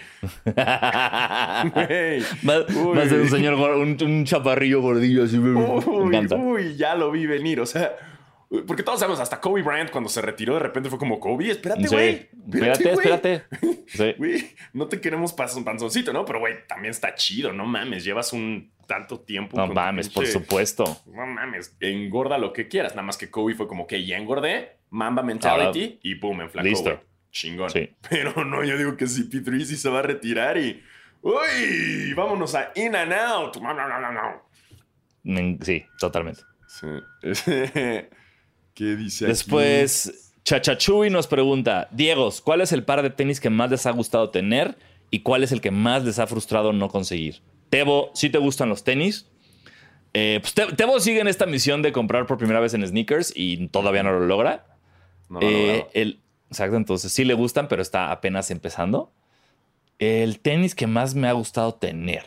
Güey. 1.74 2.22
Más, 2.42 3.10
de 3.10 3.20
un 3.20 3.28
señor, 3.28 3.54
un, 3.76 3.96
un 4.02 4.24
chaparrillo 4.24 4.80
gordillo 4.80 5.24
así. 5.24 5.38
me 5.38 5.52
Uy, 5.60 6.06
encanta. 6.16 6.36
uy, 6.36 6.74
ya 6.76 6.94
lo 6.94 7.10
vi 7.10 7.26
venir. 7.26 7.60
O 7.60 7.66
sea, 7.66 7.96
porque 8.66 8.82
todos 8.82 9.00
sabemos, 9.00 9.18
hasta 9.20 9.40
Kobe 9.40 9.62
Bryant 9.62 9.90
cuando 9.90 10.10
se 10.10 10.20
retiró, 10.20 10.54
de 10.54 10.60
repente 10.60 10.90
fue 10.90 10.98
como, 10.98 11.18
Kobe, 11.18 11.50
espérate, 11.50 11.88
Sí. 11.88 11.94
güey. 11.94 12.28
Espérate, 12.52 12.90
espérate. 12.92 13.44
Sí. 13.86 14.14
No 14.72 14.86
te 14.88 15.00
queremos 15.00 15.32
pasar 15.32 15.58
un 15.58 15.64
panzoncito, 15.64 16.12
¿no? 16.12 16.24
Pero, 16.24 16.40
güey, 16.40 16.66
también 16.66 16.90
está 16.90 17.14
chido, 17.14 17.52
no 17.52 17.64
mames. 17.66 18.04
Llevas 18.04 18.32
un 18.32 18.70
tanto 18.86 19.20
tiempo. 19.20 19.56
No 19.56 19.66
mames, 19.68 20.08
por 20.08 20.26
supuesto. 20.26 20.84
No 21.06 21.26
mames, 21.26 21.76
engorda 21.80 22.36
lo 22.38 22.52
que 22.52 22.68
quieras. 22.68 22.92
Nada 22.94 23.02
más 23.06 23.16
que 23.16 23.30
Kobe 23.30 23.54
fue 23.54 23.66
como 23.68 23.86
que 23.86 24.04
ya 24.04 24.16
engordé, 24.18 24.76
Mamba 24.90 25.22
mentality 25.22 25.98
y 26.02 26.16
pum, 26.16 26.40
enflacó. 26.42 26.68
listo. 26.68 27.00
Chingón. 27.30 27.70
Sí. 27.70 27.90
Pero 28.10 28.44
no, 28.44 28.62
yo 28.62 28.76
digo 28.76 28.94
que 28.98 29.06
CP3 29.06 29.64
sí 29.64 29.76
se 29.76 29.88
va 29.88 30.00
a 30.00 30.02
retirar 30.02 30.58
y. 30.58 30.82
¡Uy! 31.22 32.12
Vámonos 32.14 32.54
a 32.54 32.72
In 32.74 32.94
and 32.96 33.12
Out. 33.14 33.56
Me- 35.22 35.58
Sí, 35.62 35.84
totalmente. 35.98 36.42
Sí. 36.66 36.86
¿Qué 38.74 38.96
dice 38.96 39.24
aquí? 39.24 39.32
Después, 39.32 40.32
Chachachui 40.44 41.10
nos 41.10 41.26
pregunta, 41.26 41.88
Diegos, 41.92 42.40
¿cuál 42.40 42.60
es 42.62 42.72
el 42.72 42.84
par 42.84 43.02
de 43.02 43.10
tenis 43.10 43.40
que 43.40 43.50
más 43.50 43.70
les 43.70 43.86
ha 43.86 43.90
gustado 43.90 44.30
tener 44.30 44.76
y 45.10 45.20
cuál 45.20 45.44
es 45.44 45.52
el 45.52 45.60
que 45.60 45.70
más 45.70 46.04
les 46.04 46.18
ha 46.18 46.26
frustrado 46.26 46.72
no 46.72 46.88
conseguir? 46.88 47.42
Tebo, 47.70 48.10
¿sí 48.14 48.30
te 48.30 48.38
gustan 48.38 48.68
los 48.68 48.82
tenis? 48.84 49.28
Eh, 50.14 50.38
pues 50.42 50.52
Te- 50.54 50.66
Tebo 50.74 51.00
sigue 51.00 51.20
en 51.20 51.28
esta 51.28 51.46
misión 51.46 51.80
de 51.82 51.92
comprar 51.92 52.26
por 52.26 52.36
primera 52.38 52.60
vez 52.60 52.74
en 52.74 52.86
sneakers 52.86 53.32
y 53.34 53.68
todavía 53.68 54.02
no 54.02 54.12
lo 54.12 54.26
logra. 54.26 54.66
No 55.28 55.40
lo 55.40 55.46
Eh, 55.46 55.86
el, 55.94 56.20
exacto, 56.48 56.76
entonces 56.76 57.12
sí 57.12 57.24
le 57.24 57.34
gustan, 57.34 57.68
pero 57.68 57.80
está 57.82 58.10
apenas 58.10 58.50
empezando. 58.50 59.12
El 59.98 60.40
tenis 60.40 60.74
que 60.74 60.86
más 60.86 61.14
me 61.14 61.28
ha 61.28 61.32
gustado 61.32 61.74
tener. 61.74 62.24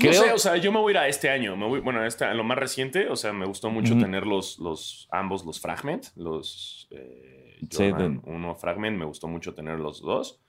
Pues 0.00 0.18
no 0.18 0.24
sé, 0.26 0.32
o 0.32 0.38
sea, 0.38 0.56
yo 0.56 0.72
me 0.72 0.78
voy 0.80 0.90
a 0.90 0.92
ir 0.92 0.98
a 0.98 1.08
este 1.08 1.30
año. 1.30 1.56
Me 1.56 1.66
voy, 1.66 1.80
bueno, 1.80 2.04
esta- 2.04 2.30
a 2.30 2.34
lo 2.34 2.44
más 2.44 2.58
reciente, 2.58 3.08
o 3.08 3.16
sea, 3.16 3.32
me 3.32 3.46
gustó 3.46 3.70
mucho 3.70 3.96
tener 3.98 4.26
los, 4.26 4.58
los, 4.58 5.08
ambos 5.10 5.44
los 5.44 5.60
Fragment, 5.60 6.06
los 6.16 6.88
eh, 6.90 7.58
Sí, 7.70 7.84
1 8.24 8.54
Fragment, 8.56 8.98
me 8.98 9.04
gustó 9.06 9.28
mucho 9.28 9.54
tener 9.54 9.78
los 9.78 10.00
dos. 10.02 10.40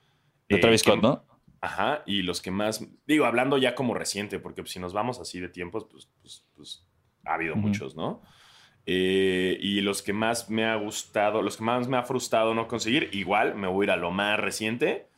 De 0.48 0.56
Eh, 0.56 0.58
Travis 0.60 0.82
que- 0.82 0.90
Scott, 0.90 1.02
¿no? 1.02 1.24
Ajá, 1.60 2.02
y 2.06 2.22
los 2.22 2.40
que 2.40 2.50
más, 2.52 2.86
digo, 3.06 3.24
hablando 3.24 3.58
ya 3.58 3.74
como 3.74 3.92
reciente, 3.94 4.38
porque 4.38 4.64
si 4.66 4.78
nos 4.78 4.92
vamos 4.92 5.18
así 5.18 5.40
de 5.40 5.48
tiempos, 5.48 5.86
pues, 5.90 6.08
pues, 6.22 6.46
pues, 6.54 6.86
ha 7.24 7.34
habido 7.34 7.56
muchos, 7.56 7.96
¿no? 7.96 8.22
Eh, 8.86 9.58
y 9.60 9.80
los 9.80 10.00
que 10.02 10.12
más 10.12 10.48
me 10.48 10.64
ha 10.64 10.76
gustado, 10.76 11.42
los 11.42 11.56
que 11.56 11.64
más 11.64 11.88
me 11.88 11.96
ha 11.96 12.04
frustrado 12.04 12.54
no 12.54 12.68
conseguir, 12.68 13.10
igual 13.12 13.54
me 13.54 13.66
voy 13.66 13.84
a 13.84 13.86
ir 13.86 13.90
a 13.90 13.96
lo 13.96 14.10
más 14.10 14.38
reciente. 14.38 15.08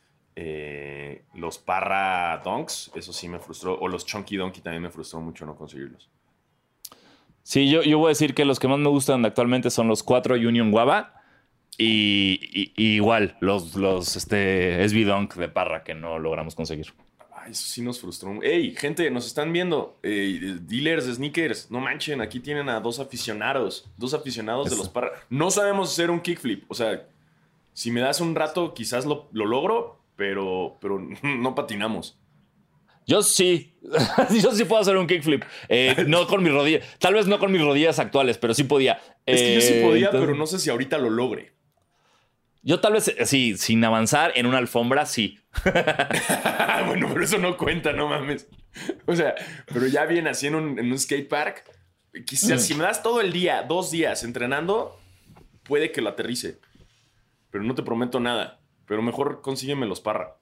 Eh, 0.43 1.21
los 1.35 1.59
Parra 1.59 2.41
Donks, 2.43 2.91
eso 2.95 3.13
sí 3.13 3.27
me 3.29 3.37
frustró, 3.37 3.77
o 3.79 3.87
los 3.87 4.05
Chunky 4.07 4.37
Donkey 4.37 4.61
también 4.63 4.81
me 4.81 4.89
frustró 4.89 5.21
mucho 5.21 5.45
no 5.45 5.55
conseguirlos. 5.55 6.09
Sí, 7.43 7.69
yo, 7.69 7.83
yo 7.83 7.97
voy 7.99 8.07
a 8.07 8.09
decir 8.09 8.33
que 8.33 8.43
los 8.45 8.59
que 8.59 8.67
más 8.67 8.79
me 8.79 8.89
gustan 8.89 9.23
actualmente 9.25 9.69
son 9.69 9.87
los 9.87 10.01
cuatro 10.03 10.35
Union 10.35 10.71
Guava 10.71 11.13
y, 11.77 12.39
y- 12.51 12.73
y 12.75 12.95
igual 12.95 13.37
los, 13.39 13.75
los 13.75 14.15
este, 14.15 14.83
SB 14.87 15.05
Dunk 15.05 15.35
de 15.35 15.47
Parra 15.49 15.83
que 15.83 15.93
no 15.93 16.17
logramos 16.19 16.55
conseguir. 16.55 16.87
Ay, 17.35 17.51
eso 17.51 17.63
sí 17.67 17.81
nos 17.81 17.99
frustró. 17.99 18.41
Ey, 18.43 18.75
gente, 18.75 19.09
nos 19.11 19.25
están 19.27 19.51
viendo. 19.53 19.97
eh, 20.03 20.57
dealers 20.61 21.05
de 21.07 21.13
sneakers, 21.15 21.69
no 21.71 21.79
manchen, 21.79 22.19
aquí 22.21 22.39
tienen 22.39 22.69
a 22.69 22.79
dos 22.79 22.99
aficionados. 22.99 23.89
Dos 23.97 24.13
aficionados 24.13 24.69
de 24.69 24.75
los 24.77 24.89
Parra. 24.89 25.11
No 25.29 25.49
sabemos 25.51 25.91
hacer 25.91 26.09
un 26.11 26.19
kickflip. 26.19 26.65
O 26.69 26.75
sea, 26.75 27.07
si 27.73 27.89
me 27.89 28.01
das 28.01 28.21
un 28.21 28.35
rato, 28.35 28.73
quizás 28.75 29.05
lo, 29.05 29.27
lo 29.31 29.45
logro, 29.47 30.00
pero, 30.21 30.77
pero 30.79 30.99
no 31.23 31.55
patinamos. 31.55 32.19
Yo 33.07 33.23
sí, 33.23 33.73
yo 34.43 34.51
sí 34.51 34.65
puedo 34.65 34.79
hacer 34.79 34.95
un 34.95 35.07
kickflip. 35.07 35.43
Eh, 35.67 36.03
no 36.07 36.27
con 36.27 36.43
mis 36.43 36.53
rodillas, 36.53 36.85
tal 36.99 37.15
vez 37.15 37.25
no 37.25 37.39
con 37.39 37.51
mis 37.51 37.59
rodillas 37.61 37.97
actuales, 37.97 38.37
pero 38.37 38.53
sí 38.53 38.63
podía. 38.65 39.01
Es 39.25 39.41
que 39.41 39.55
yo 39.55 39.61
sí 39.61 39.73
Eh, 39.73 39.81
podía, 39.81 40.05
entonces- 40.05 40.27
pero 40.27 40.37
no 40.37 40.45
sé 40.45 40.59
si 40.59 40.69
ahorita 40.69 40.99
lo 40.99 41.09
logre. 41.09 41.53
Yo 42.61 42.79
tal 42.79 42.93
vez, 42.93 43.07
eh, 43.07 43.25
sí, 43.25 43.57
sin 43.57 43.83
avanzar 43.83 44.33
en 44.35 44.45
una 44.45 44.59
alfombra, 44.59 45.07
sí. 45.07 45.39
bueno, 46.85 47.07
pero 47.11 47.23
eso 47.23 47.39
no 47.39 47.57
cuenta, 47.57 47.91
no 47.93 48.07
mames. 48.07 48.47
O 49.07 49.15
sea, 49.15 49.33
pero 49.73 49.87
ya 49.87 50.05
bien 50.05 50.27
así 50.27 50.45
en 50.45 50.53
un, 50.53 50.77
en 50.77 50.91
un 50.91 50.99
skatepark. 50.99 51.63
Quizás 52.27 52.63
si 52.63 52.75
me 52.75 52.83
das 52.83 53.01
todo 53.01 53.21
el 53.21 53.33
día, 53.33 53.63
dos 53.63 53.89
días 53.89 54.23
entrenando, 54.23 54.99
puede 55.63 55.91
que 55.91 56.01
lo 56.01 56.09
aterrice. 56.09 56.59
Pero 57.49 57.63
no 57.63 57.73
te 57.73 57.81
prometo 57.81 58.19
nada. 58.19 58.60
Pero 58.91 59.01
mejor 59.01 59.39
consígueme 59.41 59.85
los 59.85 60.01
parra. 60.01 60.35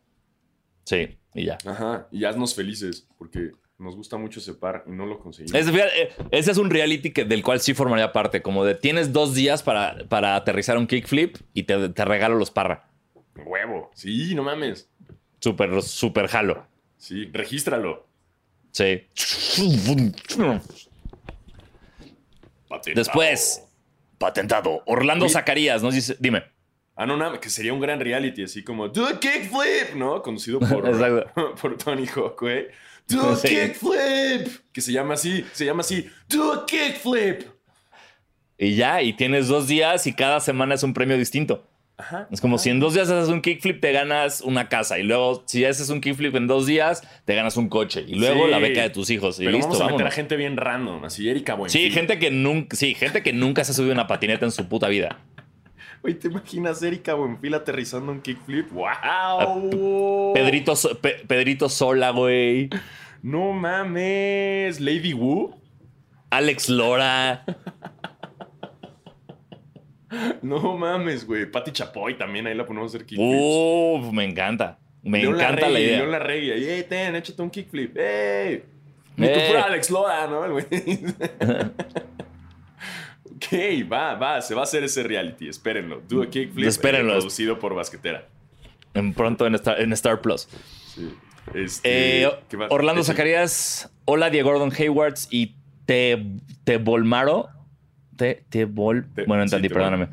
Sí, 0.83 1.19
y 1.35 1.45
ya. 1.45 1.59
Ajá. 1.67 2.07
Y 2.11 2.25
haznos 2.25 2.55
felices, 2.55 3.07
porque 3.19 3.51
nos 3.77 3.95
gusta 3.95 4.17
mucho 4.17 4.39
ese 4.39 4.55
par 4.55 4.85
y 4.87 4.89
no 4.89 5.05
lo 5.05 5.19
conseguimos. 5.19 5.53
Es- 5.53 5.69
fíjate, 5.71 6.01
eh, 6.01 6.09
ese 6.31 6.49
es 6.49 6.57
un 6.57 6.71
reality 6.71 7.11
que, 7.13 7.25
del 7.25 7.43
cual 7.43 7.59
sí 7.59 7.75
formaría 7.75 8.11
parte, 8.11 8.41
como 8.41 8.65
de 8.65 8.73
tienes 8.73 9.13
dos 9.13 9.35
días 9.35 9.61
para, 9.61 10.03
para 10.09 10.35
aterrizar 10.35 10.79
un 10.79 10.87
kickflip 10.87 11.37
y 11.53 11.61
te, 11.61 11.89
te 11.89 12.05
regalo 12.05 12.37
los 12.39 12.49
parra. 12.49 12.89
Huevo. 13.35 13.91
Sí, 13.93 14.33
no 14.33 14.41
mames. 14.41 14.89
Súper, 15.39 15.83
súper 15.83 16.25
jalo. 16.25 16.65
Sí, 16.97 17.25
regístralo. 17.31 18.07
Sí. 18.71 19.03
Patentado. 22.67 22.95
Después, 22.95 23.63
patentado. 24.17 24.81
Orlando 24.87 25.25
Oye. 25.25 25.33
Zacarías 25.35 25.83
nos 25.83 25.93
dice, 25.93 26.15
dime. 26.19 26.45
Ah, 27.01 27.05
no, 27.05 27.15
nada, 27.15 27.39
que 27.39 27.49
sería 27.49 27.71
un 27.71 27.79
gran 27.79 27.97
reality, 28.01 28.43
así 28.43 28.61
como 28.61 28.89
Do 28.89 29.07
a 29.07 29.17
kickflip, 29.19 29.95
¿no? 29.95 30.21
Conducido 30.21 30.59
por, 30.59 31.55
por 31.61 31.77
Tony 31.77 32.05
Hawk, 32.07 32.37
güey. 32.41 32.67
Do 33.07 33.29
a 33.29 33.35
Sí. 33.37 33.47
kickflip. 33.47 34.47
Que 34.73 34.81
se 34.81 34.91
llama 34.91 35.13
así, 35.13 35.45
se 35.53 35.63
llama 35.63 35.79
así. 35.81 36.09
Do 36.27 36.51
a 36.51 36.65
kickflip. 36.65 37.43
Y 38.57 38.75
ya, 38.75 39.01
y 39.01 39.13
tienes 39.13 39.47
dos 39.47 39.67
días 39.69 40.05
y 40.07 40.13
cada 40.13 40.41
semana 40.41 40.75
es 40.75 40.83
un 40.83 40.93
premio 40.93 41.17
distinto. 41.17 41.65
Ajá. 41.97 42.27
Es 42.31 42.39
como 42.39 42.57
si 42.57 42.69
en 42.69 42.79
dos 42.79 42.93
días 42.93 43.09
haces 43.09 43.29
un 43.29 43.41
kickflip, 43.41 43.81
te 43.81 43.91
ganas 43.91 44.41
una 44.41 44.69
casa. 44.69 44.99
Y 44.99 45.03
luego, 45.03 45.43
si 45.47 45.65
haces 45.65 45.89
un 45.89 45.99
kickflip 46.01 46.33
en 46.35 46.47
dos 46.47 46.65
días, 46.65 47.01
te 47.25 47.35
ganas 47.35 47.57
un 47.57 47.67
coche. 47.69 48.03
Y 48.07 48.15
luego 48.15 48.45
Sí. 48.45 48.51
la 48.51 48.59
beca 48.59 48.81
de 48.81 48.89
tus 48.89 49.09
hijos. 49.09 49.37
Y 49.39 49.45
Pero 49.45 49.57
listo, 49.57 49.69
vamos 49.71 49.87
a 49.87 49.91
meter 49.91 50.07
a 50.07 50.11
gente 50.11 50.35
bien 50.37 50.55
random, 50.57 51.03
así 51.05 51.29
Erika 51.29 51.55
Buenfil. 51.55 51.81
Sí, 51.81 51.91
gente 51.91 52.19
que 52.19 52.31
nunca, 52.31 52.75
sí, 52.77 52.93
gente 52.95 53.21
que 53.23 53.33
nunca 53.33 53.63
se 53.65 53.71
ha 53.71 53.75
subido 53.75 53.93
una 53.93 54.07
patineta 54.07 54.45
en 54.45 54.51
su 54.51 54.67
puta 54.69 54.87
vida. 54.87 55.19
Güey, 56.01 56.13
¿te 56.15 56.27
imaginas 56.29 56.81
Erika 56.81 57.13
Buenfil 57.13 57.53
aterrizando 57.53 58.11
un 58.11 58.21
kickflip? 58.21 58.71
¡Wow! 58.71 60.33
Pedrito, 60.33 60.73
Pe- 61.01 61.23
Pedrito 61.27 61.67
Sola, 61.67 62.11
güey. 62.11 62.69
No 63.21 63.51
mames. 63.51 64.79
Lady 64.79 65.13
Wu. 65.13 65.53
Alex 66.29 66.69
Lora. 66.69 67.43
No 70.41 70.77
mames, 70.77 71.25
güey. 71.27 71.45
Pati 71.51 71.71
Chapoy 71.71 72.17
también, 72.17 72.47
ahí 72.47 72.55
la 72.55 72.65
ponemos 72.65 72.93
a 72.93 72.95
hacer 72.95 73.05
kickflips. 73.05 73.41
Uf, 73.41 74.11
me 74.13 74.23
encanta. 74.23 74.79
Me 75.03 75.21
encanta 75.23 75.69
la 75.69 75.79
idea. 75.79 75.97
León 75.99 76.11
Larregui. 76.11 76.51
ahí, 76.51 76.63
¡Ey, 76.65 76.83
ten, 76.83 77.15
échate 77.15 77.41
un 77.41 77.49
kickflip! 77.49 77.95
¡Ey! 77.97 78.63
Ni 79.17 79.27
Eh. 79.27 79.33
tú 79.33 79.39
fuera 79.41 79.63
Alex 79.63 79.89
Loda, 79.89 80.27
¿no? 80.27 80.49
Güey. 80.51 80.65
ok, 83.41 83.91
va, 83.91 84.15
va. 84.15 84.41
Se 84.41 84.53
va 84.53 84.61
a 84.61 84.63
hacer 84.63 84.83
ese 84.83 85.03
reality. 85.03 85.47
Espérenlo. 85.49 86.01
Do 86.07 86.21
a 86.23 86.29
kickflip. 86.29 86.67
Espérenlo. 86.67 87.13
eh, 87.13 87.17
producido 87.17 87.57
por 87.59 87.73
Basquetera. 87.75 88.25
En 88.93 89.13
pronto 89.13 89.45
en 89.47 89.55
Star, 89.55 89.79
en 89.81 89.93
Star 89.93 90.21
Plus. 90.21 90.47
Sí. 90.95 91.13
Este, 91.53 92.23
Eh, 92.23 92.29
¿qué 92.49 92.57
va- 92.57 92.67
Orlando 92.69 93.03
Zacarías, 93.03 93.91
hola 94.05 94.29
Diego 94.29 94.49
Gordon 94.51 94.71
Haywards 94.77 95.27
y 95.31 95.55
te, 95.85 96.23
te 96.63 96.77
Volmaro. 96.77 97.49
Te, 98.15 98.43
te 98.49 98.65
Vol. 98.65 99.07
Te- 99.15 99.23
bueno, 99.25 99.43
entendí, 99.43 99.69
perdóname. 99.69 100.07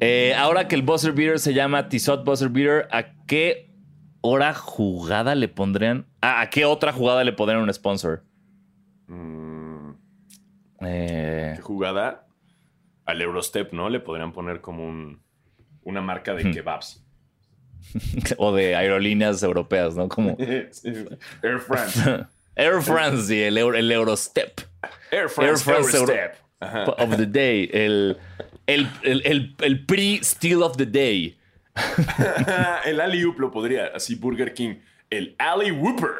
Eh, 0.00 0.34
ahora 0.36 0.68
que 0.68 0.74
el 0.74 0.82
Buzzer 0.82 1.12
Beater 1.12 1.38
se 1.38 1.54
llama 1.54 1.88
Tizot 1.88 2.24
Buzzer 2.24 2.48
Beater, 2.48 2.88
¿a 2.90 3.12
qué 3.26 3.70
hora 4.20 4.54
jugada 4.54 5.34
le 5.34 5.48
pondrían? 5.48 6.06
Ah, 6.20 6.40
¿A 6.42 6.50
qué 6.50 6.64
otra 6.64 6.92
jugada 6.92 7.24
le 7.24 7.32
pondrían 7.32 7.62
un 7.62 7.72
sponsor? 7.72 8.22
Mm, 9.06 9.43
Eh, 10.86 11.52
¿Qué 11.56 11.62
jugada? 11.62 12.26
Al 13.06 13.20
Eurostep, 13.20 13.72
¿no? 13.72 13.88
Le 13.90 14.00
podrían 14.00 14.32
poner 14.32 14.60
como 14.60 14.84
un, 14.86 15.22
una 15.82 16.00
marca 16.00 16.34
de 16.34 16.50
kebabs. 16.50 17.04
o 18.38 18.54
de 18.54 18.74
aerolíneas 18.76 19.42
europeas, 19.42 19.94
¿no? 19.94 20.08
Como 20.08 20.36
Sí. 20.70 20.92
Air 21.42 21.58
France. 21.60 22.26
Air 22.56 22.82
France 22.82 23.34
y 23.34 23.42
el, 23.42 23.58
Euro- 23.58 23.76
el 23.76 23.90
Eurostep. 23.90 24.60
Air 25.10 25.28
France, 25.28 25.70
Air 25.70 25.84
France 25.84 25.96
Eurostep. 25.96 26.34
Of 26.98 27.16
the 27.16 27.26
day. 27.26 27.68
El, 27.72 28.16
el, 28.66 28.88
el, 29.02 29.22
el, 29.26 29.56
el 29.60 29.84
pre-steal 29.84 30.62
of 30.62 30.76
the 30.76 30.86
day. 30.86 31.36
el 32.84 33.00
Alley 33.00 33.24
Oop 33.24 33.38
lo 33.40 33.50
podría, 33.50 33.88
así 33.94 34.14
Burger 34.14 34.54
King. 34.54 34.76
El 35.10 35.34
Alley 35.38 35.72
Whooper. 35.72 36.10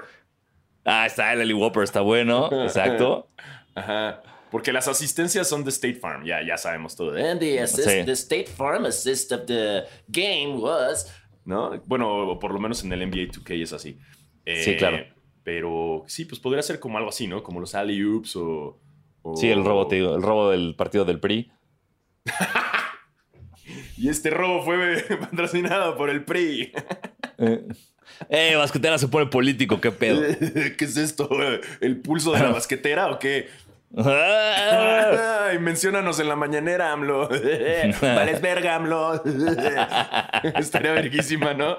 Ah, 0.84 1.06
está 1.06 1.32
el 1.32 1.40
Ali 1.40 1.54
Whopper, 1.54 1.84
está 1.84 2.00
bueno. 2.00 2.50
Exacto. 2.64 3.30
Ajá. 3.74 4.22
Porque 4.55 4.72
las 4.72 4.86
asistencias 4.86 5.48
son 5.48 5.64
de 5.64 5.70
State 5.70 5.96
Farm, 5.96 6.24
ya, 6.24 6.40
ya 6.46 6.57
sabemos 6.57 6.94
todo. 6.94 7.16
And 7.16 7.40
the 7.40 7.59
assist, 7.61 7.88
Sí. 7.88 8.05
the 8.05 8.12
State 8.12 8.46
Farm 8.46 8.84
assist 8.86 9.32
of 9.32 9.46
the 9.46 9.82
game 10.07 10.55
was 10.59 11.12
¿No? 11.44 11.72
Bueno, 11.86 12.28
o 12.28 12.38
por 12.38 12.52
lo 12.52 12.61
menos 12.61 12.84
en 12.84 12.92
el 12.92 13.00
NBA 13.02 13.32
2K 13.32 13.61
es 13.61 13.72
así. 13.72 13.98
Eh, 14.44 14.62
Sí, 14.62 14.76
claro. 14.76 15.05
Pero 15.42 16.05
sí, 16.07 16.24
pues 16.24 16.40
podría 16.40 16.62
ser 16.62 16.78
como 16.78 16.98
algo 16.98 17.11
así, 17.11 17.26
¿no? 17.26 17.42
Como 17.42 17.59
los 17.59 17.74
Alley 17.74 18.00
Oops 18.05 18.36
o, 18.36 18.80
o- 19.22 19.36
Sí, 19.36 19.48
el 19.50 19.64
robo, 19.64 19.88
te 19.88 19.96
digo, 19.96 20.14
el 20.14 20.22
robo 20.22 20.50
del 20.50 20.76
partido 20.76 21.05
del 21.05 21.18
PRI. 21.18 21.50
Y 23.96 24.09
este 24.09 24.30
robo 24.30 24.62
fue 24.62 25.02
patrocinado 25.20 25.96
por 25.96 26.11
el 26.11 26.24
PRI. 26.24 26.72
Eh, 28.28 28.55
basquetera 28.57 28.98
se 28.98 29.09
pone 29.09 29.26
político, 29.26 29.80
qué 29.80 29.90
pedo. 29.90 30.20
¿Qué 30.78 30.84
es 30.84 30.96
esto? 30.96 31.28
¿El 31.80 32.00
pulso 32.00 32.32
de 32.32 32.40
la 32.40 32.50
basquetera 32.50 33.11
o 33.11 33.18
qué? 33.18 33.48
Ay, 35.47 35.59
menciónanos 35.61 36.18
en 36.18 36.28
la 36.28 36.34
mañanera, 36.36 36.92
AMLO. 36.92 37.28
Vales 38.03 38.40
verga, 38.40 38.74
AMLO. 38.74 39.22
Estaría 40.59 40.92
verguísima, 40.92 41.55
¿no? 41.55 41.78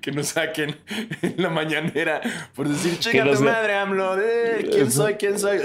Que 0.00 0.12
nos 0.12 0.28
saquen 0.28 0.76
en 1.22 1.34
la 1.38 1.48
mañanera 1.50 2.20
por 2.54 2.68
decir, 2.68 2.98
nos 3.24 3.38
tu 3.38 3.44
madre, 3.44 3.74
AMLO. 3.74 4.16
Eh, 4.20 4.68
¿Quién 4.70 4.90
soy? 4.92 5.14
¿Quién 5.14 5.38
soy? 5.38 5.58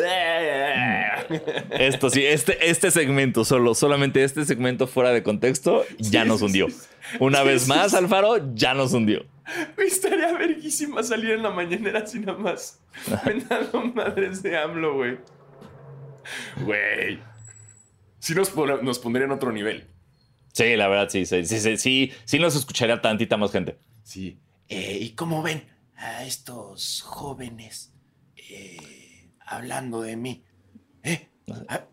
Esto 1.69 2.09
sí, 2.09 2.25
este, 2.25 2.69
este 2.69 2.89
segmento, 2.89 3.45
solo, 3.45 3.75
solamente 3.75 4.23
este 4.23 4.45
segmento 4.45 4.87
fuera 4.87 5.11
de 5.11 5.21
contexto, 5.21 5.85
ya 5.99 6.23
Sí, 6.23 6.27
nos 6.27 6.41
hundió. 6.41 6.67
sí. 6.69 6.87
Una 7.19 7.43
vez 7.43 7.67
más. 7.67 7.93
Alfaro, 7.93 8.53
ya 8.55 8.73
nos 8.73 8.93
hundió. 8.93 9.25
Estaría 9.77 10.31
verguísima 10.33 11.03
salir 11.03 11.31
en 11.31 11.43
la 11.43 11.49
mañanera 11.49 11.99
así 11.99 12.19
nada 12.19 12.37
más. 12.37 12.79
Mentando 13.25 13.83
madres 13.93 14.41
de 14.41 14.57
AMLO, 14.57 14.95
güey. 14.95 15.17
Güey. 16.63 17.19
Sí 18.19 18.33
nos, 18.35 18.55
nos 18.83 18.99
pondría 18.99 19.25
en 19.25 19.31
otro 19.31 19.51
nivel. 19.51 19.87
Sí, 20.53 20.75
la 20.75 20.87
verdad, 20.87 21.09
sí, 21.09 21.25
sí, 21.25 21.45
sí, 21.45 21.77
sí, 21.77 22.11
sí, 22.25 22.39
nos 22.39 22.55
escucharía 22.55 23.01
tantita 23.01 23.37
más 23.37 23.51
gente. 23.51 23.77
Sí. 24.03 24.39
Eh, 24.67 24.97
¿Y 25.01 25.11
cómo 25.11 25.41
ven 25.41 25.65
a 25.95 26.25
estos 26.25 27.01
jóvenes 27.01 27.93
eh, 28.35 29.29
hablando 29.45 30.01
de 30.01 30.17
mí? 30.17 30.43
¿Eh? 31.03 31.29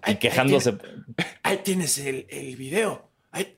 Y 0.06 0.16
quejándose. 0.16 0.70
Ahí 0.70 0.76
tienes, 0.78 1.36
ahí 1.42 1.58
tienes 1.64 1.98
el, 1.98 2.26
el 2.30 2.56
video. 2.56 3.10
Ahí- 3.30 3.56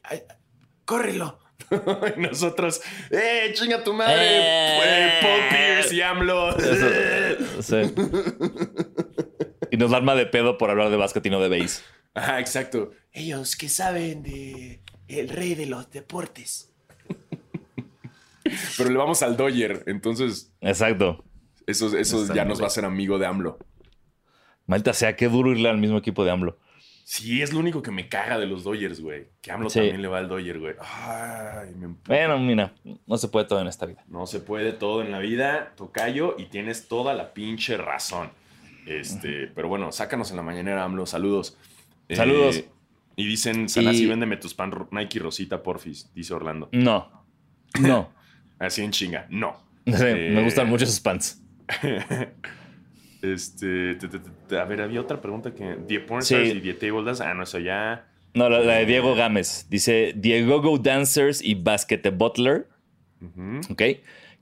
córrelo. 0.85 1.39
Nosotros, 2.17 2.81
¡eh, 3.11 3.53
chinga 3.55 3.85
tu 3.85 3.93
madre! 3.93 4.17
Eh, 4.19 5.19
Paul 5.21 5.41
Pierce 5.51 5.95
y 5.95 6.01
AMLO. 6.01 6.57
Eso- 6.57 7.63
sí. 7.63 7.93
Nos 9.81 9.93
arma 9.95 10.15
de 10.15 10.27
pedo 10.27 10.59
por 10.59 10.69
hablar 10.71 10.91
de 10.91 10.97
básquet 10.99 11.25
y 11.25 11.31
no 11.31 11.41
de 11.41 11.49
base. 11.61 11.83
Ajá, 12.13 12.39
exacto. 12.39 12.91
Ellos 13.13 13.57
que 13.57 13.69
saben 13.71 14.23
de 14.23 14.81
el 15.09 15.29
rey 15.31 15.55
de 15.55 15.65
los 15.65 15.91
deportes. 15.91 16.71
Pero 18.77 18.91
le 18.91 18.97
vamos 18.99 19.23
al 19.23 19.37
Dodger, 19.39 19.85
entonces 19.87 20.53
Exacto. 20.61 21.25
eso, 21.67 21.97
eso 21.97 22.33
ya 22.35 22.45
nos 22.45 22.61
va 22.61 22.65
a 22.65 22.67
hacer 22.67 22.85
amigo 22.85 23.19
de 23.19 23.27
AMLO. 23.27 23.59
Malta 24.67 24.93
sea, 24.93 25.17
qué 25.17 25.29
duro 25.29 25.51
irle 25.53 25.69
al 25.69 25.79
mismo 25.79 25.97
equipo 25.99 26.25
de 26.25 26.31
AMLO. 26.31 26.59
Sí, 27.05 27.43
es 27.43 27.53
lo 27.53 27.59
único 27.59 27.83
que 27.83 27.91
me 27.91 28.09
caga 28.09 28.39
de 28.39 28.47
los 28.47 28.63
Dodgers, 28.65 29.01
güey. 29.01 29.29
Que 29.41 29.51
AMLO 29.51 29.69
Sí. 29.71 29.79
también 29.81 30.03
le 30.03 30.09
va 30.09 30.19
al 30.19 30.29
Dodger, 30.29 30.61
güey. 30.61 30.75
Ay, 30.81 31.75
me. 31.75 31.95
Bueno, 32.07 32.39
mira, 32.39 32.75
no 33.07 33.17
se 33.17 33.29
puede 33.29 33.47
todo 33.47 33.61
en 33.61 33.67
esta 33.67 33.87
vida. 33.87 34.05
No 34.09 34.27
se 34.27 34.41
puede 34.41 34.73
todo 34.73 35.03
en 35.03 35.11
la 35.11 35.19
vida, 35.21 35.73
tocayo, 35.77 36.37
y 36.39 36.45
tienes 36.47 36.87
toda 36.87 37.15
la 37.15 37.33
pinche 37.33 37.77
razón. 37.79 38.31
Este, 38.87 39.47
pero 39.55 39.69
bueno, 39.69 39.93
sácanos 39.93 40.31
en 40.31 40.37
la 40.37 40.43
mañanera, 40.43 40.85
AMLO. 40.85 41.07
Saludos. 41.07 41.57
Eh, 42.09 42.17
Saludos. 42.17 42.65
y 43.17 43.27
dicen, 43.27 43.69
Sanasi, 43.69 44.05
Y- 44.05 44.07
véndeme 44.07 44.37
tus 44.37 44.55
pan 44.55 44.73
Nike 44.91 45.19
Rosita, 45.19 45.63
porfis, 45.63 46.11
dice 46.15 46.35
Orlando. 46.35 46.69
No. 46.73 47.11
No. 47.81 48.11
Así 48.59 48.83
en 48.83 48.91
chinga. 48.91 49.27
No. 49.31 49.57
Sí, 49.87 49.93
Eh, 50.07 50.31
Me 50.35 50.43
gustan 50.45 50.69
mucho 50.69 50.85
esos 50.85 51.01
pants. 51.01 51.43
Este, 53.23 53.97
te- 53.97 54.09
te- 54.09 54.19
te- 54.49 54.59
a 54.59 54.65
ver, 54.65 54.81
había 54.81 55.01
otra 55.01 55.21
pregunta 55.21 55.53
que. 55.55 55.77
Die 55.87 56.01
Porn 56.01 56.23
Sí. 56.23 56.35
Stars 56.35 56.55
y 56.57 56.61
Die 56.61 56.73
Table 56.75 57.05
Dance. 57.05 57.23
Ah, 57.23 57.35
no, 57.35 57.43
eso 57.43 57.59
ya. 57.59 58.07
No, 58.33 58.49
la, 58.49 58.61
la 58.61 58.75
de 58.77 58.87
Diego 58.87 59.15
Gámez. 59.15 59.67
Dice 59.69 60.15
Diego 60.17 60.63
Go 60.63 60.79
Dancers 60.79 61.43
y 61.43 61.55
Basket 61.55 62.01
Butler. 62.15 62.69
Ujú. 63.21 63.61
¿Ok? 63.73 63.83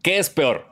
¿Qué 0.03 0.18
es 0.18 0.30
peor? 0.30 0.67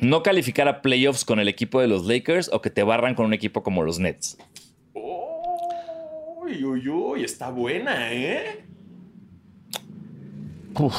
¿No 0.00 0.22
calificar 0.22 0.68
a 0.68 0.80
playoffs 0.80 1.24
con 1.24 1.40
el 1.40 1.48
equipo 1.48 1.80
de 1.80 1.88
los 1.88 2.06
Lakers 2.06 2.50
o 2.52 2.60
que 2.62 2.70
te 2.70 2.82
barran 2.82 3.14
con 3.14 3.26
un 3.26 3.32
equipo 3.34 3.62
como 3.62 3.82
los 3.82 3.98
Nets? 3.98 4.38
Uy, 4.94 6.64
uy, 6.64 6.88
uy, 6.88 7.24
está 7.24 7.50
buena, 7.50 8.12
¿eh? 8.12 8.64
Uf. 10.74 10.96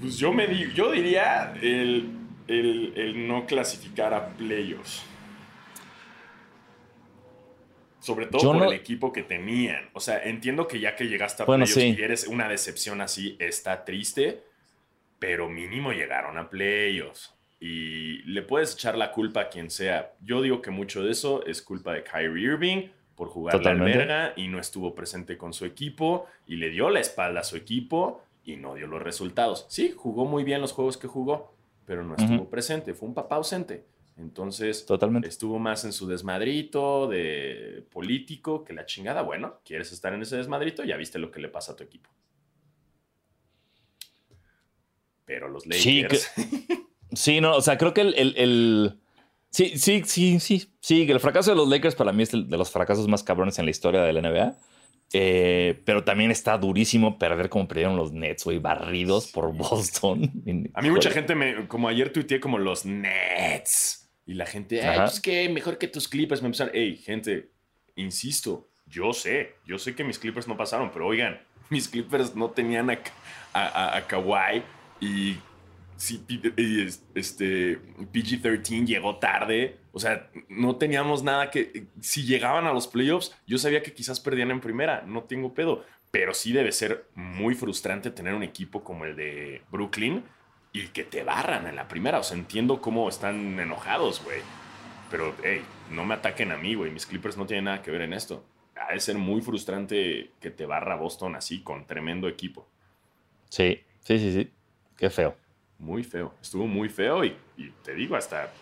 Pues 0.00 0.16
yo 0.16 0.32
me 0.32 0.46
di- 0.46 0.72
yo 0.74 0.92
diría 0.92 1.52
el, 1.60 2.10
el- 2.46 2.92
el 2.96 3.26
no 3.28 3.46
clasificar 3.46 4.14
a 4.14 4.28
playoffs. 4.28 5.02
Sobre 7.98 8.26
todo 8.26 8.40
Yo 8.40 8.52
por 8.52 8.62
no- 8.62 8.70
el 8.70 8.78
equipo 8.78 9.12
que 9.12 9.22
tenían. 9.24 9.90
O 9.92 10.00
sea, 10.00 10.22
entiendo 10.22 10.66
que 10.68 10.80
ya 10.80 10.96
que 10.96 11.04
llegaste 11.08 11.42
a 11.42 11.46
Bueno, 11.46 11.64
playoffs 11.64 11.82
sí. 11.96 11.96
y 11.98 12.02
eres 12.02 12.26
una 12.28 12.48
decepción 12.48 13.00
así, 13.02 13.36
está 13.40 13.84
triste. 13.84 14.42
Pero 15.18 15.50
mínimo 15.50 15.92
llegaron 15.92 16.38
a 16.38 16.48
playoffs. 16.48 17.34
Y 17.62 18.22
le 18.22 18.40
puedes 18.42 18.72
echar 18.74 18.96
la 18.96 19.12
culpa 19.12 19.42
a 19.42 19.48
quien 19.50 19.70
sea. 19.70 20.14
Yo 20.22 20.40
digo 20.40 20.62
que 20.62 20.70
mucho 20.70 21.04
de 21.04 21.10
eso 21.12 21.44
es 21.44 21.60
culpa 21.60 21.92
de 21.92 22.02
Kyrie 22.02 22.42
Irving 22.42 22.88
por 23.14 23.28
jugar 23.28 23.54
la 23.56 23.58
Totalmente. 23.60 23.98
verga 23.98 24.32
y 24.34 24.48
no 24.48 24.58
estuvo 24.58 24.94
presente 24.94 25.36
con 25.36 25.52
su 25.52 25.66
equipo 25.66 26.26
y 26.46 26.56
le 26.56 26.70
dio 26.70 26.88
la 26.88 27.00
espalda 27.00 27.40
a 27.40 27.44
su 27.44 27.56
equipo 27.56 28.22
y 28.44 28.56
no 28.56 28.74
dio 28.76 28.86
los 28.86 29.02
resultados. 29.02 29.66
Sí, 29.68 29.92
jugó 29.94 30.24
muy 30.24 30.42
bien 30.42 30.62
los 30.62 30.72
juegos 30.72 30.96
que 30.96 31.06
jugó, 31.06 31.54
pero 31.84 32.02
no 32.02 32.16
estuvo 32.16 32.48
presente, 32.48 32.94
fue 32.94 33.08
un 33.08 33.14
papá 33.14 33.36
ausente. 33.36 33.84
Entonces, 34.16 34.86
Totalmente. 34.86 35.28
estuvo 35.28 35.58
más 35.58 35.84
en 35.84 35.92
su 35.92 36.06
desmadrito 36.06 37.08
de 37.08 37.86
político 37.90 38.64
que 38.64 38.72
la 38.72 38.86
chingada. 38.86 39.20
Bueno, 39.22 39.60
¿quieres 39.66 39.92
estar 39.92 40.12
en 40.14 40.22
ese 40.22 40.36
desmadrito? 40.38 40.82
Ya 40.84 40.96
viste 40.96 41.18
lo 41.18 41.30
que 41.30 41.40
le 41.40 41.48
pasa 41.48 41.72
a 41.72 41.76
tu 41.76 41.84
equipo. 41.84 42.08
Pero 45.24 45.48
los 45.48 45.62
Sí, 45.64 46.02
Lakers... 46.02 46.30
Sí, 47.12 47.40
no, 47.40 47.56
o 47.56 47.60
sea, 47.60 47.76
creo 47.78 47.92
que 47.94 48.02
el, 48.02 48.14
el- 48.14 48.34
el- 48.36 48.96
Sí, 49.52 49.76
sí, 49.78 50.02
sí, 50.04 50.38
sí. 50.38 50.68
Sí, 50.80 51.06
que 51.06 51.12
el 51.12 51.18
fracaso 51.20 51.50
de 51.50 51.56
los 51.56 51.68
Lakers 51.68 51.96
para 51.96 52.12
mí 52.12 52.22
es 52.22 52.30
de 52.30 52.56
los 52.56 52.70
fracasos 52.70 53.08
más 53.08 53.24
cabrones 53.24 53.58
en 53.58 53.64
la 53.64 53.72
historia 53.72 54.00
de 54.02 54.12
la 54.12 54.20
NBA. 54.20 54.56
Eh, 55.12 55.82
pero 55.84 56.04
también 56.04 56.30
está 56.30 56.56
durísimo 56.56 57.18
perder 57.18 57.48
como 57.48 57.66
perdieron 57.66 57.96
los 57.96 58.12
Nets, 58.12 58.44
güey, 58.44 58.58
barridos 58.60 59.26
por 59.26 59.52
Boston. 59.52 60.30
A 60.74 60.82
mí 60.82 60.90
mucha 60.90 61.10
gente 61.10 61.34
me, 61.34 61.66
como 61.66 61.88
ayer 61.88 62.12
tuiteé 62.12 62.38
como 62.38 62.58
los 62.58 62.84
Nets 62.86 64.08
y 64.24 64.34
la 64.34 64.46
gente, 64.46 64.80
ay, 64.86 65.00
pues 65.00 65.20
que 65.20 65.48
mejor 65.48 65.78
que 65.78 65.88
tus 65.88 66.06
Clippers 66.06 66.42
me 66.42 66.46
empezaron, 66.46 66.72
hey, 66.76 66.96
gente, 67.04 67.50
insisto, 67.96 68.68
yo 68.86 69.12
sé, 69.12 69.54
yo 69.66 69.78
sé 69.78 69.96
que 69.96 70.04
mis 70.04 70.20
Clippers 70.20 70.46
no 70.46 70.56
pasaron, 70.56 70.90
pero 70.92 71.08
oigan, 71.08 71.40
mis 71.70 71.88
Clippers 71.88 72.36
no 72.36 72.50
tenían 72.50 72.88
a, 72.90 72.98
a, 73.52 73.66
a- 73.66 73.96
a 73.96 74.06
Kawhi 74.06 74.62
y, 75.00 75.36
sí, 76.00 76.24
este 77.14 77.78
PG-13 77.78 78.86
llegó 78.86 79.16
tarde, 79.16 79.76
o 79.92 80.00
sea, 80.00 80.30
no 80.48 80.76
teníamos 80.76 81.22
nada 81.22 81.50
que, 81.50 81.86
si 82.00 82.24
llegaban 82.24 82.66
a 82.66 82.72
los 82.72 82.88
playoffs, 82.88 83.36
yo 83.46 83.58
sabía 83.58 83.82
que 83.82 83.92
quizás 83.92 84.18
perdían 84.18 84.50
en 84.50 84.60
primera, 84.60 85.02
no 85.06 85.24
tengo 85.24 85.52
pedo, 85.52 85.84
pero 86.10 86.32
sí 86.32 86.52
debe 86.52 86.72
ser 86.72 87.04
muy 87.14 87.54
frustrante 87.54 88.10
tener 88.10 88.34
un 88.34 88.42
equipo 88.42 88.82
como 88.82 89.04
el 89.04 89.14
de 89.14 89.62
Brooklyn 89.70 90.24
y 90.72 90.88
que 90.88 91.04
te 91.04 91.22
barran 91.22 91.66
en 91.66 91.76
la 91.76 91.86
primera. 91.86 92.18
O 92.18 92.22
sea, 92.22 92.36
entiendo 92.36 92.80
cómo 92.80 93.08
están 93.08 93.60
enojados, 93.60 94.22
güey. 94.24 94.40
Pero, 95.10 95.34
hey, 95.44 95.62
no 95.90 96.04
me 96.04 96.14
ataquen 96.14 96.50
a 96.50 96.56
mí, 96.56 96.74
güey. 96.74 96.90
Mis 96.90 97.06
Clippers 97.06 97.36
no 97.36 97.46
tienen 97.46 97.66
nada 97.66 97.82
que 97.82 97.90
ver 97.90 98.02
en 98.02 98.12
esto. 98.12 98.44
Ha 98.74 98.92
de 98.92 99.00
ser 99.00 99.18
muy 99.18 99.40
frustrante 99.40 100.32
que 100.40 100.50
te 100.50 100.66
barra 100.66 100.96
Boston 100.96 101.36
así, 101.36 101.62
con 101.62 101.86
tremendo 101.86 102.28
equipo. 102.28 102.68
Sí, 103.48 103.80
sí, 104.00 104.18
sí, 104.18 104.32
sí. 104.32 104.50
Qué 104.96 105.10
feo. 105.10 105.36
Muy 105.80 106.04
feo. 106.04 106.32
Estuvo 106.40 106.66
muy 106.66 106.88
feo 106.88 107.24
y, 107.24 107.34
y 107.56 107.70
te 107.82 107.94
digo, 107.94 108.14
hasta 108.14 108.52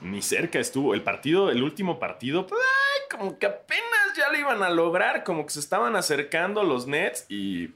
ni 0.00 0.20
cerca 0.22 0.58
estuvo. 0.58 0.94
El 0.94 1.02
partido, 1.02 1.50
el 1.50 1.62
último 1.62 1.98
partido, 2.00 2.46
pues, 2.46 2.60
ay, 2.60 3.18
como 3.18 3.38
que 3.38 3.46
apenas 3.46 4.16
ya 4.16 4.32
lo 4.32 4.38
iban 4.38 4.62
a 4.62 4.70
lograr. 4.70 5.22
Como 5.22 5.44
que 5.44 5.50
se 5.52 5.60
estaban 5.60 5.94
acercando 5.96 6.62
los 6.64 6.86
Nets 6.86 7.26
y... 7.28 7.70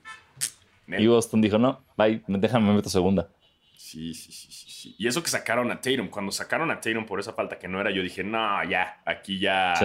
Y 0.89 1.07
Boston 1.09 1.41
dijo, 1.43 1.59
no, 1.59 1.85
bye, 1.97 2.23
déjame 2.27 2.73
meto 2.73 2.89
segunda. 2.89 3.29
Sí, 3.77 4.15
sí, 4.15 4.33
sí, 4.33 4.51
sí, 4.51 4.71
sí. 4.71 4.95
Y 4.99 5.07
eso 5.09 5.23
que 5.23 5.29
sacaron 5.29 5.71
a 5.71 5.81
Tatum. 5.81 6.09
Cuando 6.09 6.33
sacaron 6.33 6.71
a 6.71 6.81
Tatum 6.81 7.05
por 7.07 7.21
esa 7.21 7.33
falta 7.33 7.59
que 7.59 7.69
no 7.69 7.81
era, 7.81 7.91
yo 7.91 8.03
dije, 8.03 8.25
no, 8.25 8.65
ya, 8.65 9.03
aquí 9.05 9.39
ya 9.39 9.75
Sí. 9.77 9.85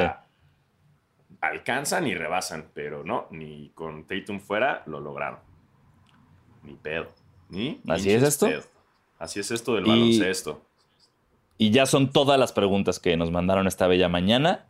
alcanzan 1.42 2.08
y 2.08 2.16
rebasan. 2.16 2.70
Pero 2.74 3.04
no, 3.04 3.28
ni 3.32 3.72
con 3.76 4.06
Tatum 4.06 4.40
fuera 4.40 4.84
lo 4.86 5.00
lograron. 5.00 5.40
Ni 6.64 6.76
pedo. 6.76 7.08
Ni 7.50 7.82
¿Así 7.90 8.12
es 8.12 8.24
esto? 8.24 8.46
pedo. 8.48 8.64
Así 9.22 9.40
es 9.40 9.52
esto 9.52 9.76
del 9.76 9.86
Y- 9.86 9.90
baloncesto. 9.90 10.62
Y 11.58 11.70
ya 11.70 11.86
son 11.86 12.12
todas 12.12 12.40
las 12.40 12.52
preguntas 12.52 13.00
que 13.00 13.16
nos 13.18 13.30
mandaron 13.30 13.68
esta 13.68 13.86
bella 13.88 14.10
mañana. 14.10 14.66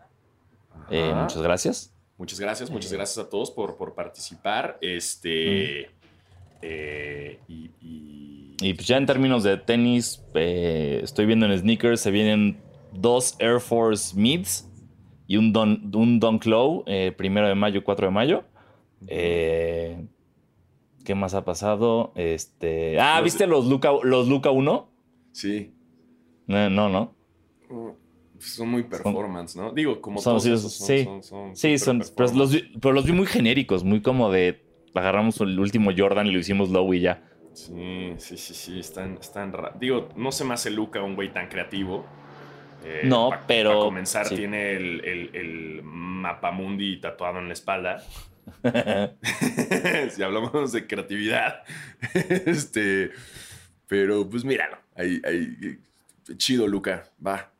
Eh, 0.90 1.14
muchas 1.16 1.42
gracias. 1.42 1.94
Muchas 2.18 2.40
gracias, 2.40 2.70
Eh. 2.70 2.74
muchas 2.74 2.92
gracias 2.92 3.26
a 3.26 3.30
todos 3.30 3.50
por, 3.50 3.78
por 3.78 3.94
participar. 3.96 4.78
Este. 4.82 5.90
eh, 6.64 7.40
y, 7.48 7.72
y- 7.82 8.56
Y 8.62 8.74
pues 8.76 8.86
ya 8.88 8.98
en 8.98 9.06
términos 9.08 9.42
de 9.44 9.58
tenis, 9.58 10.22
eh, 10.36 11.00
estoy 11.04 11.26
viendo 11.26 11.48
en 11.48 11.58
sneakers, 11.58 12.00
se 12.02 12.12
vienen 12.12 12.62
dos 12.92 13.36
Air 13.40 13.60
Force 13.60 14.16
Mids 14.16 14.68
y 15.28 15.38
un 15.38 15.52
Don, 15.54 15.90
un 15.96 16.20
Dunk 16.20 16.46
Low, 16.46 16.84
eh, 16.86 17.12
primero 17.18 17.48
de 17.48 17.56
mayo, 17.56 17.84
4 17.84 18.06
de 18.08 18.12
mayo. 18.12 18.44
¿Qué 21.06 21.16
más 21.16 21.34
ha 21.34 21.44
pasado? 21.46 22.12
Este, 22.16 23.00
ah, 23.00 23.16
Los- 23.18 23.24
¿viste 23.26 23.48
los 23.48 23.66
Luca, 23.68 23.92
los 24.04 24.28
Luca 24.28 24.52
1? 24.52 24.90
Sí. 25.32 25.74
No, 26.48 26.70
no, 26.70 26.90
no. 26.90 27.16
son 28.40 28.70
muy 28.70 28.84
performance, 28.84 29.56
¿no? 29.56 29.72
Digo, 29.72 30.02
como 30.02 30.20
Son- 30.20 30.32
todos 30.32 30.44
sí, 30.44 30.52
esos 30.52 30.74
son, 30.74 30.88
sí. 30.88 31.04
son- 31.04 31.24
son 31.24 31.56
Sí, 31.56 31.78
super 31.78 32.06
son, 32.08 32.16
pero, 32.18 32.34
los, 32.34 32.52
vi- 32.52 32.72
pero 32.82 32.92
los 32.94 33.06
vi 33.06 33.12
muy 33.12 33.28
genéricos, 33.28 33.84
muy 33.84 34.02
como 34.02 34.32
de 34.32 34.66
agarramos 34.96 35.40
el 35.42 35.60
último 35.60 35.92
Jordan 35.96 36.26
y 36.28 36.32
lo 36.32 36.40
hicimos 36.40 36.70
low 36.72 36.92
y 36.94 37.02
ya. 37.02 37.24
Sí, 37.54 38.14
sí, 38.18 38.38
sí, 38.38 38.54
sí, 38.56 38.80
están, 38.80 39.18
están 39.22 39.54
Digo, 39.80 40.10
no 40.16 40.32
se 40.32 40.44
me 40.44 40.54
hace 40.56 40.72
Luca 40.72 41.02
un 41.04 41.16
güey 41.16 41.32
tan 41.32 41.50
creativo. 41.50 42.04
Eh, 42.84 43.02
No, 43.06 43.30
pa- 43.30 43.44
pero- 43.46 43.70
Para 43.70 43.82
comenzar, 43.86 44.26
sí. 44.28 44.36
tiene 44.38 44.72
el, 44.72 45.06
el, 45.06 45.36
el 45.36 45.82
mapamundi 45.84 47.00
tatuado 47.00 47.38
en 47.40 47.48
la 47.48 47.54
espalda. 47.54 48.04
si 50.12 50.24
hablamos 50.24 50.72
de 50.72 50.88
creatividad. 50.88 51.64
este. 52.46 53.12
Pero, 53.88 54.30
pues 54.30 54.44
míralo. 54.46 54.78
Ahí, 54.96 55.22
ahí. 55.26 55.78
Chido, 56.38 56.68
Luca. 56.68 57.10
Va. 57.26 57.52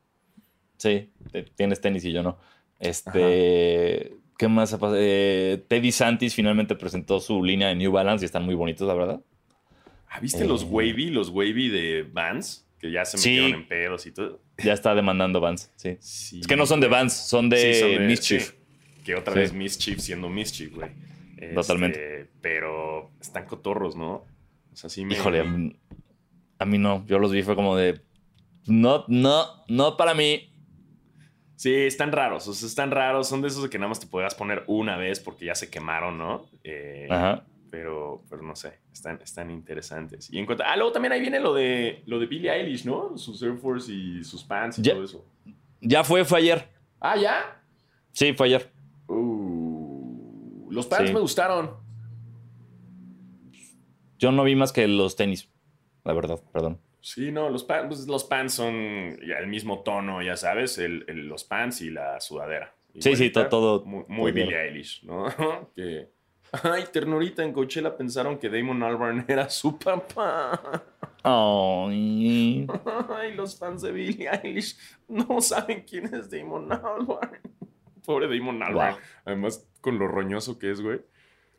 Sí, 0.78 1.10
te- 1.32 1.44
tienes 1.44 1.82
tenis 1.82 2.06
y 2.06 2.12
yo 2.14 2.24
no. 2.24 2.38
Este, 2.80 4.14
¿qué 4.38 4.48
más 4.48 4.74
ha 4.74 4.78
pasado? 4.80 4.98
Eh, 5.00 5.64
Teddy 5.68 5.92
Santis 5.92 6.34
finalmente 6.34 6.76
presentó 6.76 7.20
su 7.20 7.44
línea 7.44 7.68
de 7.68 7.76
New 7.76 7.92
Balance 7.92 8.24
y 8.24 8.28
están 8.28 8.44
muy 8.44 8.56
bonitos, 8.56 8.88
la 8.88 8.94
verdad. 8.94 9.22
Ah, 10.10 10.20
¿Viste 10.20 10.44
Eh. 10.44 10.48
los 10.48 10.64
wavy? 10.64 11.10
Los 11.10 11.30
wavy 11.30 11.70
de 11.70 12.04
Vans. 12.12 12.66
Que 12.80 12.90
ya 12.92 13.06
se 13.06 13.20
Sí. 13.20 13.30
metieron 13.30 13.62
en 13.62 13.68
pedos 13.68 14.06
y 14.08 14.12
todo. 14.12 14.42
Ya 14.58 14.74
está 14.74 14.96
demandando 14.96 15.40
Vans, 15.40 15.70
sí. 15.76 15.98
Sí, 16.00 16.40
Es 16.40 16.48
que 16.48 16.56
no 16.56 16.66
son 16.66 16.80
de 16.80 16.88
Vans, 16.88 17.14
son 17.14 17.48
de, 17.50 17.74
Sí, 17.76 17.80
son 17.80 17.92
de- 17.92 18.00
Mischief. 18.00 18.54
Que 19.04 19.16
otra 19.16 19.34
Sí. 19.34 19.40
vez 19.40 19.54
Mischief 19.54 20.00
siendo 20.00 20.30
Mischief, 20.30 20.74
güey. 20.76 20.92
Este, 21.38 21.54
Totalmente. 21.56 22.30
Pero 22.42 23.12
están 23.20 23.46
cotorros, 23.46 23.96
¿no? 23.96 24.26
O 24.72 24.76
sea, 24.76 24.90
sí 24.90 25.04
me... 25.06 25.16
Híjole, 25.16 25.40
a 25.40 25.44
mí- 25.44 25.76
a 26.60 26.66
mí 26.66 26.78
no. 26.78 27.04
Yo 27.08 27.18
los 27.20 27.32
vi 27.32 27.42
fue 27.42 27.56
como 27.56 27.76
de. 27.76 28.00
No, 28.68 29.06
no, 29.08 29.46
no 29.68 29.98
para 29.98 30.14
mí. 30.14 30.54
Sí, 31.56 31.74
están 31.74 32.12
raros. 32.12 32.48
O 32.48 32.54
sea, 32.54 32.68
están 32.68 32.92
raros. 32.92 33.28
Son 33.28 33.42
de 33.42 33.48
esos 33.48 33.64
de 33.64 33.70
que 33.70 33.78
nada 33.80 33.90
más 33.90 34.00
te 34.00 34.08
podías 34.08 34.36
poner 34.36 34.64
una 34.68 34.98
vez 34.98 35.20
porque 35.20 35.46
ya 35.46 35.56
se 35.56 35.70
quemaron, 35.70 36.18
¿no? 36.18 36.46
Eh, 36.64 37.08
Ajá. 37.10 37.44
Pero, 37.72 38.24
pero 38.30 38.42
no 38.44 38.56
sé. 38.56 38.80
Están, 38.94 39.20
están 39.24 39.50
interesantes. 39.50 40.32
Y 40.32 40.38
en 40.40 40.46
cuanto... 40.46 40.64
Ah, 40.66 40.76
luego 40.76 40.92
también 40.92 41.14
ahí 41.14 41.22
viene 41.22 41.40
lo 41.40 41.54
de, 41.54 42.04
lo 42.06 42.20
de 42.20 42.26
Billie 42.28 42.52
Eilish, 42.52 42.86
¿no? 42.86 43.18
Sus 43.18 43.42
Air 43.42 43.58
Force 43.58 43.92
y 43.92 44.24
sus 44.24 44.44
pants 44.44 44.78
y 44.80 44.82
Ya. 44.82 44.94
todo 44.94 45.04
eso. 45.06 45.26
Ya 45.80 46.04
fue, 46.04 46.24
fue 46.26 46.40
ayer. 46.40 46.68
Ah, 47.00 47.16
¿ya? 47.18 47.64
Sí, 48.12 48.34
fue 48.34 48.48
ayer. 48.48 48.72
Los 50.72 50.88
pants 50.88 51.08
Sí. 51.10 51.14
me 51.14 51.20
gustaron. 51.20 51.72
Yo 54.18 54.32
no 54.32 54.44
vi 54.44 54.56
más 54.56 54.72
que 54.72 54.88
los 54.88 55.16
tenis. 55.16 55.50
La 56.04 56.14
verdad, 56.14 56.40
perdón. 56.52 56.80
Sí, 57.02 57.32
no, 57.32 57.50
los, 57.50 57.64
pan- 57.64 57.88
pues, 57.88 58.08
los 58.08 58.24
pants 58.24 58.54
son 58.54 59.18
ya 59.28 59.38
el 59.40 59.48
mismo 59.48 59.82
tono, 59.82 60.22
ya 60.22 60.38
sabes, 60.38 60.78
el, 60.78 61.04
el- 61.08 61.28
los 61.28 61.44
pants 61.44 61.82
y 61.82 61.90
la 61.90 62.20
sudadera. 62.20 62.76
Sí, 63.00 63.16
sí, 63.16 63.32
todo- 63.32 63.50
todo- 63.50 63.86
Muy. 63.86 64.32
Billie 64.32 64.56
Eilish, 64.68 65.04
¿no? 65.04 65.26
que, 65.76 66.10
ay, 66.64 66.84
ternurita, 66.92 67.44
en 67.44 67.54
Coachella 67.54 67.96
pensaron 67.98 68.38
que 68.38 68.50
Damon 68.50 68.84
Albarn 68.84 69.26
era 69.28 69.50
su 69.50 69.80
papá. 69.80 70.84
Ay. 71.24 72.68
Ay, 73.16 73.34
los 73.36 73.58
fans 73.58 73.82
de 73.82 73.92
Billie 73.92 74.30
Eilish 74.30 74.78
no 75.08 75.42
saben 75.42 75.84
quién 75.88 76.14
es 76.14 76.30
Damon 76.30 76.72
Albarn. 76.72 77.40
Pobre 78.06 78.28
Damon 78.38 78.62
Albarn. 78.62 78.94
Wow. 78.96 79.02
Además, 79.26 79.68
con 79.82 80.00
lo 80.00 80.08
roñoso 80.08 80.58
que 80.60 80.72
es, 80.72 80.82
güey. 80.82 81.02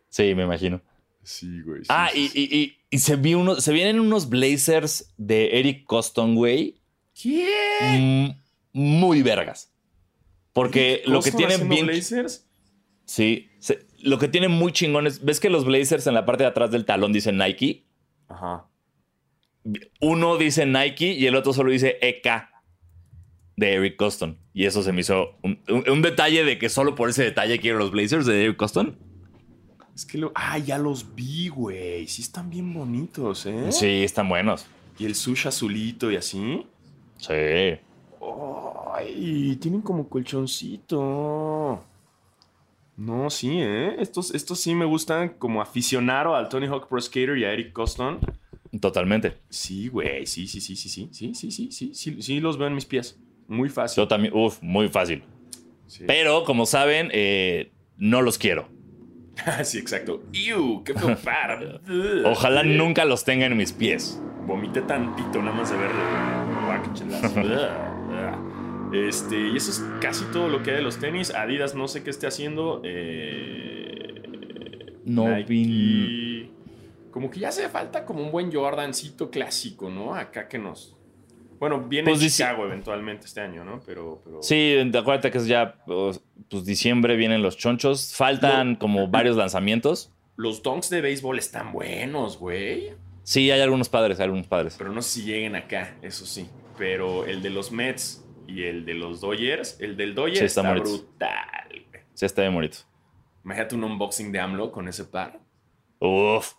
Sí, 0.08 0.34
me 0.34 0.44
imagino. 0.44 0.80
Sí, 1.22 1.60
güey. 1.62 1.80
sí, 1.82 1.86
Ah, 1.90 2.08
sí, 2.12 2.30
y, 2.34 2.40
y- 2.40 2.60
y- 2.62 2.76
y 2.90 2.98
se, 2.98 3.16
vi 3.16 3.34
uno, 3.34 3.56
se 3.60 3.72
vienen 3.72 4.00
unos 4.00 4.28
blazers 4.28 5.12
de 5.16 5.58
Eric 5.60 5.84
Coston, 5.84 6.34
güey. 6.34 6.80
¿Quién? 7.20 8.28
mm, 8.28 8.42
Muy 8.74 9.22
vergas. 9.22 9.72
Porque 10.52 11.02
lo 11.06 11.20
que 11.22 11.30
¿Coston 11.30 11.48
tienen 11.48 11.68
bien. 11.68 11.86
Blazers? 11.86 12.48
Sí. 13.04 13.48
se- 13.58 13.86
lo 14.00 14.18
que 14.18 14.28
tienen 14.28 14.50
muy 14.50 14.72
chingones. 14.72 15.24
¿Ves 15.24 15.38
que 15.40 15.48
los 15.50 15.64
blazers 15.64 16.06
en 16.06 16.14
la 16.14 16.24
parte 16.26 16.42
de 16.44 16.48
atrás 16.48 16.70
del 16.70 16.84
talón 16.84 17.12
dicen 17.12 17.36
Nike? 17.38 17.86
Ajá. 18.28 18.66
Uno 20.00 20.36
dice 20.38 20.66
Nike 20.66 21.12
y 21.12 21.26
el 21.26 21.36
otro 21.36 21.52
solo 21.52 21.70
dice 21.70 21.98
EK 22.02 22.50
de 23.56 23.74
Eric 23.74 23.96
Coston. 23.96 24.38
Y 24.54 24.64
eso 24.66 24.82
se 24.82 24.92
me 24.92 25.00
hizo 25.02 25.36
un, 25.42 25.58
un- 25.68 25.84
un 25.88 26.02
detalle 26.02 26.44
de 26.44 26.58
que 26.58 26.68
solo 26.68 26.94
por 26.94 27.08
ese 27.10 27.22
detalle 27.24 27.58
quiero 27.58 27.78
los 27.78 27.90
blazers 27.90 28.26
de 28.26 28.44
Eric 28.44 28.56
Coston. 28.56 28.96
Es 29.94 30.06
que 30.06 30.16
lo. 30.18 30.32
Ah, 30.34 30.58
ya 30.58 30.78
los 30.78 31.14
vi, 31.14 31.48
güey. 31.48 32.06
Sí 32.08 32.22
están 32.22 32.48
bien 32.48 32.72
bonitos, 32.72 33.44
¿eh? 33.46 33.70
Sí, 33.72 34.02
están 34.04 34.28
buenos. 34.28 34.66
Y 34.98 35.04
el 35.04 35.14
sushi 35.14 35.48
azulito 35.48 36.10
y 36.10 36.16
así. 36.16 36.66
Sí. 37.18 37.32
Ay, 38.94 39.56
tienen 39.60 39.80
como 39.82 40.08
colchoncito. 40.08 41.84
No, 42.96 43.30
sí, 43.30 43.58
¿eh? 43.60 43.96
Estos, 44.00 44.34
estos 44.34 44.60
sí 44.60 44.74
me 44.74 44.84
gustan 44.84 45.30
como 45.38 45.60
aficionado 45.62 46.34
al 46.36 46.48
Tony 46.48 46.66
Hawk 46.66 46.88
Pro 46.88 47.00
Skater 47.00 47.36
y 47.38 47.44
a 47.44 47.52
Eric 47.52 47.72
Coston. 47.72 48.18
Totalmente. 48.80 49.38
Sí, 49.48 49.88
güey. 49.88 50.26
Sí, 50.26 50.46
sí, 50.46 50.60
sí, 50.60 50.76
sí, 50.76 50.88
sí. 50.88 51.08
Sí, 51.12 51.34
sí, 51.34 51.50
sí, 51.50 51.72
sí. 51.72 51.94
Sí, 51.94 52.22
sí 52.22 52.40
los 52.40 52.58
veo 52.58 52.68
en 52.68 52.74
mis 52.74 52.84
pies. 52.86 53.18
Muy 53.52 53.68
fácil. 53.68 54.02
Yo 54.02 54.08
también, 54.08 54.34
uf, 54.34 54.58
muy 54.62 54.88
fácil. 54.88 55.22
Sí. 55.86 56.04
Pero, 56.06 56.44
como 56.44 56.64
saben, 56.66 57.10
eh, 57.12 57.70
no 57.98 58.22
los 58.22 58.38
quiero. 58.38 58.68
sí, 59.64 59.78
exacto. 59.78 60.22
¡Ew! 60.32 60.82
¡Qué 60.84 60.94
feo! 60.94 61.80
Ojalá 62.30 62.62
Eh, 62.62 62.64
nunca 62.76 63.04
los 63.04 63.24
tenga 63.24 63.46
en 63.46 63.56
mis 63.56 63.72
pies. 63.72 64.20
Vomité 64.46 64.80
tantito 64.82 65.40
nada 65.40 65.56
más 65.56 65.70
de 65.70 65.76
verlo. 65.76 66.02
Este, 68.92 69.38
y 69.48 69.56
eso 69.56 69.70
es 69.70 69.82
casi 70.02 70.24
todo 70.26 70.48
lo 70.48 70.62
que 70.62 70.70
hay 70.70 70.76
de 70.76 70.82
los 70.82 70.98
tenis. 70.98 71.30
Adidas 71.34 71.74
no 71.74 71.88
sé 71.88 72.02
qué 72.02 72.10
esté 72.10 72.26
haciendo. 72.26 72.82
Eh, 72.84 74.22
No 75.06 75.24
vi- 75.48 76.50
Como 77.10 77.30
que 77.30 77.40
ya 77.40 77.48
hace 77.48 77.68
falta 77.70 78.04
como 78.04 78.22
un 78.22 78.30
buen 78.30 78.52
Jordancito 78.52 79.30
clásico, 79.30 79.88
¿no? 79.88 80.14
Acá 80.14 80.46
que 80.48 80.58
nos... 80.58 80.94
Bueno, 81.62 81.78
viene 81.80 82.10
Pues 82.10 82.18
Chicago 82.36 82.64
eventualmente 82.64 83.26
este 83.26 83.40
año, 83.40 83.64
¿no? 83.64 83.80
Pero... 83.86 84.20
pero... 84.24 84.42
Sí, 84.42 84.76
acuérdate 84.98 85.30
que 85.30 85.38
es 85.38 85.46
ya, 85.46 85.76
pues, 85.86 86.20
pues, 86.50 86.64
diciembre 86.64 87.14
vienen 87.14 87.40
los 87.40 87.56
chonchos. 87.56 88.16
Faltan 88.16 88.72
No. 88.72 88.78
como 88.80 89.06
varios 89.06 89.36
lanzamientos. 89.36 90.10
Los 90.34 90.64
donks 90.64 90.90
de 90.90 91.00
béisbol 91.00 91.38
están 91.38 91.70
buenos, 91.72 92.36
güey. 92.36 92.94
Sí, 93.22 93.48
hay 93.52 93.60
algunos 93.60 93.88
padres, 93.88 94.18
hay 94.18 94.24
algunos 94.24 94.48
padres. 94.48 94.74
Pero 94.76 94.90
no 94.92 95.02
sé 95.02 95.20
si 95.20 95.22
lleguen 95.24 95.54
acá, 95.54 95.96
eso 96.02 96.26
sí. 96.26 96.48
Pero 96.76 97.26
el 97.26 97.42
de 97.42 97.50
los 97.50 97.70
Mets 97.70 98.24
y 98.48 98.64
el 98.64 98.84
de 98.84 98.94
los 98.94 99.20
Dodgers, 99.20 99.76
el 99.78 99.96
del 99.96 100.16
Dodgers 100.16 100.40
Sí, 100.40 100.44
está 100.46 100.74
brutal. 100.74 101.68
güey. 101.70 102.02
Sí, 102.14 102.26
está 102.26 102.42
bien 102.42 102.54
bonito. 102.54 102.78
Imagínate 103.44 103.76
un 103.76 103.84
unboxing 103.84 104.32
de 104.32 104.40
AMLO 104.40 104.72
con 104.72 104.88
ese 104.88 105.04
par. 105.04 105.38
Uf. 106.00 106.54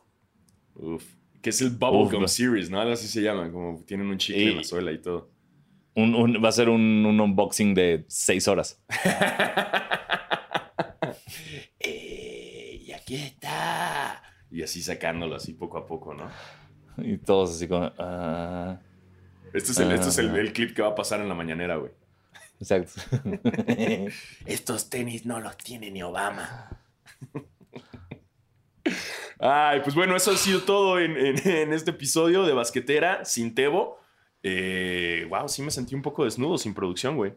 Uf. 0.75 1.03
Que 1.43 1.49
es 1.51 1.61
el 1.61 1.69
Bubblegum. 1.71 2.27
Series, 2.27 2.69
¿no? 2.71 2.79
Algo 2.81 2.93
así 2.93 3.07
se 3.07 3.21
llama, 3.21 3.51
como 3.51 3.83
tienen 3.85 4.07
un 4.07 4.17
chicle 4.17 4.43
Y- 4.43 4.47
en 4.51 4.57
la 4.57 4.63
suela 4.63 4.91
y 4.91 4.97
todo. 4.99 5.29
Un- 5.95 6.15
un- 6.15 6.43
va 6.43 6.49
a 6.49 6.51
ser 6.51 6.69
un, 6.69 7.05
un 7.05 7.19
unboxing 7.21 7.75
de 7.75 8.05
seis 8.07 8.47
horas. 8.47 8.81
Eh, 11.79 12.79
y 12.85 12.91
aquí 12.93 13.15
está. 13.15 14.23
Y 14.49 14.63
así 14.63 14.81
sacándolo 14.81 15.35
así 15.35 15.53
poco 15.53 15.77
a 15.77 15.85
poco, 15.85 16.13
¿no? 16.13 16.29
Y 16.97 17.17
todos 17.17 17.51
así 17.55 17.67
como. 17.67 17.91
ah, 17.99 18.79
Este 19.53 19.71
es, 19.73 19.79
el, 19.79 19.91
este 19.91 20.07
es 20.09 20.17
el, 20.19 20.29
Ah. 20.29 20.39
el 20.39 20.53
clip 20.53 20.73
que 20.73 20.81
va 20.81 20.89
a 20.89 20.95
pasar 20.95 21.19
en 21.19 21.27
la 21.27 21.35
mañanera, 21.35 21.75
güey. 21.75 21.91
exacto. 22.59 22.93
Estos 24.45 24.89
tenis 24.89 25.25
no 25.25 25.39
los 25.41 25.57
tiene 25.57 25.91
ni 25.91 26.01
Obama. 26.03 26.79
Ay, 29.45 29.81
pues 29.83 29.93
bueno, 29.93 30.15
eso 30.15 30.31
ha 30.31 30.37
sido 30.37 30.61
todo 30.61 30.99
en, 30.99 31.17
en- 31.17 31.47
en 31.47 31.73
este 31.73 31.91
episodio 31.91 32.43
de 32.43 32.53
Basquetera 32.53 33.25
sin 33.25 33.53
Tebo. 33.53 33.97
Eh, 34.41 35.25
wow, 35.29 35.47
sí 35.49 35.61
me 35.61 35.71
sentí 35.71 35.95
un 35.95 36.01
poco 36.01 36.23
desnudo 36.23 36.57
sin 36.57 36.73
producción, 36.73 37.17
güey. 37.17 37.33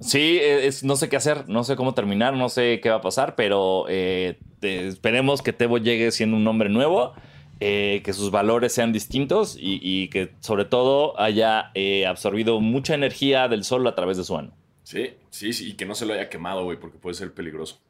Sí, 0.00 0.38
eh, 0.40 0.66
es- 0.68 0.84
no 0.84 0.94
sé 0.94 1.08
qué 1.08 1.16
hacer, 1.16 1.48
no 1.48 1.64
sé 1.64 1.74
cómo 1.74 1.94
terminar, 1.94 2.34
no 2.34 2.48
sé 2.48 2.78
qué 2.80 2.90
va 2.90 2.96
a 2.96 3.00
pasar, 3.00 3.34
pero 3.34 3.86
eh, 3.88 4.38
esperemos 4.62 5.42
que 5.42 5.52
Tebo 5.52 5.78
llegue 5.78 6.12
siendo 6.12 6.36
un 6.36 6.46
hombre 6.46 6.68
nuevo, 6.68 7.14
eh, 7.58 8.02
que 8.04 8.12
sus 8.12 8.30
valores 8.30 8.72
sean 8.72 8.92
distintos 8.92 9.56
y, 9.58 9.80
y 9.82 10.08
que 10.10 10.30
sobre 10.38 10.64
todo 10.64 11.18
haya 11.20 11.72
eh, 11.74 12.06
absorbido 12.06 12.60
mucha 12.60 12.94
energía 12.94 13.48
del 13.48 13.64
sol 13.64 13.84
a 13.88 13.96
través 13.96 14.16
de 14.16 14.22
su 14.22 14.36
ano. 14.36 14.52
Sí, 14.84 15.14
sí, 15.30 15.52
sí, 15.52 15.70
y 15.70 15.74
que 15.74 15.86
no 15.86 15.96
se 15.96 16.06
lo 16.06 16.14
haya 16.14 16.28
quemado, 16.28 16.62
güey, 16.62 16.78
porque 16.78 16.98
puede 16.98 17.14
ser 17.14 17.34
peligroso. 17.34 17.80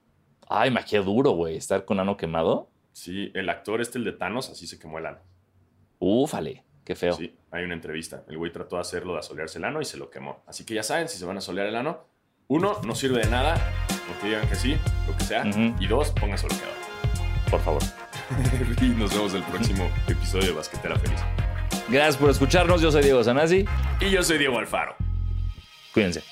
Ay, 0.49 0.71
ma, 0.71 0.83
qué 0.83 0.99
duro, 1.01 1.33
güey, 1.33 1.57
estar 1.57 1.85
con 1.85 2.01
ano 2.01 2.17
quemado. 2.17 2.71
Sí, 2.99 3.31
el 3.33 3.49
actor 3.49 3.81
este, 3.81 3.97
el 3.99 4.05
de 4.05 4.11
Thanos, 4.11 4.51
así 4.51 4.67
se 4.67 4.77
quemó 4.77 4.99
el 4.99 5.07
ano. 5.07 5.19
Úfale, 6.01 6.65
qué 6.85 6.97
feo. 6.97 7.13
Sí, 7.13 7.33
hay 7.53 7.63
una 7.63 7.75
entrevista. 7.75 8.25
El 8.29 8.39
güey 8.39 8.51
trató 8.51 8.75
de 8.75 8.81
hacerlo 8.81 9.13
de 9.13 9.21
asolearse 9.21 9.59
el 9.59 9.65
ano 9.67 9.81
y 9.81 9.85
se 9.85 9.97
lo 9.97 10.11
quemó. 10.11 10.43
Así 10.49 10.65
que 10.65 10.75
ya 10.75 10.83
saben, 10.83 11.09
si 11.09 11.17
se 11.17 11.25
van 11.25 11.37
a 11.37 11.41
solear 11.41 11.69
el 11.69 11.77
ano, 11.77 12.05
uno, 12.49 12.81
no 12.85 12.97
sirve 12.97 13.21
de 13.21 13.31
nada, 13.31 13.55
porque 14.09 14.27
digan 14.27 14.49
que 14.49 14.57
sí, 14.57 14.77
lo 15.07 15.17
que 15.17 15.23
sea. 15.23 15.47
Ujú. 15.47 15.77
Y 15.79 15.87
dos, 15.87 16.11
pónganse 16.11 16.49
bloqueador. 16.49 16.75
Por 17.49 17.61
favor. 17.61 17.83
y 18.83 18.89
nos 18.89 19.15
vemos 19.15 19.33
el 19.33 19.45
próximo 19.45 19.89
episodio 20.09 20.47
de 20.47 20.53
Basquetera 20.55 20.99
Feliz. 20.99 21.21
Gracias 21.89 22.17
por 22.17 22.31
escucharnos, 22.31 22.81
yo 22.81 22.91
soy 22.91 23.05
Diego 23.05 23.23
Sanasi, 23.23 23.65
Y 24.01 24.11
yo 24.11 24.25
soy 24.25 24.39
Diego 24.39 24.59
Alfaro. 24.59 24.97
cuídense. 25.95 26.25